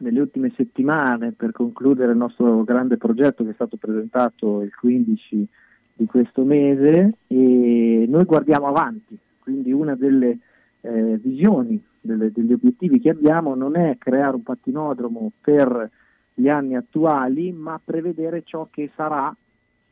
nelle 0.00 0.20
ultime 0.20 0.52
settimane 0.54 1.32
per 1.32 1.52
concludere 1.52 2.12
il 2.12 2.18
nostro 2.18 2.62
grande 2.64 2.96
progetto 2.96 3.44
che 3.44 3.50
è 3.50 3.54
stato 3.54 3.76
presentato 3.76 4.62
il 4.62 4.74
15 4.74 5.46
di 5.94 6.06
questo 6.06 6.44
mese. 6.44 7.14
E 7.26 8.04
noi 8.06 8.24
guardiamo 8.24 8.66
avanti, 8.66 9.16
quindi 9.38 9.72
una 9.72 9.94
delle 9.94 10.38
eh, 10.80 11.18
visioni, 11.22 11.82
delle, 12.00 12.30
degli 12.32 12.52
obiettivi 12.52 13.00
che 13.00 13.10
abbiamo 13.10 13.54
non 13.54 13.76
è 13.76 13.96
creare 13.98 14.36
un 14.36 14.42
pattinodromo 14.42 15.32
per 15.40 15.90
gli 16.34 16.48
anni 16.48 16.76
attuali, 16.76 17.52
ma 17.52 17.80
prevedere 17.82 18.42
ciò 18.44 18.68
che 18.70 18.90
sarà 18.94 19.34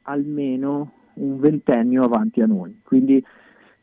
almeno 0.03 0.93
un 1.19 1.39
ventennio 1.39 2.05
avanti 2.05 2.41
a 2.41 2.47
noi. 2.47 2.81
Quindi 2.83 3.23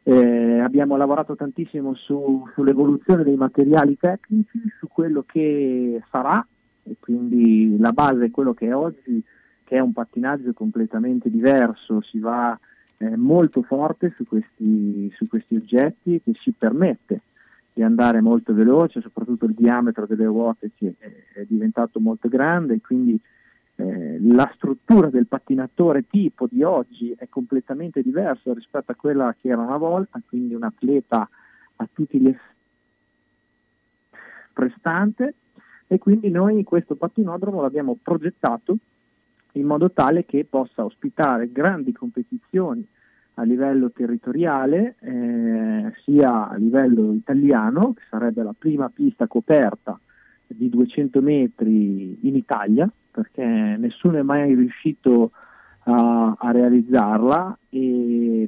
eh, 0.03 0.59
abbiamo 0.59 0.97
lavorato 0.97 1.35
tantissimo 1.35 1.95
su, 1.95 2.47
sull'evoluzione 2.53 3.23
dei 3.23 3.35
materiali 3.35 3.97
tecnici, 3.97 4.61
su 4.77 4.87
quello 4.87 5.23
che 5.25 6.01
sarà 6.11 6.45
e 6.83 6.97
quindi 6.99 7.75
la 7.79 7.91
base 7.91 8.25
è 8.25 8.31
quello 8.31 8.53
che 8.53 8.67
è 8.67 8.75
oggi, 8.75 9.23
che 9.63 9.75
è 9.75 9.79
un 9.79 9.93
pattinaggio 9.93 10.53
completamente 10.53 11.29
diverso, 11.31 12.01
si 12.01 12.19
va 12.19 12.57
eh, 12.97 13.15
molto 13.17 13.63
forte 13.63 14.13
su 14.15 14.25
questi, 14.25 15.11
su 15.15 15.27
questi 15.27 15.55
oggetti 15.55 16.21
che 16.23 16.33
ci 16.33 16.53
permette 16.55 17.21
di 17.73 17.81
andare 17.81 18.21
molto 18.21 18.53
veloce, 18.53 19.01
soprattutto 19.01 19.45
il 19.45 19.53
diametro 19.53 20.05
delle 20.05 20.25
ruote 20.25 20.71
è, 20.77 20.93
è 21.33 21.45
diventato 21.47 21.99
molto 21.99 22.29
grande, 22.29 22.79
quindi 22.79 23.19
eh, 23.77 24.17
la 24.21 24.49
struttura 24.55 25.09
del 25.09 25.27
pattinatore 25.27 26.07
tipo 26.07 26.47
di 26.49 26.63
oggi 26.63 27.13
è 27.17 27.27
completamente 27.27 28.01
diversa 28.01 28.53
rispetto 28.53 28.91
a 28.91 28.95
quella 28.95 29.35
che 29.39 29.49
era 29.49 29.61
una 29.61 29.77
volta, 29.77 30.21
quindi 30.25 30.53
un 30.53 30.63
atleta 30.63 31.27
a 31.77 31.89
tutti 31.91 32.19
gli 32.19 32.27
effetti 32.27 32.53
prestante. 34.53 35.33
E 35.87 35.99
quindi 35.99 36.31
noi 36.31 36.63
questo 36.63 36.95
pattinodromo 36.95 37.61
l'abbiamo 37.61 37.97
progettato 38.01 38.77
in 39.51 39.65
modo 39.65 39.91
tale 39.91 40.25
che 40.25 40.45
possa 40.49 40.83
ospitare 40.83 41.51
grandi 41.51 41.91
competizioni 41.91 42.85
a 43.35 43.43
livello 43.43 43.91
territoriale, 43.91 44.95
eh, 44.99 45.93
sia 46.03 46.49
a 46.49 46.55
livello 46.55 47.11
italiano, 47.11 47.93
che 47.93 48.01
sarebbe 48.09 48.41
la 48.41 48.55
prima 48.57 48.89
pista 48.89 49.27
coperta 49.27 49.99
di 50.47 50.69
200 50.69 51.21
metri 51.21 52.27
in 52.27 52.35
Italia, 52.35 52.89
perché 53.11 53.43
nessuno 53.43 54.17
è 54.17 54.21
mai 54.21 54.53
riuscito 54.53 55.31
a, 55.83 56.35
a 56.37 56.51
realizzarla 56.51 57.57
e, 57.69 58.47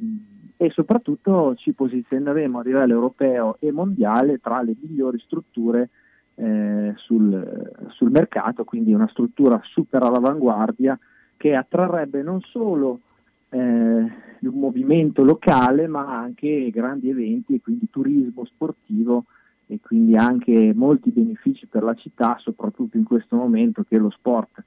e, 0.57 0.69
soprattutto 0.71 1.55
ci 1.55 1.71
posizioneremo 1.73 2.59
a 2.59 2.63
livello 2.63 2.93
europeo 2.93 3.57
e 3.59 3.71
mondiale 3.71 4.39
tra 4.39 4.61
le 4.61 4.75
migliori 4.79 5.19
strutture 5.19 5.89
eh, 6.35 6.93
sul, 6.97 7.71
sul, 7.89 8.11
mercato, 8.11 8.63
quindi 8.63 8.93
una 8.93 9.07
struttura 9.07 9.59
super 9.63 10.03
all'avanguardia 10.03 10.97
che 11.35 11.55
attrarrebbe 11.55 12.21
non 12.21 12.41
solo 12.41 13.01
eh, 13.49 13.57
un 13.59 14.53
movimento 14.53 15.23
locale 15.23 15.87
ma 15.87 16.19
anche 16.19 16.69
grandi 16.71 17.09
eventi 17.09 17.55
e 17.55 17.61
quindi 17.61 17.87
turismo 17.89 18.45
sportivo 18.45 19.25
e 19.67 19.79
quindi 19.81 20.15
anche 20.15 20.73
molti 20.73 21.11
benefici 21.11 21.67
per 21.67 21.83
la 21.83 21.93
città, 21.93 22.37
soprattutto 22.39 22.97
in 22.97 23.03
questo 23.03 23.35
momento 23.35 23.83
che 23.87 23.97
lo 23.97 24.09
sport, 24.09 24.63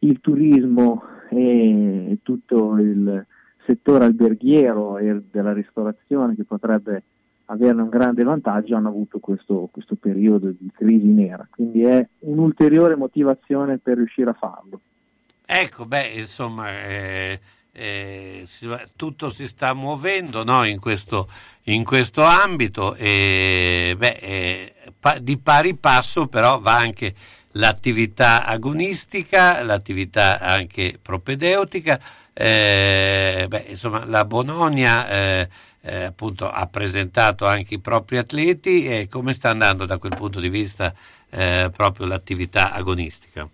il 0.00 0.20
turismo 0.20 1.02
e 1.30 2.18
tutto 2.22 2.76
il 2.76 3.24
settore 3.64 4.04
alberghiero 4.04 4.98
e 4.98 5.22
della 5.30 5.52
ristorazione 5.52 6.34
che 6.34 6.44
potrebbe 6.44 7.02
averne 7.46 7.82
un 7.82 7.88
grande 7.88 8.24
vantaggio 8.24 8.76
hanno 8.76 8.88
avuto 8.88 9.18
questo, 9.18 9.68
questo 9.70 9.94
periodo 9.94 10.52
di 10.56 10.70
crisi 10.74 11.06
nera, 11.06 11.46
quindi 11.50 11.82
è 11.82 12.06
un'ulteriore 12.20 12.96
motivazione 12.96 13.78
per 13.78 13.96
riuscire 13.96 14.30
a 14.30 14.34
farlo. 14.34 14.80
Ecco, 15.44 15.84
beh, 15.84 16.06
insomma, 16.16 16.70
eh, 16.70 17.38
eh, 17.72 18.46
tutto 18.96 19.30
si 19.30 19.46
sta 19.48 19.74
muovendo 19.74 20.44
no, 20.44 20.64
in, 20.64 20.78
questo, 20.78 21.28
in, 21.64 21.84
questo, 21.84 22.22
ambito 22.22 22.94
e 22.94 23.94
beh, 23.96 24.18
eh, 24.20 24.74
pa, 24.98 25.18
di 25.18 25.38
pari 25.38 25.74
passo 25.76 26.26
però 26.26 26.60
va 26.60 26.76
anche 26.76 27.14
l'attività 27.52 28.44
agonistica, 28.44 29.62
l'attività 29.62 30.38
anche 30.38 30.98
propedeutica. 31.00 32.00
Eh, 32.34 33.44
beh, 33.48 33.66
insomma, 33.68 34.04
la 34.06 34.24
Bononia 34.24 35.08
eh, 35.08 35.48
eh, 35.82 36.04
appunto, 36.04 36.48
ha 36.50 36.66
presentato 36.66 37.46
anche 37.46 37.74
i 37.74 37.80
propri 37.80 38.18
atleti 38.18 38.86
e 38.86 39.08
come 39.08 39.32
sta 39.32 39.50
andando 39.50 39.84
da 39.84 39.98
quel 39.98 40.14
punto 40.16 40.40
di 40.40 40.48
vista 40.48 40.94
eh, 41.30 41.70
proprio 41.74 42.06
l'attività 42.06 42.72
agonistica? 42.72 43.48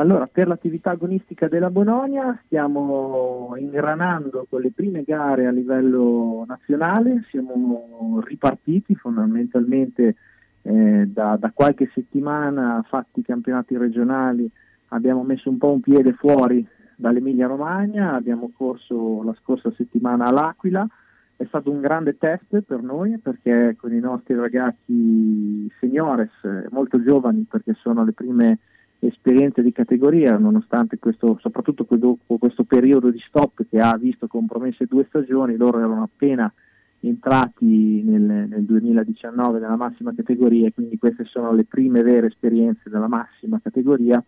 Allora, 0.00 0.26
per 0.26 0.48
l'attività 0.48 0.92
agonistica 0.92 1.46
della 1.46 1.68
Bononia 1.68 2.40
stiamo 2.46 3.52
ingranando 3.58 4.46
con 4.48 4.62
le 4.62 4.72
prime 4.74 5.02
gare 5.02 5.44
a 5.44 5.50
livello 5.50 6.42
nazionale, 6.48 7.26
siamo 7.28 8.18
ripartiti 8.24 8.94
fondamentalmente 8.94 10.16
eh, 10.62 11.06
da, 11.06 11.36
da, 11.36 11.50
qualche 11.52 11.90
settimana, 11.92 12.82
fatti 12.88 13.20
i 13.20 13.24
campionati 13.24 13.76
regionali, 13.76 14.50
abbiamo 14.88 15.22
messo 15.22 15.50
un 15.50 15.58
po' 15.58 15.72
un 15.72 15.80
piede 15.80 16.14
fuori 16.14 16.66
dall'Emilia 16.96 17.46
Romagna, 17.46 18.14
abbiamo 18.14 18.50
corso 18.56 19.22
la 19.22 19.36
scorsa 19.42 19.70
settimana 19.76 20.24
all'Aquila, 20.24 20.88
è 21.36 21.44
stato 21.44 21.70
un 21.70 21.82
grande 21.82 22.16
test 22.16 22.62
per 22.62 22.80
noi 22.80 23.18
perché 23.18 23.76
con 23.78 23.92
i 23.92 24.00
nostri 24.00 24.34
ragazzi 24.34 25.70
seniores, 25.78 26.30
molto 26.70 27.02
giovani 27.02 27.44
perché 27.46 27.74
sono 27.74 28.02
le 28.02 28.12
prime 28.12 28.58
esperienze 29.00 29.62
di 29.62 29.72
categoria, 29.72 30.36
nonostante 30.36 30.98
questo, 30.98 31.38
soprattutto 31.40 31.86
dopo 31.88 32.36
questo 32.38 32.64
periodo 32.64 33.10
di 33.10 33.22
stop 33.26 33.64
che 33.68 33.80
ha 33.80 33.96
visto 33.96 34.26
compromesse 34.26 34.86
due 34.86 35.04
stagioni, 35.08 35.56
loro 35.56 35.78
erano 35.78 36.02
appena 36.02 36.52
entrati 37.00 38.02
nel, 38.02 38.20
nel 38.20 38.62
2019 38.64 39.58
nella 39.58 39.76
massima 39.76 40.12
categoria 40.14 40.70
quindi 40.70 40.98
queste 40.98 41.24
sono 41.24 41.52
le 41.54 41.64
prime 41.64 42.02
vere 42.02 42.26
esperienze 42.26 42.90
della 42.90 43.08
massima 43.08 43.58
categoria. 43.62 44.22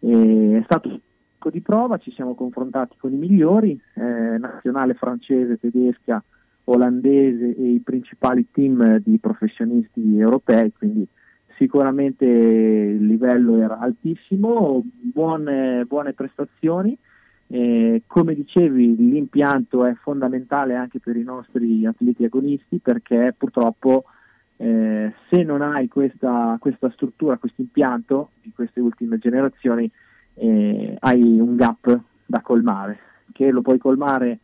E 0.00 0.58
è 0.58 0.62
stato 0.64 0.88
un 0.88 0.98
po' 1.38 1.50
di 1.50 1.60
prova, 1.60 1.98
ci 1.98 2.10
siamo 2.12 2.34
confrontati 2.34 2.96
con 2.98 3.12
i 3.12 3.16
migliori, 3.16 3.80
eh, 3.94 4.38
nazionale 4.38 4.94
francese, 4.94 5.58
tedesca, 5.58 6.22
olandese 6.64 7.54
e 7.56 7.72
i 7.72 7.80
principali 7.80 8.46
team 8.50 8.98
di 8.98 9.18
professionisti 9.18 10.18
europei, 10.18 10.72
quindi 10.76 11.06
sicuramente 11.56 12.89
livello 13.20 13.56
era 13.58 13.78
altissimo, 13.78 14.82
buone, 14.84 15.84
buone 15.84 16.14
prestazioni. 16.14 16.96
Eh, 17.52 18.02
come 18.06 18.34
dicevi, 18.34 18.96
l'impianto 18.96 19.84
è 19.84 19.94
fondamentale 19.94 20.76
anche 20.76 21.00
per 21.00 21.16
i 21.16 21.24
nostri 21.24 21.84
atleti 21.84 22.24
agonisti 22.24 22.78
perché 22.78 23.34
purtroppo 23.36 24.04
eh, 24.56 25.12
se 25.28 25.42
non 25.42 25.60
hai 25.60 25.88
questa, 25.88 26.56
questa 26.60 26.90
struttura, 26.90 27.38
questo 27.38 27.60
impianto 27.60 28.30
di 28.42 28.52
queste 28.54 28.80
ultime 28.80 29.18
generazioni, 29.18 29.90
eh, 30.34 30.96
hai 31.00 31.40
un 31.40 31.56
gap 31.56 32.00
da 32.24 32.40
colmare, 32.40 32.98
che 33.32 33.50
lo 33.50 33.62
puoi 33.62 33.78
colmare 33.78 34.38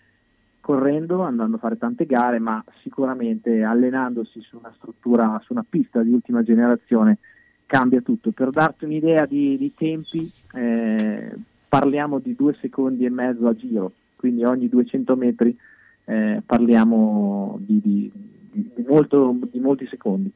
correndo, 0.60 1.22
andando 1.22 1.56
a 1.56 1.60
fare 1.60 1.78
tante 1.78 2.06
gare, 2.06 2.40
ma 2.40 2.62
sicuramente 2.82 3.62
allenandosi 3.62 4.40
su 4.40 4.56
una 4.56 4.72
struttura, 4.76 5.40
su 5.44 5.52
una 5.52 5.64
pista 5.68 6.02
di 6.02 6.10
ultima 6.10 6.42
generazione 6.42 7.18
cambia 7.66 8.00
tutto. 8.00 8.30
Per 8.30 8.50
darti 8.50 8.84
un'idea 8.84 9.26
di, 9.26 9.56
di 9.58 9.74
tempi, 9.74 10.30
eh, 10.54 11.32
parliamo 11.68 12.18
di 12.18 12.34
due 12.34 12.56
secondi 12.60 13.04
e 13.04 13.10
mezzo 13.10 13.46
a 13.46 13.54
giro, 13.54 13.92
quindi 14.16 14.44
ogni 14.44 14.68
200 14.68 15.16
metri 15.16 15.56
eh, 16.04 16.42
parliamo 16.44 17.58
di, 17.60 17.80
di, 17.82 18.10
di, 18.50 18.84
molto, 18.86 19.36
di 19.50 19.58
molti 19.60 19.86
secondi 19.88 20.30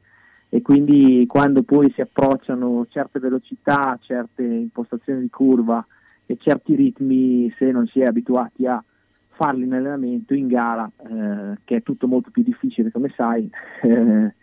e 0.53 0.61
quindi 0.61 1.25
quando 1.27 1.63
poi 1.63 1.89
si 1.95 2.01
approcciano 2.01 2.85
certe 2.89 3.19
velocità, 3.19 3.97
certe 4.01 4.43
impostazioni 4.43 5.21
di 5.21 5.29
curva 5.29 5.85
e 6.25 6.37
certi 6.37 6.75
ritmi, 6.75 7.49
se 7.57 7.71
non 7.71 7.87
si 7.87 8.01
è 8.01 8.03
abituati 8.03 8.67
a 8.67 8.83
farli 9.29 9.63
in 9.63 9.73
allenamento, 9.73 10.33
in 10.33 10.47
gara, 10.47 10.91
eh, 10.97 11.57
che 11.63 11.77
è 11.77 11.83
tutto 11.83 12.07
molto 12.07 12.31
più 12.31 12.43
difficile 12.43 12.91
come 12.91 13.13
sai, 13.15 13.49
eh, 13.81 14.33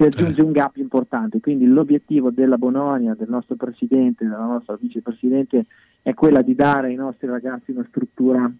si 0.00 0.06
aggiunge 0.06 0.40
un 0.40 0.52
gap 0.52 0.76
importante. 0.76 1.40
Quindi 1.40 1.66
l'obiettivo 1.66 2.30
della 2.30 2.56
Bononia, 2.56 3.14
del 3.14 3.28
nostro 3.28 3.56
presidente, 3.56 4.24
della 4.24 4.46
nostra 4.46 4.78
vicepresidente, 4.80 5.66
è 6.00 6.14
quella 6.14 6.40
di 6.40 6.54
dare 6.54 6.88
ai 6.88 6.94
nostri 6.94 7.26
ragazzi 7.26 7.72
una 7.72 7.84
struttura 7.88 8.50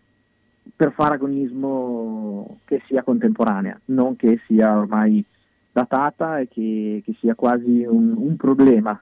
per 0.76 0.92
fare 0.92 1.14
agonismo 1.14 2.58
che 2.64 2.82
sia 2.86 3.02
contemporanea, 3.02 3.80
non 3.86 4.16
che 4.16 4.40
sia 4.46 4.76
ormai 4.76 5.24
datata 5.72 6.38
e 6.38 6.48
che, 6.48 7.00
che 7.02 7.14
sia 7.18 7.34
quasi 7.34 7.84
un, 7.86 8.12
un, 8.16 8.36
problema 8.36 9.00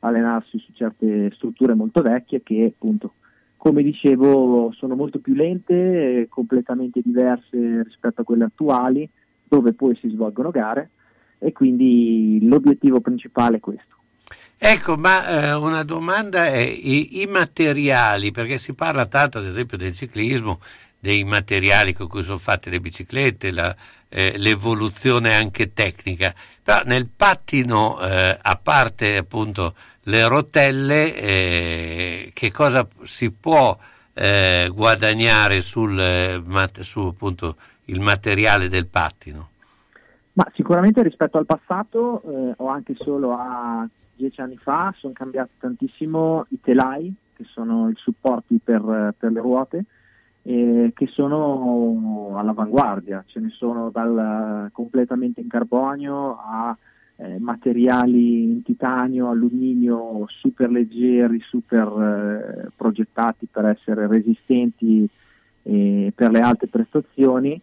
allenarsi 0.00 0.58
su 0.58 0.72
certe 0.72 1.30
strutture 1.34 1.74
molto 1.74 2.02
vecchie 2.02 2.42
che 2.42 2.72
appunto 2.74 3.12
come 3.56 3.82
dicevo 3.82 4.72
sono 4.72 4.94
molto 4.94 5.18
più 5.18 5.34
lente, 5.34 6.26
completamente 6.28 7.00
diverse 7.04 7.82
rispetto 7.82 8.22
a 8.22 8.24
quelle 8.24 8.44
attuali 8.44 9.08
dove 9.44 9.72
poi 9.72 9.94
si 9.96 10.08
svolgono 10.08 10.50
gare 10.50 10.90
e 11.38 11.52
quindi 11.52 12.38
l'obiettivo 12.42 13.00
principale 13.00 13.56
è 13.56 13.60
questo. 13.60 13.94
Ecco, 14.58 14.96
ma 14.96 15.28
eh, 15.28 15.52
una 15.52 15.82
domanda 15.82 16.46
è 16.46 16.58
i, 16.58 17.20
i, 17.20 17.26
materiali, 17.26 18.30
perché 18.30 18.58
si 18.58 18.72
parla 18.72 19.04
tanto 19.04 19.38
ad 19.38 19.44
esempio 19.44 19.76
del 19.76 19.94
ciclismo, 19.94 20.60
dei 20.98 21.24
materiali 21.24 21.92
con 21.92 22.08
cui 22.08 22.22
sono 22.22 22.38
fatte 22.38 22.70
le 22.70 22.80
biciclette, 22.80 23.50
la, 23.50 23.76
eh, 24.08 24.38
l'evoluzione 24.38 25.34
anche 25.34 25.74
tecnica, 25.74 26.34
però 26.62 26.82
nel 26.86 27.06
pattino, 27.14 28.00
eh, 28.00 28.38
a 28.40 28.58
parte 28.60 29.18
appunto 29.18 29.74
le 30.04 30.26
rotelle, 30.26 31.14
eh, 31.14 32.30
che 32.32 32.50
cosa 32.50 32.88
si 33.04 33.30
può 33.30 33.76
eh, 34.14 34.70
guadagnare 34.72 35.60
sul, 35.60 36.00
eh, 36.00 36.42
su 36.80 37.00
appunto 37.00 37.56
il 37.86 38.00
materiale 38.00 38.68
del 38.68 38.86
pattino? 38.86 39.50
Ma 40.36 40.46
sicuramente 40.52 41.02
rispetto 41.02 41.38
al 41.38 41.46
passato, 41.46 42.20
eh, 42.20 42.54
o 42.58 42.66
anche 42.66 42.94
solo 42.94 43.32
a 43.32 43.88
dieci 44.14 44.42
anni 44.42 44.58
fa, 44.58 44.92
sono 44.98 45.14
cambiati 45.14 45.52
tantissimo 45.58 46.44
i 46.50 46.60
telai, 46.60 47.12
che 47.34 47.44
sono 47.44 47.88
i 47.88 47.94
supporti 47.96 48.60
per, 48.62 49.14
per 49.16 49.32
le 49.32 49.40
ruote, 49.40 49.84
eh, 50.42 50.92
che 50.94 51.06
sono 51.06 52.34
all'avanguardia, 52.36 53.24
ce 53.26 53.40
ne 53.40 53.48
sono 53.48 53.88
dal 53.88 54.68
completamente 54.72 55.40
in 55.40 55.48
carbonio 55.48 56.36
a 56.38 56.76
eh, 57.16 57.38
materiali 57.38 58.42
in 58.42 58.62
titanio, 58.62 59.30
alluminio 59.30 60.26
super 60.28 60.70
leggeri, 60.70 61.40
super 61.40 62.66
eh, 62.66 62.70
progettati 62.76 63.48
per 63.50 63.64
essere 63.64 64.06
resistenti 64.06 65.08
eh, 65.62 66.12
per 66.14 66.30
le 66.30 66.40
alte 66.40 66.66
prestazioni 66.66 67.58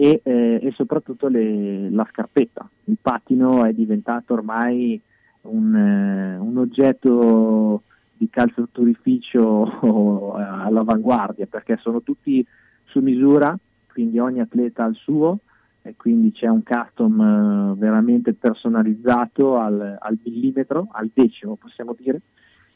e, 0.00 0.20
eh, 0.22 0.60
e 0.62 0.70
soprattutto 0.76 1.26
le, 1.26 1.90
la 1.90 2.06
scarpetta. 2.08 2.68
Il 2.84 2.98
pattino 3.02 3.64
è 3.64 3.72
diventato 3.72 4.32
ormai 4.32 5.00
un, 5.42 5.74
eh, 5.74 6.36
un 6.36 6.56
oggetto 6.56 7.82
di 8.16 8.30
calzaturificio 8.30 10.32
all'avanguardia 10.36 11.46
perché 11.46 11.78
sono 11.80 12.00
tutti 12.02 12.46
su 12.84 13.00
misura, 13.00 13.58
quindi 13.92 14.20
ogni 14.20 14.38
atleta 14.38 14.84
ha 14.84 14.88
il 14.88 14.94
suo 14.94 15.40
e 15.82 15.94
quindi 15.96 16.30
c'è 16.30 16.46
un 16.46 16.62
custom 16.62 17.20
eh, 17.20 17.74
veramente 17.76 18.34
personalizzato 18.34 19.58
al, 19.58 19.96
al 19.98 20.18
millimetro, 20.22 20.86
al 20.92 21.10
decimo 21.12 21.56
possiamo 21.56 21.96
dire 21.98 22.20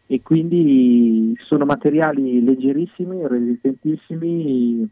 e 0.06 0.22
quindi 0.22 1.36
sono 1.46 1.64
materiali 1.64 2.42
leggerissimi, 2.42 3.28
resistentissimi 3.28 4.90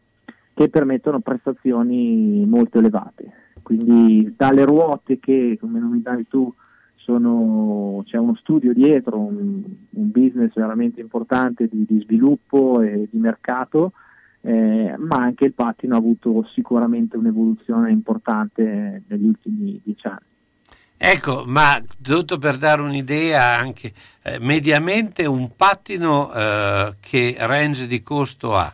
che 0.53 0.69
permettono 0.69 1.19
prestazioni 1.19 2.45
molto 2.45 2.79
elevate. 2.79 3.31
Quindi 3.61 4.33
dalle 4.35 4.65
ruote 4.65 5.19
che, 5.19 5.57
come 5.59 5.79
nominavi 5.79 6.27
tu, 6.27 6.53
sono, 6.95 8.03
c'è 8.05 8.17
uno 8.17 8.35
studio 8.35 8.73
dietro, 8.73 9.17
un, 9.19 9.63
un 9.89 10.11
business 10.11 10.53
veramente 10.53 10.99
importante 10.99 11.67
di, 11.67 11.85
di, 11.87 12.01
sviluppo 12.01 12.81
e 12.81 13.07
di 13.09 13.17
mercato, 13.17 13.93
eh, 14.41 14.95
ma 14.97 15.17
anche 15.17 15.45
il 15.45 15.53
pattino 15.53 15.95
ha 15.95 15.99
avuto 15.99 16.47
sicuramente 16.53 17.17
un'evoluzione 17.17 17.91
importante 17.91 19.03
negli 19.07 19.25
ultimi 19.25 19.79
dieci 19.83 20.07
anni. 20.07 20.29
Ecco, 21.03 21.45
ma 21.47 21.81
tutto 22.01 22.37
per 22.37 22.57
dare 22.57 22.81
un'idea 22.81 23.57
anche, 23.57 23.91
eh, 24.21 24.37
mediamente 24.39 25.25
un 25.25 25.55
pattino 25.55 26.31
eh, 26.31 26.95
che 26.99 27.35
range 27.39 27.87
di 27.87 28.03
costo 28.03 28.55
ha? 28.55 28.71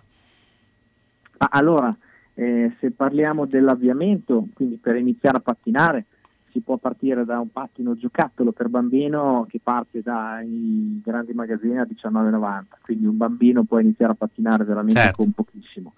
Ah, 1.38 1.50
allora, 1.52 1.96
eh, 2.34 2.76
se 2.80 2.92
parliamo 2.92 3.46
dell'avviamento, 3.46 4.48
quindi 4.54 4.78
per 4.78 4.96
iniziare 4.96 5.38
a 5.38 5.42
pattinare, 5.42 6.06
si 6.52 6.62
può 6.62 6.78
partire 6.78 7.26
da 7.26 7.40
un 7.40 7.52
pattino 7.52 7.96
giocattolo 7.96 8.52
per 8.52 8.70
bambino 8.70 9.46
che 9.48 9.60
parte 9.62 10.02
dai 10.02 11.00
grandi 11.04 11.34
magazzini 11.34 11.78
a 11.78 11.86
19,90, 11.86 12.64
quindi 12.82 13.06
un 13.06 13.18
bambino 13.18 13.64
può 13.64 13.80
iniziare 13.80 14.14
a 14.14 14.16
pattinare 14.16 14.64
veramente 14.64 15.00
certo. 15.00 15.18
con 15.18 15.32
pochissimo. 15.32 15.94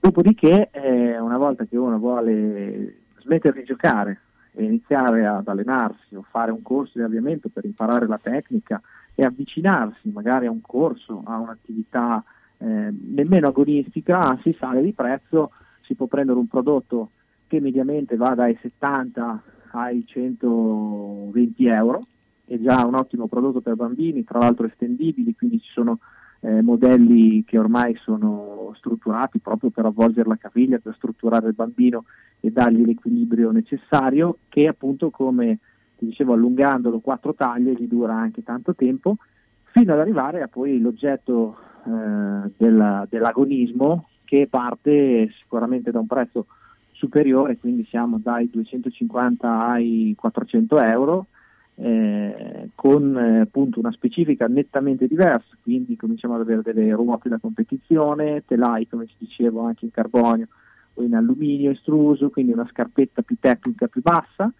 Dopodiché, 0.00 0.68
eh, 0.72 1.18
una 1.18 1.38
volta 1.38 1.64
che 1.64 1.76
uno 1.76 1.98
vuole 1.98 3.02
smettere 3.20 3.60
di 3.60 3.64
giocare 3.64 4.20
e 4.52 4.64
iniziare 4.64 5.26
ad 5.26 5.46
allenarsi 5.48 6.14
o 6.14 6.24
fare 6.28 6.50
un 6.50 6.62
corso 6.62 6.98
di 6.98 7.04
avviamento 7.04 7.48
per 7.48 7.64
imparare 7.64 8.06
la 8.06 8.18
tecnica 8.20 8.80
e 9.14 9.24
avvicinarsi 9.24 10.10
magari 10.10 10.46
a 10.46 10.50
un 10.50 10.60
corso, 10.60 11.22
a 11.24 11.38
un'attività 11.38 12.22
eh, 12.64 12.94
nemmeno 13.14 13.48
agonistica, 13.48 14.38
si 14.42 14.56
sale 14.58 14.80
di 14.82 14.92
prezzo, 14.92 15.50
si 15.82 15.94
può 15.94 16.06
prendere 16.06 16.38
un 16.38 16.48
prodotto 16.48 17.10
che 17.46 17.60
mediamente 17.60 18.16
va 18.16 18.34
dai 18.34 18.56
70 18.60 19.42
ai 19.72 20.04
120 20.06 21.66
euro, 21.66 22.06
è 22.46 22.58
già 22.58 22.86
un 22.86 22.94
ottimo 22.94 23.26
prodotto 23.26 23.60
per 23.60 23.74
bambini, 23.74 24.24
tra 24.24 24.38
l'altro 24.38 24.66
estendibili, 24.66 25.34
quindi 25.36 25.60
ci 25.60 25.70
sono 25.72 25.98
eh, 26.40 26.62
modelli 26.62 27.44
che 27.44 27.58
ormai 27.58 27.94
sono 27.96 28.72
strutturati 28.76 29.40
proprio 29.40 29.68
per 29.68 29.84
avvolgere 29.84 30.28
la 30.28 30.36
caviglia, 30.36 30.78
per 30.78 30.94
strutturare 30.96 31.48
il 31.48 31.54
bambino 31.54 32.04
e 32.40 32.50
dargli 32.50 32.84
l'equilibrio 32.84 33.50
necessario, 33.50 34.38
che 34.48 34.68
appunto 34.68 35.10
come 35.10 35.58
ti 35.98 36.06
dicevo 36.06 36.32
allungandolo 36.32 37.00
quattro 37.00 37.34
taglie 37.34 37.74
gli 37.74 37.86
dura 37.86 38.14
anche 38.14 38.42
tanto 38.42 38.74
tempo, 38.74 39.16
fino 39.74 39.92
ad 39.92 39.98
arrivare 39.98 40.40
a 40.40 40.46
poi 40.46 40.80
l'oggetto 40.80 41.56
eh, 41.84 42.50
della, 42.56 43.04
dell'agonismo 43.10 44.06
che 44.24 44.46
parte 44.48 45.28
sicuramente 45.40 45.90
da 45.90 45.98
un 45.98 46.06
prezzo 46.06 46.46
superiore, 46.92 47.58
quindi 47.58 47.84
siamo 47.90 48.20
dai 48.22 48.48
250 48.48 49.66
ai 49.66 50.14
400 50.16 50.80
euro, 50.80 51.26
eh, 51.74 52.70
con 52.76 53.18
eh, 53.18 53.40
appunto 53.40 53.80
una 53.80 53.90
specifica 53.90 54.46
nettamente 54.46 55.08
diversa, 55.08 55.56
quindi 55.60 55.96
cominciamo 55.96 56.36
ad 56.36 56.42
avere 56.42 56.62
delle 56.62 56.92
ruote 56.92 57.28
da 57.28 57.38
competizione, 57.38 58.44
telai 58.46 58.86
come 58.86 59.06
ci 59.06 59.16
dicevo 59.18 59.62
anche 59.62 59.86
in 59.86 59.90
carbonio 59.90 60.46
o 60.94 61.02
in 61.02 61.16
alluminio 61.16 61.72
estruso, 61.72 62.30
quindi 62.30 62.52
una 62.52 62.68
scarpetta 62.70 63.22
più 63.22 63.38
tecnica, 63.40 63.88
più 63.88 64.02
bassa, 64.02 64.52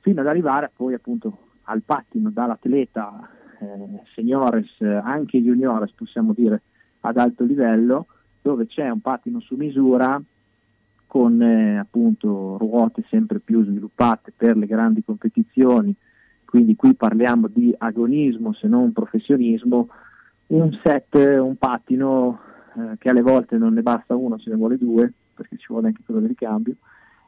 fino 0.00 0.22
ad 0.22 0.26
arrivare 0.26 0.70
poi 0.74 0.94
appunto 0.94 1.50
al 1.64 1.82
pattino 1.82 2.30
dall'atleta 2.30 3.28
eh, 3.62 4.02
seniores, 4.14 4.68
anche 4.80 5.40
juniores 5.40 5.92
possiamo 5.92 6.32
dire 6.32 6.62
ad 7.00 7.16
alto 7.16 7.44
livello, 7.44 8.06
dove 8.40 8.66
c'è 8.66 8.88
un 8.88 9.00
pattino 9.00 9.40
su 9.40 9.54
misura 9.54 10.20
con 11.06 11.40
eh, 11.42 11.78
appunto 11.78 12.56
ruote 12.58 13.04
sempre 13.08 13.38
più 13.38 13.64
sviluppate 13.64 14.32
per 14.36 14.56
le 14.56 14.66
grandi 14.66 15.04
competizioni, 15.04 15.94
quindi 16.44 16.74
qui 16.74 16.94
parliamo 16.94 17.48
di 17.48 17.74
agonismo 17.76 18.52
se 18.52 18.66
non 18.66 18.92
professionismo, 18.92 19.88
un 20.48 20.78
set, 20.82 21.14
un 21.14 21.56
pattino 21.56 22.40
eh, 22.76 22.96
che 22.98 23.10
alle 23.10 23.22
volte 23.22 23.56
non 23.56 23.74
ne 23.74 23.82
basta 23.82 24.16
uno, 24.16 24.38
ce 24.38 24.50
ne 24.50 24.56
vuole 24.56 24.78
due, 24.78 25.12
perché 25.34 25.56
ci 25.56 25.66
vuole 25.68 25.88
anche 25.88 26.02
quello 26.04 26.20
del 26.20 26.30
ricambio, 26.30 26.76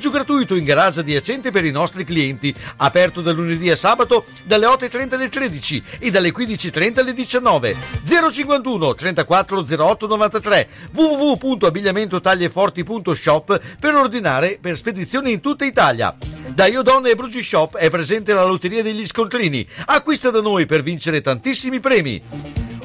gratuito 0.09 0.55
in 0.55 0.63
garage 0.63 1.01
adiacente 1.01 1.51
per 1.51 1.65
i 1.65 1.71
nostri 1.71 2.03
clienti. 2.03 2.53
Aperto 2.77 3.21
da 3.21 3.31
lunedì 3.31 3.69
a 3.69 3.75
sabato 3.75 4.25
dalle 4.43 4.65
8.30 4.65 5.13
alle 5.13 5.29
13 5.29 5.83
e 5.99 6.09
dalle 6.11 6.33
15.30 6.33 6.99
alle 6.99 7.13
19. 7.13 7.75
051 8.03 8.95
34 8.95 9.65
08 9.77 10.07
93 10.07 10.67
www.abbigliamentotaglieforti.shop 10.93 13.61
per 13.79 13.95
ordinare 13.95 14.57
per 14.59 14.75
spedizioni 14.75 15.31
in 15.31 15.39
tutta 15.41 15.65
Italia. 15.65 16.15
Da 16.47 16.65
Io 16.65 16.81
Donna 16.81 17.09
e 17.09 17.15
Brugi 17.15 17.43
Shop 17.43 17.77
è 17.77 17.89
presente 17.89 18.33
la 18.33 18.43
lotteria 18.43 18.83
degli 18.83 19.05
scontrini. 19.05 19.65
Acquista 19.85 20.31
da 20.31 20.41
noi 20.41 20.65
per 20.65 20.83
vincere 20.83 21.21
tantissimi 21.21 21.79
premi 21.79 22.21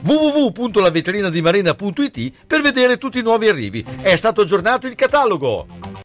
www.lavetrinadimarina.it 0.03 2.33
per 2.47 2.61
vedere 2.61 2.97
tutti 2.97 3.19
i 3.19 3.23
nuovi 3.23 3.49
arrivi. 3.49 3.85
È 4.01 4.15
stato 4.15 4.43
aggiornato 4.43 4.87
il 4.87 4.95
catalogo. 4.95 6.05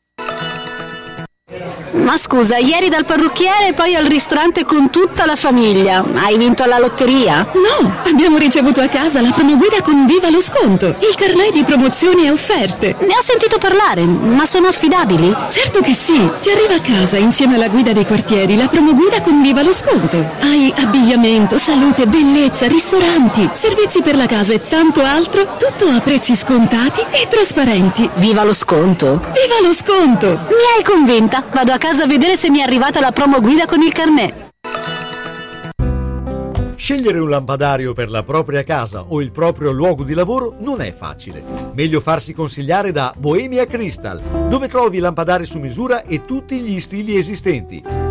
Ma 1.91 2.17
scusa, 2.17 2.57
ieri 2.57 2.87
dal 2.87 3.03
parrucchiere 3.03 3.67
e 3.69 3.73
poi 3.73 3.95
al 3.95 4.05
ristorante 4.05 4.63
con 4.63 4.89
tutta 4.89 5.25
la 5.25 5.35
famiglia. 5.35 6.01
Hai 6.13 6.37
vinto 6.37 6.63
alla 6.63 6.79
lotteria? 6.79 7.45
No, 7.53 7.97
abbiamo 8.05 8.37
ricevuto 8.37 8.79
a 8.79 8.87
casa 8.87 9.21
la 9.21 9.31
promoguida 9.31 9.81
con 9.81 10.05
Viva 10.05 10.29
lo 10.29 10.41
sconto, 10.41 10.85
il 10.85 11.15
carnet 11.15 11.51
di 11.51 11.65
promozioni 11.65 12.25
e 12.25 12.31
offerte. 12.31 12.95
Ne 12.99 13.17
ho 13.17 13.21
sentito 13.21 13.57
parlare, 13.57 14.05
ma 14.05 14.45
sono 14.45 14.67
affidabili? 14.67 15.35
Certo 15.49 15.81
che 15.81 15.93
sì, 15.93 16.29
ti 16.39 16.49
arriva 16.49 16.75
a 16.75 16.81
casa 16.81 17.17
insieme 17.17 17.55
alla 17.55 17.67
guida 17.67 17.91
dei 17.91 18.05
quartieri 18.05 18.55
la 18.55 18.69
promoguida 18.69 19.21
con 19.21 19.41
Viva 19.41 19.61
lo 19.61 19.73
sconto. 19.73 20.17
Hai 20.39 20.73
abbigliamento, 20.77 21.57
salute, 21.57 22.07
bellezza, 22.07 22.67
ristoranti, 22.67 23.49
servizi 23.51 24.01
per 24.01 24.15
la 24.15 24.25
casa 24.25 24.53
e 24.53 24.67
tanto 24.69 25.03
altro, 25.03 25.57
tutto 25.57 25.85
a 25.85 25.99
prezzi 25.99 26.33
scontati 26.35 27.01
e 27.11 27.27
trasparenti. 27.29 28.09
Viva 28.15 28.43
lo 28.43 28.53
sconto! 28.53 29.19
Viva 29.33 29.59
lo 29.61 29.73
sconto! 29.73 30.27
Mi 30.47 30.77
hai 30.77 30.83
convinta? 30.83 31.40
Vado 31.49 31.71
a 31.71 31.77
casa 31.77 32.03
a 32.03 32.07
vedere 32.07 32.37
se 32.37 32.49
mi 32.49 32.59
è 32.59 32.63
arrivata 32.63 32.99
la 32.99 33.11
promo 33.11 33.39
guida 33.41 33.65
con 33.65 33.81
il 33.81 33.91
carnet. 33.91 34.49
Scegliere 36.75 37.19
un 37.19 37.29
lampadario 37.29 37.93
per 37.93 38.09
la 38.09 38.23
propria 38.23 38.63
casa 38.63 39.05
o 39.07 39.21
il 39.21 39.31
proprio 39.31 39.71
luogo 39.71 40.03
di 40.03 40.15
lavoro 40.15 40.55
non 40.59 40.81
è 40.81 40.91
facile. 40.91 41.43
Meglio 41.73 41.99
farsi 41.99 42.33
consigliare 42.33 42.91
da 42.91 43.13
Bohemia 43.15 43.67
Crystal, 43.67 44.19
dove 44.49 44.67
trovi 44.67 44.97
lampadari 44.97 45.45
su 45.45 45.59
misura 45.59 46.03
e 46.03 46.25
tutti 46.25 46.59
gli 46.59 46.79
stili 46.79 47.17
esistenti. 47.17 48.10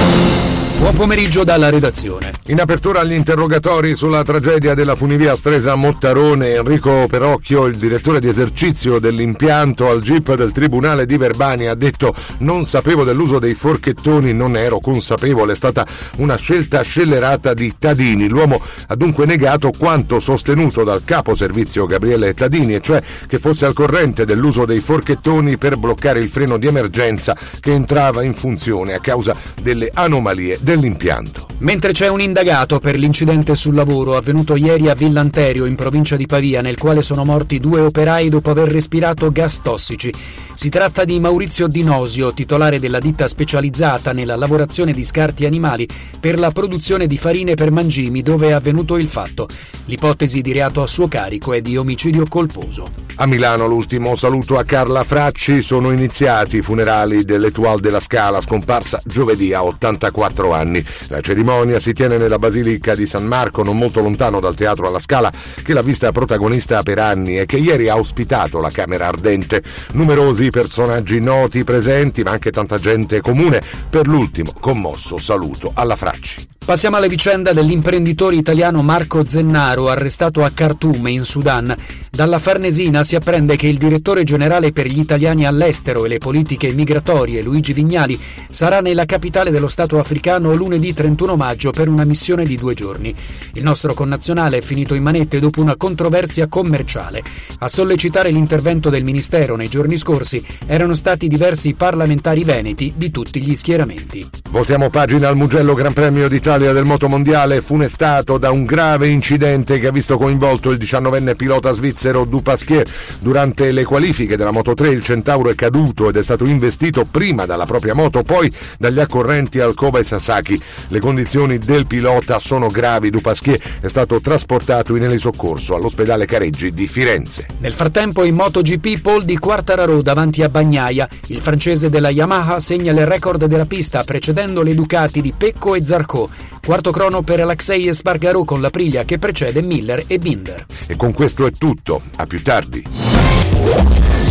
Buon 0.81 0.95
pomeriggio 0.95 1.43
dalla 1.43 1.69
redazione. 1.69 2.31
In 2.47 2.59
apertura 2.59 3.01
agli 3.01 3.13
interrogatori 3.13 3.95
sulla 3.95 4.23
tragedia 4.23 4.73
della 4.73 4.95
funivia 4.95 5.35
Stresa 5.35 5.75
Mottarone, 5.75 6.55
Enrico 6.55 7.05
Perocchio, 7.07 7.67
il 7.67 7.75
direttore 7.75 8.19
di 8.19 8.27
esercizio 8.27 8.97
dell'impianto 8.97 9.87
al 9.87 10.01
GIP 10.01 10.33
del 10.33 10.51
Tribunale 10.51 11.05
di 11.05 11.17
Verbania, 11.17 11.71
ha 11.71 11.75
detto 11.75 12.15
non 12.39 12.65
sapevo 12.65 13.03
dell'uso 13.03 13.37
dei 13.37 13.53
forchettoni, 13.53 14.33
non 14.33 14.57
ero 14.57 14.79
consapevole, 14.79 15.51
è 15.51 15.55
stata 15.55 15.85
una 16.17 16.35
scelta 16.35 16.81
scellerata 16.81 17.53
di 17.53 17.75
Tadini. 17.77 18.27
L'uomo 18.27 18.59
ha 18.87 18.95
dunque 18.95 19.27
negato 19.27 19.69
quanto 19.77 20.19
sostenuto 20.19 20.83
dal 20.83 21.03
capo 21.05 21.35
servizio 21.35 21.85
Gabriele 21.85 22.33
Tadini, 22.33 22.73
e 22.73 22.81
cioè 22.81 23.03
che 23.27 23.37
fosse 23.37 23.67
al 23.67 23.73
corrente 23.73 24.25
dell'uso 24.25 24.65
dei 24.65 24.79
forchettoni 24.79 25.57
per 25.57 25.77
bloccare 25.77 26.19
il 26.19 26.31
freno 26.31 26.57
di 26.57 26.65
emergenza 26.65 27.37
che 27.59 27.71
entrava 27.71 28.23
in 28.23 28.33
funzione 28.33 28.95
a 28.95 28.99
causa 28.99 29.35
delle 29.61 29.91
anomalie 29.93 30.57
dell'impianto. 30.75 31.47
Mentre 31.59 31.91
c'è 31.91 32.07
un 32.07 32.21
indagato 32.21 32.79
per 32.79 32.97
l'incidente 32.97 33.55
sul 33.55 33.75
lavoro 33.75 34.15
avvenuto 34.15 34.55
ieri 34.55 34.89
a 34.89 34.95
Villanterio 34.95 35.65
in 35.65 35.75
provincia 35.75 36.15
di 36.15 36.25
Pavia 36.25 36.61
nel 36.61 36.77
quale 36.77 37.01
sono 37.01 37.23
morti 37.23 37.59
due 37.59 37.81
operai 37.81 38.29
dopo 38.29 38.49
aver 38.49 38.71
respirato 38.71 39.31
gas 39.31 39.61
tossici. 39.61 40.11
Si 40.53 40.69
tratta 40.69 41.03
di 41.03 41.19
Maurizio 41.19 41.67
Dinosio, 41.67 42.33
titolare 42.33 42.79
della 42.79 42.99
ditta 42.99 43.27
specializzata 43.27 44.11
nella 44.13 44.35
lavorazione 44.35 44.93
di 44.93 45.03
scarti 45.03 45.45
animali 45.45 45.87
per 46.19 46.39
la 46.39 46.51
produzione 46.51 47.05
di 47.05 47.17
farine 47.17 47.55
per 47.55 47.71
mangimi 47.71 48.21
dove 48.21 48.47
è 48.47 48.51
avvenuto 48.51 48.97
il 48.97 49.07
fatto. 49.07 49.47
L'ipotesi 49.85 50.41
di 50.41 50.53
reato 50.53 50.81
a 50.81 50.87
suo 50.87 51.07
carico 51.07 51.53
è 51.53 51.61
di 51.61 51.77
omicidio 51.77 52.25
colposo. 52.27 52.85
A 53.15 53.27
Milano 53.27 53.67
l'ultimo 53.67 54.15
saluto 54.15 54.57
a 54.57 54.63
Carla 54.63 55.03
Fracci, 55.03 55.61
sono 55.61 55.91
iniziati 55.91 56.57
i 56.57 56.61
funerali 56.61 57.23
dell'Etoile 57.23 57.81
della 57.81 57.99
Scala, 57.99 58.41
scomparsa 58.41 58.99
giovedì 59.05 59.53
a 59.53 59.63
84 59.63 60.53
anni. 60.53 60.60
La 61.07 61.21
cerimonia 61.21 61.79
si 61.79 61.93
tiene 61.93 62.17
nella 62.17 62.37
Basilica 62.37 62.93
di 62.93 63.07
San 63.07 63.25
Marco, 63.25 63.63
non 63.63 63.77
molto 63.77 64.01
lontano 64.01 64.39
dal 64.39 64.55
Teatro 64.55 64.87
alla 64.87 64.99
Scala, 64.99 65.31
che 65.63 65.73
l'ha 65.73 65.81
vista 65.81 66.11
protagonista 66.11 66.83
per 66.83 66.99
anni 66.99 67.39
e 67.39 67.45
che 67.45 67.57
ieri 67.57 67.89
ha 67.89 67.97
ospitato 67.97 68.59
la 68.59 68.69
Camera 68.69 69.07
Ardente. 69.07 69.63
Numerosi 69.93 70.49
personaggi 70.49 71.19
noti 71.19 71.63
presenti, 71.63 72.21
ma 72.23 72.31
anche 72.31 72.51
tanta 72.51 72.77
gente 72.77 73.21
comune. 73.21 73.61
Per 73.89 74.07
l'ultimo 74.07 74.53
commosso 74.59 75.17
saluto 75.17 75.71
alla 75.73 75.95
Fracci. 75.95 76.49
Passiamo 76.63 76.97
alla 76.97 77.07
vicenda 77.07 77.53
dell'imprenditore 77.53 78.35
italiano 78.35 78.83
Marco 78.83 79.25
Zennaro, 79.25 79.89
arrestato 79.89 80.43
a 80.43 80.51
Khartoum, 80.53 81.07
in 81.07 81.25
Sudan. 81.25 81.75
Dalla 82.09 82.37
Farnesina 82.37 83.03
si 83.03 83.15
apprende 83.15 83.55
che 83.55 83.65
il 83.65 83.79
direttore 83.79 84.23
generale 84.23 84.71
per 84.71 84.85
gli 84.85 84.99
italiani 84.99 85.47
all'estero 85.47 86.05
e 86.05 86.07
le 86.07 86.19
politiche 86.19 86.71
migratorie, 86.71 87.41
Luigi 87.41 87.73
Vignali, 87.73 88.17
sarà 88.49 88.79
nella 88.79 89.05
capitale 89.05 89.49
dello 89.49 89.67
Stato 89.67 89.97
africano 89.97 90.50
lunedì 90.55 90.93
31 90.93 91.35
maggio 91.35 91.71
per 91.71 91.87
una 91.87 92.03
missione 92.03 92.43
di 92.43 92.55
due 92.55 92.73
giorni. 92.73 93.13
Il 93.53 93.63
nostro 93.63 93.93
connazionale 93.93 94.57
è 94.57 94.61
finito 94.61 94.93
in 94.93 95.03
manette 95.03 95.39
dopo 95.39 95.61
una 95.61 95.75
controversia 95.75 96.47
commerciale. 96.47 97.23
A 97.59 97.67
sollecitare 97.67 98.31
l'intervento 98.31 98.89
del 98.89 99.03
Ministero 99.03 99.55
nei 99.55 99.67
giorni 99.67 99.97
scorsi 99.97 100.43
erano 100.65 100.93
stati 100.93 101.27
diversi 101.27 101.73
parlamentari 101.73 102.43
veneti 102.43 102.93
di 102.95 103.11
tutti 103.11 103.41
gli 103.41 103.55
schieramenti. 103.55 104.27
Voltiamo 104.49 104.89
pagina 104.89 105.29
al 105.29 105.37
Mugello 105.37 105.73
Gran 105.73 105.93
Premio 105.93 106.27
d'Italia 106.27 106.73
del 106.73 106.85
Motomondiale, 106.85 107.61
funestato 107.61 108.37
da 108.37 108.51
un 108.51 108.65
grave 108.65 109.07
incidente 109.07 109.79
che 109.79 109.87
ha 109.87 109.91
visto 109.91 110.17
coinvolto 110.17 110.71
il 110.71 110.77
19enne 110.77 111.35
pilota 111.35 111.71
svizzero 111.71 112.25
Dupasquier. 112.25 112.85
Durante 113.19 113.71
le 113.71 113.85
qualifiche 113.85 114.35
della 114.35 114.51
Moto 114.51 114.73
3 114.73 114.89
il 114.89 115.03
Centauro 115.03 115.49
è 115.49 115.55
caduto 115.55 116.09
ed 116.09 116.17
è 116.17 116.23
stato 116.23 116.45
investito 116.45 117.05
prima 117.09 117.45
dalla 117.45 117.65
propria 117.65 117.93
moto, 117.93 118.23
poi 118.23 118.51
dagli 118.77 118.99
accorrenti 118.99 119.59
Alcoba 119.59 119.99
e 119.99 120.03
Sasaki. 120.03 120.40
Le 120.87 120.99
condizioni 120.99 121.57
del 121.57 121.87
pilota 121.87 122.39
sono 122.39 122.67
gravi. 122.67 123.09
Dupasquier 123.09 123.59
è 123.81 123.87
stato 123.87 124.19
trasportato 124.21 124.95
in 124.95 125.03
elisoccorso 125.03 125.75
all'ospedale 125.75 126.25
Careggi 126.25 126.73
di 126.73 126.87
Firenze. 126.87 127.45
Nel 127.59 127.73
frattempo 127.73 128.23
in 128.23 128.35
MotoGP 128.35 128.99
Paul 129.01 129.23
di 129.23 129.37
Quartararo 129.37 130.01
davanti 130.01 130.43
a 130.43 130.49
Bagnaia. 130.49 131.07
Il 131.27 131.41
francese 131.41 131.89
della 131.89 132.09
Yamaha 132.09 132.59
segna 132.59 132.91
il 132.91 133.05
record 133.05 133.45
della 133.45 133.65
pista 133.65 134.03
precedendo 134.03 134.61
le 134.63 134.73
Ducati 134.73 135.21
di 135.21 135.33
Pecco 135.35 135.75
e 135.75 135.85
Zarco. 135.85 136.29
Quarto 136.63 136.91
crono 136.91 137.21
per 137.21 137.39
Alexei 137.39 137.87
Espargaro 137.87 138.43
con 138.43 138.61
la 138.61 138.69
Priglia 138.69 139.03
che 139.03 139.17
precede 139.17 139.61
Miller 139.61 140.03
e 140.07 140.19
Binder. 140.19 140.65
E 140.87 140.95
con 140.95 141.13
questo 141.13 141.45
è 141.45 141.51
tutto. 141.51 142.01
A 142.17 142.25
più 142.25 142.41
tardi. 142.41 144.30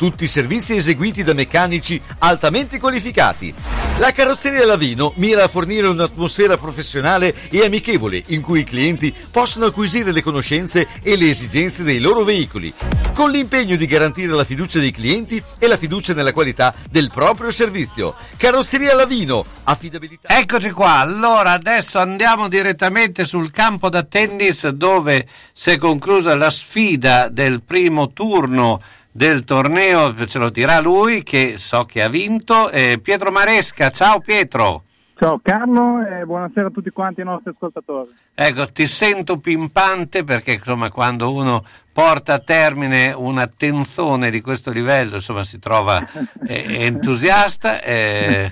Tutti 0.00 0.26
servizi 0.26 0.76
eseguiti 0.76 1.22
da 1.22 1.34
meccanici 1.34 2.00
altamente 2.20 2.80
qualificati. 2.80 3.52
La 3.98 4.12
carrozzeria 4.12 4.64
Lavino 4.64 5.12
mira 5.16 5.44
a 5.44 5.48
fornire 5.48 5.88
un'atmosfera 5.88 6.56
professionale 6.56 7.34
e 7.50 7.66
amichevole 7.66 8.22
in 8.28 8.40
cui 8.40 8.60
i 8.60 8.64
clienti 8.64 9.14
possono 9.30 9.66
acquisire 9.66 10.10
le 10.10 10.22
conoscenze 10.22 10.88
e 11.02 11.18
le 11.18 11.28
esigenze 11.28 11.82
dei 11.82 11.98
loro 11.98 12.24
veicoli, 12.24 12.72
con 13.12 13.30
l'impegno 13.30 13.76
di 13.76 13.84
garantire 13.84 14.32
la 14.32 14.44
fiducia 14.44 14.78
dei 14.78 14.90
clienti 14.90 15.42
e 15.58 15.66
la 15.66 15.76
fiducia 15.76 16.14
nella 16.14 16.32
qualità 16.32 16.74
del 16.88 17.10
proprio 17.12 17.50
servizio. 17.50 18.14
Carrozzeria 18.38 18.94
Lavino, 18.94 19.44
affidabilità. 19.64 20.28
Eccoci 20.28 20.70
qua, 20.70 21.00
allora 21.00 21.52
adesso 21.52 21.98
andiamo 21.98 22.48
direttamente 22.48 23.26
sul 23.26 23.50
campo 23.50 23.90
da 23.90 24.02
tennis 24.02 24.66
dove 24.68 25.28
si 25.52 25.72
è 25.72 25.76
conclusa 25.76 26.34
la 26.34 26.48
sfida 26.48 27.28
del 27.28 27.62
primo 27.62 28.14
turno 28.14 28.80
del 29.12 29.44
torneo, 29.44 30.14
ce 30.26 30.38
lo 30.38 30.50
dirà 30.50 30.80
lui 30.80 31.22
che 31.22 31.58
so 31.58 31.84
che 31.84 32.02
ha 32.02 32.08
vinto, 32.08 32.70
eh, 32.70 32.98
Pietro 33.02 33.30
Maresca, 33.30 33.90
ciao 33.90 34.20
Pietro. 34.20 34.84
Ciao 35.20 35.38
Carlo 35.42 36.00
e 36.00 36.24
buonasera 36.24 36.68
a 36.68 36.70
tutti 36.70 36.88
quanti 36.88 37.20
i 37.20 37.24
nostri 37.24 37.50
ascoltatori. 37.50 38.08
Ecco, 38.34 38.72
ti 38.72 38.86
sento 38.86 39.38
pimpante 39.38 40.24
perché 40.24 40.52
insomma 40.52 40.90
quando 40.90 41.30
uno 41.30 41.62
porta 41.92 42.34
a 42.34 42.38
termine 42.38 43.12
un'attenzione 43.12 44.30
di 44.30 44.40
questo 44.40 44.70
livello, 44.70 45.16
insomma 45.16 45.44
si 45.44 45.58
trova 45.58 46.02
eh, 46.46 46.84
entusiasta. 46.86 47.82
Eh, 47.82 48.50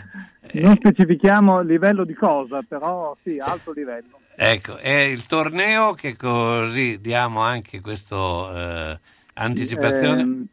non 0.55 0.77
specifichiamo 0.77 1.63
livello 1.63 2.05
di 2.05 2.15
cosa, 2.15 2.61
però 2.69 3.17
sì, 3.23 3.39
alto 3.39 3.73
livello. 3.73 4.21
Ecco, 4.37 4.77
è 4.77 4.93
il 4.93 5.25
torneo 5.25 5.95
che 5.95 6.17
così 6.17 7.01
diamo 7.01 7.41
anche 7.41 7.81
questo 7.81 8.55
eh, 8.55 9.01
anticipazione. 9.39 10.47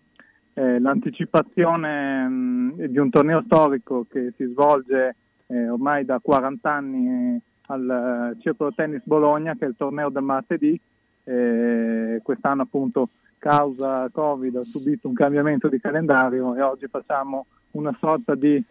Eh, 0.53 0.61
eh, 0.61 0.79
l'anticipazione 0.79 2.27
mh, 2.27 2.85
di 2.87 2.97
un 2.97 3.09
torneo 3.09 3.43
storico 3.45 4.05
che 4.09 4.33
si 4.37 4.45
svolge 4.45 5.15
eh, 5.47 5.69
ormai 5.69 6.05
da 6.05 6.19
40 6.21 6.71
anni 6.71 7.41
al 7.67 8.33
uh, 8.35 8.41
Circolo 8.41 8.71
Tennis 8.73 9.01
Bologna, 9.03 9.55
che 9.55 9.65
è 9.65 9.67
il 9.67 9.75
torneo 9.77 10.09
del 10.09 10.23
martedì. 10.23 10.79
quest'anno 11.23 12.61
appunto 12.61 13.09
causa 13.39 14.09
Covid 14.11 14.55
ha 14.57 14.63
subito 14.63 15.07
un 15.07 15.15
cambiamento 15.15 15.67
di 15.67 15.79
calendario 15.79 16.55
e 16.55 16.61
oggi 16.61 16.87
facciamo 16.87 17.47
una 17.71 17.95
sorta 17.99 18.35
di 18.35 18.63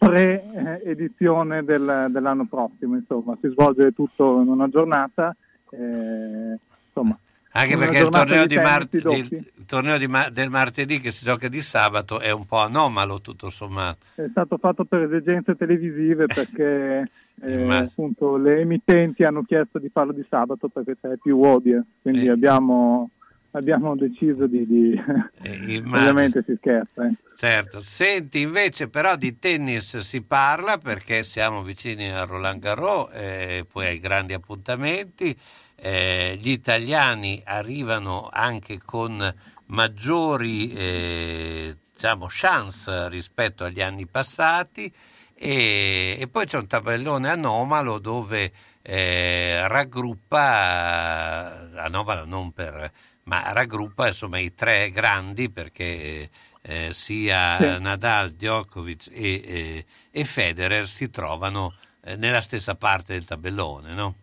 pre-edizione 0.00 1.62
del, 1.62 2.06
dell'anno 2.10 2.46
prossimo. 2.46 2.96
Insomma, 2.96 3.36
si 3.40 3.48
svolge 3.48 3.92
tutto 3.92 4.40
in 4.40 4.48
una 4.48 4.68
giornata. 4.68 5.34
Eh, 5.70 6.58
insomma, 6.86 7.18
anche 7.52 7.76
perché 7.76 7.98
il 7.98 8.08
torneo, 8.08 8.46
di 8.46 8.56
mart- 8.56 8.94
il 8.94 9.64
torneo 9.66 9.98
di 9.98 10.06
ma- 10.06 10.28
del 10.28 10.50
martedì 10.50 11.00
che 11.00 11.10
si 11.10 11.24
gioca 11.24 11.48
di 11.48 11.62
sabato 11.62 12.20
è 12.20 12.30
un 12.30 12.46
po' 12.46 12.58
anomalo 12.58 13.20
tutto 13.20 13.50
sommato. 13.50 14.06
È 14.14 14.26
stato 14.30 14.56
fatto 14.56 14.84
per 14.84 15.02
esigenze 15.02 15.56
televisive 15.56 16.26
perché 16.26 17.10
eh, 17.42 17.74
appunto, 17.74 18.36
le 18.36 18.60
emittenti 18.60 19.24
hanno 19.24 19.42
chiesto 19.42 19.80
di 19.80 19.88
farlo 19.92 20.12
di 20.12 20.24
sabato 20.28 20.68
perché 20.68 20.96
c'è 21.00 21.16
più 21.20 21.40
audience, 21.42 21.88
quindi 22.02 22.26
eh. 22.26 22.30
abbiamo, 22.30 23.10
abbiamo, 23.50 23.96
deciso 23.96 24.46
di... 24.46 24.64
di... 24.64 25.02
Eh, 25.42 25.82
ovviamente 25.84 26.44
si 26.46 26.54
scherza. 26.56 27.04
Eh. 27.04 27.14
Certo, 27.34 27.80
senti 27.80 28.42
invece 28.42 28.88
però 28.88 29.16
di 29.16 29.40
tennis 29.40 29.98
si 29.98 30.22
parla 30.22 30.78
perché 30.78 31.24
siamo 31.24 31.62
vicini 31.62 32.12
a 32.12 32.24
Roland 32.24 32.60
Garros 32.60 33.10
e 33.12 33.66
poi 33.70 33.86
ai 33.86 33.98
grandi 33.98 34.34
appuntamenti 34.34 35.36
eh, 35.80 36.38
gli 36.40 36.50
italiani 36.50 37.42
arrivano 37.44 38.28
anche 38.30 38.80
con 38.84 39.34
maggiori 39.66 40.72
eh, 40.72 41.76
diciamo, 41.92 42.26
chance 42.28 43.08
rispetto 43.08 43.64
agli 43.64 43.80
anni 43.80 44.06
passati 44.06 44.92
e, 45.34 46.16
e, 46.18 46.28
poi 46.28 46.44
c'è 46.44 46.58
un 46.58 46.66
tabellone 46.66 47.30
anomalo 47.30 47.98
dove 47.98 48.52
eh, 48.82 49.66
raggruppa, 49.66 51.70
anomalo 51.76 52.26
non 52.26 52.52
per 52.52 52.92
ma 53.24 53.52
raggruppa 53.52 54.08
insomma 54.08 54.38
i 54.38 54.54
tre 54.54 54.90
grandi 54.90 55.50
perché 55.50 56.30
eh, 56.62 56.90
sia. 56.92 57.78
Nadal, 57.78 58.32
Djokovic 58.32 59.08
e, 59.12 59.42
eh, 59.44 59.84
e 60.10 60.24
Federer 60.24 60.88
si 60.88 61.10
trovano 61.10 61.74
eh, 62.02 62.16
nella 62.16 62.40
stessa 62.40 62.74
parte 62.74 63.12
del 63.12 63.24
tabellone, 63.24 63.94
no? 63.94 64.14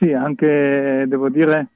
Sì, 0.00 0.14
anche 0.14 1.04
devo 1.06 1.28
dire 1.28 1.68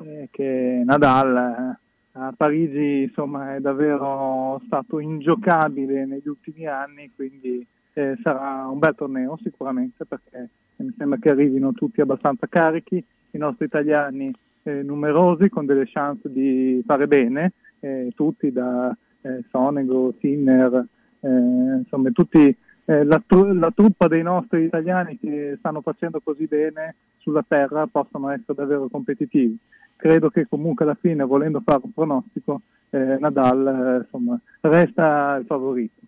eh, 0.00 0.28
che 0.32 0.82
Nadal 0.84 1.36
eh, 1.36 2.18
a 2.18 2.34
Parigi 2.36 3.02
insomma, 3.02 3.54
è 3.54 3.60
davvero 3.60 4.60
stato 4.66 4.98
ingiocabile 4.98 6.04
negli 6.04 6.26
ultimi 6.26 6.66
anni, 6.66 7.12
quindi 7.14 7.64
eh, 7.92 8.18
sarà 8.20 8.66
un 8.66 8.80
bel 8.80 8.96
torneo 8.96 9.38
sicuramente 9.44 10.04
perché 10.06 10.48
mi 10.78 10.92
sembra 10.98 11.20
che 11.20 11.30
arrivino 11.30 11.70
tutti 11.70 12.00
abbastanza 12.00 12.48
carichi, 12.48 12.96
i 12.96 13.38
nostri 13.38 13.66
italiani 13.66 14.34
eh, 14.64 14.82
numerosi 14.82 15.48
con 15.48 15.64
delle 15.64 15.86
chance 15.86 16.28
di 16.32 16.82
fare 16.84 17.06
bene, 17.06 17.52
eh, 17.78 18.10
tutti 18.16 18.50
da 18.50 18.90
eh, 19.20 19.44
Sonego, 19.50 20.16
Sinner, 20.18 20.84
insomma 21.20 22.10
tutti 22.10 22.56
eh, 22.88 23.04
la, 23.04 23.22
tru- 23.24 23.52
la 23.52 23.70
truppa 23.70 24.08
dei 24.08 24.22
nostri 24.22 24.64
italiani 24.64 25.18
che 25.18 25.56
stanno 25.58 25.82
facendo 25.82 26.20
così 26.20 26.46
bene 26.46 26.94
sulla 27.18 27.44
terra 27.46 27.86
possono 27.86 28.30
essere 28.30 28.54
davvero 28.54 28.88
competitivi. 28.88 29.58
Credo 29.94 30.30
che 30.30 30.46
comunque 30.48 30.86
alla 30.86 30.96
fine, 30.98 31.22
volendo 31.24 31.60
fare 31.62 31.80
un 31.82 31.92
pronostico, 31.92 32.62
eh, 32.88 33.18
Nadal 33.20 33.66
eh, 33.66 34.04
insomma, 34.04 34.40
resta 34.62 35.36
il 35.38 35.44
favorito. 35.44 36.00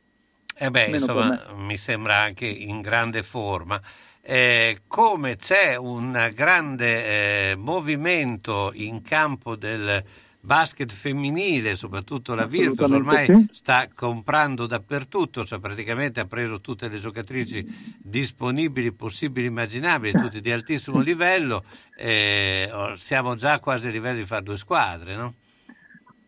E 0.57 0.71
beh, 0.71 0.87
insomma, 0.87 1.53
mi 1.55 1.77
sembra 1.77 2.23
anche 2.23 2.47
in 2.47 2.81
grande 2.81 3.23
forma. 3.23 3.79
Eh, 4.23 4.79
come 4.87 5.37
c'è 5.37 5.77
un 5.77 6.31
grande 6.35 7.51
eh, 7.51 7.57
movimento 7.57 8.71
in 8.75 9.03
campo 9.03 9.55
del 9.55 10.03
basket 10.41 10.91
femminile, 10.91 11.75
soprattutto 11.75 12.35
la 12.35 12.47
Virtus, 12.47 12.91
ormai 12.91 13.27
sì. 13.27 13.49
sta 13.53 13.89
comprando 13.95 14.67
dappertutto, 14.67 15.45
cioè 15.45 15.61
praticamente 15.61 16.21
ha 16.21 16.25
preso 16.25 16.61
tutte 16.61 16.89
le 16.89 16.99
giocatrici 16.99 17.65
disponibili, 17.99 18.93
possibili, 18.93 19.47
immaginabili, 19.47 20.19
tutte 20.19 20.41
di 20.41 20.51
altissimo 20.51 21.01
livello, 21.03 21.65
eh, 21.97 22.69
siamo 22.97 23.35
già 23.37 23.61
quasi 23.61 23.89
a 23.89 23.91
livello 23.91 24.19
di 24.19 24.27
fare 24.27 24.43
due 24.43 24.57
squadre, 24.57 25.17
no? 25.17 25.35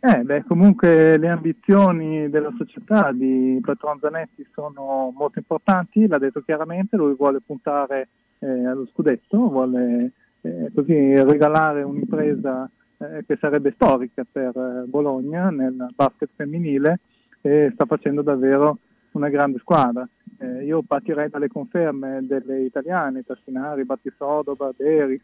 Eh, 0.05 0.19
beh, 0.19 0.43
comunque 0.49 1.17
le 1.17 1.29
ambizioni 1.29 2.29
della 2.29 2.53
società 2.59 3.13
di 3.13 3.61
Patron 3.63 4.01
Zanetti 4.01 4.45
sono 4.53 5.13
molto 5.15 5.39
importanti, 5.39 6.09
l'ha 6.09 6.19
detto 6.19 6.43
chiaramente, 6.43 6.97
lui 6.97 7.15
vuole 7.15 7.41
puntare 7.41 8.09
eh, 8.41 8.67
allo 8.67 8.89
scudetto, 8.93 9.49
vuole 9.49 10.11
eh, 10.41 10.73
così 10.75 11.15
regalare 11.23 11.85
un'impresa 11.85 12.69
eh, 13.03 13.25
che 13.27 13.37
sarebbe 13.41 13.73
storica 13.73 14.25
per 14.31 14.57
eh, 14.57 14.85
Bologna 14.87 15.51
nel 15.51 15.89
basket 15.95 16.31
femminile 16.37 17.01
e 17.41 17.71
sta 17.75 17.85
facendo 17.85 18.23
davvero 18.23 18.79
una 19.13 19.29
grande 19.29 19.59
squadra. 19.59 20.09
Eh, 20.39 20.65
io 20.65 20.83
partirei 20.83 21.29
dalle 21.29 21.49
conferme 21.49 22.21
delle 22.23 22.61
italiane, 22.61 23.25
Tassinari, 23.25 23.85
Battisodova, 23.85 24.73
Beris, 24.77 25.23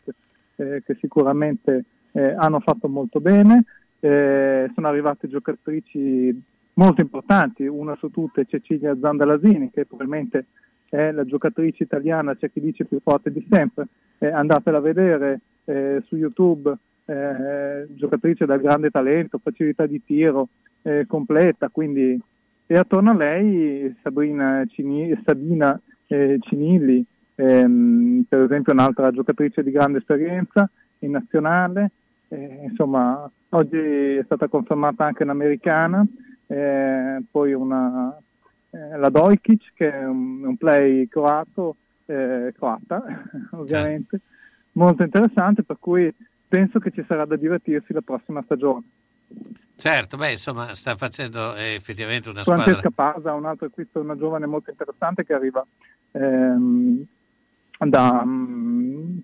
eh, 0.56 0.82
che 0.84 0.96
sicuramente 1.00 1.84
eh, 2.12 2.34
hanno 2.36 2.60
fatto 2.60 2.88
molto 2.88 3.20
bene. 3.20 3.64
Eh, 4.00 4.70
sono 4.74 4.88
arrivate 4.88 5.28
giocatrici 5.28 6.42
molto 6.74 7.00
importanti, 7.00 7.66
una 7.66 7.96
su 7.96 8.10
tutte 8.10 8.46
Cecilia 8.46 8.96
Zandalasini, 9.00 9.70
che 9.70 9.86
probabilmente 9.86 10.46
è 10.88 11.10
la 11.10 11.24
giocatrice 11.24 11.82
italiana, 11.82 12.36
c'è 12.36 12.50
chi 12.50 12.60
dice 12.60 12.84
più 12.84 13.00
forte 13.02 13.30
di 13.30 13.46
sempre, 13.50 13.88
andatela 14.18 14.78
a 14.78 14.80
vedere 14.80 15.40
eh, 15.64 16.02
su 16.06 16.16
YouTube, 16.16 16.74
eh, 17.08 17.86
giocatrice 17.94 18.44
dal 18.44 18.60
grande 18.60 18.90
talento, 18.90 19.40
facilità 19.42 19.86
di 19.86 20.02
tiro 20.04 20.48
eh, 20.82 21.06
completa, 21.06 21.70
quindi 21.70 22.20
e 22.70 22.76
attorno 22.76 23.12
a 23.12 23.14
lei 23.14 23.96
Sabrina 24.02 24.62
Cini- 24.68 25.18
Sabina 25.24 25.80
eh, 26.06 26.36
Cinilli, 26.42 27.02
ehm, 27.34 28.24
per 28.28 28.42
esempio 28.42 28.74
un'altra 28.74 29.10
giocatrice 29.10 29.62
di 29.62 29.70
grande 29.70 29.98
esperienza 29.98 30.68
in 30.98 31.12
nazionale, 31.12 31.90
eh, 32.28 32.64
insomma 32.68 33.28
oggi 33.50 33.78
è 33.78 34.22
stata 34.22 34.48
confermata 34.48 35.06
anche 35.06 35.22
un'americana, 35.22 36.04
eh, 36.46 37.22
poi 37.30 37.54
una, 37.54 38.14
eh, 38.68 38.98
la 38.98 39.08
Dojkic 39.08 39.72
che 39.74 39.90
è 39.90 40.04
un, 40.04 40.44
un 40.44 40.56
play 40.58 41.08
croato, 41.08 41.76
eh, 42.04 42.52
croata 42.54 43.02
ovviamente, 43.52 44.20
molto 44.72 45.04
interessante 45.04 45.62
per 45.62 45.78
cui 45.80 46.12
penso 46.48 46.78
che 46.78 46.90
ci 46.90 47.04
sarà 47.06 47.24
da 47.24 47.36
divertirsi 47.36 47.92
la 47.92 48.00
prossima 48.00 48.42
stagione. 48.42 48.84
Certo, 49.76 50.16
beh, 50.16 50.32
insomma, 50.32 50.74
sta 50.74 50.96
facendo 50.96 51.54
eh, 51.54 51.74
effettivamente 51.74 52.30
una 52.30 52.42
squadra... 52.42 52.64
Francesca 52.64 52.90
Pasa, 52.90 53.34
un 53.34 53.44
altro 53.44 53.66
acquisto, 53.66 54.00
una 54.00 54.16
giovane 54.16 54.46
molto 54.46 54.70
interessante 54.70 55.24
che 55.24 55.34
arriva 55.34 55.64
ehm, 56.12 57.04
da, 57.78 58.22
mm, 58.24 59.18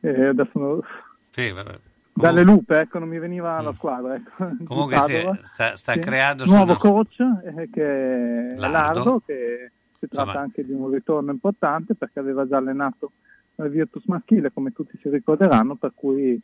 eh, 0.00 0.26
adesso- 0.26 0.84
Sì, 1.32 1.50
vabbè. 1.50 1.78
dalle 2.12 2.42
Lupe, 2.44 2.78
ecco, 2.80 3.00
non 3.00 3.08
mi 3.08 3.18
veniva 3.18 3.60
la 3.60 3.72
squadra. 3.72 4.14
Ecco, 4.14 4.56
Comunque 4.64 4.98
sì, 5.06 5.46
sta, 5.46 5.76
sta 5.76 5.92
Sì. 5.94 5.98
creando... 5.98 6.44
Nuovo 6.44 6.76
sono- 6.78 6.94
coach 6.94 7.20
eh, 7.56 7.68
che 7.72 8.52
è 8.52 8.54
Lardo. 8.56 8.68
Lardo, 8.70 9.22
che 9.26 9.72
si 9.98 10.06
tratta 10.06 10.22
Insomma- 10.22 10.40
anche 10.44 10.64
di 10.64 10.72
un 10.72 10.88
ritorno 10.90 11.32
importante 11.32 11.94
perché 11.96 12.20
aveva 12.20 12.46
già 12.46 12.58
allenato 12.58 13.10
il 13.56 13.70
Virtus 13.70 14.04
maschile, 14.04 14.52
come 14.52 14.72
tutti 14.72 14.96
si 15.02 15.08
ricorderanno, 15.08 15.74
per 15.74 15.90
cui... 15.96 16.40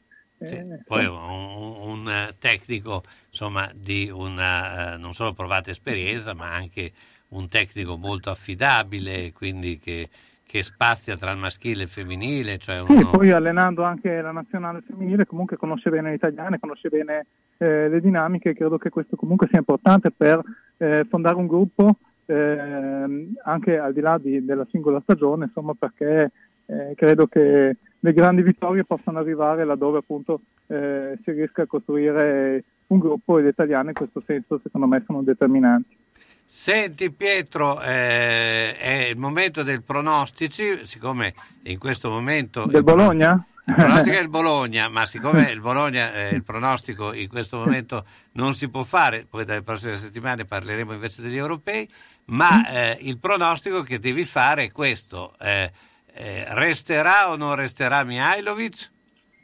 eh, 0.47 0.83
Poi 0.85 1.07
un, 1.07 1.77
un, 1.81 2.09
eh, 2.09 2.35
tecnico, 2.39 3.03
insomma, 3.31 3.71
di 3.75 4.11
una 4.11 4.95
eh, 4.95 4.97
non 4.97 5.15
solo 5.15 5.33
provata 5.33 5.71
esperienza, 5.71 6.35
ma 6.35 6.53
anche 6.53 6.93
un 7.29 7.49
tecnico 7.49 7.97
molto 7.97 8.31
affidabile, 8.31 9.33
quindi 9.33 9.79
che, 9.79 10.09
che 10.45 10.63
spazia 10.63 11.17
tra 11.17 11.31
il 11.31 11.39
maschile 11.39 11.81
e 11.81 11.85
il 11.85 11.89
femminile, 11.89 12.59
cioè 12.59 12.83
Sì, 12.87 12.93
uno... 12.93 13.11
poi 13.11 13.31
allenando 13.31 13.83
anche 13.83 14.21
la 14.21 14.33
nazionale 14.33 14.83
femminile, 14.87 15.27
comunque 15.27 15.57
conosce 15.57 15.91
bene 15.91 16.11
le 16.11 16.17
italiane, 16.17 16.59
conosce 16.59 16.89
bene 16.89 17.27
eh, 17.59 17.89
le 17.89 18.01
dinamiche 18.01 18.55
credo 18.55 18.77
che 18.77 18.91
questo 18.91 19.17
comunque 19.17 19.47
sia 19.49 19.59
importante 19.59 20.11
per 20.11 20.43
eh, 20.79 21.07
fondare 21.09 21.37
un 21.37 21.47
gruppo 21.47 21.97
ehm, 22.27 23.35
anche 23.45 23.79
al 23.79 23.93
di 23.93 24.01
là 24.01 24.19
di- 24.19 24.45
della 24.45 24.67
singola 24.71 25.01
stagione, 25.01 25.47
insomma, 25.47 25.75
perché 25.75 26.31
eh, 26.67 26.93
credo 26.97 27.27
che 27.27 27.77
le 28.05 28.13
grandi 28.13 28.43
vittorie 28.43 28.85
possano 28.85 29.19
arrivare 29.19 29.65
laddove 29.65 29.99
appunto 29.99 30.41
eh, 30.67 31.19
si 31.23 31.31
riesca 31.31 31.63
a 31.63 31.67
costruire 31.67 32.65
un 32.89 32.99
gruppo 32.99 33.39
e 33.39 33.43
le 33.43 33.51
italiane 33.51 33.91
in 33.91 33.95
questo 33.95 34.23
senso 34.27 34.59
secondo 34.63 34.89
me 34.89 35.03
sono 35.07 35.23
determinanti. 35.23 35.97
Senti 36.45 37.13
Pietro, 37.13 37.81
eh, 37.81 38.77
è 38.77 39.07
il 39.09 39.17
momento 39.17 39.63
del 39.63 39.83
pronostici, 39.83 40.85
siccome 40.85 41.33
in 41.63 41.79
questo 41.79 42.11
momento... 42.11 42.67
Del 42.67 42.83
Bologna? 42.83 43.47
Il 43.65 43.75
pronostico 43.75 44.17
è 44.17 44.21
il 44.21 44.29
Bologna, 44.29 44.89
ma 44.89 45.07
siccome 45.07 45.51
il 45.53 45.61
Bologna, 45.61 46.13
eh, 46.13 46.35
il 46.35 46.43
pronostico 46.43 47.15
in 47.15 47.29
questo 47.29 47.59
momento 47.59 48.05
non 48.33 48.55
si 48.55 48.69
può 48.69 48.83
fare, 48.83 49.25
poi 49.31 49.45
dalle 49.45 49.63
prossime 49.63 49.97
settimane 49.97 50.45
parleremo 50.45 50.93
invece 50.93 51.23
degli 51.23 51.37
europei, 51.37 51.89
ma 52.27 52.69
eh, 52.69 52.99
il 53.03 53.19
pronostico 53.19 53.83
che 53.83 54.01
devi 54.01 54.25
fare 54.25 54.65
è 54.65 54.73
questo, 54.73 55.35
eh, 55.39 55.71
eh, 56.15 56.45
resterà 56.51 57.31
o 57.31 57.37
non 57.37 57.55
resterà 57.55 58.05
Mihailovic? 58.05 58.91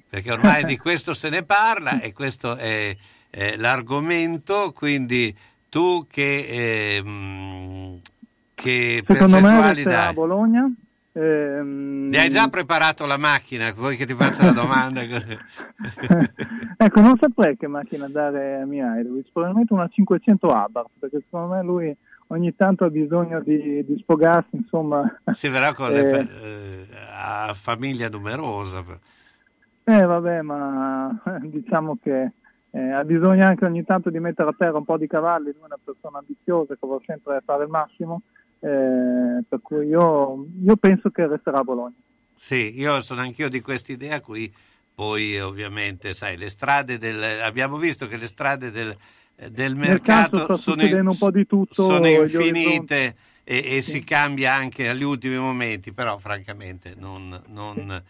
Perché 0.09 0.33
ormai 0.33 0.65
di 0.65 0.77
questo 0.79 1.15
se 1.15 1.29
ne 1.29 1.43
parla 1.43 2.01
e 2.01 2.13
questo 2.13 2.57
è 2.57 2.97
eh, 3.31 3.57
l'argomento, 3.57 4.73
quindi 4.73 5.35
tu 5.69 6.07
che, 6.09 6.97
ehm, 6.97 8.01
che 8.55 9.05
Secondo 9.07 9.41
me 9.41 9.95
a? 9.95 10.13
Bologna. 10.13 10.71
ehm, 11.13 12.11
Ti 12.11 12.17
hai 12.17 12.31
già 12.31 12.49
preparato 12.49 13.05
la 13.05 13.19
macchina, 13.19 13.71
vuoi 13.73 13.97
che 13.97 14.07
ti 14.07 14.15
faccia 14.15 14.45
la 14.45 14.53
domanda? 14.53 15.03
ecco, 16.77 17.01
non 17.01 17.19
saprei 17.21 17.57
che 17.57 17.67
macchina 17.67 18.09
dare 18.09 18.61
a 18.63 18.65
Mihailovic, 18.65 19.27
probabilmente 19.33 19.73
una 19.75 19.89
500 19.89 20.47
Abarth, 20.49 20.91
perché 20.99 21.19
secondo 21.25 21.55
me 21.55 21.63
lui 21.63 21.97
ogni 22.29 22.55
tanto 22.57 22.85
ha 22.85 22.91
bisogno 22.91 23.41
di, 23.41 23.85
di 23.85 23.99
sfogarsi, 24.01 24.57
insomma. 24.57 25.21
si 25.33 25.49
verrà 25.49 25.75
con 25.75 25.91
Eh, 25.91 26.03
le 26.03 26.21
eh, 26.21 26.87
a 27.15 27.55
famiglia 27.55 28.09
numerosa. 28.09 28.85
Eh 29.85 30.03
vabbè, 30.03 30.43
ma 30.43 31.21
diciamo 31.43 31.99
che 32.03 32.33
eh, 32.71 32.91
ha 32.91 33.05
bisogno 33.05 33.47
anche 33.47 33.65
ogni 33.65 33.85
tanto 33.85 34.11
di 34.11 34.19
mettere 34.21 34.51
a 34.51 34.55
terra 34.57 34.79
un 34.79 34.85
po' 34.85 34.99
di 34.99 35.07
cavalli, 35.07 35.53
lui 35.53 35.63
è 35.63 35.65
una 35.65 35.79
persona 35.83 36.19
ambiziosa 36.19 36.75
che 36.75 36.87
vuole 36.87 37.03
sempre 37.07 37.41
fare 37.45 37.65
il 37.65 37.71
massimo, 37.71 38.23
eh, 38.61 39.43
per 39.49 39.61
cui 39.63 39.87
io, 39.87 40.47
io 40.63 40.77
penso 40.77 41.11
che 41.11 41.27
resterà 41.27 41.59
a 41.59 41.65
Bologna. 41.65 41.95
Sì, 42.35 42.79
io 42.79 43.01
sono 43.03 43.23
anch'io 43.23 43.49
di 43.49 43.61
quest'idea 43.61 44.21
qui. 44.21 44.53
Poi 44.95 45.39
ovviamente, 45.39 46.13
sai, 46.13 46.37
le 46.37 46.51
strade 46.51 46.99
del... 46.99 47.23
abbiamo 47.43 47.77
visto 47.79 48.07
che 48.09 48.17
le 48.17 48.27
strade 48.27 48.71
del, 48.71 48.97
del 49.51 49.77
Mercato 49.77 50.37
mercato 50.37 50.57
sono, 50.57 50.77
succedendo 50.79 51.11
un 51.11 51.17
po' 51.19 51.31
di 51.31 51.47
tutto, 51.47 51.83
sono 51.85 52.09
infinite 52.09 53.15
e, 53.45 53.77
e 53.77 53.83
si 53.83 54.03
cambia 54.03 54.53
anche 54.55 54.89
agli 54.89 55.05
ultimi 55.05 55.39
momenti, 55.39 55.93
però 55.93 56.19
francamente 56.19 56.95
non, 56.97 57.41
non- 57.47 58.03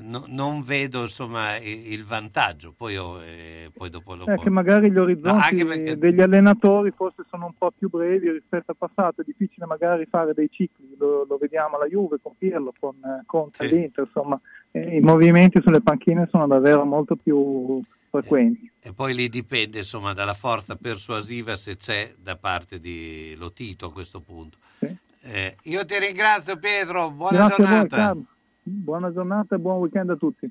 no- 0.00 0.24
non 0.28 0.62
vedo 0.62 1.02
insomma 1.02 1.56
il 1.58 2.04
vantaggio. 2.04 2.72
Poi, 2.74 2.96
ho, 2.96 3.20
eh, 3.22 3.70
poi 3.76 3.90
dopo 3.90 4.14
lo 4.14 4.24
È 4.24 4.38
che 4.38 4.48
magari 4.48 4.90
gli 4.90 4.96
orizzonti 4.96 5.44
anche 5.44 5.64
perché- 5.66 5.98
degli 5.98 6.20
allenatori 6.22 6.90
forse 6.92 7.24
sono 7.28 7.46
un 7.46 7.52
po' 7.58 7.70
più 7.76 7.90
brevi 7.90 8.30
rispetto 8.30 8.70
al 8.70 8.76
passato, 8.78 9.20
è 9.20 9.24
difficile 9.26 9.66
magari 9.66 10.06
fare 10.06 10.32
dei 10.34 10.48
cicli, 10.50 10.94
lo, 10.96 11.26
lo 11.28 11.36
vediamo 11.36 11.76
alla 11.76 11.86
Juve 11.86 12.16
con 12.22 12.32
Pirlo, 12.38 12.72
con 12.80 12.94
eh, 13.04 13.22
Conte 13.26 13.66
Sì. 13.68 13.74
all'Inter, 13.74 14.04
insomma 14.06 14.40
eh, 14.70 14.96
i 14.96 15.00
movimenti 15.00 15.60
sulle 15.62 15.82
panchine 15.82 16.26
sono 16.30 16.46
davvero 16.46 16.84
molto 16.84 17.14
più 17.16 17.82
frequenti. 18.12 18.70
E 18.80 18.92
poi 18.92 19.14
lì 19.14 19.28
dipende 19.28 19.78
insomma 19.78 20.12
dalla 20.12 20.34
forza 20.34 20.76
persuasiva 20.76 21.56
se 21.56 21.76
c'è 21.76 22.14
da 22.18 22.36
parte 22.36 22.78
di 22.78 23.34
Lotito 23.38 23.86
a 23.86 23.92
questo 23.92 24.20
punto. 24.20 24.58
Eh, 25.24 25.56
io 25.62 25.84
ti 25.84 25.98
ringrazio 25.98 26.58
Pietro, 26.58 27.10
buona 27.10 27.46
Grazie 27.46 27.64
voi, 27.64 27.66
giornata. 27.66 27.96
Carlo. 27.96 28.24
Buona 28.64 29.12
giornata 29.12 29.54
e 29.54 29.58
buon 29.58 29.78
weekend 29.78 30.10
a 30.10 30.16
tutti. 30.16 30.50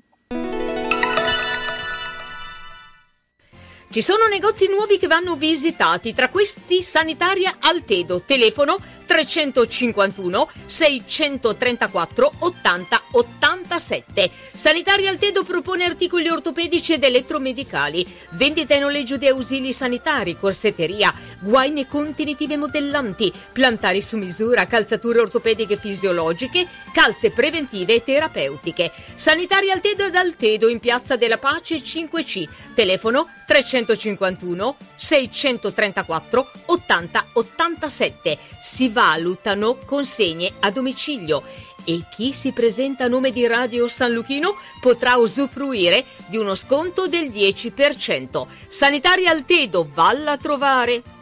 Ci 3.92 4.00
sono 4.00 4.26
negozi 4.26 4.70
nuovi 4.70 4.96
che 4.96 5.06
vanno 5.06 5.36
visitati, 5.36 6.14
tra 6.14 6.30
questi 6.30 6.82
Sanitaria 6.82 7.56
Altedo, 7.60 8.22
telefono 8.22 8.78
351 9.04 10.48
634 10.64 12.32
80 12.38 13.02
87. 13.10 14.30
Sanitaria 14.54 15.10
Altedo 15.10 15.44
propone 15.44 15.84
articoli 15.84 16.28
ortopedici 16.28 16.94
ed 16.94 17.04
elettromedicali, 17.04 18.06
vendita 18.30 18.74
e 18.74 18.78
noleggio 18.78 19.18
di 19.18 19.26
ausili 19.26 19.74
sanitari, 19.74 20.38
corsetteria, 20.38 21.12
guaine 21.40 21.86
contenitive 21.86 22.56
modellanti, 22.56 23.30
plantari 23.52 24.00
su 24.00 24.16
misura, 24.16 24.64
calzature 24.64 25.20
ortopediche 25.20 25.76
fisiologiche, 25.76 26.66
calze 26.94 27.30
preventive 27.30 27.96
e 27.96 28.02
terapeutiche. 28.02 28.90
Sanitaria 29.16 29.74
Altedo 29.74 30.06
ed 30.06 30.14
Altedo 30.14 30.68
in 30.68 30.80
Piazza 30.80 31.16
della 31.16 31.36
Pace 31.36 31.76
5C, 31.76 32.48
telefono 32.72 33.28
351 33.46 33.80
634 34.96 36.50
80 36.66 37.26
87. 37.32 38.38
Si 38.60 38.88
valutano 38.88 39.76
consegne 39.84 40.52
a 40.60 40.70
domicilio 40.70 41.42
e 41.84 42.04
chi 42.14 42.32
si 42.32 42.52
presenta 42.52 43.04
a 43.04 43.08
nome 43.08 43.32
di 43.32 43.46
Radio 43.46 43.88
San 43.88 44.12
Luchino 44.12 44.56
potrà 44.80 45.16
usufruire 45.16 46.04
di 46.26 46.36
uno 46.36 46.54
sconto 46.54 47.08
del 47.08 47.28
10%. 47.28 48.46
Sanitaria 48.68 49.30
Altedo, 49.30 49.88
valla 49.92 50.32
a 50.32 50.36
trovare! 50.36 51.21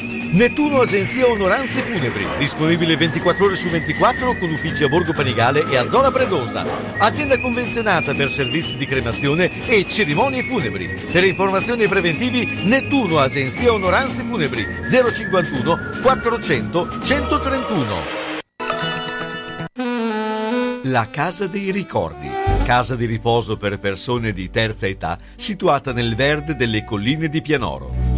Nettuno 0.00 0.80
Agenzia 0.80 1.26
Onoranze 1.26 1.82
Funebri, 1.82 2.26
disponibile 2.38 2.96
24 2.96 3.44
ore 3.44 3.56
su 3.56 3.68
24 3.68 4.36
con 4.36 4.50
uffici 4.50 4.84
a 4.84 4.88
Borgo 4.88 5.12
Panigale 5.12 5.68
e 5.68 5.76
a 5.76 5.88
Zola 5.88 6.10
Predosa. 6.10 6.64
Azienda 6.98 7.38
convenzionata 7.40 8.14
per 8.14 8.30
servizi 8.30 8.76
di 8.76 8.86
cremazione 8.86 9.66
e 9.66 9.88
cerimonie 9.88 10.42
funebri. 10.42 10.86
Per 11.10 11.24
informazioni 11.24 11.84
e 11.84 11.88
preventivi 11.88 12.60
Nettuno 12.64 13.18
Agenzia 13.18 13.72
Onoranze 13.72 14.22
Funebri 14.22 14.66
051 14.88 16.00
400 16.02 17.00
131. 17.02 18.26
La 20.84 21.08
Casa 21.10 21.46
dei 21.46 21.70
Ricordi. 21.70 22.28
Casa 22.64 22.96
di 22.96 23.06
riposo 23.06 23.56
per 23.56 23.78
persone 23.78 24.32
di 24.32 24.48
terza 24.50 24.86
età 24.86 25.18
situata 25.36 25.92
nel 25.92 26.14
verde 26.14 26.54
delle 26.54 26.84
colline 26.84 27.28
di 27.28 27.42
Pianoro. 27.42 28.17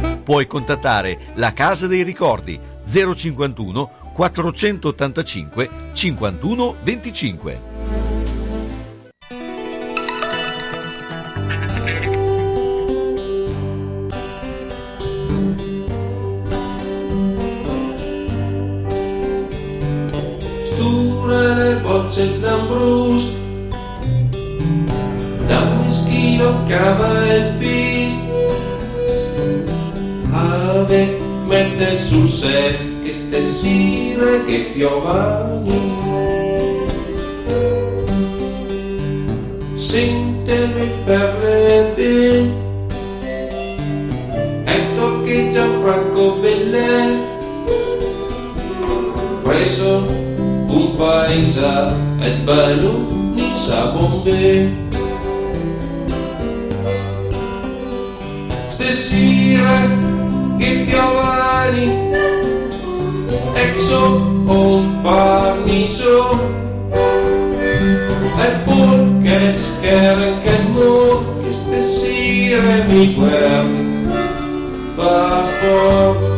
Puoi 0.31 0.47
contattare 0.47 1.33
la 1.33 1.51
Casa 1.51 1.87
dei 1.87 2.03
Ricordi 2.03 2.57
051 2.85 3.89
485 4.13 5.69
51 5.91 6.75
25. 6.81 7.61
Sture 20.63 21.75
bocce 21.83 22.39
d'ambrus 22.39 23.29
Da 25.45 25.59
Ave 30.81 31.15
mette 31.45 31.95
sul 31.95 32.27
sé 32.27 32.75
che 33.03 33.13
stessire 33.13 34.43
che 34.45 34.71
piovani 34.73 35.93
Sentemi 39.75 40.89
per 41.05 41.33
le 41.43 41.93
vie 41.95 42.51
Ecco 44.65 45.21
che 45.21 45.49
Gianfranco 45.51 46.37
Bellè 46.41 47.29
preso 49.43 50.03
un 50.67 50.95
paese 50.97 51.93
e 52.21 52.31
balloni 52.43 53.53
sa 53.55 53.85
bombe 53.93 54.89
stasera 58.69 60.00
che 60.61 60.85
piovani. 60.85 62.09
Exo 63.53 64.01
un 64.45 65.01
parniso 65.01 66.59
pur 68.65 69.21
che 69.23 69.53
scheren 69.53 70.41
che 70.43 70.55
mu 70.73 71.23
che 71.41 71.51
stessire 71.53 72.83
mi 72.87 73.13
guer 73.13 73.65
basta 74.95 76.30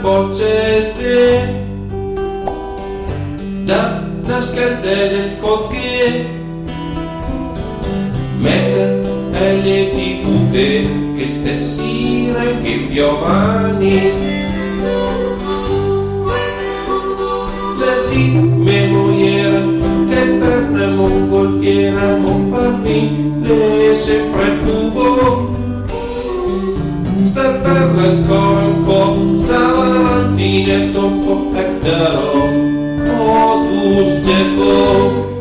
boccette 0.00 1.66
da 3.64 4.02
nascondere 4.24 5.08
del 5.08 5.36
cocche 5.40 6.26
mette 8.38 9.06
e 9.32 9.62
le 9.62 9.90
tipute 9.90 10.88
che 11.14 11.26
stessire 11.26 12.60
che 12.62 12.86
piovani. 12.88 14.00
Le 17.78 18.08
di 18.10 18.24
me 18.38 18.86
mogliere 18.88 19.62
che 20.08 20.22
per 20.38 20.68
ne 20.70 20.86
mongolfiera 20.86 22.16
mon 22.16 22.50
parmi 22.50 23.40
le 23.42 23.94
sempre 23.94 24.42
il 24.44 24.58
cubo 27.68 27.74
sta 27.74 27.86
per 27.88 28.04
ancora 28.04 28.64
un 28.64 28.82
po' 28.84 29.42
stava 29.44 29.88
davanti 29.88 30.64
nel 30.64 30.92
toppo 30.92 31.52
e 31.54 31.78
darò 31.80 32.32
oh 33.20 33.66
tu 33.68 34.20
Stefano 34.20 35.36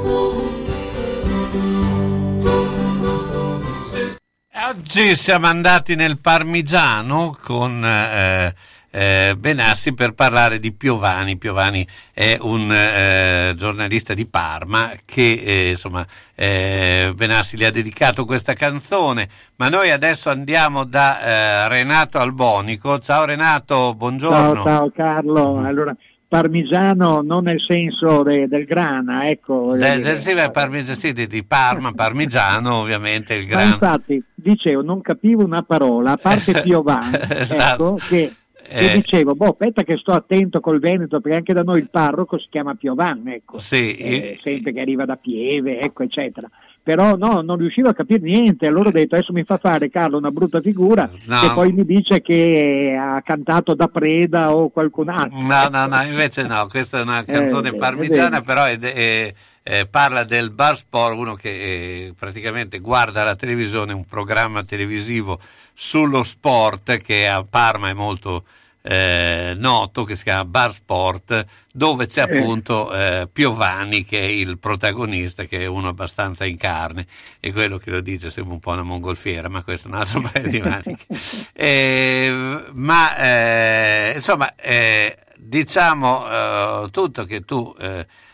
Oggi 4.69 5.15
siamo 5.15 5.47
andati 5.47 5.95
nel 5.95 6.19
Parmigiano 6.19 7.37
con 7.41 7.83
eh, 7.85 8.53
eh, 8.97 9.35
Benassi 9.37 9.93
per 9.93 10.13
parlare 10.13 10.59
di 10.59 10.71
Piovani. 10.73 11.37
Piovani 11.37 11.85
è 12.13 12.35
un 12.41 12.71
eh, 12.71 13.53
giornalista 13.55 14.13
di 14.15 14.25
Parma 14.25 14.91
che 15.05 15.41
eh, 15.43 15.69
insomma 15.71 16.05
eh, 16.33 17.11
Benassi 17.15 17.57
gli 17.57 17.63
ha 17.63 17.71
dedicato 17.71 18.25
questa 18.25 18.53
canzone. 18.53 19.29
Ma 19.57 19.69
noi 19.69 19.91
adesso 19.91 20.29
andiamo 20.31 20.83
da 20.83 21.19
eh, 21.21 21.67
Renato 21.69 22.17
Albonico. 22.17 22.99
Ciao 22.99 23.25
Renato, 23.25 23.93
buongiorno. 23.93 24.53
Ciao, 24.55 24.63
ciao 24.63 24.91
Carlo. 24.95 25.57
Allora, 25.63 25.95
parmigiano 26.27 27.21
non 27.23 27.43
nel 27.43 27.61
senso 27.61 28.23
de- 28.23 28.47
del 28.47 28.65
grana, 28.65 29.29
ecco. 29.29 29.73
dire. 29.75 29.99
del- 29.99 30.19
sì, 30.19 30.33
beh, 30.33 30.51
parmig- 30.51 30.91
sì, 30.91 31.13
di, 31.13 31.25
di 31.27 31.43
Parma, 31.43 31.91
Parmigiano 31.93 32.75
ovviamente 32.75 33.33
il 33.35 33.45
Ma 33.47 33.49
grano. 33.55 33.73
infatti, 33.73 34.23
dicevo, 34.33 34.81
non 34.81 35.01
capivo 35.01 35.43
una 35.43 35.63
parola, 35.63 36.11
a 36.13 36.17
parte 36.17 36.51
Piovani, 36.61 37.17
Esatto. 37.29 37.95
ecco, 37.95 38.05
che, 38.09 38.33
Eh. 38.69 38.93
dicevo, 38.95 39.33
boh, 39.35 39.49
aspetta 39.49 39.83
che 39.83 39.97
sto 39.97 40.11
attento 40.11 40.59
col 40.59 40.79
Veneto, 40.79 41.19
perché 41.21 41.37
anche 41.37 41.53
da 41.53 41.63
noi 41.63 41.79
il 41.79 41.89
parroco 41.89 42.37
si 42.37 42.47
chiama 42.49 42.75
Piovan, 42.75 43.27
ecco, 43.27 43.59
Sì, 43.59 43.95
eh, 43.97 44.39
sempre 44.41 44.73
che 44.73 44.81
arriva 44.81 45.05
da 45.05 45.15
Pieve, 45.15 45.79
ecco, 45.79 46.03
eccetera. 46.03 46.49
Però 46.87 47.17
no, 47.17 47.41
non 47.41 47.57
riuscivo 47.57 47.89
a 47.89 47.93
capire 47.93 48.21
niente, 48.21 48.65
allora 48.65 48.87
ho 48.87 48.91
detto 48.93 49.15
adesso 49.15 49.33
mi 49.33 49.43
fa 49.43 49.57
fare 49.57 49.89
Carlo 49.89 50.17
una 50.17 50.31
brutta 50.31 50.61
figura 50.61 51.09
No. 51.25 51.43
e 51.43 51.51
poi 51.51 51.73
mi 51.73 51.83
dice 51.83 52.21
che 52.21 52.97
ha 52.97 53.21
cantato 53.23 53.73
da 53.73 53.89
Preda 53.89 54.55
o 54.55 54.69
qualcun 54.69 55.09
altro. 55.09 55.37
No, 55.37 55.67
no, 55.69 55.85
no, 55.85 56.01
invece 56.03 56.43
no, 56.47 56.65
questa 56.69 56.99
è 56.99 57.01
una 57.01 57.25
canzone 57.25 57.69
Eh, 57.71 57.75
parmigiana, 57.75 58.37
è 58.37 58.41
però 58.41 58.63
è- 58.63 58.79
è- 58.79 59.33
eh, 59.63 59.85
parla 59.85 60.23
del 60.23 60.49
bar 60.51 60.77
sport, 60.77 61.17
uno 61.17 61.33
che 61.35 61.49
eh, 61.49 62.13
praticamente 62.17 62.79
guarda 62.79 63.25
la 63.25 63.35
televisione, 63.35 63.91
un 63.91 64.05
programma 64.05 64.63
televisivo 64.63 65.41
sullo 65.73 66.23
sport 66.23 66.99
che 66.99 67.27
a 67.27 67.43
Parma 67.43 67.89
è 67.89 67.93
molto 67.93 68.45
eh, 68.89 69.53
noto, 69.57 70.03
che 70.03 70.15
si 70.15 70.23
chiama 70.23 70.45
Bar 70.45 70.73
Sport, 70.73 71.45
dove 71.73 72.07
c'è 72.07 72.23
Eh. 72.27 72.37
appunto 72.39 72.93
eh, 72.93 73.27
Piovani 73.31 74.05
che 74.05 74.19
è 74.19 74.23
il 74.25 74.57
protagonista, 74.59 75.43
che 75.45 75.59
è 75.59 75.65
uno 75.65 75.89
abbastanza 75.89 76.45
in 76.45 76.57
carne, 76.57 77.05
e 77.39 77.51
quello 77.51 77.77
che 77.77 77.91
lo 77.91 78.01
dice 78.01 78.29
sembra 78.29 78.53
un 78.53 78.59
po' 78.59 78.71
una 78.71 78.83
mongolfiera, 78.83 79.49
ma 79.49 79.63
questo 79.63 79.87
è 79.87 79.91
un 79.91 79.97
altro 79.97 80.21
paio 80.31 80.47
di 80.47 80.59
maniche. 80.61 81.05
Eh, 81.53 82.63
ma 82.73 83.17
eh, 83.17 84.13
insomma, 84.15 84.55
eh, 84.55 85.17
diciamo 85.35 86.89
tutto 86.91 87.25
che 87.25 87.41
tu 87.41 87.75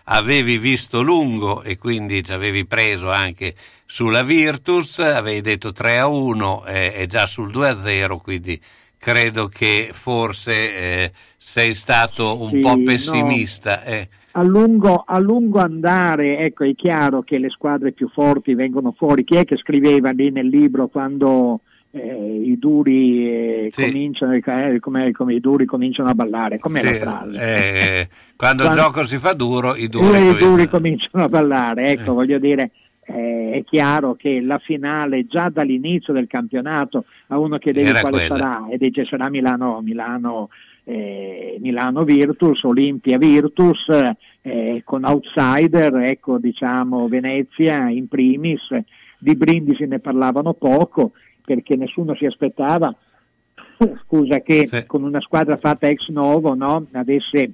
avevi 0.06 0.58
visto 0.58 1.02
lungo 1.02 1.64
e 1.64 1.78
quindi 1.78 2.24
ci 2.24 2.34
avevi 2.34 2.66
preso 2.66 3.10
anche 3.12 3.56
sulla 3.86 4.24
Virtus, 4.24 5.00
avevi 5.00 5.42
detto 5.42 5.72
3 5.72 6.00
a 6.00 6.08
1 6.08 6.66
e 6.66 6.94
e 6.96 7.08
già 7.08 7.26
sul 7.28 7.52
2 7.52 7.70
a 7.70 7.82
0, 7.82 8.18
quindi 8.20 8.62
credo 9.04 9.50
che 9.50 9.90
forse 9.92 10.54
eh, 10.78 11.12
sei 11.38 11.74
stato 11.74 12.42
un 12.42 12.50
Sì, 12.52 12.60
po' 12.60 12.76
no. 12.76 12.84
pessimista. 12.84 13.84
eh. 13.84 14.08
a 14.36 14.42
lungo, 14.44 15.04
a 15.06 15.20
lungo 15.20 15.60
andare, 15.60 16.38
ecco, 16.40 16.64
è 16.64 16.74
chiaro 16.74 17.22
che 17.22 17.38
le 17.38 17.50
squadre 17.50 17.92
più 17.92 18.08
forti 18.10 18.56
vengono 18.56 18.94
fuori. 18.98 19.26
Chi 19.26 19.36
è 19.36 19.44
che 19.44 19.58
scriveva 19.58 20.10
lì 20.12 20.32
nel 20.32 20.48
libro 20.48 20.88
quando 20.88 21.60
eh, 21.92 22.42
i 22.46 22.58
duri 22.58 23.28
eh, 23.28 23.70
Sì. 23.72 23.84
cominciano, 23.84 24.34
eh, 24.34 24.80
come, 24.80 25.12
come 25.12 25.34
i 25.36 25.40
duri 25.40 25.66
cominciano 25.66 26.10
a 26.10 26.16
ballare? 26.16 26.58
Com'è 26.60 26.80
Sì, 26.80 26.86
la 26.86 26.94
frase? 26.94 27.38
eh, 27.38 28.10
quando 28.38 28.64
il 28.64 28.70
Quando- 28.70 28.86
gioco 28.88 29.06
si 29.06 29.18
fa 29.20 29.34
duro, 29.34 29.76
i 29.76 29.88
duri, 29.90 30.06
i 30.08 30.10
cominciano- 30.12 30.40
duri 30.40 30.68
cominciano 30.70 31.24
a 31.26 31.30
ballare, 31.30 31.90
ecco, 31.90 32.14
voglio 32.14 32.40
dire, 32.40 32.72
eh, 33.14 33.52
è 33.52 33.64
chiaro 33.64 34.16
che 34.16 34.42
la 34.42 34.58
finale 34.58 35.28
già 35.28 35.50
dall'inizio 35.50 36.14
del 36.14 36.28
campionato 36.28 37.06
a 37.28 37.38
uno 37.38 37.60
chiedeva 37.60 37.90
Era 37.90 38.02
quale 38.02 38.28
quella. 38.28 38.38
sarà? 38.38 38.68
E 38.70 38.78
dice 38.78 39.06
sarà 39.06 39.30
Milano, 39.30 39.82
Milano, 39.82 40.50
eh, 40.84 41.58
Milano 41.60 42.04
Virtus, 42.04 42.64
Olimpia 42.64 43.20
Virtus, 43.20 43.88
eh, 44.42 44.82
con 44.84 45.04
outsider, 45.04 45.96
ecco 45.98 46.40
diciamo 46.40 47.08
Venezia 47.08 47.88
in 47.90 48.08
primis, 48.08 48.68
di 49.20 49.36
Brindisi 49.36 49.86
ne 49.86 50.00
parlavano 50.00 50.54
poco 50.54 51.12
perché 51.46 51.76
nessuno 51.76 52.16
si 52.16 52.26
aspettava 52.26 52.94
scusa, 54.06 54.40
che 54.40 54.86
con 54.88 55.04
una 55.04 55.22
squadra 55.22 55.58
fatta 55.58 55.88
ex 55.88 56.10
novo 56.10 56.56
no, 56.56 56.88
avesse 56.94 57.52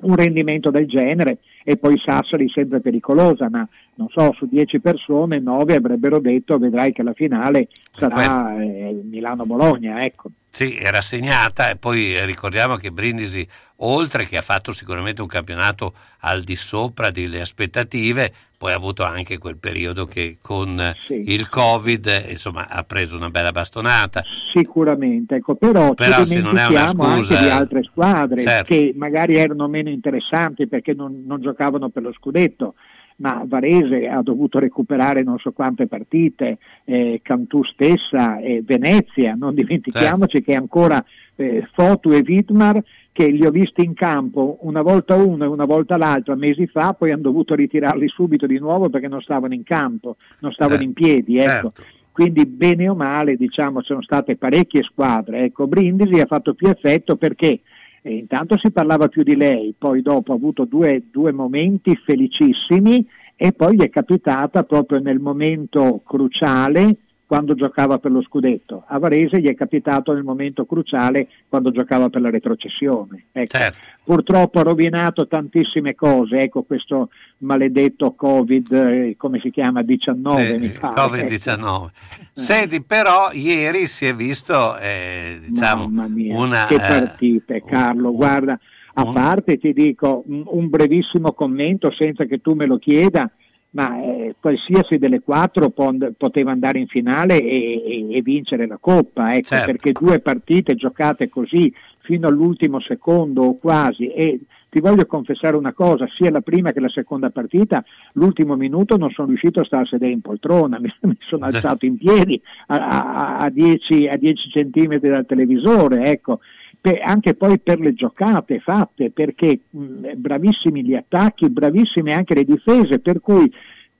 un 0.00 0.14
rendimento 0.14 0.70
del 0.70 0.86
genere 0.86 1.38
e 1.68 1.76
poi 1.76 1.98
Sassari 1.98 2.48
sempre 2.48 2.80
pericolosa, 2.80 3.50
ma 3.50 3.68
non 3.96 4.08
so, 4.08 4.32
su 4.32 4.46
10 4.46 4.80
persone 4.80 5.38
9 5.38 5.74
avrebbero 5.74 6.18
detto 6.18 6.56
vedrai 6.56 6.92
che 6.92 7.02
la 7.02 7.12
finale 7.12 7.68
sarà 7.92 8.58
eh, 8.58 8.98
Milano-Bologna, 9.04 10.02
ecco. 10.02 10.30
Sì, 10.58 10.76
era 10.76 11.02
segnata 11.02 11.70
e 11.70 11.76
poi 11.76 12.16
eh, 12.16 12.24
ricordiamo 12.24 12.74
che 12.74 12.90
Brindisi, 12.90 13.46
oltre 13.76 14.26
che 14.26 14.38
ha 14.38 14.42
fatto 14.42 14.72
sicuramente 14.72 15.22
un 15.22 15.28
campionato 15.28 15.92
al 16.22 16.42
di 16.42 16.56
sopra 16.56 17.10
delle 17.10 17.40
aspettative, 17.40 18.32
poi 18.58 18.72
ha 18.72 18.74
avuto 18.74 19.04
anche 19.04 19.38
quel 19.38 19.56
periodo 19.56 20.06
che 20.06 20.38
con 20.42 20.80
eh, 20.80 20.96
il 21.10 21.48
Covid 21.48 22.06
eh, 22.08 22.32
insomma, 22.32 22.66
ha 22.66 22.82
preso 22.82 23.14
una 23.14 23.30
bella 23.30 23.52
bastonata. 23.52 24.24
Sicuramente, 24.52 25.36
ecco, 25.36 25.54
però, 25.54 25.94
Però 25.94 26.22
ci 26.22 26.26
sì, 26.26 26.34
dimentichiamo 26.34 27.04
scusa, 27.04 27.34
anche 27.34 27.38
di 27.38 27.50
altre 27.50 27.82
squadre 27.84 28.42
Certo. 28.42 28.74
che 28.74 28.92
magari 28.96 29.36
erano 29.36 29.68
meno 29.68 29.90
interessanti 29.90 30.66
perché 30.66 30.92
non, 30.92 31.22
non 31.24 31.40
giocavano 31.40 31.88
per 31.90 32.02
lo 32.02 32.12
scudetto, 32.12 32.74
ma 33.20 33.42
Varese 33.46 34.08
ha 34.08 34.22
dovuto 34.22 34.58
recuperare 34.58 35.22
non 35.22 35.38
so 35.38 35.52
quante 35.52 35.86
partite, 35.86 36.58
eh, 36.84 37.20
Cantù 37.22 37.62
stessa, 37.64 38.38
e 38.38 38.62
Venezia, 38.64 39.34
non 39.34 39.54
dimentichiamoci 39.54 40.42
che 40.42 40.54
ancora 40.54 41.04
eh, 41.36 41.66
Fotu 41.72 42.10
e 42.12 42.22
Vidmar 42.22 42.82
che 43.12 43.26
li 43.28 43.44
ho 43.44 43.50
visti 43.50 43.82
in 43.82 43.94
campo 43.94 44.58
una 44.62 44.82
volta 44.82 45.16
uno 45.16 45.42
e 45.44 45.48
una 45.48 45.64
volta 45.64 45.96
l'altro 45.96 46.36
mesi 46.36 46.66
fa, 46.68 46.92
poi 46.92 47.10
hanno 47.10 47.22
dovuto 47.22 47.54
ritirarli 47.56 48.06
subito 48.08 48.46
di 48.46 48.58
nuovo 48.58 48.88
perché 48.90 49.08
non 49.08 49.20
stavano 49.20 49.54
in 49.54 49.64
campo, 49.64 50.16
non 50.40 50.52
stavano 50.52 50.80
Eh, 50.80 50.84
in 50.84 50.92
piedi. 50.92 51.38
Ecco. 51.38 51.72
certo. 51.72 51.82
Quindi 52.12 52.46
bene 52.46 52.88
o 52.88 52.96
male 52.96 53.36
diciamo 53.36 53.80
sono 53.82 54.02
state 54.02 54.36
parecchie 54.36 54.82
squadre. 54.82 55.44
Ecco, 55.44 55.68
Brindisi 55.68 56.18
ha 56.20 56.26
fatto 56.26 56.52
più 56.54 56.68
effetto 56.68 57.14
perché 57.16 57.60
eh, 58.02 58.14
intanto 58.14 58.56
si 58.58 58.70
parlava 58.70 59.08
più 59.08 59.22
di 59.22 59.36
lei, 59.36 59.74
poi 59.76 60.02
dopo 60.02 60.32
ha 60.32 60.36
avuto 60.36 60.64
due, 60.64 61.04
due 61.10 61.32
momenti 61.32 61.96
felicissimi 61.96 63.06
e 63.36 63.52
poi 63.52 63.76
gli 63.76 63.82
è 63.82 63.90
capitata 63.90 64.64
proprio 64.64 64.98
nel 64.98 65.20
momento 65.20 66.02
cruciale 66.04 66.96
quando 67.28 67.54
giocava 67.54 67.98
per 67.98 68.10
lo 68.10 68.22
scudetto. 68.22 68.84
A 68.86 68.98
Varese 68.98 69.38
gli 69.38 69.48
è 69.48 69.54
capitato 69.54 70.14
nel 70.14 70.22
momento 70.22 70.64
cruciale 70.64 71.28
quando 71.46 71.70
giocava 71.70 72.08
per 72.08 72.22
la 72.22 72.30
retrocessione. 72.30 73.26
Ecco. 73.32 73.58
Certo. 73.58 73.78
Purtroppo 74.02 74.60
ha 74.60 74.62
rovinato 74.62 75.28
tantissime 75.28 75.94
cose, 75.94 76.40
ecco 76.40 76.62
questo 76.62 77.10
maledetto 77.40 78.12
Covid, 78.12 78.72
eh, 78.72 79.14
come 79.18 79.40
si 79.40 79.50
chiama, 79.50 79.82
19 79.82 80.48
Eh, 80.48 80.58
mi 80.58 80.68
pare. 80.70 80.94
Covid-19. 80.94 81.88
Senti, 82.32 82.82
però 82.82 83.30
ieri 83.32 83.88
si 83.88 84.06
è 84.06 84.14
visto, 84.14 84.78
eh, 84.78 85.38
diciamo, 85.46 85.82
Mamma 85.82 86.08
mia, 86.08 86.34
una... 86.34 86.64
che 86.64 86.76
eh, 86.76 86.78
partite, 86.78 87.62
Carlo, 87.62 88.10
guarda, 88.10 88.58
a 88.94 89.12
parte 89.12 89.58
ti 89.58 89.74
dico 89.74 90.22
un, 90.28 90.44
un 90.46 90.70
brevissimo 90.70 91.32
commento 91.32 91.90
senza 91.92 92.24
che 92.24 92.40
tu 92.40 92.54
me 92.54 92.64
lo 92.64 92.78
chieda, 92.78 93.30
ma 93.78 94.02
eh, 94.02 94.34
qualsiasi 94.40 94.98
delle 94.98 95.20
quattro 95.20 95.70
poteva 95.70 96.50
andare 96.50 96.80
in 96.80 96.88
finale 96.88 97.40
e, 97.40 97.80
e- 97.86 98.16
e 98.16 98.22
vincere 98.22 98.66
la 98.66 98.76
Coppa, 98.76 99.36
ecco, 99.36 99.46
Certo. 99.46 99.66
perché 99.66 99.92
due 99.92 100.18
partite 100.18 100.74
giocate 100.74 101.28
così 101.28 101.72
fino 102.00 102.26
all'ultimo 102.26 102.80
secondo 102.80 103.42
o 103.42 103.56
quasi 103.56 104.08
e 104.08 104.40
ti 104.68 104.80
voglio 104.80 105.06
confessare 105.06 105.56
una 105.56 105.72
cosa, 105.72 106.08
sia 106.12 106.30
la 106.30 106.40
prima 106.40 106.72
che 106.72 106.80
la 106.80 106.88
seconda 106.88 107.30
partita, 107.30 107.84
l'ultimo 108.14 108.56
minuto 108.56 108.96
non 108.96 109.10
sono 109.10 109.28
riuscito 109.28 109.60
a 109.60 109.64
stare 109.64 109.84
a 109.84 109.86
sedere 109.86 110.10
in 110.12 110.22
poltrona, 110.22 110.78
mi, 110.82 110.92
mi 111.02 111.16
sono 111.20 111.44
alzato 111.44 111.86
in 111.86 111.96
piedi 111.96 112.40
a, 112.66 112.88
a, 112.88 113.36
a 113.38 113.48
10, 113.48 114.08
a 114.08 114.16
10 114.16 114.50
centimetri 114.50 115.08
dal 115.08 115.24
televisore, 115.24 116.06
ecco. 116.06 116.40
Anche 116.80 117.34
poi 117.34 117.58
per 117.58 117.80
le 117.80 117.92
giocate 117.92 118.60
fatte, 118.60 119.10
perché 119.10 119.60
mh, 119.68 120.12
bravissimi 120.16 120.84
gli 120.84 120.94
attacchi, 120.94 121.50
bravissime 121.50 122.12
anche 122.12 122.34
le 122.34 122.44
difese, 122.44 122.98
per 122.98 123.20
cui 123.20 123.52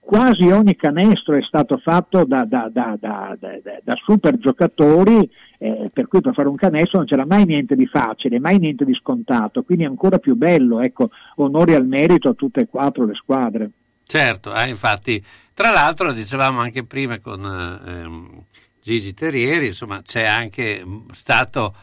quasi 0.09 0.49
ogni 0.49 0.75
canestro 0.75 1.37
è 1.37 1.43
stato 1.43 1.77
fatto 1.77 2.25
da, 2.25 2.47
da- 2.47 2.71
da- 2.73 2.97
da- 2.99 3.97
super 3.97 4.39
giocatori, 4.39 5.29
eh, 5.59 5.91
per 5.93 6.09
cui 6.09 6.23
per 6.23 6.33
fare 6.33 6.49
un 6.49 6.57
canestro 6.57 6.97
non 6.97 7.07
c'era 7.07 7.27
mai 7.27 7.45
niente 7.45 7.77
di 7.77 7.85
facile, 7.87 8.41
mai 8.41 8.59
niente 8.59 8.87
di 8.87 8.95
scontato, 8.95 9.65
quindi 9.65 9.85
ancora 9.85 10.17
più 10.17 10.35
bello, 10.35 10.81
ecco, 10.81 11.11
onori 11.37 11.75
al 11.75 11.87
merito 11.87 12.31
a 12.31 12.33
tutte 12.33 12.61
e 12.61 12.69
quattro 12.69 13.05
le 13.05 13.15
squadre. 13.15 13.71
Certo, 14.03 14.55
eh, 14.55 14.69
infatti, 14.71 15.23
tra 15.53 15.71
l'altro 15.73 16.13
dicevamo 16.13 16.61
anche 16.61 16.85
prima 16.85 17.19
con 17.19 17.45
eh, 17.45 18.01
ehm, 18.01 18.45
Gigi 18.81 19.13
Terrieri, 19.13 19.67
insomma 19.67 20.01
c'è 20.01 20.25
anche 20.25 20.83
stato 21.13 21.75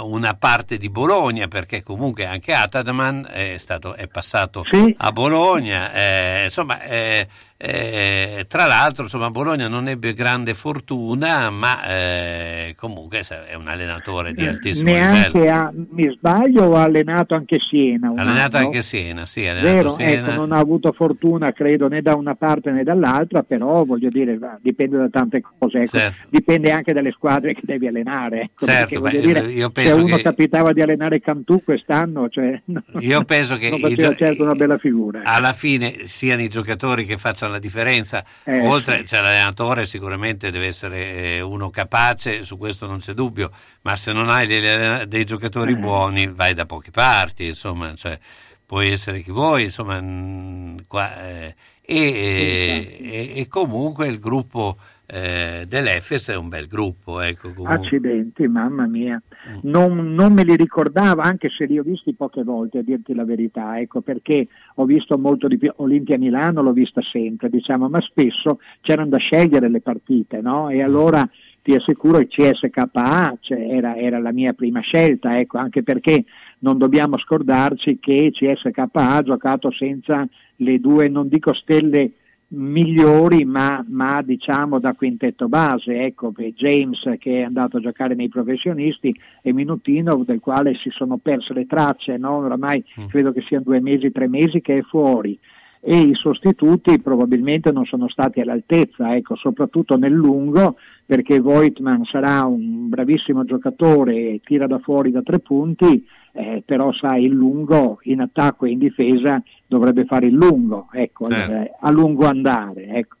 una 0.00 0.34
parte 0.34 0.76
di 0.76 0.88
Bologna 0.88 1.46
perché 1.46 1.82
comunque 1.82 2.26
anche 2.26 2.52
Atadaman 2.52 3.28
è, 3.30 3.56
stato, 3.58 3.94
è 3.94 4.06
passato 4.08 4.64
a 4.96 5.12
Bologna, 5.12 5.92
eh, 5.92 6.44
insomma 6.44 6.82
eh, 6.82 7.28
eh, 7.60 8.44
tra 8.46 8.66
l'altro 8.66 9.02
insomma 9.02 9.30
Bologna 9.30 9.66
non 9.66 9.88
ebbe 9.88 10.14
grande 10.14 10.54
fortuna 10.54 11.50
ma 11.50 11.84
eh, 11.88 12.74
comunque 12.78 13.22
è 13.50 13.54
un 13.54 13.66
allenatore 13.66 14.32
di 14.32 14.46
altissimo 14.46 14.90
livello. 14.92 15.10
Neanche 15.10 15.48
a, 15.48 15.72
mi 15.90 16.08
sbaglio, 16.16 16.66
ho 16.66 16.74
allenato 16.76 17.34
anche 17.34 17.58
Siena. 17.58 18.10
un 18.10 18.18
Allenato 18.20 18.56
anno. 18.58 18.66
anche 18.66 18.82
Siena, 18.82 19.26
sì, 19.26 19.44
ha 19.46 19.54
Vero, 19.54 19.94
Siena. 19.94 20.28
ecco, 20.28 20.32
non 20.34 20.52
ha 20.52 20.58
avuto 20.58 20.92
fortuna 20.92 21.50
credo 21.52 21.88
né 21.88 22.00
da 22.00 22.14
una 22.14 22.36
parte 22.36 22.70
né 22.70 22.84
dall'altra, 22.84 23.42
però 23.42 23.84
voglio 23.84 24.08
dire, 24.08 24.38
dipende 24.62 24.96
da 24.96 25.08
tante 25.10 25.40
cose, 25.58 25.78
ecco. 25.80 25.98
Certo. 25.98 26.26
dipende 26.30 26.70
anche 26.70 26.92
dalle 26.92 27.10
squadre 27.10 27.54
che 27.54 27.62
devi 27.64 27.88
allenare. 27.88 28.42
Ecco, 28.42 28.66
Certo, 28.66 29.00
beh, 29.00 29.20
dire, 29.20 29.70
se 29.74 29.90
uno 29.92 30.14
che- 30.16 30.22
capitava 30.22 30.72
di 30.72 30.80
allenare 30.80 31.20
Cantù 31.20 31.62
quest'anno, 31.64 32.28
cioè, 32.28 32.62
Io 33.00 33.24
penso 33.24 33.56
che 33.56 33.68
non 33.68 33.80
faceva 33.80 34.10
gio- 34.10 34.16
certo 34.16 34.42
una 34.44 34.54
bella 34.54 34.78
figura. 34.78 35.22
alla 35.24 35.52
fine 35.52 36.06
siano 36.06 36.42
i 36.42 36.48
giocatori 36.48 37.04
che 37.04 37.16
facciano 37.16 37.47
la 37.48 37.58
differenza. 37.58 38.24
Eh, 38.44 38.60
Oltre, 38.66 39.04
cioè, 39.06 39.20
l'allenatore 39.20 39.86
sicuramente 39.86 40.50
deve 40.50 40.66
essere 40.66 41.12
eh, 41.36 41.40
uno 41.40 41.70
capace, 41.70 42.44
su 42.44 42.56
questo 42.56 42.86
non 42.86 42.98
c'è 42.98 43.12
dubbio, 43.12 43.50
ma 43.82 43.96
se 43.96 44.12
non 44.12 44.28
hai 44.28 44.44
allena- 44.44 45.04
dei 45.04 45.24
giocatori 45.24 45.72
Eh. 45.72 45.76
buoni 45.76 46.28
vai 46.28 46.54
da 46.54 46.66
poche 46.66 46.90
parti, 46.90 47.46
insomma, 47.46 47.94
cioè, 47.94 48.18
puoi 48.66 48.90
essere 48.92 49.22
chi 49.22 49.30
vuoi, 49.30 49.64
insomma, 49.64 50.00
mm, 50.00 50.76
qua, 50.86 51.26
eh, 51.26 51.54
e, 51.80 51.96
e- 51.96 52.98
e- 53.00 53.32
e 53.40 53.48
comunque 53.48 54.06
il 54.08 54.18
gruppo 54.18 54.76
eh, 55.10 55.64
dell'Efes 55.66 56.28
è 56.28 56.36
un 56.36 56.48
bel 56.50 56.66
gruppo, 56.66 57.20
ecco, 57.20 57.52
comunque. 57.54 57.74
Accidenti, 57.74 58.46
mamma 58.46 58.86
mia, 58.86 59.20
Mm. 59.48 59.58
non, 59.62 60.12
non 60.14 60.32
me 60.34 60.44
li 60.44 60.56
ricordavo, 60.56 61.22
anche 61.22 61.48
se 61.48 61.64
li 61.64 61.78
ho 61.78 61.82
visti 61.82 62.12
poche 62.12 62.42
volte, 62.42 62.78
a 62.78 62.82
dirti 62.82 63.14
la 63.14 63.24
verità, 63.24 63.78
ecco, 63.80 64.02
perché 64.02 64.46
ho 64.74 64.84
visto 64.84 65.16
molto 65.16 65.48
di 65.48 65.56
più, 65.56 65.72
Olimpia 65.76 66.18
Milano 66.18 66.60
l'ho 66.60 66.72
vista 66.72 67.00
sempre, 67.00 67.48
diciamo, 67.48 67.88
ma 67.88 68.00
spesso 68.00 68.58
c'erano 68.82 69.08
da 69.10 69.16
scegliere 69.16 69.70
le 69.70 69.80
partite, 69.80 70.40
no? 70.42 70.68
E 70.68 70.82
allora 70.82 71.26
ti 71.62 71.74
assicuro 71.74 72.18
il 72.18 72.28
CSKA 72.28 73.36
cioè, 73.40 73.58
era, 73.58 73.96
era 73.96 74.18
la 74.18 74.32
mia 74.32 74.52
prima 74.52 74.80
scelta, 74.80 75.38
ecco, 75.38 75.56
anche 75.56 75.82
perché 75.82 76.24
non 76.60 76.76
dobbiamo 76.76 77.16
scordarci 77.16 77.98
che 77.98 78.30
CSKA 78.32 78.90
ha 78.92 79.22
giocato 79.22 79.70
senza 79.70 80.26
le 80.56 80.80
due, 80.80 81.08
non 81.08 81.28
dico 81.28 81.54
stelle 81.54 82.12
migliori 82.50 83.44
ma, 83.44 83.84
ma 83.88 84.22
diciamo 84.22 84.78
da 84.78 84.94
quintetto 84.94 85.48
base. 85.48 86.04
Ecco 86.04 86.30
per 86.30 86.52
James 86.52 87.02
che 87.18 87.40
è 87.40 87.42
andato 87.42 87.76
a 87.76 87.80
giocare 87.80 88.14
nei 88.14 88.28
professionisti 88.28 89.14
e 89.42 89.52
Minutino 89.52 90.22
del 90.24 90.40
quale 90.40 90.74
si 90.74 90.90
sono 90.90 91.18
perse 91.18 91.52
le 91.52 91.66
tracce 91.66 92.16
no? 92.16 92.36
oramai 92.36 92.84
credo 93.08 93.32
che 93.32 93.42
siano 93.42 93.64
due 93.64 93.80
mesi 93.80 94.10
tre 94.10 94.28
mesi 94.28 94.60
che 94.60 94.78
è 94.78 94.82
fuori. 94.82 95.38
E 95.80 95.96
i 95.96 96.14
sostituti 96.14 96.98
probabilmente 97.00 97.70
non 97.70 97.84
sono 97.84 98.08
stati 98.08 98.40
all'altezza 98.40 99.14
ecco 99.14 99.36
soprattutto 99.36 99.96
nel 99.96 100.12
lungo 100.12 100.76
perché 101.06 101.38
Voigtman 101.38 102.04
sarà 102.04 102.44
un 102.44 102.88
bravissimo 102.88 103.44
giocatore 103.44 104.14
e 104.14 104.40
tira 104.42 104.66
da 104.66 104.80
fuori 104.80 105.12
da 105.12 105.22
tre 105.22 105.38
punti 105.38 106.04
eh, 106.38 106.62
però 106.64 106.92
sai 106.92 107.24
il 107.24 107.32
lungo 107.32 107.98
in 108.02 108.20
attacco 108.20 108.64
e 108.64 108.70
in 108.70 108.78
difesa 108.78 109.42
dovrebbe 109.66 110.04
fare 110.04 110.26
il 110.26 110.34
lungo, 110.34 110.86
ecco, 110.92 111.28
Certo. 111.28 111.52
eh, 111.52 111.74
a 111.80 111.90
lungo 111.90 112.26
andare. 112.26 112.86
Ecco. 112.86 113.16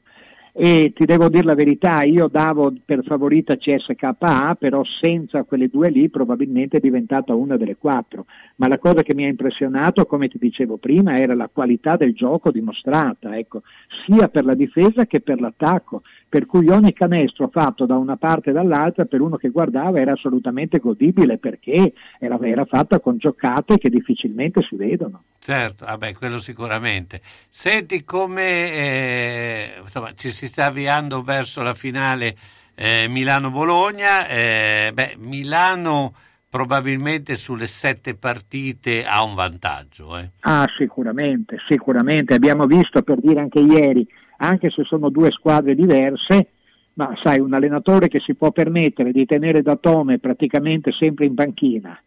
E 0.52 0.92
ti 0.94 1.04
devo 1.04 1.28
dire 1.28 1.44
la 1.44 1.54
verità, 1.54 2.02
io 2.02 2.26
davo 2.26 2.72
per 2.84 3.04
favorita 3.04 3.56
CSKA, 3.56 4.56
però 4.58 4.82
senza 4.82 5.44
quelle 5.44 5.68
due 5.68 5.88
lì 5.88 6.08
probabilmente 6.08 6.78
è 6.78 6.80
diventata 6.80 7.32
una 7.34 7.56
delle 7.56 7.76
quattro. 7.76 8.26
Ma 8.56 8.66
la 8.66 8.78
cosa 8.78 9.02
che 9.02 9.14
mi 9.14 9.24
ha 9.24 9.28
impressionato, 9.28 10.04
come 10.06 10.28
ti 10.28 10.38
dicevo 10.38 10.76
prima, 10.76 11.16
era 11.16 11.34
la 11.34 11.48
qualità 11.52 11.96
del 11.96 12.12
gioco 12.12 12.50
dimostrata, 12.50 13.36
ecco, 13.38 13.62
sia 14.04 14.28
per 14.28 14.44
la 14.44 14.54
difesa 14.54 15.06
che 15.06 15.20
per 15.20 15.40
l'attacco. 15.40 16.02
Per 16.28 16.44
cui 16.44 16.68
ogni 16.68 16.92
canestro 16.92 17.48
fatto 17.48 17.86
da 17.86 17.96
una 17.96 18.16
parte 18.16 18.50
e 18.50 18.52
dall'altra 18.52 19.06
per 19.06 19.22
uno 19.22 19.36
che 19.36 19.48
guardava 19.48 19.98
era 19.98 20.12
assolutamente 20.12 20.78
godibile 20.78 21.38
perché 21.38 21.94
era, 22.18 22.38
era 22.42 22.66
fatta 22.66 23.00
con 23.00 23.16
giocate 23.16 23.78
che 23.78 23.88
difficilmente 23.88 24.62
si 24.62 24.76
vedono. 24.76 25.22
Certo, 25.38 25.86
vabbè, 25.86 26.12
quello 26.14 26.38
sicuramente. 26.38 27.22
Senti 27.48 28.04
come 28.04 28.42
eh, 28.72 29.72
insomma, 29.80 30.12
ci 30.14 30.30
si 30.30 30.48
sta 30.48 30.66
avviando 30.66 31.22
verso 31.22 31.62
la 31.62 31.72
finale 31.74 32.36
eh, 32.74 33.08
Milano-Bologna. 33.08 34.26
eh, 34.28 34.90
beh, 34.92 35.16
Milano 35.18 36.12
probabilmente 36.50 37.36
sulle 37.36 37.66
sette 37.66 38.14
partite 38.14 39.04
ha 39.04 39.22
un 39.22 39.34
vantaggio. 39.34 40.16
eh. 40.18 40.30
Ah, 40.40 40.66
sicuramente, 40.76 41.56
sicuramente. 41.68 42.34
Abbiamo 42.34 42.66
visto 42.66 43.02
per 43.02 43.20
dire 43.20 43.40
anche 43.40 43.60
ieri, 43.60 44.06
anche 44.38 44.70
se 44.70 44.84
sono 44.84 45.08
due 45.08 45.30
squadre 45.30 45.74
diverse, 45.74 46.48
ma 46.94 47.14
sai, 47.22 47.38
un 47.38 47.52
allenatore 47.52 48.08
che 48.08 48.20
si 48.20 48.34
può 48.34 48.50
permettere 48.50 49.12
di 49.12 49.24
tenere 49.24 49.62
Datome 49.62 50.18
praticamente 50.18 50.90
sempre 50.90 51.26
in 51.26 51.34
panchina. 51.34 51.98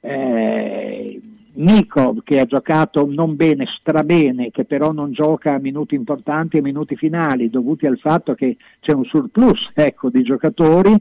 Eh, 0.00 1.20
Nikov 1.54 2.22
che 2.22 2.38
ha 2.38 2.44
giocato 2.44 3.04
non 3.08 3.34
bene, 3.34 3.66
strabene, 3.66 4.50
che 4.50 4.64
però 4.64 4.92
non 4.92 5.12
gioca 5.12 5.54
a 5.54 5.58
minuti 5.58 5.96
importanti 5.96 6.56
e 6.56 6.62
minuti 6.62 6.94
finali, 6.94 7.50
dovuti 7.50 7.86
al 7.86 7.98
fatto 7.98 8.34
che 8.34 8.56
c'è 8.80 8.92
un 8.92 9.04
surplus 9.04 9.70
ecco, 9.74 10.08
di 10.08 10.22
giocatori 10.22 10.94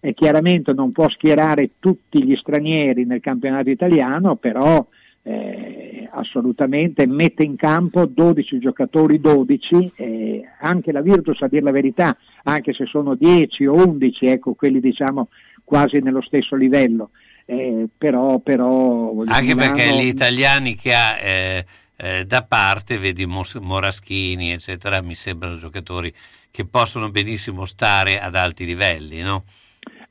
e 0.00 0.14
chiaramente 0.14 0.72
non 0.72 0.90
può 0.90 1.08
schierare 1.08 1.72
tutti 1.78 2.24
gli 2.24 2.34
stranieri 2.34 3.04
nel 3.04 3.20
campionato 3.20 3.70
italiano, 3.70 4.34
però 4.34 4.84
eh, 5.22 6.08
assolutamente 6.12 7.06
mette 7.06 7.42
in 7.42 7.56
campo 7.56 8.06
12 8.06 8.58
giocatori 8.58 9.20
12, 9.20 9.92
eh, 9.96 10.42
anche 10.60 10.92
la 10.92 11.02
Virtus 11.02 11.42
a 11.42 11.48
dire 11.48 11.62
la 11.62 11.72
verità, 11.72 12.16
anche 12.44 12.72
se 12.72 12.86
sono 12.86 13.14
10 13.14 13.66
o 13.66 13.74
11, 13.74 14.26
ecco 14.26 14.54
quelli 14.54 14.80
diciamo 14.80 15.28
quasi 15.62 16.00
nello 16.00 16.22
stesso 16.22 16.56
livello, 16.56 17.10
eh, 17.44 17.86
però, 17.96 18.38
però 18.38 19.10
Anche 19.26 19.54
Milano- 19.54 19.74
perché 19.76 19.96
gli 19.96 20.06
italiani 20.06 20.74
che 20.74 20.94
ha 20.94 21.18
eh, 21.18 21.64
eh, 21.96 22.24
da 22.24 22.42
parte, 22.42 22.98
vedi 22.98 23.26
Mos- 23.26 23.56
Moraschini, 23.56 24.52
eccetera, 24.52 25.02
mi 25.02 25.14
sembrano 25.14 25.58
giocatori 25.58 26.12
che 26.50 26.64
possono 26.64 27.10
benissimo 27.10 27.66
stare 27.66 28.20
ad 28.20 28.34
alti 28.34 28.64
livelli, 28.64 29.22
no? 29.22 29.44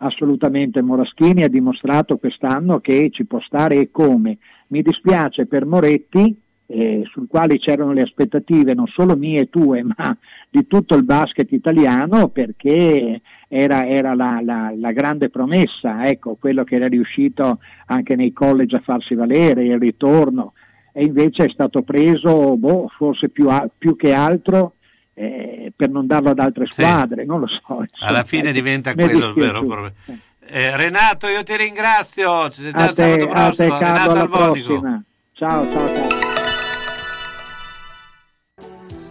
assolutamente 0.01 0.81
Moraschini 0.81 1.43
ha 1.43 1.49
dimostrato 1.49 2.17
quest'anno 2.17 2.79
che 2.79 3.09
ci 3.11 3.25
può 3.25 3.39
stare 3.41 3.75
e 3.75 3.91
come. 3.91 4.37
Mi 4.69 4.81
dispiace 4.81 5.45
per 5.45 5.65
Moretti 5.65 6.35
eh, 6.71 7.01
sul 7.09 7.27
quale 7.27 7.57
c'erano 7.57 7.93
le 7.93 8.03
aspettative 8.03 8.75
non 8.75 8.85
solo 8.87 9.15
mie 9.15 9.41
e 9.41 9.49
tue, 9.49 9.81
ma 9.97 10.15
di 10.49 10.67
tutto 10.67 10.95
il 10.95 11.03
basket 11.03 11.51
italiano, 11.51 12.29
perché 12.29 13.21
era, 13.47 13.87
era 13.87 14.13
la, 14.13 14.39
la, 14.43 14.71
la, 14.75 14.91
grande 14.91 15.29
promessa, 15.29 16.07
ecco, 16.07 16.35
quello 16.39 16.63
che 16.63 16.75
era 16.75 16.85
riuscito 16.85 17.59
anche 17.87 18.15
nei 18.15 18.31
college 18.31 18.75
a 18.75 18.81
farsi 18.81 19.15
valere, 19.15 19.65
il 19.65 19.79
ritorno, 19.79 20.53
e 20.93 21.03
invece 21.03 21.45
è 21.45 21.49
stato 21.49 21.81
preso, 21.81 22.55
boh, 22.55 22.87
forse 22.95 23.29
più, 23.29 23.49
a, 23.49 23.67
più 23.75 23.95
che 23.95 24.13
altro, 24.13 24.73
eh, 25.15 25.73
per 25.75 25.89
non 25.89 26.05
darlo 26.05 26.29
ad 26.29 26.39
altre 26.39 26.67
squadre, 26.67 27.23
sì. 27.23 27.27
non 27.27 27.39
lo 27.39 27.47
so. 27.47 27.61
Insomma, 27.79 28.11
Alla 28.11 28.23
fine 28.23 28.51
diventa 28.51 28.93
quello 28.93 29.29
il 29.29 29.33
vero 29.33 29.63
problema. 29.63 29.91
Eh, 30.51 30.75
Renato, 30.75 31.27
io 31.27 31.43
ti 31.43 31.55
ringrazio. 31.55 32.49
Ci 32.49 32.61
sentiamo 32.63 32.91
sabato 32.91 33.27
prossimo. 33.27 33.73
A 33.73 33.77
te, 33.77 33.83
Renato 33.85 34.27
prossima. 34.27 35.03
Ciao, 35.33 35.71
ciao, 35.71 35.87
ciao. 35.93 36.28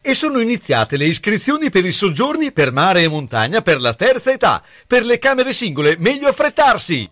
e 0.00 0.14
sono 0.14 0.38
iniziate 0.40 0.96
le 0.96 1.06
iscrizioni 1.06 1.70
per 1.70 1.84
i 1.84 1.92
soggiorni 1.92 2.52
per 2.52 2.72
mare 2.72 3.02
e 3.02 3.08
montagna 3.08 3.60
per 3.62 3.80
la 3.80 3.94
terza 3.94 4.32
età. 4.32 4.62
Per 4.86 5.04
le 5.04 5.18
camere 5.18 5.52
singole, 5.52 5.96
meglio 5.98 6.28
affrettarsi! 6.28 7.10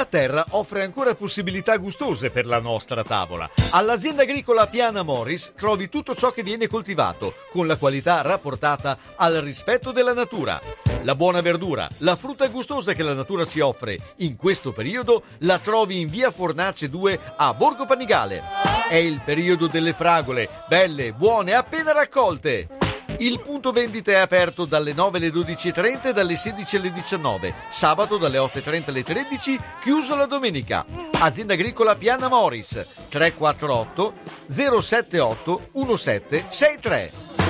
La 0.00 0.06
terra 0.06 0.46
offre 0.52 0.82
ancora 0.82 1.14
possibilità 1.14 1.76
gustose 1.76 2.30
per 2.30 2.46
la 2.46 2.58
nostra 2.58 3.04
tavola. 3.04 3.50
All'azienda 3.72 4.22
agricola 4.22 4.66
Piana 4.66 5.02
Morris 5.02 5.52
trovi 5.54 5.90
tutto 5.90 6.14
ciò 6.14 6.30
che 6.30 6.42
viene 6.42 6.68
coltivato, 6.68 7.34
con 7.50 7.66
la 7.66 7.76
qualità 7.76 8.22
rapportata 8.22 8.96
al 9.16 9.34
rispetto 9.34 9.92
della 9.92 10.14
natura. 10.14 10.58
La 11.02 11.14
buona 11.14 11.42
verdura, 11.42 11.86
la 11.98 12.16
frutta 12.16 12.48
gustosa 12.48 12.94
che 12.94 13.02
la 13.02 13.12
natura 13.12 13.46
ci 13.46 13.60
offre 13.60 13.98
in 14.16 14.36
questo 14.36 14.72
periodo 14.72 15.24
la 15.40 15.58
trovi 15.58 16.00
in 16.00 16.08
via 16.08 16.30
Fornace 16.30 16.88
2 16.88 17.20
a 17.36 17.52
Borgo 17.52 17.84
Panigale. 17.84 18.42
È 18.88 18.96
il 18.96 19.20
periodo 19.22 19.66
delle 19.66 19.92
fragole, 19.92 20.48
belle, 20.66 21.12
buone, 21.12 21.52
appena 21.52 21.92
raccolte. 21.92 22.79
Il 23.18 23.40
punto 23.40 23.72
vendita 23.72 24.12
è 24.12 24.16
aperto 24.16 24.64
dalle 24.64 24.92
9 24.92 25.18
alle 25.18 25.28
12.30 25.28 26.08
e 26.08 26.12
dalle 26.12 26.36
16 26.36 26.76
alle 26.76 26.92
19. 26.92 27.54
Sabato 27.68 28.16
dalle 28.16 28.38
8.30 28.38 28.82
alle 28.86 29.04
13, 29.04 29.58
chiuso 29.80 30.16
la 30.16 30.26
domenica. 30.26 30.84
Azienda 31.18 31.54
agricola 31.54 31.96
Piana 31.96 32.28
Morris 32.28 32.86
348 33.08 34.14
078 34.48 35.68
1763. 35.72 37.49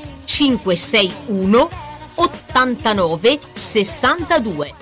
561 0.31 1.69
89 2.15 3.39
62. 3.51 4.73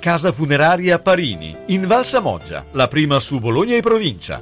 Casa 0.00 0.32
funeraria 0.32 0.98
Parini, 0.98 1.54
in 1.66 1.86
Val 1.86 2.06
Samoggia, 2.06 2.64
la 2.70 2.88
prima 2.88 3.20
su 3.20 3.38
Bologna 3.38 3.76
e 3.76 3.82
provincia. 3.82 4.40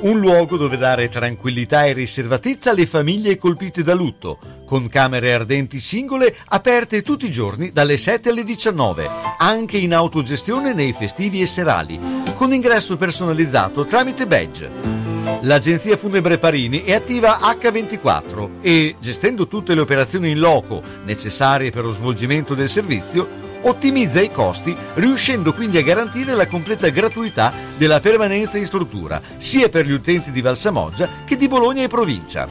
Un 0.00 0.18
luogo 0.18 0.58
dove 0.58 0.76
dare 0.76 1.08
tranquillità 1.08 1.86
e 1.86 1.94
riservatezza 1.94 2.72
alle 2.72 2.84
famiglie 2.84 3.38
colpite 3.38 3.82
da 3.82 3.94
lutto, 3.94 4.38
con 4.66 4.88
camere 4.88 5.32
ardenti 5.32 5.80
singole 5.80 6.36
aperte 6.48 7.00
tutti 7.00 7.24
i 7.24 7.30
giorni 7.30 7.72
dalle 7.72 7.96
7 7.96 8.28
alle 8.28 8.44
19, 8.44 9.08
anche 9.38 9.78
in 9.78 9.94
autogestione 9.94 10.74
nei 10.74 10.92
festivi 10.92 11.40
e 11.40 11.46
serali, 11.46 11.98
con 12.34 12.52
ingresso 12.52 12.98
personalizzato 12.98 13.86
tramite 13.86 14.26
badge. 14.26 15.11
L'agenzia 15.42 15.96
Funebre 15.96 16.38
Parini 16.38 16.82
è 16.82 16.94
attiva 16.94 17.38
H24 17.40 18.60
e, 18.60 18.96
gestendo 18.98 19.46
tutte 19.46 19.74
le 19.74 19.80
operazioni 19.80 20.30
in 20.30 20.38
loco 20.38 20.82
necessarie 21.04 21.70
per 21.70 21.84
lo 21.84 21.90
svolgimento 21.90 22.54
del 22.54 22.68
servizio, 22.68 23.50
ottimizza 23.62 24.20
i 24.20 24.30
costi, 24.30 24.76
riuscendo 24.94 25.52
quindi 25.52 25.78
a 25.78 25.82
garantire 25.82 26.34
la 26.34 26.46
completa 26.46 26.88
gratuità 26.88 27.52
della 27.76 28.00
permanenza 28.00 28.58
in 28.58 28.66
struttura, 28.66 29.20
sia 29.36 29.68
per 29.68 29.86
gli 29.86 29.92
utenti 29.92 30.32
di 30.32 30.40
Valsamoggia 30.40 31.08
che 31.24 31.36
di 31.36 31.46
Bologna 31.48 31.84
e 31.84 31.88
provincia. 31.88 32.48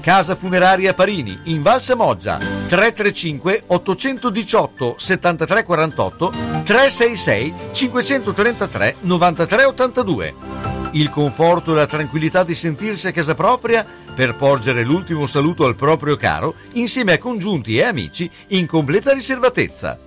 Casa 0.00 0.36
Funeraria 0.36 0.94
Parini, 0.94 1.38
in 1.44 1.62
Valsamoggia, 1.62 2.38
335 2.38 3.62
818 3.66 4.94
7348 4.98 6.32
366 6.64 7.54
533 7.72 8.96
9382 9.00 10.73
il 10.94 11.10
conforto 11.10 11.72
e 11.72 11.76
la 11.76 11.86
tranquillità 11.86 12.42
di 12.42 12.54
sentirsi 12.54 13.06
a 13.06 13.12
casa 13.12 13.34
propria 13.34 13.86
per 14.14 14.34
porgere 14.34 14.84
l'ultimo 14.84 15.26
saluto 15.26 15.64
al 15.64 15.76
proprio 15.76 16.16
caro 16.16 16.54
insieme 16.72 17.12
a 17.14 17.18
congiunti 17.18 17.76
e 17.76 17.84
amici 17.84 18.30
in 18.48 18.66
completa 18.66 19.12
riservatezza. 19.12 19.98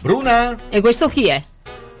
Bruna? 0.00 0.58
E 0.68 0.80
questo 0.80 1.08
chi 1.08 1.28
è? 1.28 1.42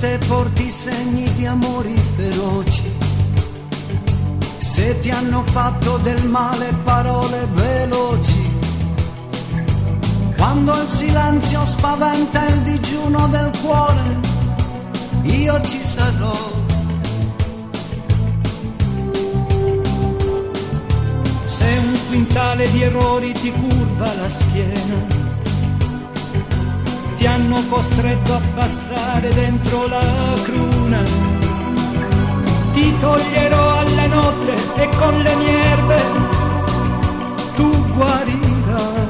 Te 0.00 0.18
porti 0.26 0.70
segni 0.70 1.30
di 1.34 1.44
amori 1.44 1.94
feroci. 2.16 2.90
Se 4.58 4.98
ti 5.00 5.10
hanno 5.10 5.42
fatto 5.44 5.98
del 5.98 6.26
male 6.26 6.72
parole 6.84 7.46
veloci. 7.52 8.48
Quando 10.36 10.72
il 10.72 10.88
silenzio 10.88 11.64
spaventa 11.66 12.46
il 12.46 12.60
digiuno 12.60 13.28
del 13.28 13.50
cuore. 13.62 14.18
io 15.24 15.60
ci 15.62 15.82
sarò. 15.82 16.38
Se 21.46 21.64
un 21.64 21.98
quintale 22.08 22.70
di 22.70 22.82
errori 22.82 23.32
ti 23.32 23.52
curva 23.52 24.14
la 24.14 24.30
schiena, 24.30 25.28
ti 27.20 27.26
hanno 27.26 27.62
costretto 27.68 28.32
a 28.32 28.40
passare 28.54 29.28
dentro 29.34 29.86
la 29.88 30.34
cruna. 30.42 31.02
Ti 32.72 32.96
toglierò 32.98 33.78
alla 33.78 34.06
notte 34.06 34.54
e 34.76 34.88
con 34.96 35.20
le 35.20 35.34
mie 35.36 35.62
erbe 35.74 36.00
tu 37.56 37.70
guarirai. 37.94 39.08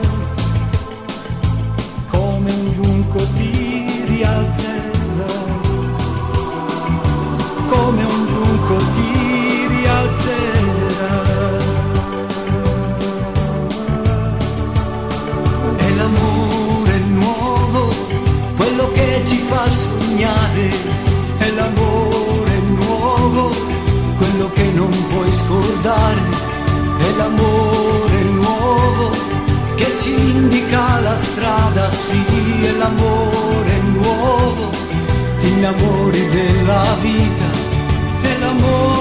Come 2.11 2.53
un 2.53 2.73
giunco 2.73 3.19
ti 3.37 3.87
rialzerai. 4.07 5.69
Come 7.69 8.03
un 8.03 8.27
giunco 8.27 8.77
ti 8.77 8.90
sognare. 20.61 20.69
È 21.39 21.51
l'amore 21.53 22.59
nuovo, 22.77 23.51
quello 24.19 24.51
che 24.53 24.71
non 24.75 24.91
puoi 25.09 25.33
scordare. 25.33 26.21
È 26.99 27.17
l'amore 27.17 28.23
nuovo 28.35 29.11
che 29.77 29.97
ci 29.97 30.13
indica 30.13 31.01
la 31.01 31.17
strada, 31.17 31.89
sì, 31.89 32.23
è 32.63 32.73
l'amore 32.73 33.81
nuovo, 33.95 34.69
ti 35.41 35.49
innamori 35.49 36.29
della 36.29 36.85
vita, 37.01 37.47
è 38.21 38.39
l'amore 38.39 39.00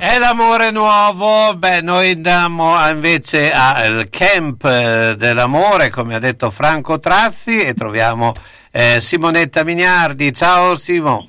È 0.00 0.18
l'amore 0.18 0.70
nuovo, 0.70 1.54
beh 1.58 1.82
noi 1.82 2.12
andiamo 2.12 2.74
invece 2.88 3.52
al 3.52 4.08
camp 4.08 4.64
eh, 4.64 5.14
dell'amore, 5.14 5.90
come 5.90 6.14
ha 6.14 6.18
detto 6.18 6.50
Franco 6.50 6.98
Trazzi, 6.98 7.60
e 7.60 7.74
troviamo 7.74 8.32
eh, 8.70 9.02
Simonetta 9.02 9.62
Mignardi. 9.62 10.32
Ciao 10.32 10.78
Simo. 10.78 11.28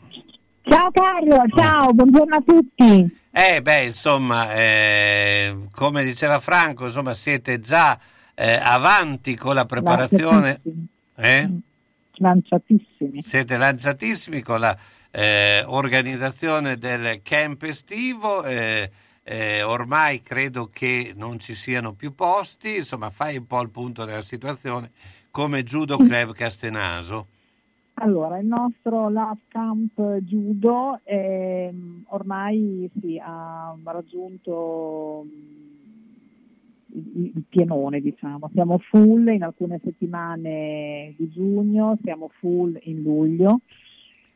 Ciao 0.61 0.89
Carlo, 0.89 1.43
ciao, 1.53 1.91
buongiorno 1.91 2.35
a 2.37 2.43
tutti. 2.45 3.17
Eh 3.29 3.61
beh, 3.61 3.83
insomma, 3.83 4.53
eh, 4.53 5.67
come 5.75 6.05
diceva 6.05 6.39
Franco, 6.39 6.85
insomma 6.85 7.13
siete 7.13 7.59
già 7.59 7.99
eh, 8.33 8.53
avanti 8.53 9.35
con 9.35 9.53
la 9.53 9.65
preparazione. 9.65 10.61
Eh? 11.17 11.49
Lanciatissimi. 12.13 13.21
Siete 13.21 13.57
lanciatissimi 13.57 14.41
con 14.41 14.61
la 14.61 14.77
eh, 15.11 15.63
organizzazione 15.65 16.77
del 16.77 17.21
camp 17.21 17.63
estivo. 17.63 18.43
eh, 18.43 18.89
eh, 19.23 19.61
ormai 19.61 20.21
credo 20.21 20.69
che 20.71 21.13
non 21.15 21.37
ci 21.39 21.53
siano 21.53 21.93
più 21.93 22.15
posti, 22.15 22.77
insomma, 22.77 23.09
fai 23.11 23.37
un 23.37 23.45
po' 23.45 23.61
il 23.61 23.69
punto 23.69 24.03
della 24.03 24.21
situazione 24.21 24.91
come 25.29 25.63
Judo 25.63 25.97
Club 25.97 26.33
Castenaso. 26.33 27.27
Allora, 27.95 28.39
il 28.39 28.47
nostro 28.47 29.09
Love 29.09 29.41
Camp 29.47 30.01
Judo 30.21 30.99
ehm, 31.03 32.05
ormai 32.07 32.89
sì, 32.99 33.21
ha 33.23 33.75
raggiunto 33.83 35.23
mm, 35.25 35.71
il 37.35 37.43
pienone, 37.47 38.01
diciamo. 38.01 38.49
Siamo 38.53 38.79
full 38.79 39.27
in 39.27 39.43
alcune 39.43 39.79
settimane 39.83 41.13
di 41.15 41.29
giugno, 41.29 41.97
siamo 42.01 42.31
full 42.39 42.75
in 42.83 43.03
luglio. 43.03 43.59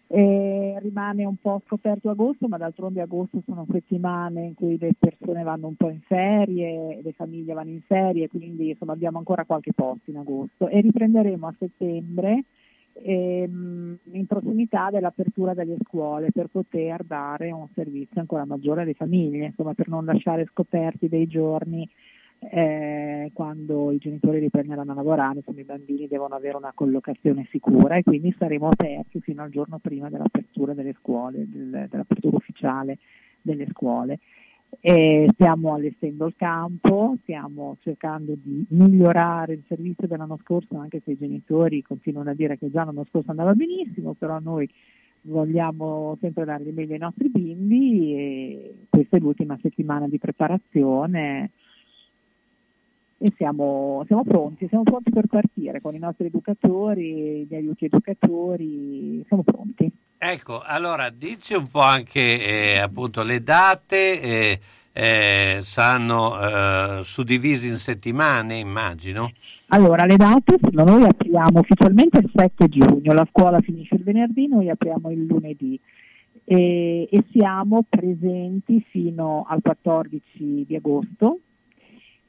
E 0.08 0.78
rimane 0.82 1.26
un 1.26 1.38
po' 1.38 1.62
scoperto 1.66 2.12
agosto, 2.12 2.48
ma 2.48 2.58
d'altronde 2.58 3.02
agosto 3.02 3.42
sono 3.44 3.66
settimane 3.72 4.46
in 4.46 4.54
cui 4.54 4.78
le 4.78 4.94
persone 4.98 5.42
vanno 5.42 5.68
un 5.68 5.76
po' 5.76 5.90
in 5.90 6.02
ferie, 6.02 7.02
le 7.02 7.12
famiglie 7.14 7.54
vanno 7.54 7.72
in 7.72 7.82
ferie, 7.82 8.28
quindi 8.30 8.70
insomma 8.70 8.94
abbiamo 8.94 9.18
ancora 9.18 9.46
qualche 9.46 9.74
posto 9.74 10.12
in 10.12 10.18
agosto. 10.18 10.68
E 10.68 10.80
riprenderemo 10.82 11.48
a 11.48 11.56
settembre 11.58 12.44
ehm, 12.94 13.98
in 14.12 14.26
prossimità 14.28 14.90
dell'apertura 14.92 15.56
delle 15.56 15.78
scuole 15.84 16.30
per 16.32 16.48
poter 16.48 17.04
dare 17.04 17.52
un 17.52 17.68
servizio 17.74 18.22
ancora 18.22 18.46
maggiore 18.46 18.84
alle 18.84 18.94
famiglie, 18.94 19.48
insomma 19.48 19.74
per 19.74 19.88
non 19.88 20.06
lasciare 20.06 20.46
scoperti 20.52 21.10
dei 21.10 21.26
giorni 21.26 21.90
eh, 22.40 23.32
quando 23.34 23.92
i 23.92 23.98
genitori 23.98 24.40
riprenderanno 24.40 24.92
a 24.92 24.96
lavorare, 24.96 25.38
insomma 25.38 25.62
i 25.62 25.66
bambini 25.66 26.08
devono 26.08 26.36
avere 26.36 26.58
una 26.58 26.72
collocazione 26.74 27.48
sicura 27.50 27.96
e 27.96 28.04
quindi 28.04 28.34
saremo 28.38 28.68
aperti 28.68 29.20
fino 29.22 29.42
al 29.42 29.50
giorno 29.50 29.80
prima 29.80 30.10
dell'apertura 30.10 30.74
delle 30.74 30.94
scuole, 31.00 31.46
del- 31.50 31.88
dell'apertura 31.90 32.38
ufficiale 32.38 32.98
delle 33.42 33.68
scuole. 33.72 34.20
E 34.82 35.30
stiamo 35.34 35.74
allestendo 35.74 36.26
il 36.26 36.36
campo, 36.36 37.18
stiamo 37.22 37.78
cercando 37.82 38.34
di 38.36 38.66
migliorare 38.70 39.54
il 39.54 39.64
servizio 39.68 40.08
dell'anno 40.08 40.38
scorso, 40.44 40.78
anche 40.78 41.02
se 41.04 41.12
i 41.12 41.18
genitori 41.18 41.82
continuano 41.82 42.32
a 42.32 42.34
dire 42.34 42.58
che 42.58 42.70
già 42.70 42.84
l'anno 42.84 43.06
scorso 43.10 43.32
andava 43.32 43.54
benissimo, 43.54 44.14
però 44.14 44.40
noi 44.40 44.70
vogliamo 45.22 46.18
sempre 46.20 46.46
dare 46.46 46.64
il 46.64 46.74
meglio 46.74 46.94
ai 46.94 47.00
nostri 47.00 47.30
bimbi 47.30 48.16
e 48.16 48.76
questa 48.90 49.18
è 49.18 49.20
l'ultima 49.20 49.58
settimana 49.62 50.08
di 50.08 50.20
preparazione 50.20 51.52
e 53.18 53.34
siamo, 53.38 54.04
siamo 54.08 54.24
pronti, 54.24 54.68
siamo 54.68 54.84
pronti 54.84 55.10
per 55.12 55.28
partire 55.28 55.82
con 55.82 55.96
i 55.96 56.00
nostri 56.00 56.26
educatori, 56.26 57.46
gli 57.50 57.56
aiuti 57.56 57.86
educatori, 57.86 59.24
siamo 59.28 59.44
pronti. 59.44 59.90
Ecco, 60.18 60.62
allora 60.62 61.10
dici 61.10 61.54
un 61.54 61.68
po' 61.68 61.82
anche 61.82 62.74
eh, 62.74 62.80
appunto 62.80 63.24
le 63.24 63.42
date, 63.42 64.22
eh, 64.22 64.60
eh, 64.92 65.60
saranno 65.62 66.40
eh, 66.40 67.04
suddivisi 67.04 67.68
in 67.68 67.78
settimane, 67.78 68.56
immagino. 68.56 69.32
Allora, 69.68 70.06
le 70.06 70.16
date, 70.16 70.58
no, 70.72 70.84
noi 70.84 71.04
apriamo 71.04 71.60
ufficialmente 71.60 72.20
il 72.20 72.32
7 72.34 72.70
giugno, 72.70 73.14
la 73.14 73.28
scuola 73.30 73.60
finisce 73.62 73.96
il 73.96 74.04
venerdì, 74.04 74.48
noi 74.48 74.70
apriamo 74.70 75.10
il 75.10 75.26
lunedì 75.26 75.80
e, 76.44 77.08
e 77.10 77.24
siamo 77.32 77.84
presenti 77.88 78.86
fino 78.90 79.46
al 79.50 79.62
14 79.62 80.66
di 80.68 80.76
agosto. 80.76 81.40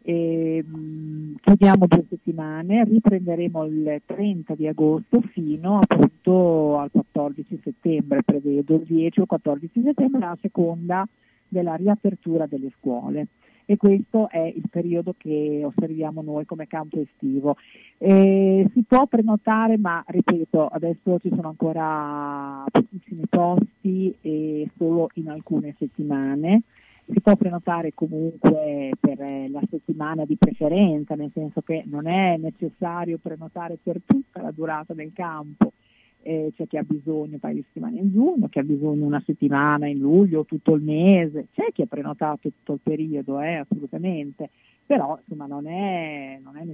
E, 0.09 0.62
mh, 0.62 1.35
chiudiamo 1.41 1.86
due 1.89 2.05
settimane, 2.09 2.85
riprenderemo 2.85 3.65
il 3.65 4.02
30 4.07 4.55
di 4.55 4.68
agosto 4.68 5.20
fino 5.33 5.81
appunto 5.81 6.78
al 6.78 6.91
14 6.93 7.60
settembre, 7.60 8.23
prevedo 8.23 8.76
il 8.76 8.83
10 8.83 9.23
o 9.23 9.26
14 9.26 9.83
settembre 9.83 10.25
a 10.25 10.39
seconda 10.41 11.09
della 11.49 11.75
riapertura 11.75 12.47
delle 12.47 12.70
scuole 12.78 13.26
e 13.68 13.76
questo 13.76 14.31
è 14.31 14.39
il 14.39 14.68
periodo 14.70 15.15
che 15.18 15.62
osserviamo 15.65 16.23
noi 16.23 16.47
come 16.47 16.68
campo 16.68 17.01
estivo. 17.01 17.57
Eh, 17.99 18.70
si 18.73 18.85
può 18.86 19.07
prenotare, 19.07 19.76
ma 19.76 20.05
ripeto, 20.07 20.68
adesso 20.68 21.18
ci 21.18 21.31
sono 21.35 21.49
ancora 21.49 22.65
pochissimi 22.70 23.26
posti 23.28 24.15
e 24.20 24.70
solo 24.76 25.09
in 25.15 25.28
alcune 25.31 25.75
settimane. 25.78 26.62
Si 27.09 27.20
può 27.20 27.36
prenotare 27.36 27.94
comunque 27.94 28.91
per 28.99 29.20
eh, 29.20 29.49
la 29.49 29.62
settimana 29.70 30.25
di 30.25 30.36
preferenza, 30.36 31.15
nel 31.15 31.31
senso 31.33 31.60
che 31.62 31.85
non 31.86 32.09
è 32.09 32.36
necessario 32.36 33.18
prenotare 33.18 33.78
per 33.81 34.01
tutta 34.05 34.43
la 34.43 34.51
durata 34.51 34.93
del 34.93 35.12
campo. 35.12 35.73
Eh, 36.23 36.52
c'è 36.57 36.67
chi 36.67 36.76
ha 36.76 36.83
bisogno 36.83 37.35
un 37.35 37.39
paio 37.39 37.55
di 37.55 37.65
settimane 37.67 38.01
in 38.01 38.10
giugno, 38.10 38.49
chi 38.49 38.59
ha 38.59 38.65
bisogno 38.65 39.07
una 39.07 39.23
settimana 39.25 39.86
in 39.86 39.99
luglio, 39.99 40.44
tutto 40.44 40.75
il 40.75 40.83
mese, 40.83 41.47
c'è 41.55 41.70
chi 41.73 41.83
ha 41.83 41.86
prenotato 41.86 42.49
tutto 42.49 42.73
il 42.73 42.81
periodo, 42.83 43.41
eh, 43.41 43.55
assolutamente, 43.55 44.51
però 44.85 45.17
insomma 45.20 45.47
non 45.47 45.68
è, 45.68 46.41
non 46.43 46.57
è 46.57 46.67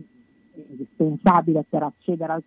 indispensabile 0.70 1.66
per 1.68 1.82
accedere 1.82 2.32
al 2.32 2.42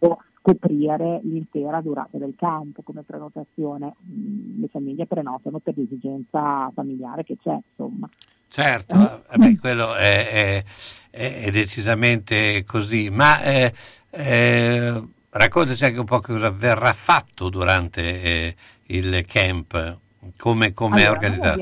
campo 0.00 0.18
coprire 0.42 1.20
l'intera 1.22 1.80
durata 1.80 2.16
del 2.18 2.34
campo 2.36 2.82
come 2.82 3.02
prenotazione, 3.02 3.94
Mm, 4.10 4.60
le 4.60 4.68
famiglie 4.68 5.06
prenotano 5.06 5.58
per 5.58 5.76
l'esigenza 5.76 6.70
familiare 6.74 7.24
che 7.24 7.36
c'è, 7.36 7.58
insomma. 7.70 8.08
Certo, 8.48 9.24
eh, 9.30 9.36
beh, 9.38 9.58
quello 9.58 9.94
è, 9.94 10.28
è- 10.28 10.64
è- 11.10 11.40
è 11.44 11.50
decisamente 11.50 12.64
così, 12.64 13.08
ma 13.10 13.40
eh, 13.42 13.72
eh, 14.10 15.02
raccontaci 15.30 15.84
anche 15.84 15.98
un 16.00 16.04
po' 16.04 16.20
cosa 16.20 16.50
verrà 16.50 16.92
fatto 16.92 17.48
durante 17.48 18.22
eh, 18.22 18.56
il 18.86 19.24
camp, 19.26 19.98
come, 20.36 20.72
come 20.72 20.96
è 21.02 21.04
Allora, 21.04 21.10
organizzato. 21.10 21.58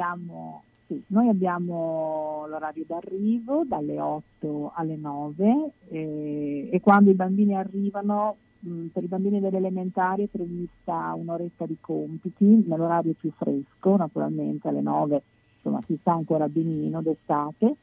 Noi 0.89 0.97
abbiamo, 0.97 0.97
sì, 0.97 1.03
noi 1.09 1.29
abbiamo 1.29 2.47
l'orario 2.49 2.85
d'arrivo 2.87 3.65
dalle 3.67 4.01
8 4.01 4.73
alle 4.75 4.97
9 4.97 5.73
eh, 5.89 6.69
e 6.73 6.81
quando 6.81 7.11
i 7.11 7.15
bambini 7.15 7.55
arrivano, 7.55 8.37
mh, 8.61 8.87
per 8.87 9.05
i 9.05 9.07
bambini 9.07 9.39
delle 9.39 9.59
elementari 9.59 10.25
è 10.25 10.29
prevista 10.29 11.13
un'oretta 11.15 11.67
di 11.67 11.77
compiti 11.81 12.65
nell'orario 12.67 13.15
più 13.19 13.31
fresco, 13.37 13.97
naturalmente 13.97 14.69
alle 14.69 14.81
9 14.81 15.23
insomma, 15.57 15.83
si 15.87 15.97
sta 16.01 16.13
ancora 16.13 16.49
benino 16.49 17.03
d'estate. 17.03 17.77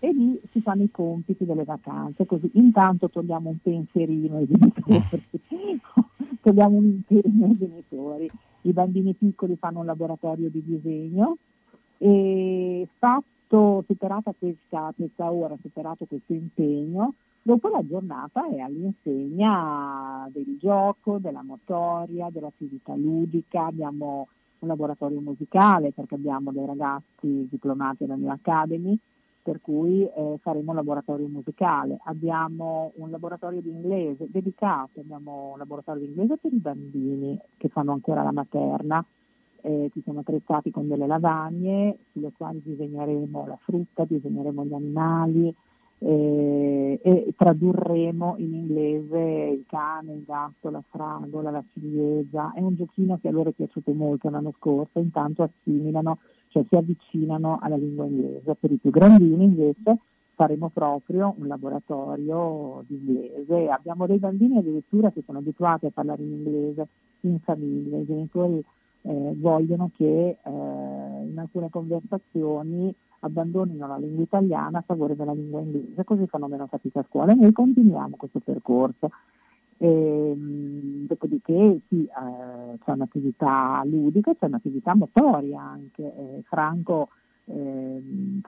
e 0.00 0.12
lì 0.12 0.40
si 0.52 0.60
fanno 0.60 0.82
i 0.82 0.90
compiti 0.90 1.44
delle 1.44 1.64
vacanze, 1.64 2.24
così 2.26 2.50
intanto 2.54 3.08
togliamo 3.08 3.50
un 3.50 3.58
pensierino 3.60 4.36
ai 4.36 4.46
genitori, 4.46 5.02
togliamo 6.42 6.76
un 6.76 6.84
impegno 6.84 7.46
ai 7.46 7.56
genitori. 7.56 8.30
I 8.62 8.72
bambini 8.72 9.14
piccoli 9.14 9.56
fanno 9.56 9.80
un 9.80 9.86
laboratorio 9.86 10.50
di 10.50 10.62
disegno 10.64 11.36
e 11.98 12.88
fatto, 12.98 13.84
superata 13.86 14.32
questa, 14.38 14.92
questa 14.96 15.30
ora, 15.30 15.56
superato 15.60 16.06
questo 16.06 16.32
impegno, 16.32 17.14
dopo 17.42 17.68
la 17.68 17.84
giornata 17.86 18.48
è 18.48 18.58
all'insegna 18.58 20.28
del 20.32 20.56
gioco, 20.58 21.18
della 21.18 21.42
motoria, 21.42 22.28
dell'attività 22.30 22.94
ludica, 22.94 23.66
abbiamo 23.66 24.28
un 24.60 24.68
laboratorio 24.68 25.20
musicale 25.20 25.92
perché 25.92 26.16
abbiamo 26.16 26.52
dei 26.52 26.66
ragazzi 26.66 27.46
diplomati 27.48 28.04
alla 28.04 28.16
New 28.16 28.30
Academy 28.30 28.98
per 29.48 29.60
cui 29.62 30.02
eh, 30.02 30.38
faremo 30.42 30.72
un 30.72 30.76
laboratorio 30.76 31.26
musicale. 31.26 31.96
Abbiamo 32.04 32.92
un 32.96 33.10
laboratorio 33.10 33.62
di 33.62 33.70
inglese 33.70 34.26
dedicato, 34.28 35.00
abbiamo 35.00 35.52
un 35.52 35.58
laboratorio 35.58 36.02
di 36.02 36.08
inglese 36.08 36.36
per 36.36 36.52
i 36.52 36.58
bambini 36.58 37.38
che 37.56 37.68
fanno 37.68 37.92
ancora 37.92 38.22
la 38.22 38.30
materna, 38.30 39.02
eh, 39.62 39.90
ci 39.92 40.00
siamo 40.02 40.20
attrezzati 40.20 40.70
con 40.70 40.88
delle 40.88 41.06
lavagne 41.06 41.98
sulle 42.12 42.32
quali 42.36 42.60
disegneremo 42.62 43.46
la 43.46 43.58
frutta, 43.62 44.04
disegneremo 44.04 44.64
gli 44.64 44.74
animali 44.74 45.54
eh, 46.00 47.00
e 47.02 47.34
tradurremo 47.36 48.36
in 48.38 48.54
inglese 48.54 49.18
il 49.18 49.64
cane, 49.66 50.12
il 50.14 50.24
gatto, 50.24 50.70
la 50.70 50.82
fragola, 50.88 51.50
la 51.50 51.64
ciliegia. 51.72 52.52
È 52.54 52.60
un 52.60 52.76
giochino 52.76 53.18
che 53.20 53.28
a 53.28 53.32
loro 53.32 53.50
è 53.50 53.52
piaciuto 53.52 53.92
molto 53.92 54.30
l'anno 54.30 54.52
scorso, 54.56 54.98
intanto 54.98 55.42
assimilano 55.42 56.18
cioè 56.48 56.64
si 56.68 56.76
avvicinano 56.76 57.58
alla 57.60 57.76
lingua 57.76 58.06
inglese. 58.06 58.54
Per 58.54 58.70
i 58.70 58.76
più 58.76 58.90
grandini 58.90 59.44
invece 59.44 59.98
faremo 60.34 60.70
proprio 60.70 61.34
un 61.36 61.46
laboratorio 61.46 62.84
di 62.86 62.96
inglese. 62.96 63.68
Abbiamo 63.68 64.06
dei 64.06 64.18
bambini 64.18 64.58
addirittura 64.58 65.10
che 65.10 65.22
sono 65.24 65.38
abituati 65.38 65.86
a 65.86 65.90
parlare 65.90 66.22
in 66.22 66.32
inglese 66.32 66.88
in 67.22 67.38
famiglia, 67.40 67.98
i 67.98 68.06
genitori 68.06 68.64
eh, 69.02 69.34
vogliono 69.36 69.90
che 69.96 70.36
eh, 70.42 70.50
in 70.50 71.34
alcune 71.36 71.70
conversazioni 71.70 72.94
abbandonino 73.20 73.86
la 73.86 73.96
lingua 73.96 74.22
italiana 74.22 74.78
a 74.78 74.84
favore 74.86 75.16
della 75.16 75.32
lingua 75.32 75.60
inglese, 75.60 76.04
così 76.04 76.26
fanno 76.26 76.46
meno 76.46 76.66
fatica 76.66 77.00
a 77.00 77.06
scuola 77.08 77.32
e 77.32 77.36
noi 77.36 77.52
continuiamo 77.52 78.16
questo 78.16 78.40
percorso. 78.40 79.10
E, 79.76 79.86
ehm, 79.86 81.06
dopodiché 81.06 81.80
sì, 81.88 82.04
eh, 82.04 82.78
c'è 82.84 82.90
un'attività 82.90 83.82
ludica, 83.84 84.34
c'è 84.34 84.46
un'attività 84.46 84.94
motoria 84.94 85.60
anche. 85.60 86.02
Eh, 86.02 86.42
Franco 86.46 87.08
eh, 87.46 88.02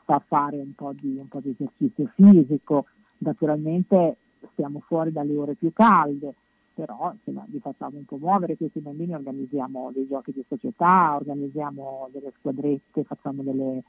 fa 0.05 0.23
fare 0.27 0.59
un 0.59 0.75
po, 0.75 0.93
di, 0.93 1.17
un 1.19 1.29
po' 1.29 1.41
di 1.41 1.51
esercizio 1.51 2.11
fisico, 2.15 2.87
naturalmente 3.19 4.17
stiamo 4.53 4.81
fuori 4.81 5.13
dalle 5.13 5.37
ore 5.37 5.55
più 5.55 5.73
calde, 5.73 6.35
però 6.73 7.13
insomma, 7.13 7.45
li 7.49 7.59
facciamo 7.61 7.99
un 7.99 8.05
po' 8.05 8.17
muovere 8.17 8.57
questi 8.57 8.81
bambini, 8.81 9.15
organizziamo 9.15 9.91
dei 9.93 10.07
giochi 10.07 10.33
di 10.33 10.45
società, 10.49 11.17
organizziamo 11.17 12.09
delle 12.13 12.33
squadrette, 12.39 13.05
facciamo 13.05 13.43
delle, 13.43 13.83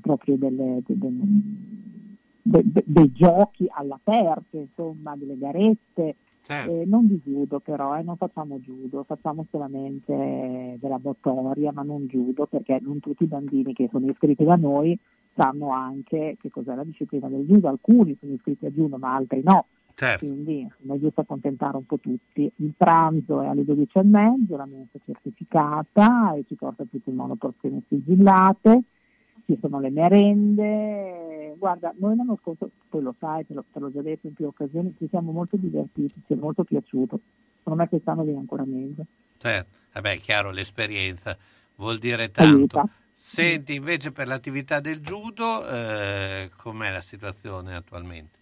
proprio 0.00 0.36
delle, 0.36 0.82
delle 0.86 1.10
de, 2.42 2.62
de, 2.64 2.84
dei 2.86 3.12
giochi 3.12 3.66
all'aperto, 3.68 4.58
insomma, 4.58 5.16
delle 5.16 5.36
garette. 5.36 6.16
Certo. 6.42 6.70
Eh, 6.70 6.84
non 6.86 7.08
di 7.08 7.20
judo 7.24 7.58
però, 7.58 7.98
eh, 7.98 8.02
non 8.02 8.16
facciamo 8.16 8.60
judo, 8.60 9.02
facciamo 9.02 9.44
solamente 9.50 10.76
della 10.78 11.00
motoria, 11.02 11.72
ma 11.72 11.82
non 11.82 12.06
judo, 12.06 12.46
perché 12.46 12.78
non 12.80 13.00
tutti 13.00 13.24
i 13.24 13.26
bambini 13.26 13.72
che 13.72 13.88
sono 13.90 14.06
iscritti 14.06 14.44
da 14.44 14.54
noi 14.54 14.96
sanno 15.34 15.70
anche 15.70 16.36
che 16.40 16.48
cos'è 16.48 16.74
la 16.74 16.84
disciplina 16.84 17.28
del 17.28 17.44
judo, 17.44 17.68
alcuni 17.68 18.16
sono 18.20 18.32
iscritti 18.32 18.66
a 18.66 18.70
judo 18.70 18.96
ma 18.96 19.14
altri 19.14 19.42
no. 19.42 19.66
Certo. 19.96 20.24
Quindi 20.24 20.60
è 20.62 20.98
giusto 20.98 21.22
accontentare 21.22 21.76
un 21.78 21.86
po' 21.86 21.98
tutti. 21.98 22.50
Il 22.56 22.74
pranzo 22.76 23.40
è 23.40 23.46
alle 23.46 23.62
12.30, 23.62 24.56
la 24.56 24.66
mensa 24.66 24.98
certificata 25.04 26.34
e 26.34 26.44
ci 26.46 26.54
porta 26.54 26.84
tutti 26.84 27.08
in 27.08 27.16
monoporzioni 27.16 27.82
sigillate 27.88 28.82
ci 29.46 29.56
sono 29.60 29.78
le 29.78 29.90
merende, 29.90 31.54
guarda, 31.56 31.94
noi 31.98 32.16
l'anno 32.16 32.36
scorso, 32.42 32.68
poi 32.88 33.02
lo 33.02 33.14
sai, 33.18 33.46
te, 33.46 33.54
lo, 33.54 33.64
te 33.72 33.78
l'ho 33.78 33.92
già 33.92 34.02
detto 34.02 34.26
in 34.26 34.34
più 34.34 34.46
occasioni, 34.46 34.94
ci 34.98 35.06
siamo 35.08 35.30
molto 35.30 35.56
divertiti, 35.56 36.20
ci 36.26 36.32
è 36.32 36.36
molto 36.36 36.64
piaciuto, 36.64 37.20
secondo 37.58 37.80
me 37.80 37.88
quest'anno 37.88 38.24
viene 38.24 38.40
ancora 38.40 38.64
meglio. 38.64 39.06
Certo, 39.38 39.70
vabbè, 39.92 40.14
è 40.14 40.18
chiaro, 40.18 40.50
l'esperienza 40.50 41.36
vuol 41.76 41.98
dire 41.98 42.30
tanto. 42.32 42.56
Aiuta. 42.56 42.88
Senti, 43.14 43.74
invece 43.74 44.10
per 44.10 44.26
l'attività 44.26 44.80
del 44.80 45.00
judo, 45.00 45.66
eh, 45.68 46.50
com'è 46.56 46.90
la 46.90 47.00
situazione 47.00 47.74
attualmente? 47.74 48.38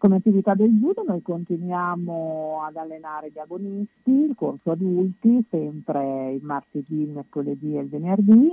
Come 0.00 0.16
attività 0.16 0.54
del 0.54 0.70
judo 0.78 1.04
noi 1.06 1.20
continuiamo 1.20 2.62
ad 2.64 2.76
allenare 2.76 3.30
gli 3.30 3.38
agonisti, 3.38 4.10
il 4.10 4.34
corso 4.34 4.70
adulti, 4.70 5.44
sempre 5.50 6.32
il 6.32 6.42
martedì, 6.42 7.02
il 7.02 7.10
mercoledì 7.10 7.76
e 7.76 7.80
il 7.82 7.88
venerdì, 7.90 8.50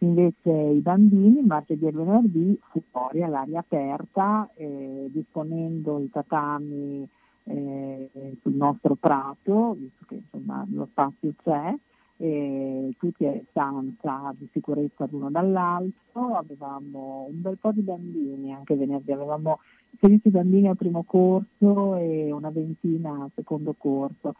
Invece 0.00 0.50
i 0.50 0.80
bambini 0.80 1.44
martedì 1.44 1.86
e 1.86 1.92
venerdì 1.92 2.60
fuori 2.90 3.22
all'aria 3.22 3.60
aperta, 3.60 4.48
eh, 4.54 5.08
disponendo 5.12 6.00
i 6.00 6.10
tatami 6.10 7.08
eh, 7.44 8.10
sul 8.40 8.54
nostro 8.54 8.96
prato, 8.96 9.76
visto 9.78 10.04
che 10.08 10.16
insomma 10.16 10.64
lo 10.70 10.86
spazio 10.90 11.32
c'è, 11.42 11.74
eh, 12.18 12.94
tutti 12.98 13.24
a 13.24 13.32
distanza 13.32 14.34
di 14.36 14.48
sicurezza 14.52 15.06
l'uno 15.10 15.30
dall'altro, 15.30 16.36
avevamo 16.36 17.26
un 17.28 17.40
bel 17.40 17.58
po' 17.58 17.70
di 17.70 17.82
bambini, 17.82 18.52
anche 18.52 18.74
venerdì 18.74 19.12
avevamo 19.12 19.60
16 20.00 20.30
bambini 20.30 20.68
al 20.68 20.76
primo 20.76 21.02
corso 21.04 21.96
e 21.96 22.30
una 22.32 22.50
ventina 22.50 23.10
al 23.10 23.30
secondo 23.34 23.74
corso. 23.76 24.34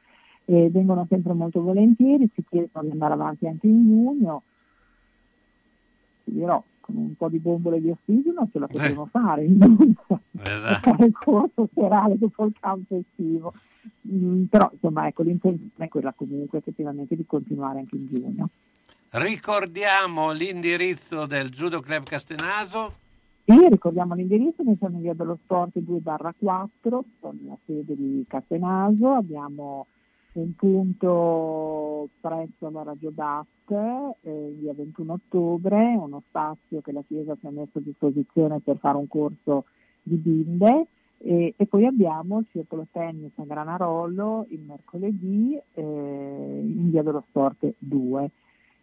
E 0.44 0.70
vengono 0.70 1.06
sempre 1.08 1.34
molto 1.34 1.60
volentieri, 1.60 2.30
ci 2.34 2.42
chiedono 2.48 2.86
di 2.86 2.92
andare 2.92 3.14
avanti 3.14 3.46
anche 3.46 3.66
in 3.66 3.86
giugno 3.86 4.42
ti 6.28 6.34
dirò, 6.34 6.62
con 6.80 6.96
un 6.96 7.16
po' 7.16 7.28
di 7.28 7.38
bombole 7.38 7.80
di 7.80 7.90
ossigeno 7.90 8.48
ce 8.52 8.58
la 8.58 8.66
potremo 8.66 9.06
eh. 9.06 9.08
fare, 9.10 9.46
esatto. 10.42 10.90
fare 10.90 11.06
il 11.06 11.12
corso 11.12 11.68
serale 11.74 12.18
dopo 12.18 12.44
il 12.44 12.54
campo 12.58 12.96
estivo. 12.96 13.54
Mm, 14.10 14.44
però 14.44 14.68
insomma 14.72 15.06
ecco 15.06 15.22
l'intenzione 15.22 15.70
è 15.76 15.88
quella 15.88 16.12
comunque 16.12 16.58
effettivamente 16.58 17.16
di 17.16 17.24
continuare 17.26 17.80
anche 17.80 17.96
in 17.96 18.06
giugno. 18.08 18.50
Ricordiamo 19.10 20.32
l'indirizzo 20.32 21.24
del 21.24 21.48
Judo 21.48 21.80
Club 21.80 22.04
Castenaso. 22.04 23.06
Sì, 23.50 23.66
ricordiamo 23.70 24.12
l'indirizzo, 24.12 24.62
noi 24.62 24.76
siamo 24.76 24.96
in 24.96 25.00
via 25.04 25.14
dello 25.14 25.38
sport 25.42 25.78
2 25.78 26.02
4 26.02 27.04
con 27.18 27.40
la 27.46 27.56
sede 27.64 27.96
di 27.96 28.22
Castenaso, 28.28 29.12
abbiamo 29.14 29.86
un 30.32 30.54
punto 30.54 32.10
presso 32.20 32.68
la 32.68 32.82
Radio 32.82 33.10
DAT 33.10 33.46
eh, 34.20 34.54
via 34.60 34.74
21 34.74 35.14
ottobre, 35.14 35.96
uno 35.98 36.22
spazio 36.28 36.82
che 36.82 36.92
la 36.92 37.02
Chiesa 37.08 37.38
ci 37.40 37.46
ha 37.46 37.50
messo 37.50 37.78
a 37.78 37.80
disposizione 37.80 38.60
per 38.60 38.76
fare 38.76 38.98
un 38.98 39.08
corso 39.08 39.64
di 40.02 40.16
bimbe 40.16 40.88
e, 41.16 41.54
e 41.56 41.66
poi 41.66 41.86
abbiamo 41.86 42.40
il 42.40 42.46
circolo 42.50 42.86
tennis 42.92 43.32
a 43.36 43.44
Granarolo 43.44 44.44
il 44.50 44.60
mercoledì 44.60 45.58
eh, 45.72 45.80
in 45.82 46.90
via 46.90 47.02
dello 47.02 47.24
Sport 47.26 47.76
2. 47.78 48.30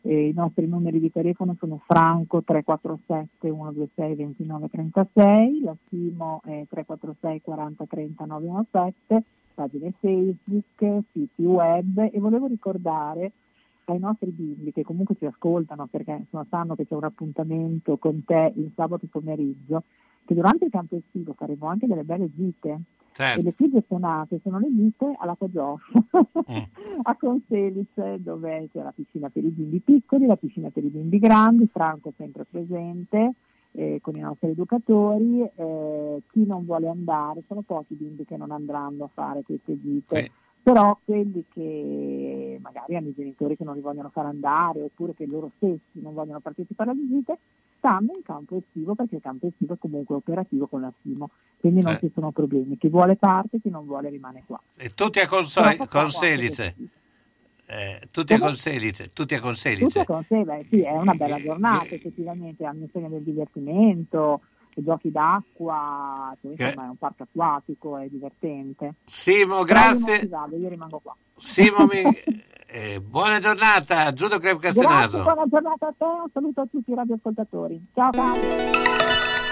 Eh, 0.08 0.28
I 0.28 0.34
nostri 0.34 0.68
numeri 0.68 1.00
di 1.00 1.12
telefono 1.12 1.56
sono 1.58 1.82
Franco 1.84 2.44
347 2.44 3.48
126 3.50 4.16
29 4.16 4.70
36, 4.70 5.62
la 5.62 5.76
Simo 5.90 6.42
è 6.44 6.64
346 6.70 7.42
40 7.42 7.86
30 7.86 8.26
917 8.26 9.24
pagine 9.56 9.94
Facebook, 10.00 11.04
siti 11.12 11.44
web. 11.44 12.10
E 12.12 12.20
volevo 12.20 12.46
ricordare 12.46 13.32
ai 13.86 13.98
nostri 13.98 14.30
bimbi 14.30 14.72
che 14.72 14.84
comunque 14.84 15.16
ci 15.18 15.26
ascoltano 15.26 15.88
perché 15.88 16.12
insomma, 16.12 16.46
sanno 16.52 16.76
che 16.76 16.86
c'è 16.86 16.94
un 16.94 17.04
appuntamento 17.04 17.98
con 17.98 18.24
te 18.26 18.54
il 18.56 18.72
sabato 18.76 19.08
pomeriggio, 19.10 19.86
che 20.26 20.34
durante 20.34 20.66
il 20.66 20.72
campo 20.72 20.96
estivo 20.96 21.34
faremo 21.34 21.68
anche 21.68 21.88
delle 21.88 22.04
belle 22.04 22.30
gite. 22.34 22.82
Certo. 23.14 23.40
E 23.40 23.44
le 23.44 23.54
più 23.54 23.72
gettonate 23.72 24.42
sono 24.44 24.60
le 24.60 24.68
gite 24.70 25.16
alla 25.18 25.38
Josh 25.40 25.90
mm. 25.94 26.58
a 27.04 27.16
Conselice 27.16 28.22
dove 28.22 28.68
c'è 28.74 28.84
la 28.84 28.92
piscina 28.94 29.30
per 29.30 29.46
i 29.46 29.50
bimbi 29.50 29.80
piccoli, 29.80 30.26
la 30.26 30.36
piscina 30.36 30.70
per 30.70 30.84
i 30.84 30.90
bimbi 30.90 31.18
grandi, 31.18 31.70
Franco 31.72 32.12
sempre 32.18 32.44
presente, 32.44 33.36
eh, 33.72 34.00
con 34.02 34.18
i 34.18 34.20
nostri 34.20 34.50
educatori, 34.50 35.50
eh, 35.56 36.22
chi 36.30 36.46
non 36.46 36.66
vuole 36.66 36.90
andare, 36.90 37.44
sono 37.48 37.62
pochi 37.62 37.94
bimbi 37.94 38.26
che 38.26 38.36
non 38.36 38.52
andranno 38.52 39.06
a 39.06 39.10
fare 39.14 39.44
queste 39.44 39.80
gite, 39.80 40.24
sì. 40.24 40.32
però 40.62 40.98
quelli 41.06 41.46
che 41.54 42.58
magari 42.62 42.98
hanno 42.98 43.10
i 43.10 43.16
genitori 43.16 43.56
che 43.56 43.64
non 43.64 43.76
li 43.76 43.82
vogliono 43.82 44.10
fare 44.10 44.28
andare 44.28 44.82
oppure 44.82 45.14
che 45.14 45.26
loro 45.26 45.52
stessi 45.56 46.02
non 46.02 46.14
vogliono 46.14 46.42
partecipare 46.42 46.92
alle 46.92 47.08
gite, 47.08 47.38
stanno 47.86 48.14
in 48.16 48.24
campo 48.24 48.58
estivo 48.58 48.96
perché 48.96 49.18
il 49.18 49.22
campo 49.22 49.46
estivo 49.46 49.76
è 49.76 49.78
comunque 49.78 50.16
operativo 50.16 50.66
con 50.66 50.82
la 50.82 50.92
Simo, 51.04 51.30
quindi 51.60 51.82
sì. 51.82 51.86
non 51.86 51.98
ci 52.00 52.12
sono 52.16 52.32
problemi, 52.32 52.80
chi 52.80 52.90
vuole 52.90 53.16
parte, 53.16 53.60
chi 53.62 53.70
non 53.70 53.86
vuole 53.86 54.10
rimane 54.10 54.42
qua. 54.48 54.60
E 54.76 54.96
tutti 54.96 55.20
a 55.20 55.28
Conselice. 55.28 55.88
Conselice. 55.88 56.76
Eh, 57.68 58.08
tutti, 58.10 58.34
a 58.34 58.40
Conselice, 58.40 59.12
tutti 59.14 59.36
a 59.36 59.40
Conselice. 59.40 59.86
Tutti 59.86 60.00
a 60.00 60.06
Conselice, 60.06 60.66
sì, 60.70 60.82
è 60.82 60.92
una 60.92 61.14
bella 61.14 61.38
giornata 61.40 61.94
effettivamente, 61.94 62.66
hanno 62.66 62.84
insegno 62.84 63.10
del 63.10 63.22
divertimento, 63.22 64.42
giochi 64.76 65.12
d'acqua, 65.12 66.36
cioè, 66.42 66.52
Eh. 66.52 66.64
insomma 66.64 66.86
è 66.88 66.90
un 66.90 66.98
parco 66.98 67.24
acquatico, 67.24 67.98
è 67.98 68.08
divertente. 68.08 68.96
Simo, 69.06 69.64
grazie. 69.64 70.28
io 70.28 70.70
rimango 70.70 71.00
qua. 71.00 71.16
Simo, 71.38 71.86
mi- 71.86 72.02
eh, 72.68 73.00
buona 73.02 73.40
giornata, 73.40 74.12
Giudo 74.14 74.40
Crep 74.40 74.60
Grazie, 74.60 74.82
Castenaso. 74.82 75.24
buona 75.24 75.44
giornata 75.50 75.88
a 75.88 75.94
te, 75.98 76.04
un 76.06 76.30
saluto 76.34 76.62
a 76.62 76.68
tutti 76.70 76.92
i 76.92 76.96
radioascoltatori. 76.96 77.86
Ciao 77.94 78.12
Carlo. 78.12 79.45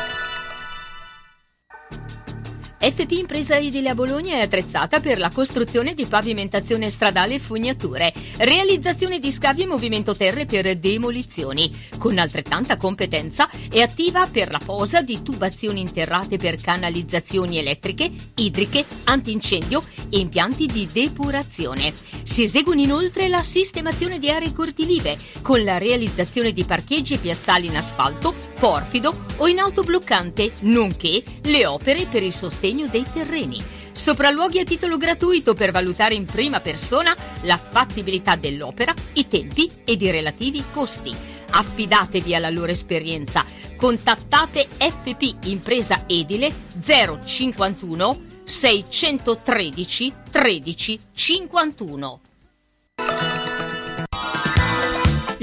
FP 2.83 3.11
Impresa 3.11 3.55
Edile 3.55 3.93
Bologna 3.93 4.35
è 4.35 4.41
attrezzata 4.41 4.99
per 4.99 5.17
la 5.17 5.29
costruzione 5.29 5.93
di 5.93 6.05
pavimentazione 6.05 6.89
stradale 6.89 7.35
e 7.35 7.39
fognature, 7.39 8.11
realizzazione 8.39 9.19
di 9.19 9.31
scavi 9.31 9.61
e 9.61 9.67
movimento 9.67 10.13
terre 10.13 10.45
per 10.45 10.75
demolizioni. 10.75 11.71
Con 11.97 12.17
altrettanta 12.17 12.75
competenza 12.75 13.49
è 13.71 13.79
attiva 13.79 14.27
per 14.27 14.51
la 14.51 14.59
posa 14.59 15.01
di 15.01 15.21
tubazioni 15.21 15.79
interrate 15.79 16.35
per 16.35 16.59
canalizzazioni 16.59 17.57
elettriche, 17.57 18.11
idriche, 18.35 18.83
antincendio 19.05 19.81
e 20.09 20.19
impianti 20.19 20.65
di 20.65 20.85
depurazione. 20.91 21.93
Si 22.23 22.43
eseguono 22.43 22.81
inoltre 22.81 23.29
la 23.29 23.43
sistemazione 23.43 24.19
di 24.19 24.29
aree 24.29 24.51
cortilive 24.51 25.17
con 25.41 25.63
la 25.63 25.77
realizzazione 25.77 26.51
di 26.51 26.65
parcheggi 26.65 27.13
e 27.13 27.17
piazzali 27.17 27.67
in 27.67 27.77
asfalto, 27.77 28.51
porfido 28.63 29.25
o 29.39 29.47
in 29.49 29.59
autobloccante, 29.59 30.53
nonché 30.61 31.21
le 31.43 31.65
opere 31.65 32.05
per 32.09 32.23
il 32.23 32.31
sostegno 32.31 32.87
dei 32.87 33.05
terreni. 33.11 33.61
Sopralluoghi 33.91 34.59
a 34.59 34.63
titolo 34.63 34.95
gratuito 34.95 35.53
per 35.53 35.71
valutare 35.71 36.13
in 36.13 36.23
prima 36.23 36.61
persona 36.61 37.13
la 37.41 37.57
fattibilità 37.57 38.37
dell'opera, 38.37 38.93
i 39.15 39.27
tempi 39.27 39.69
ed 39.83 40.01
i 40.01 40.11
relativi 40.11 40.63
costi. 40.71 41.13
Affidatevi 41.49 42.33
alla 42.33 42.49
loro 42.49 42.71
esperienza. 42.71 43.43
Contattate 43.75 44.65
FP 44.77 45.47
Impresa 45.47 46.05
Edile 46.07 46.49
051 46.81 48.17
613 48.45 50.13
13 50.31 50.99
51. 51.13 52.21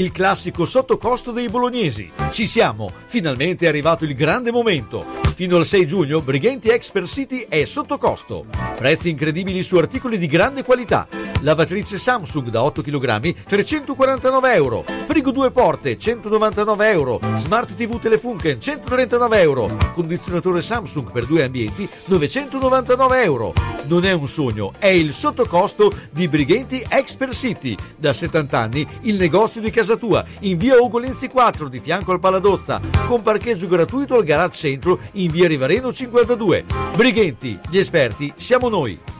Il 0.01 0.12
classico 0.12 0.65
sottocosto 0.65 1.31
dei 1.31 1.51
bolognesi. 1.51 2.11
Ci 2.31 2.47
siamo, 2.47 2.91
finalmente 3.05 3.67
è 3.67 3.69
arrivato 3.69 4.07
il 4.07 4.15
grande 4.15 4.51
momento. 4.51 5.05
Fino 5.35 5.59
al 5.59 5.67
6 5.67 5.87
giugno 5.87 6.23
Brighenti 6.23 6.70
Expert 6.70 7.07
City 7.07 7.45
è 7.47 7.67
sotto 7.67 7.99
costo. 7.99 8.47
Prezzi 8.79 9.11
incredibili 9.11 9.62
su 9.62 9.77
articoli 9.77 10.17
di 10.17 10.27
grande 10.27 10.65
qualità. 10.65 11.07
Lavatrice 11.43 11.99
Samsung 11.99 12.49
da 12.49 12.62
8 12.62 12.81
kg 12.81 13.35
349 13.45 14.55
euro. 14.55 14.85
Frigo 15.07 15.31
due 15.31 15.51
porte 15.51 15.99
199 15.99 16.91
euro. 16.91 17.20
Smart 17.37 17.75
TV 17.75 17.99
Telefunken 17.99 18.61
139 18.61 19.41
euro. 19.41 19.77
Condizionatore 19.93 20.62
Samsung 20.62 21.11
per 21.11 21.27
due 21.27 21.45
ambienti 21.45 21.89
999 22.07 23.23
euro. 23.23 23.53
Non 23.87 24.05
è 24.05 24.12
un 24.12 24.29
sogno, 24.29 24.73
è 24.79 24.89
il 24.89 25.12
sottocosto 25.12 25.93
di 26.11 26.29
Brighenti 26.29 26.85
Expert 26.87 27.33
City. 27.33 27.75
Da 27.97 28.12
70 28.12 28.59
anni 28.59 28.87
il 29.03 29.17
negozio 29.17 29.61
di 29.61 29.70
casa 29.70 29.90
tua 29.97 30.25
in 30.41 30.59
via 30.59 30.81
Ugolenzi 30.81 31.28
4 31.28 31.69
di 31.69 31.81
fianco 31.81 32.12
al 32.12 32.20
Paladozza 32.20 32.81
con 33.07 33.23
parcheggio 33.23 33.69
gratuito 33.69 34.15
al 34.15 34.25
garage 34.25 34.57
centro 34.57 34.99
in 35.12 35.31
via 35.31 35.49
Rivareno 35.49 35.93
52. 35.93 36.65
Brighenti, 36.97 37.59
gli 37.69 37.78
esperti 37.78 38.33
siamo 38.36 38.69
noi. 38.69 39.20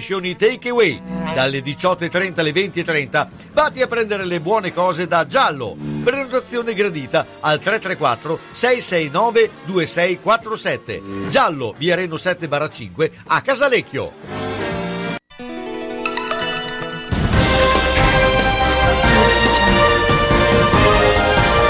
crescioni 0.00 0.34
takeaway. 0.34 1.00
Dalle 1.34 1.60
18.30 1.60 2.40
alle 2.40 2.52
20.30 2.52 3.28
vatti 3.52 3.82
a 3.82 3.86
prendere 3.86 4.24
le 4.24 4.40
buone 4.40 4.72
cose 4.72 5.06
da 5.06 5.26
Giallo. 5.26 5.76
Prenotazione 6.02 6.72
gradita 6.72 7.26
al 7.40 7.58
334 7.58 8.38
669 8.50 9.50
2647. 9.66 11.28
Giallo, 11.28 11.74
via 11.76 11.94
Reno 11.94 12.16
7 12.16 12.48
5 12.70 13.12
a 13.26 13.40
Casalecchio. 13.42 14.48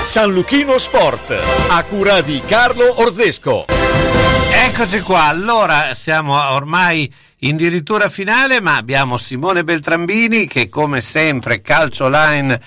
San 0.02 0.32
Luchino 0.32 0.78
Sport, 0.78 1.30
a 1.68 1.84
cura 1.84 2.20
di 2.22 2.40
Carlo 2.46 3.00
Orzesco. 3.00 3.66
Eccoci 4.52 5.00
qua, 5.00 5.24
allora 5.24 5.94
siamo 5.94 6.52
ormai 6.52 7.12
in 7.40 7.56
dirittura 7.56 8.08
finale, 8.08 8.60
ma 8.60 8.76
abbiamo 8.76 9.16
Simone 9.16 9.64
Beltrambini 9.64 10.46
che 10.46 10.68
come 10.68 11.00
sempre 11.00 11.62
calcioline.org 11.62 12.58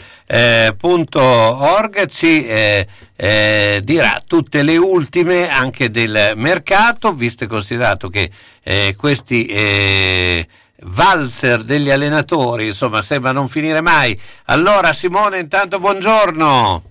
eh, 1.95 2.07
ci 2.07 2.45
eh, 2.47 2.87
eh, 3.15 3.81
dirà 3.83 4.21
tutte 4.25 4.63
le 4.63 4.77
ultime 4.77 5.47
anche 5.49 5.91
del 5.91 6.33
mercato, 6.35 7.13
visto 7.13 7.43
e 7.43 7.47
considerato 7.47 8.09
che 8.09 8.31
eh, 8.63 8.95
questi 8.97 9.45
eh, 9.45 10.47
valzer 10.85 11.63
degli 11.63 11.91
allenatori 11.91 12.67
insomma 12.67 13.03
sembra 13.03 13.31
non 13.31 13.47
finire 13.49 13.81
mai. 13.81 14.19
Allora 14.45 14.91
Simone 14.91 15.37
intanto 15.39 15.79
buongiorno. 15.79 16.83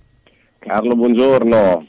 Carlo, 0.59 0.95
buongiorno. 0.95 1.87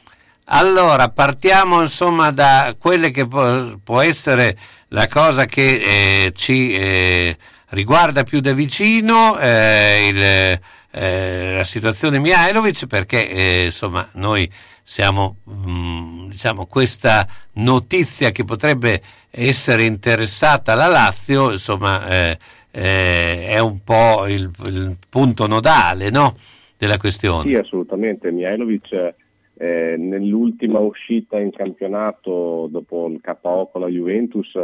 Allora, 0.49 1.09
partiamo 1.09 1.81
insomma 1.81 2.31
da 2.31 2.75
quelle 2.79 3.11
che 3.11 3.27
può, 3.27 3.77
può 3.83 4.01
essere 4.01 4.59
la 4.95 5.09
cosa 5.09 5.45
che 5.47 5.81
eh, 6.27 6.33
ci 6.35 6.73
eh, 6.73 7.37
riguarda 7.71 8.23
più 8.23 8.41
da 8.41 8.53
vicino, 8.53 9.37
eh, 9.39 10.09
il, 10.09 10.61
eh, 10.93 11.55
la 11.57 11.65
situazione 11.65 12.21
Mihailovic, 12.21 12.87
perché 12.87 13.29
eh, 13.29 13.65
insomma 13.65 14.09
noi 14.13 14.49
siamo, 14.85 15.39
mh, 15.43 15.71
mm, 15.71 16.29
diciamo, 16.29 16.67
questa 16.67 17.27
notizia 17.55 18.31
che 18.31 18.45
potrebbe 18.45 19.03
essere 19.31 19.83
interessata 19.83 20.75
alla 20.75 20.87
Lazio, 20.87 21.51
insomma, 21.51 22.07
eh, 22.07 22.39
è 22.71 23.59
un 23.59 23.83
po' 23.83 24.27
il, 24.29 24.49
il 24.67 24.97
punto 25.09 25.49
nodale 25.49 26.11
no? 26.11 26.37
della 26.79 26.99
questione. 26.99 27.51
Sì, 27.51 27.57
assolutamente. 27.57 28.31
Mihailovic 28.31 29.15
eh, 29.57 29.97
nell'ultima 29.97 30.79
uscita 30.81 31.39
in 31.39 31.51
campionato 31.51 32.69
dopo 32.71 33.09
il 33.09 33.21
KO 33.21 33.69
con 33.73 33.81
la 33.81 33.89
Juventus 33.89 34.57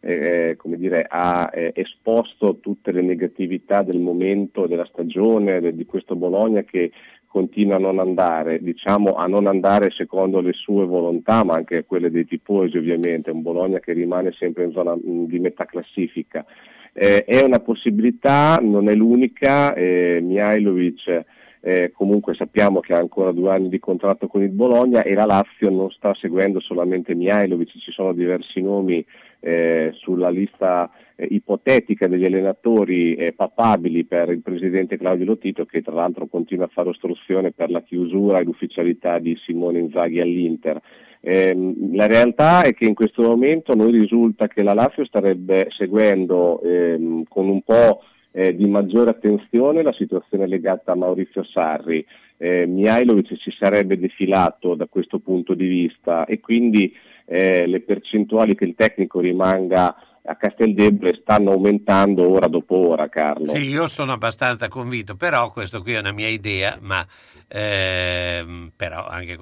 eh, 0.00 0.54
come 0.56 0.76
dire, 0.76 1.04
ha 1.08 1.50
eh, 1.52 1.72
esposto 1.74 2.58
tutte 2.60 2.92
le 2.92 3.02
negatività 3.02 3.82
del 3.82 3.98
momento 4.00 4.66
della 4.66 4.84
stagione 4.84 5.60
de, 5.60 5.74
di 5.74 5.84
questo 5.84 6.14
Bologna 6.14 6.62
che 6.62 6.92
continua 7.26 7.76
a 7.76 7.80
non 7.80 7.98
andare, 7.98 8.62
diciamo 8.62 9.14
a 9.14 9.26
non 9.26 9.46
andare 9.46 9.90
secondo 9.90 10.40
le 10.40 10.52
sue 10.52 10.86
volontà, 10.86 11.44
ma 11.44 11.54
anche 11.54 11.84
quelle 11.84 12.10
dei 12.10 12.24
tifosi 12.24 12.76
ovviamente, 12.76 13.30
un 13.30 13.42
Bologna 13.42 13.80
che 13.80 13.92
rimane 13.92 14.32
sempre 14.32 14.64
in 14.64 14.72
zona 14.72 14.94
mh, 14.94 15.26
di 15.26 15.40
metà 15.40 15.64
classifica. 15.64 16.44
Eh, 16.92 17.24
è 17.24 17.42
una 17.42 17.58
possibilità, 17.58 18.58
non 18.62 18.88
è 18.88 18.94
l'unica, 18.94 19.74
eh, 19.74 20.20
Mihailovic 20.22 21.24
eh, 21.66 21.90
comunque 21.92 22.34
sappiamo 22.34 22.78
che 22.78 22.94
ha 22.94 22.98
ancora 22.98 23.32
due 23.32 23.50
anni 23.50 23.68
di 23.68 23.80
contratto 23.80 24.28
con 24.28 24.40
il 24.40 24.50
Bologna 24.50 25.02
e 25.02 25.14
la 25.14 25.24
Lazio 25.24 25.68
non 25.68 25.90
sta 25.90 26.14
seguendo 26.14 26.60
solamente 26.60 27.16
Mihailovic, 27.16 27.76
ci 27.80 27.90
sono 27.90 28.12
diversi 28.12 28.62
nomi 28.62 29.04
eh, 29.40 29.90
sulla 29.94 30.28
lista 30.28 30.88
eh, 31.16 31.26
ipotetica 31.28 32.06
degli 32.06 32.24
allenatori 32.24 33.16
eh, 33.16 33.32
papabili 33.32 34.04
per 34.04 34.30
il 34.30 34.42
presidente 34.42 34.96
Claudio 34.96 35.24
Lotito 35.24 35.64
che 35.64 35.82
tra 35.82 35.92
l'altro 35.92 36.28
continua 36.28 36.66
a 36.66 36.70
fare 36.72 36.90
ostruzione 36.90 37.50
per 37.50 37.68
la 37.70 37.82
chiusura 37.82 38.38
e 38.38 38.44
l'ufficialità 38.44 39.18
di 39.18 39.36
Simone 39.44 39.80
Inzaghi 39.80 40.20
all'Inter. 40.20 40.80
Eh, 41.18 41.74
la 41.94 42.06
realtà 42.06 42.62
è 42.62 42.74
che 42.74 42.84
in 42.84 42.94
questo 42.94 43.22
momento 43.22 43.74
noi 43.74 43.90
risulta 43.90 44.46
che 44.46 44.62
la 44.62 44.72
Lazio 44.72 45.04
starebbe 45.04 45.66
seguendo 45.76 46.62
ehm, 46.62 47.24
con 47.26 47.48
un 47.48 47.60
po' 47.62 48.02
eh, 48.36 48.54
di 48.54 48.66
maggiore 48.66 49.08
attenzione 49.08 49.82
la 49.82 49.94
situazione 49.94 50.46
legata 50.46 50.92
a 50.92 50.94
Maurizio 50.94 51.42
Sarri. 51.42 52.04
Eh, 52.36 52.66
Mihailovic 52.66 53.34
si 53.40 53.50
sarebbe 53.58 53.98
defilato 53.98 54.74
da 54.74 54.86
questo 54.88 55.20
punto 55.20 55.54
di 55.54 55.66
vista 55.66 56.26
e 56.26 56.38
quindi 56.38 56.94
eh, 57.24 57.66
le 57.66 57.80
percentuali 57.80 58.54
che 58.54 58.64
il 58.64 58.74
tecnico 58.74 59.20
rimanga 59.20 59.96
a 60.22 60.36
Casteldebre 60.36 61.18
stanno 61.22 61.52
aumentando 61.52 62.30
ora 62.30 62.46
dopo 62.46 62.88
ora, 62.88 63.08
Carlo. 63.08 63.54
Sì, 63.54 63.68
io 63.68 63.88
sono 63.88 64.12
abbastanza 64.12 64.68
convinto, 64.68 65.14
però 65.14 65.50
questo 65.50 65.80
qui 65.80 65.94
è 65.94 65.98
una 65.98 66.12
mia 66.12 66.28
idea, 66.28 66.76
ma 66.82 67.02
ehm, 67.48 68.72
però 68.76 69.06
anche 69.06 69.38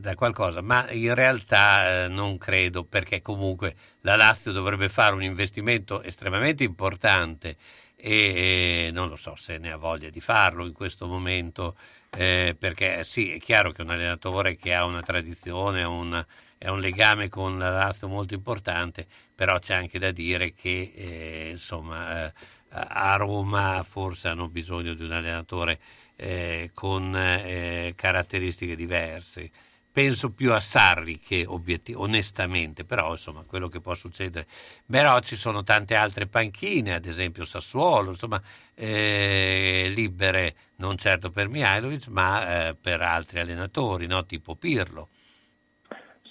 da 0.00 0.14
qualcosa, 0.14 0.60
ma 0.62 0.90
in 0.90 1.14
realtà 1.14 2.04
eh, 2.04 2.08
non 2.08 2.38
credo 2.38 2.82
perché 2.82 3.22
comunque 3.22 3.74
la 4.00 4.16
Lazio 4.16 4.50
dovrebbe 4.50 4.88
fare 4.88 5.14
un 5.14 5.22
investimento 5.22 6.02
estremamente 6.02 6.64
importante 6.64 7.56
e, 8.00 8.86
e 8.86 8.90
non 8.92 9.08
lo 9.08 9.16
so 9.16 9.34
se 9.36 9.58
ne 9.58 9.72
ha 9.72 9.76
voglia 9.76 10.10
di 10.10 10.20
farlo 10.20 10.66
in 10.66 10.72
questo 10.72 11.06
momento, 11.06 11.76
eh, 12.10 12.56
perché 12.58 13.04
sì, 13.04 13.32
è 13.32 13.38
chiaro 13.38 13.72
che 13.72 13.82
un 13.82 13.90
allenatore 13.90 14.56
che 14.56 14.74
ha 14.74 14.84
una 14.84 15.02
tradizione, 15.02 15.84
un, 15.84 16.24
è 16.58 16.68
un 16.68 16.80
legame 16.80 17.28
con 17.28 17.58
la 17.58 17.70
Lazio 17.70 18.08
molto 18.08 18.34
importante, 18.34 19.06
però 19.34 19.58
c'è 19.58 19.74
anche 19.74 19.98
da 19.98 20.10
dire 20.10 20.52
che 20.52 20.92
eh, 20.94 21.48
insomma, 21.50 22.26
eh, 22.26 22.32
a 22.70 23.16
Roma 23.16 23.82
forse 23.82 24.28
hanno 24.28 24.48
bisogno 24.48 24.94
di 24.94 25.04
un 25.04 25.12
allenatore 25.12 25.80
eh, 26.16 26.70
con 26.74 27.14
eh, 27.16 27.92
caratteristiche 27.96 28.76
diverse 28.76 29.50
penso 29.92 30.32
più 30.32 30.52
a 30.52 30.60
Sarri 30.60 31.18
che 31.18 31.44
obiettiv- 31.46 31.98
onestamente, 31.98 32.84
però 32.84 33.12
insomma 33.12 33.44
quello 33.44 33.68
che 33.68 33.80
può 33.80 33.94
succedere. 33.94 34.46
Però 34.86 35.18
ci 35.20 35.36
sono 35.36 35.62
tante 35.62 35.94
altre 35.94 36.26
panchine, 36.26 36.94
ad 36.94 37.06
esempio 37.06 37.44
Sassuolo, 37.44 38.10
insomma 38.10 38.40
eh, 38.74 39.90
libere 39.94 40.54
non 40.76 40.96
certo 40.96 41.30
per 41.30 41.48
Mihailovic 41.48 42.08
ma 42.08 42.68
eh, 42.68 42.76
per 42.80 43.02
altri 43.02 43.40
allenatori, 43.40 44.06
no? 44.06 44.24
tipo 44.24 44.54
Pirlo. 44.54 45.08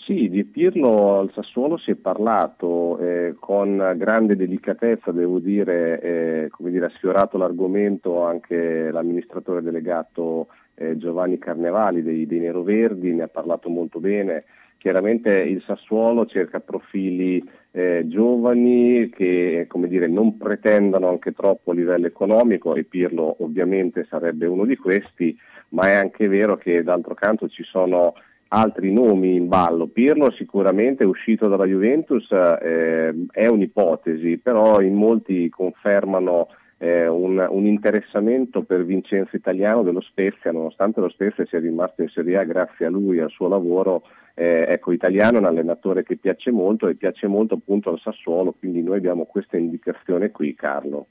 Sì, 0.10 0.28
di 0.28 0.44
Pirlo 0.44 1.20
al 1.20 1.32
Sassuolo 1.36 1.78
si 1.78 1.92
è 1.92 1.96
parlato 1.96 2.98
eh, 2.98 3.36
con 3.40 3.94
grande 3.96 4.36
delicatezza, 4.36 5.12
devo 5.12 5.38
dire, 5.38 6.02
eh, 6.02 6.50
dire, 6.58 6.88
ha 6.88 6.92
sfiorato 6.96 7.38
l'argomento 7.38 8.24
anche 8.24 8.90
l'amministratore 8.90 9.62
delegato 9.62 10.48
eh, 10.80 10.98
Giovanni 10.98 11.38
Carnevali 11.38 12.02
dei, 12.02 12.26
dei 12.26 12.40
Neroverdi, 12.40 13.14
ne 13.14 13.24
ha 13.24 13.28
parlato 13.28 13.70
molto 13.70 14.00
bene. 14.00 14.44
Chiaramente 14.78 15.30
il 15.32 15.62
Sassuolo 15.66 16.26
cerca 16.26 16.62
profili 16.62 17.44
eh, 17.72 18.04
giovani 18.08 19.10
che 19.10 19.68
dire, 19.88 20.08
non 20.08 20.38
pretendano 20.38 21.10
anche 21.10 21.34
troppo 21.34 21.72
a 21.72 21.74
livello 21.74 22.08
economico 22.08 22.76
e 22.76 22.86
Pirlo 22.86 23.36
ovviamente 23.40 24.08
sarebbe 24.10 24.46
uno 24.46 24.64
di 24.64 24.78
questi, 24.78 25.38
ma 25.70 25.90
è 25.90 25.96
anche 25.96 26.30
vero 26.30 26.56
che 26.56 26.82
d'altro 26.82 27.14
canto 27.14 27.50
ci 27.50 27.64
sono 27.64 28.14
altri 28.48 28.94
nomi 28.94 29.36
in 29.36 29.50
ballo. 29.50 29.88
Pirlo 29.88 30.32
sicuramente 30.32 31.04
uscito 31.04 31.50
dalla 31.50 31.66
Juventus 31.66 32.32
eh, 32.32 33.14
è 33.32 33.48
un'ipotesi, 33.48 34.38
però 34.38 34.80
in 34.80 34.94
molti 34.94 35.50
confermano 35.50 36.48
eh, 36.82 37.08
un, 37.08 37.46
un, 37.50 37.66
interessamento 37.66 38.64
per 38.64 38.86
Vincenzo 38.86 39.36
Italiano 39.36 39.84
dello 39.84 40.00
Spezia, 40.00 40.52
nonostante 40.52 41.02
lo 41.02 41.10
Spezia 41.10 41.46
sia 41.46 41.60
rimasto 41.60 42.02
in 42.02 42.10
Serie 42.10 42.38
A 42.38 42.44
grazie 42.46 42.86
a 42.86 42.90
lui 42.90 43.18
e 43.18 43.24
al 43.24 43.30
suo 43.30 43.50
lavoro. 43.50 44.04
Eh, 44.34 44.66
ecco, 44.70 44.94
Italiano 44.94 45.36
è 45.36 45.40
un 45.40 45.46
allenatore 45.46 46.04
che 46.04 46.16
piace 46.16 46.52
molto 46.52 46.88
e 46.88 46.96
piace 46.96 47.28
molto 47.28 47.56
appunto 47.56 47.90
al 47.92 48.00
Sassuolo, 48.00 48.56
quindi 48.58 48.82
noi 48.82 48.98
abbiamo 48.98 49.26
questa 49.26 49.58
indicazione 49.58 50.32
qui, 50.32 50.56
Carlo. 50.56 51.08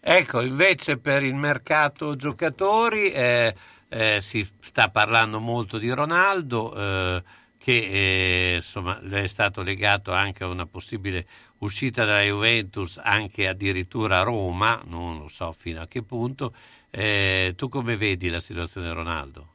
Ecco, 0.00 0.40
invece 0.40 0.98
per 0.98 1.22
il 1.22 1.36
mercato 1.36 2.16
giocatori 2.16 3.12
eh, 3.12 3.54
eh 3.88 4.18
si 4.20 4.44
sta 4.60 4.88
parlando 4.88 5.38
molto 5.38 5.78
di 5.78 5.90
Ronaldo 5.90 6.74
eh, 6.76 7.22
che 7.64 8.52
eh, 8.52 8.54
insomma, 8.56 9.00
è 9.00 9.26
stato 9.26 9.62
legato 9.62 10.12
anche 10.12 10.44
a 10.44 10.48
una 10.48 10.66
possibile 10.66 11.24
uscita 11.60 12.04
dalla 12.04 12.20
Juventus, 12.20 13.00
anche 13.02 13.48
addirittura 13.48 14.18
a 14.18 14.22
Roma, 14.22 14.82
non 14.86 15.16
lo 15.16 15.28
so 15.28 15.50
fino 15.52 15.80
a 15.80 15.86
che 15.86 16.02
punto. 16.02 16.52
Eh, 16.90 17.54
tu 17.56 17.70
come 17.70 17.96
vedi 17.96 18.28
la 18.28 18.40
situazione 18.40 18.88
di 18.88 18.92
Ronaldo? 18.92 19.46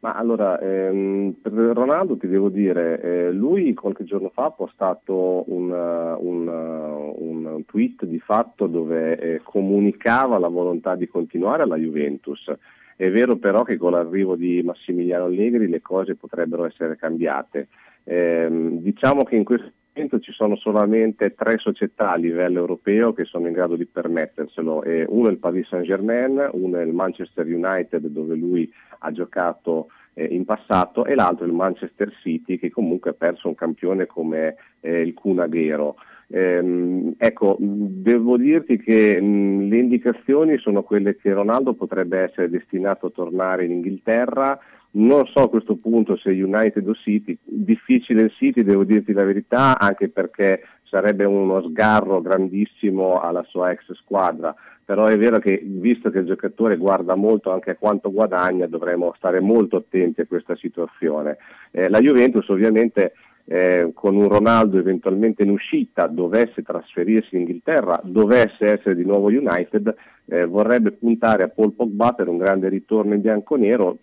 Ma 0.00 0.14
allora, 0.14 0.58
ehm, 0.58 1.36
per 1.40 1.52
Ronaldo 1.52 2.16
ti 2.16 2.26
devo 2.26 2.48
dire, 2.48 3.00
eh, 3.00 3.30
lui 3.30 3.72
qualche 3.72 4.02
giorno 4.02 4.32
fa 4.34 4.46
ha 4.46 4.50
postato 4.50 5.44
un, 5.46 5.70
un, 5.70 6.48
un 6.48 7.64
tweet 7.66 8.04
di 8.04 8.18
fatto 8.18 8.66
dove 8.66 9.16
eh, 9.16 9.40
comunicava 9.44 10.40
la 10.40 10.48
volontà 10.48 10.96
di 10.96 11.06
continuare 11.06 11.62
alla 11.62 11.76
Juventus 11.76 12.52
è 12.96 13.10
vero 13.10 13.36
però 13.36 13.62
che 13.62 13.76
con 13.76 13.92
l'arrivo 13.92 14.36
di 14.36 14.62
Massimiliano 14.62 15.24
Allegri 15.24 15.68
le 15.68 15.80
cose 15.80 16.14
potrebbero 16.14 16.64
essere 16.64 16.96
cambiate. 16.96 17.68
Eh, 18.04 18.48
diciamo 18.50 19.24
che 19.24 19.36
in 19.36 19.44
questo 19.44 19.70
momento 19.94 20.20
ci 20.20 20.32
sono 20.32 20.56
solamente 20.56 21.34
tre 21.34 21.58
società 21.58 22.12
a 22.12 22.16
livello 22.16 22.58
europeo 22.58 23.12
che 23.12 23.24
sono 23.24 23.46
in 23.46 23.52
grado 23.52 23.76
di 23.76 23.86
permetterselo. 23.86 24.82
Eh, 24.82 25.04
uno 25.08 25.28
è 25.28 25.30
il 25.30 25.38
Paris 25.38 25.68
Saint 25.68 25.86
Germain, 25.86 26.48
uno 26.52 26.78
è 26.78 26.82
il 26.82 26.92
Manchester 26.92 27.46
United 27.46 28.06
dove 28.06 28.34
lui 28.34 28.72
ha 29.00 29.12
giocato 29.12 29.88
eh, 30.14 30.24
in 30.24 30.44
passato 30.44 31.04
e 31.04 31.14
l'altro 31.14 31.44
è 31.44 31.48
il 31.48 31.54
Manchester 31.54 32.12
City 32.22 32.58
che 32.58 32.70
comunque 32.70 33.10
ha 33.10 33.14
perso 33.14 33.48
un 33.48 33.54
campione 33.54 34.06
come 34.06 34.56
eh, 34.80 35.00
il 35.00 35.14
Cunaghero. 35.14 35.96
Ehm, 36.34 37.14
ecco, 37.18 37.56
devo 37.60 38.38
dirti 38.38 38.78
che 38.78 39.20
mh, 39.20 39.68
le 39.68 39.76
indicazioni 39.76 40.56
sono 40.56 40.82
quelle 40.82 41.16
che 41.16 41.32
Ronaldo 41.32 41.74
potrebbe 41.74 42.20
essere 42.20 42.48
destinato 42.48 43.06
a 43.06 43.10
tornare 43.10 43.66
in 43.66 43.72
Inghilterra. 43.72 44.58
Non 44.94 45.26
so 45.26 45.40
a 45.40 45.48
questo 45.48 45.76
punto 45.76 46.16
se 46.16 46.30
United 46.30 46.86
o 46.88 46.94
City, 46.94 47.36
difficile 47.42 48.22
il 48.22 48.32
City, 48.32 48.62
devo 48.62 48.84
dirti 48.84 49.12
la 49.12 49.24
verità, 49.24 49.78
anche 49.78 50.08
perché 50.08 50.62
sarebbe 50.84 51.24
uno 51.24 51.62
sgarro 51.68 52.20
grandissimo 52.20 53.20
alla 53.20 53.42
sua 53.44 53.70
ex 53.70 53.92
squadra, 53.94 54.54
però 54.84 55.06
è 55.06 55.16
vero 55.16 55.38
che 55.38 55.62
visto 55.64 56.10
che 56.10 56.18
il 56.18 56.26
giocatore 56.26 56.76
guarda 56.76 57.14
molto 57.14 57.50
anche 57.50 57.70
a 57.70 57.76
quanto 57.76 58.12
guadagna, 58.12 58.66
dovremmo 58.66 59.14
stare 59.16 59.40
molto 59.40 59.76
attenti 59.76 60.20
a 60.20 60.26
questa 60.26 60.56
situazione. 60.56 61.38
Eh, 61.70 61.88
la 61.88 62.00
Juventus 62.00 62.46
ovviamente 62.48 63.14
eh, 63.44 63.90
con 63.94 64.16
un 64.16 64.28
Ronaldo 64.28 64.78
eventualmente 64.78 65.42
in 65.42 65.50
uscita 65.50 66.06
dovesse 66.06 66.62
trasferirsi 66.62 67.34
in 67.34 67.40
Inghilterra, 67.40 68.00
dovesse 68.02 68.66
essere 68.66 68.94
di 68.94 69.04
nuovo 69.04 69.28
United, 69.28 69.94
eh, 70.26 70.44
vorrebbe 70.46 70.92
puntare 70.92 71.44
a 71.44 71.48
Paul 71.48 71.72
Pogba 71.72 72.12
per 72.12 72.28
un 72.28 72.38
grande 72.38 72.68
ritorno 72.68 73.14
in 73.14 73.20
bianco-nero 73.20 73.98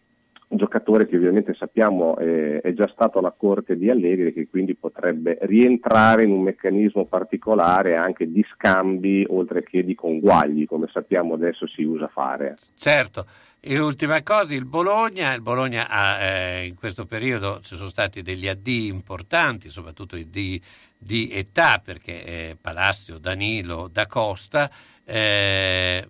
giocatore 0.50 1.08
che 1.08 1.16
ovviamente 1.16 1.54
sappiamo 1.54 2.18
eh, 2.18 2.60
è 2.62 2.74
già 2.74 2.90
stato 2.92 3.20
alla 3.20 3.34
corte 3.36 3.78
di 3.78 3.90
Allegri 3.90 4.28
e 4.28 4.34
che 4.34 4.48
quindi 4.50 4.76
potrebbe 4.76 5.38
rientrare 5.42 6.24
in 6.24 6.32
un 6.36 6.42
meccanismo 6.42 7.06
particolare 7.06 7.96
anche 7.96 8.32
di 8.32 8.44
scambi 8.54 9.26
oltre 9.30 9.64
che 9.64 9.84
di 9.84 9.94
conguagli 9.94 10.66
come 10.66 10.88
sappiamo 10.92 11.36
adesso 11.36 11.68
si 11.68 11.84
usa 11.84 12.08
fare. 12.08 12.56
Certo, 12.76 13.26
e 13.62 13.78
ultima 13.80 14.24
cosa, 14.24 14.56
il 14.56 14.66
Bologna, 14.66 15.34
il 15.34 15.42
Bologna 15.42 15.90
ha, 15.90 16.18
eh, 16.22 16.66
in 16.66 16.76
questo 16.76 17.06
periodo 17.06 17.60
ci 17.62 17.76
sono 17.76 17.90
stati 17.90 18.22
degli 18.22 18.48
addii 18.48 18.88
importanti, 18.88 19.70
soprattutto 19.70 20.16
di, 20.16 20.62
di 20.98 21.30
età 21.34 21.82
perché 21.84 22.24
eh, 22.24 22.58
Palacio, 22.60 23.18
Danilo, 23.18 23.90
Da 23.92 24.08
Costa, 24.08 24.70
eh, 25.04 26.08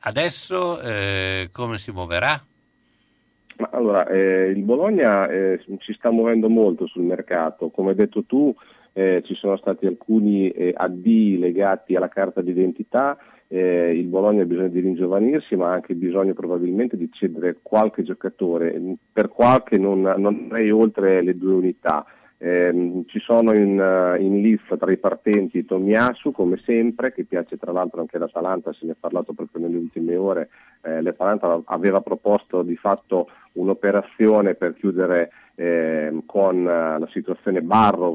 adesso 0.00 0.78
eh, 0.82 1.48
come 1.50 1.78
si 1.78 1.92
muoverà? 1.92 2.44
Ma 3.56 3.70
allora, 3.72 4.06
eh, 4.08 4.50
il 4.50 4.62
Bologna 4.62 5.28
eh, 5.28 5.58
si 5.80 5.94
sta 5.94 6.10
muovendo 6.10 6.50
molto 6.50 6.86
sul 6.86 7.04
mercato, 7.04 7.70
come 7.70 7.90
hai 7.90 7.96
detto 7.96 8.24
tu 8.24 8.54
ci 8.96 9.34
sono 9.34 9.58
stati 9.58 9.84
alcuni 9.84 10.50
addii 10.72 11.38
legati 11.38 11.94
alla 11.94 12.08
carta 12.08 12.40
d'identità, 12.40 13.18
eh, 13.48 13.96
il 13.96 14.06
Bologna 14.06 14.42
ha 14.42 14.46
bisogno 14.46 14.68
di 14.68 14.80
ringiovanirsi 14.80 15.56
ma 15.56 15.70
ha 15.70 15.74
anche 15.74 15.94
bisogno 15.94 16.34
probabilmente 16.34 16.96
di 16.96 17.08
cedere 17.12 17.58
qualche 17.62 18.02
giocatore, 18.02 18.80
per 19.12 19.28
qualche 19.28 19.78
non, 19.78 20.00
non 20.00 20.26
andrei 20.26 20.70
oltre 20.70 21.22
le 21.22 21.36
due 21.36 21.52
unità. 21.52 22.04
Eh, 22.38 23.02
ci 23.06 23.18
sono 23.20 23.54
in, 23.54 23.80
uh, 23.80 24.20
in 24.20 24.42
lista 24.42 24.76
tra 24.76 24.92
i 24.92 24.98
partenti 24.98 25.64
Tomiasu 25.64 26.32
come 26.32 26.60
sempre, 26.66 27.10
che 27.14 27.24
piace 27.24 27.56
tra 27.56 27.72
l'altro 27.72 28.00
anche 28.00 28.18
l'Atalanta, 28.18 28.74
se 28.74 28.84
ne 28.84 28.92
è 28.92 28.96
parlato 28.98 29.32
proprio 29.32 29.62
nelle 29.62 29.78
ultime 29.78 30.16
ore, 30.16 30.50
eh, 30.82 31.00
l'Atalanta 31.00 31.62
aveva 31.64 32.02
proposto 32.02 32.60
di 32.60 32.76
fatto 32.76 33.28
un'operazione 33.56 34.54
per 34.54 34.74
chiudere 34.74 35.30
eh, 35.56 36.12
con 36.26 36.64
la 36.64 37.08
situazione 37.12 37.62
Barro, 37.62 38.12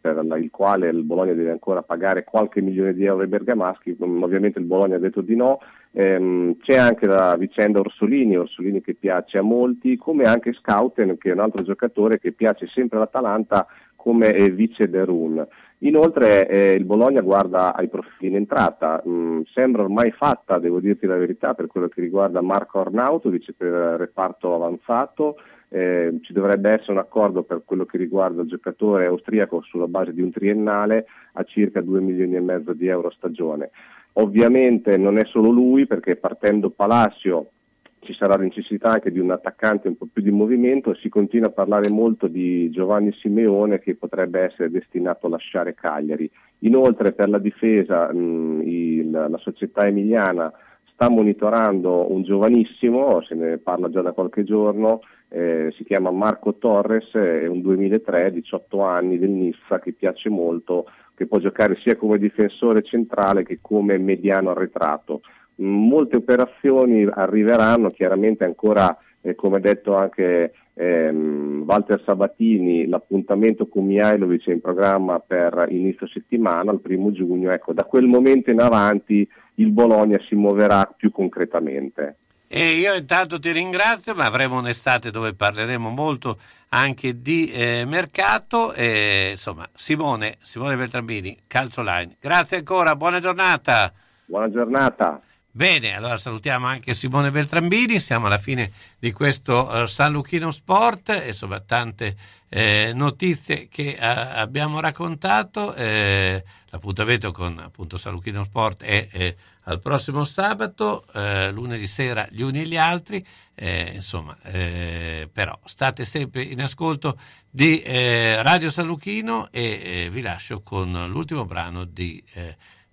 per 0.00 0.24
la, 0.24 0.36
il 0.36 0.50
quale 0.50 0.88
il 0.88 1.02
Bologna 1.02 1.32
deve 1.32 1.50
ancora 1.50 1.82
pagare 1.82 2.24
qualche 2.24 2.60
milione 2.60 2.94
di 2.94 3.04
euro 3.04 3.22
ai 3.22 3.28
bergamaschi, 3.28 3.96
ovviamente 3.98 4.58
il 4.58 4.66
Bologna 4.66 4.96
ha 4.96 5.00
detto 5.00 5.20
di 5.20 5.34
no, 5.34 5.58
ehm, 5.92 6.58
c'è 6.60 6.76
anche 6.76 7.06
la 7.06 7.34
vicenda 7.36 7.80
Orsolini, 7.80 8.36
Orsolini 8.36 8.80
che 8.80 8.94
piace 8.94 9.38
a 9.38 9.42
molti, 9.42 9.96
come 9.96 10.24
anche 10.24 10.52
Scouten 10.52 11.18
che 11.18 11.30
è 11.30 11.32
un 11.32 11.40
altro 11.40 11.64
giocatore 11.64 12.20
che 12.20 12.32
piace 12.32 12.66
sempre 12.68 12.98
all'Atalanta 12.98 13.66
come 13.96 14.32
vice 14.50 14.88
Derun. 14.88 15.46
Inoltre 15.82 16.46
eh, 16.46 16.72
il 16.74 16.84
Bologna 16.84 17.22
guarda 17.22 17.74
ai 17.74 17.88
profili 17.88 18.28
in 18.28 18.36
entrata, 18.36 19.02
mm, 19.06 19.42
sembra 19.52 19.82
ormai 19.82 20.10
fatta, 20.10 20.58
devo 20.58 20.78
dirti 20.78 21.06
la 21.06 21.16
verità, 21.16 21.54
per 21.54 21.68
quello 21.68 21.88
che 21.88 22.02
riguarda 22.02 22.42
Marco 22.42 22.80
Arnautovic 22.80 23.52
per 23.56 23.68
il 23.68 23.96
reparto 23.96 24.54
avanzato, 24.54 25.36
eh, 25.68 26.18
ci 26.22 26.32
dovrebbe 26.34 26.68
essere 26.70 26.92
un 26.92 26.98
accordo 26.98 27.44
per 27.44 27.62
quello 27.64 27.86
che 27.86 27.96
riguarda 27.96 28.42
il 28.42 28.48
giocatore 28.48 29.06
austriaco 29.06 29.62
sulla 29.62 29.86
base 29.86 30.12
di 30.12 30.20
un 30.20 30.30
triennale 30.30 31.06
a 31.34 31.44
circa 31.44 31.80
2 31.80 32.00
milioni 32.00 32.36
e 32.36 32.40
mezzo 32.40 32.74
di 32.74 32.86
euro 32.86 33.10
stagione. 33.10 33.70
Ovviamente 34.14 34.98
non 34.98 35.16
è 35.16 35.24
solo 35.26 35.50
lui 35.50 35.86
perché 35.86 36.16
partendo 36.16 36.70
Palacio 36.70 37.52
ci 38.00 38.14
sarà 38.14 38.34
necessità 38.40 38.92
anche 38.92 39.10
di 39.12 39.18
un 39.18 39.30
attaccante 39.30 39.88
un 39.88 39.96
po' 39.96 40.08
più 40.10 40.22
di 40.22 40.30
movimento, 40.30 40.94
si 40.94 41.08
continua 41.08 41.48
a 41.48 41.52
parlare 41.52 41.90
molto 41.90 42.26
di 42.28 42.70
Giovanni 42.70 43.12
Simeone 43.20 43.78
che 43.78 43.94
potrebbe 43.94 44.40
essere 44.40 44.70
destinato 44.70 45.26
a 45.26 45.30
lasciare 45.30 45.74
Cagliari. 45.74 46.30
Inoltre 46.60 47.12
per 47.12 47.28
la 47.28 47.38
difesa 47.38 48.12
mh, 48.12 48.62
il, 48.64 49.10
la 49.10 49.38
società 49.38 49.86
emiliana 49.86 50.50
sta 50.92 51.08
monitorando 51.10 52.12
un 52.12 52.22
giovanissimo, 52.22 53.22
se 53.22 53.34
ne 53.34 53.58
parla 53.58 53.90
già 53.90 54.02
da 54.02 54.12
qualche 54.12 54.44
giorno, 54.44 55.00
eh, 55.28 55.72
si 55.76 55.84
chiama 55.84 56.10
Marco 56.10 56.54
Torres, 56.54 57.10
è 57.12 57.46
un 57.46 57.60
2003, 57.60 58.32
18 58.32 58.82
anni 58.82 59.18
del 59.18 59.30
Nissa 59.30 59.78
che 59.78 59.92
piace 59.92 60.28
molto, 60.28 60.86
che 61.14 61.26
può 61.26 61.38
giocare 61.38 61.76
sia 61.82 61.96
come 61.96 62.18
difensore 62.18 62.82
centrale 62.82 63.44
che 63.44 63.58
come 63.60 63.98
mediano 63.98 64.50
arretrato 64.50 65.20
molte 65.60 66.16
operazioni 66.16 67.06
arriveranno, 67.10 67.90
chiaramente 67.90 68.44
ancora, 68.44 68.96
eh, 69.20 69.34
come 69.34 69.60
detto 69.60 69.94
anche 69.94 70.52
ehm, 70.74 71.64
Walter 71.66 72.02
Sabatini, 72.04 72.86
l'appuntamento 72.86 73.66
con 73.66 73.86
Mihailovic 73.86 74.48
è 74.48 74.52
in 74.52 74.60
programma 74.60 75.18
per 75.18 75.66
inizio 75.70 76.06
settimana, 76.06 76.72
il 76.72 76.80
primo 76.80 77.12
giugno, 77.12 77.50
ecco, 77.50 77.72
da 77.72 77.84
quel 77.84 78.06
momento 78.06 78.50
in 78.50 78.60
avanti 78.60 79.28
il 79.54 79.70
Bologna 79.70 80.18
si 80.26 80.34
muoverà 80.34 80.92
più 80.96 81.10
concretamente. 81.10 82.16
E 82.52 82.72
io 82.72 82.94
intanto 82.94 83.38
ti 83.38 83.52
ringrazio, 83.52 84.12
ma 84.14 84.24
avremo 84.24 84.58
un'estate 84.58 85.12
dove 85.12 85.34
parleremo 85.34 85.88
molto 85.88 86.38
anche 86.70 87.20
di 87.20 87.48
eh, 87.52 87.84
mercato. 87.86 88.72
E, 88.72 89.28
insomma, 89.32 89.68
Simone, 89.74 90.36
Simone 90.40 90.76
Beltrambini, 90.76 91.42
Calcio 91.46 91.82
Line. 91.82 92.16
Grazie 92.18 92.56
ancora, 92.56 92.96
buona 92.96 93.20
giornata. 93.20 93.92
Buona 94.24 94.50
giornata. 94.50 95.20
Bene, 95.52 95.96
allora 95.96 96.16
salutiamo 96.16 96.68
anche 96.68 96.94
Simone 96.94 97.32
Beltrambini, 97.32 97.98
siamo 97.98 98.26
alla 98.26 98.38
fine 98.38 98.70
di 99.00 99.10
questo 99.10 99.66
uh, 99.68 99.86
San 99.86 100.12
Lucchino 100.12 100.52
Sport, 100.52 101.24
insomma 101.26 101.58
tante 101.58 102.14
eh, 102.48 102.92
notizie 102.94 103.66
che 103.66 103.96
uh, 103.98 104.04
abbiamo 104.04 104.78
raccontato, 104.78 105.74
eh, 105.74 106.44
l'appuntamento 106.66 107.32
con 107.32 107.58
appunto 107.58 107.98
San 107.98 108.12
Lucchino 108.12 108.44
Sport 108.44 108.84
è 108.84 109.08
eh, 109.10 109.36
al 109.62 109.80
prossimo 109.80 110.24
sabato, 110.24 111.04
eh, 111.14 111.50
lunedì 111.50 111.88
sera 111.88 112.28
gli 112.30 112.42
uni 112.42 112.60
e 112.60 112.66
gli 112.68 112.76
altri, 112.76 113.26
eh, 113.56 113.90
insomma 113.92 114.36
però 114.40 115.58
state 115.64 116.04
sempre 116.04 116.42
in 116.42 116.62
ascolto 116.62 117.18
di 117.50 117.82
Radio 117.84 118.70
San 118.70 118.86
Lucchino 118.86 119.50
e 119.50 120.10
vi 120.12 120.20
lascio 120.20 120.62
con 120.62 121.08
l'ultimo 121.08 121.44
brano 121.44 121.84
di 121.84 122.22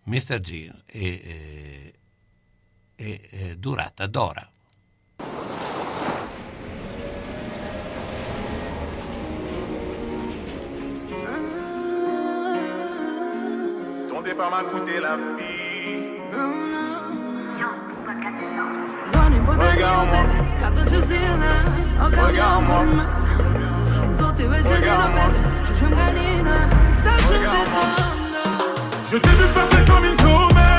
Mr. 0.05 0.39
Gene 0.39 0.81
e 0.87 1.96
e 2.97 3.29
eh, 3.29 3.55
durata 3.57 4.07
d'ora. 4.07 4.49
Ton 14.09 14.21
départ 14.21 14.49
m'a 14.49 14.63
coûté 14.63 14.99
la 14.99 15.15
vie. 15.37 15.67
Zoni 19.11 19.39
podaniu, 19.45 19.87
baby, 20.11 20.37
kato 20.59 20.81
që 20.89 20.99
zile 21.07 21.53
O 22.03 22.09
kam 22.11 22.35
jo 22.35 22.49
për 22.67 22.89
mes 22.97 23.19
Zoti 24.17 24.47
veç 24.51 24.71
e 24.71 24.79
dino, 24.83 25.07
baby. 25.15 25.43
Që 25.63 25.77
shumë 25.79 25.95
nga 25.95 26.07
nina 26.17 26.57
Sa 27.03 27.13
shumë 27.27 27.53
të 27.53 27.61
tëndo 27.75 28.47
Je 29.11 29.17
t'ai 29.17 29.37
vu 29.39 29.53
partir 29.55 29.85
comme 29.85 30.09
une 30.11 30.17
comète 30.17 30.76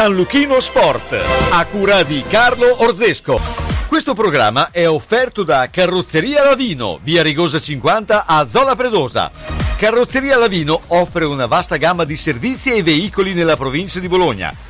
San 0.00 0.14
Luchino 0.14 0.58
Sport, 0.60 1.12
a 1.50 1.66
cura 1.66 2.02
di 2.04 2.24
Carlo 2.26 2.84
Orzesco. 2.84 3.38
Questo 3.86 4.14
programma 4.14 4.70
è 4.70 4.88
offerto 4.88 5.42
da 5.42 5.68
Carrozzeria 5.70 6.42
Lavino, 6.42 6.98
via 7.02 7.22
Rigosa 7.22 7.60
50 7.60 8.24
a 8.24 8.48
Zola 8.48 8.74
Predosa. 8.76 9.30
Carrozzeria 9.76 10.38
Lavino 10.38 10.80
offre 10.86 11.26
una 11.26 11.44
vasta 11.44 11.76
gamma 11.76 12.04
di 12.04 12.16
servizi 12.16 12.72
e 12.72 12.82
veicoli 12.82 13.34
nella 13.34 13.58
provincia 13.58 14.00
di 14.00 14.08
Bologna. 14.08 14.69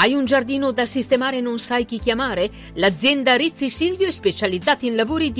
Hai 0.00 0.14
un 0.14 0.26
giardino 0.26 0.70
da 0.70 0.86
sistemare 0.86 1.38
e 1.38 1.40
non 1.40 1.58
sai 1.58 1.84
chi 1.84 1.98
chiamare? 1.98 2.48
L'azienda 2.74 3.34
Rizzi 3.34 3.68
Silvio 3.68 4.06
è 4.06 4.12
specializzata 4.12 4.86
in 4.86 4.94
lavori 4.94 5.24
di 5.24 5.36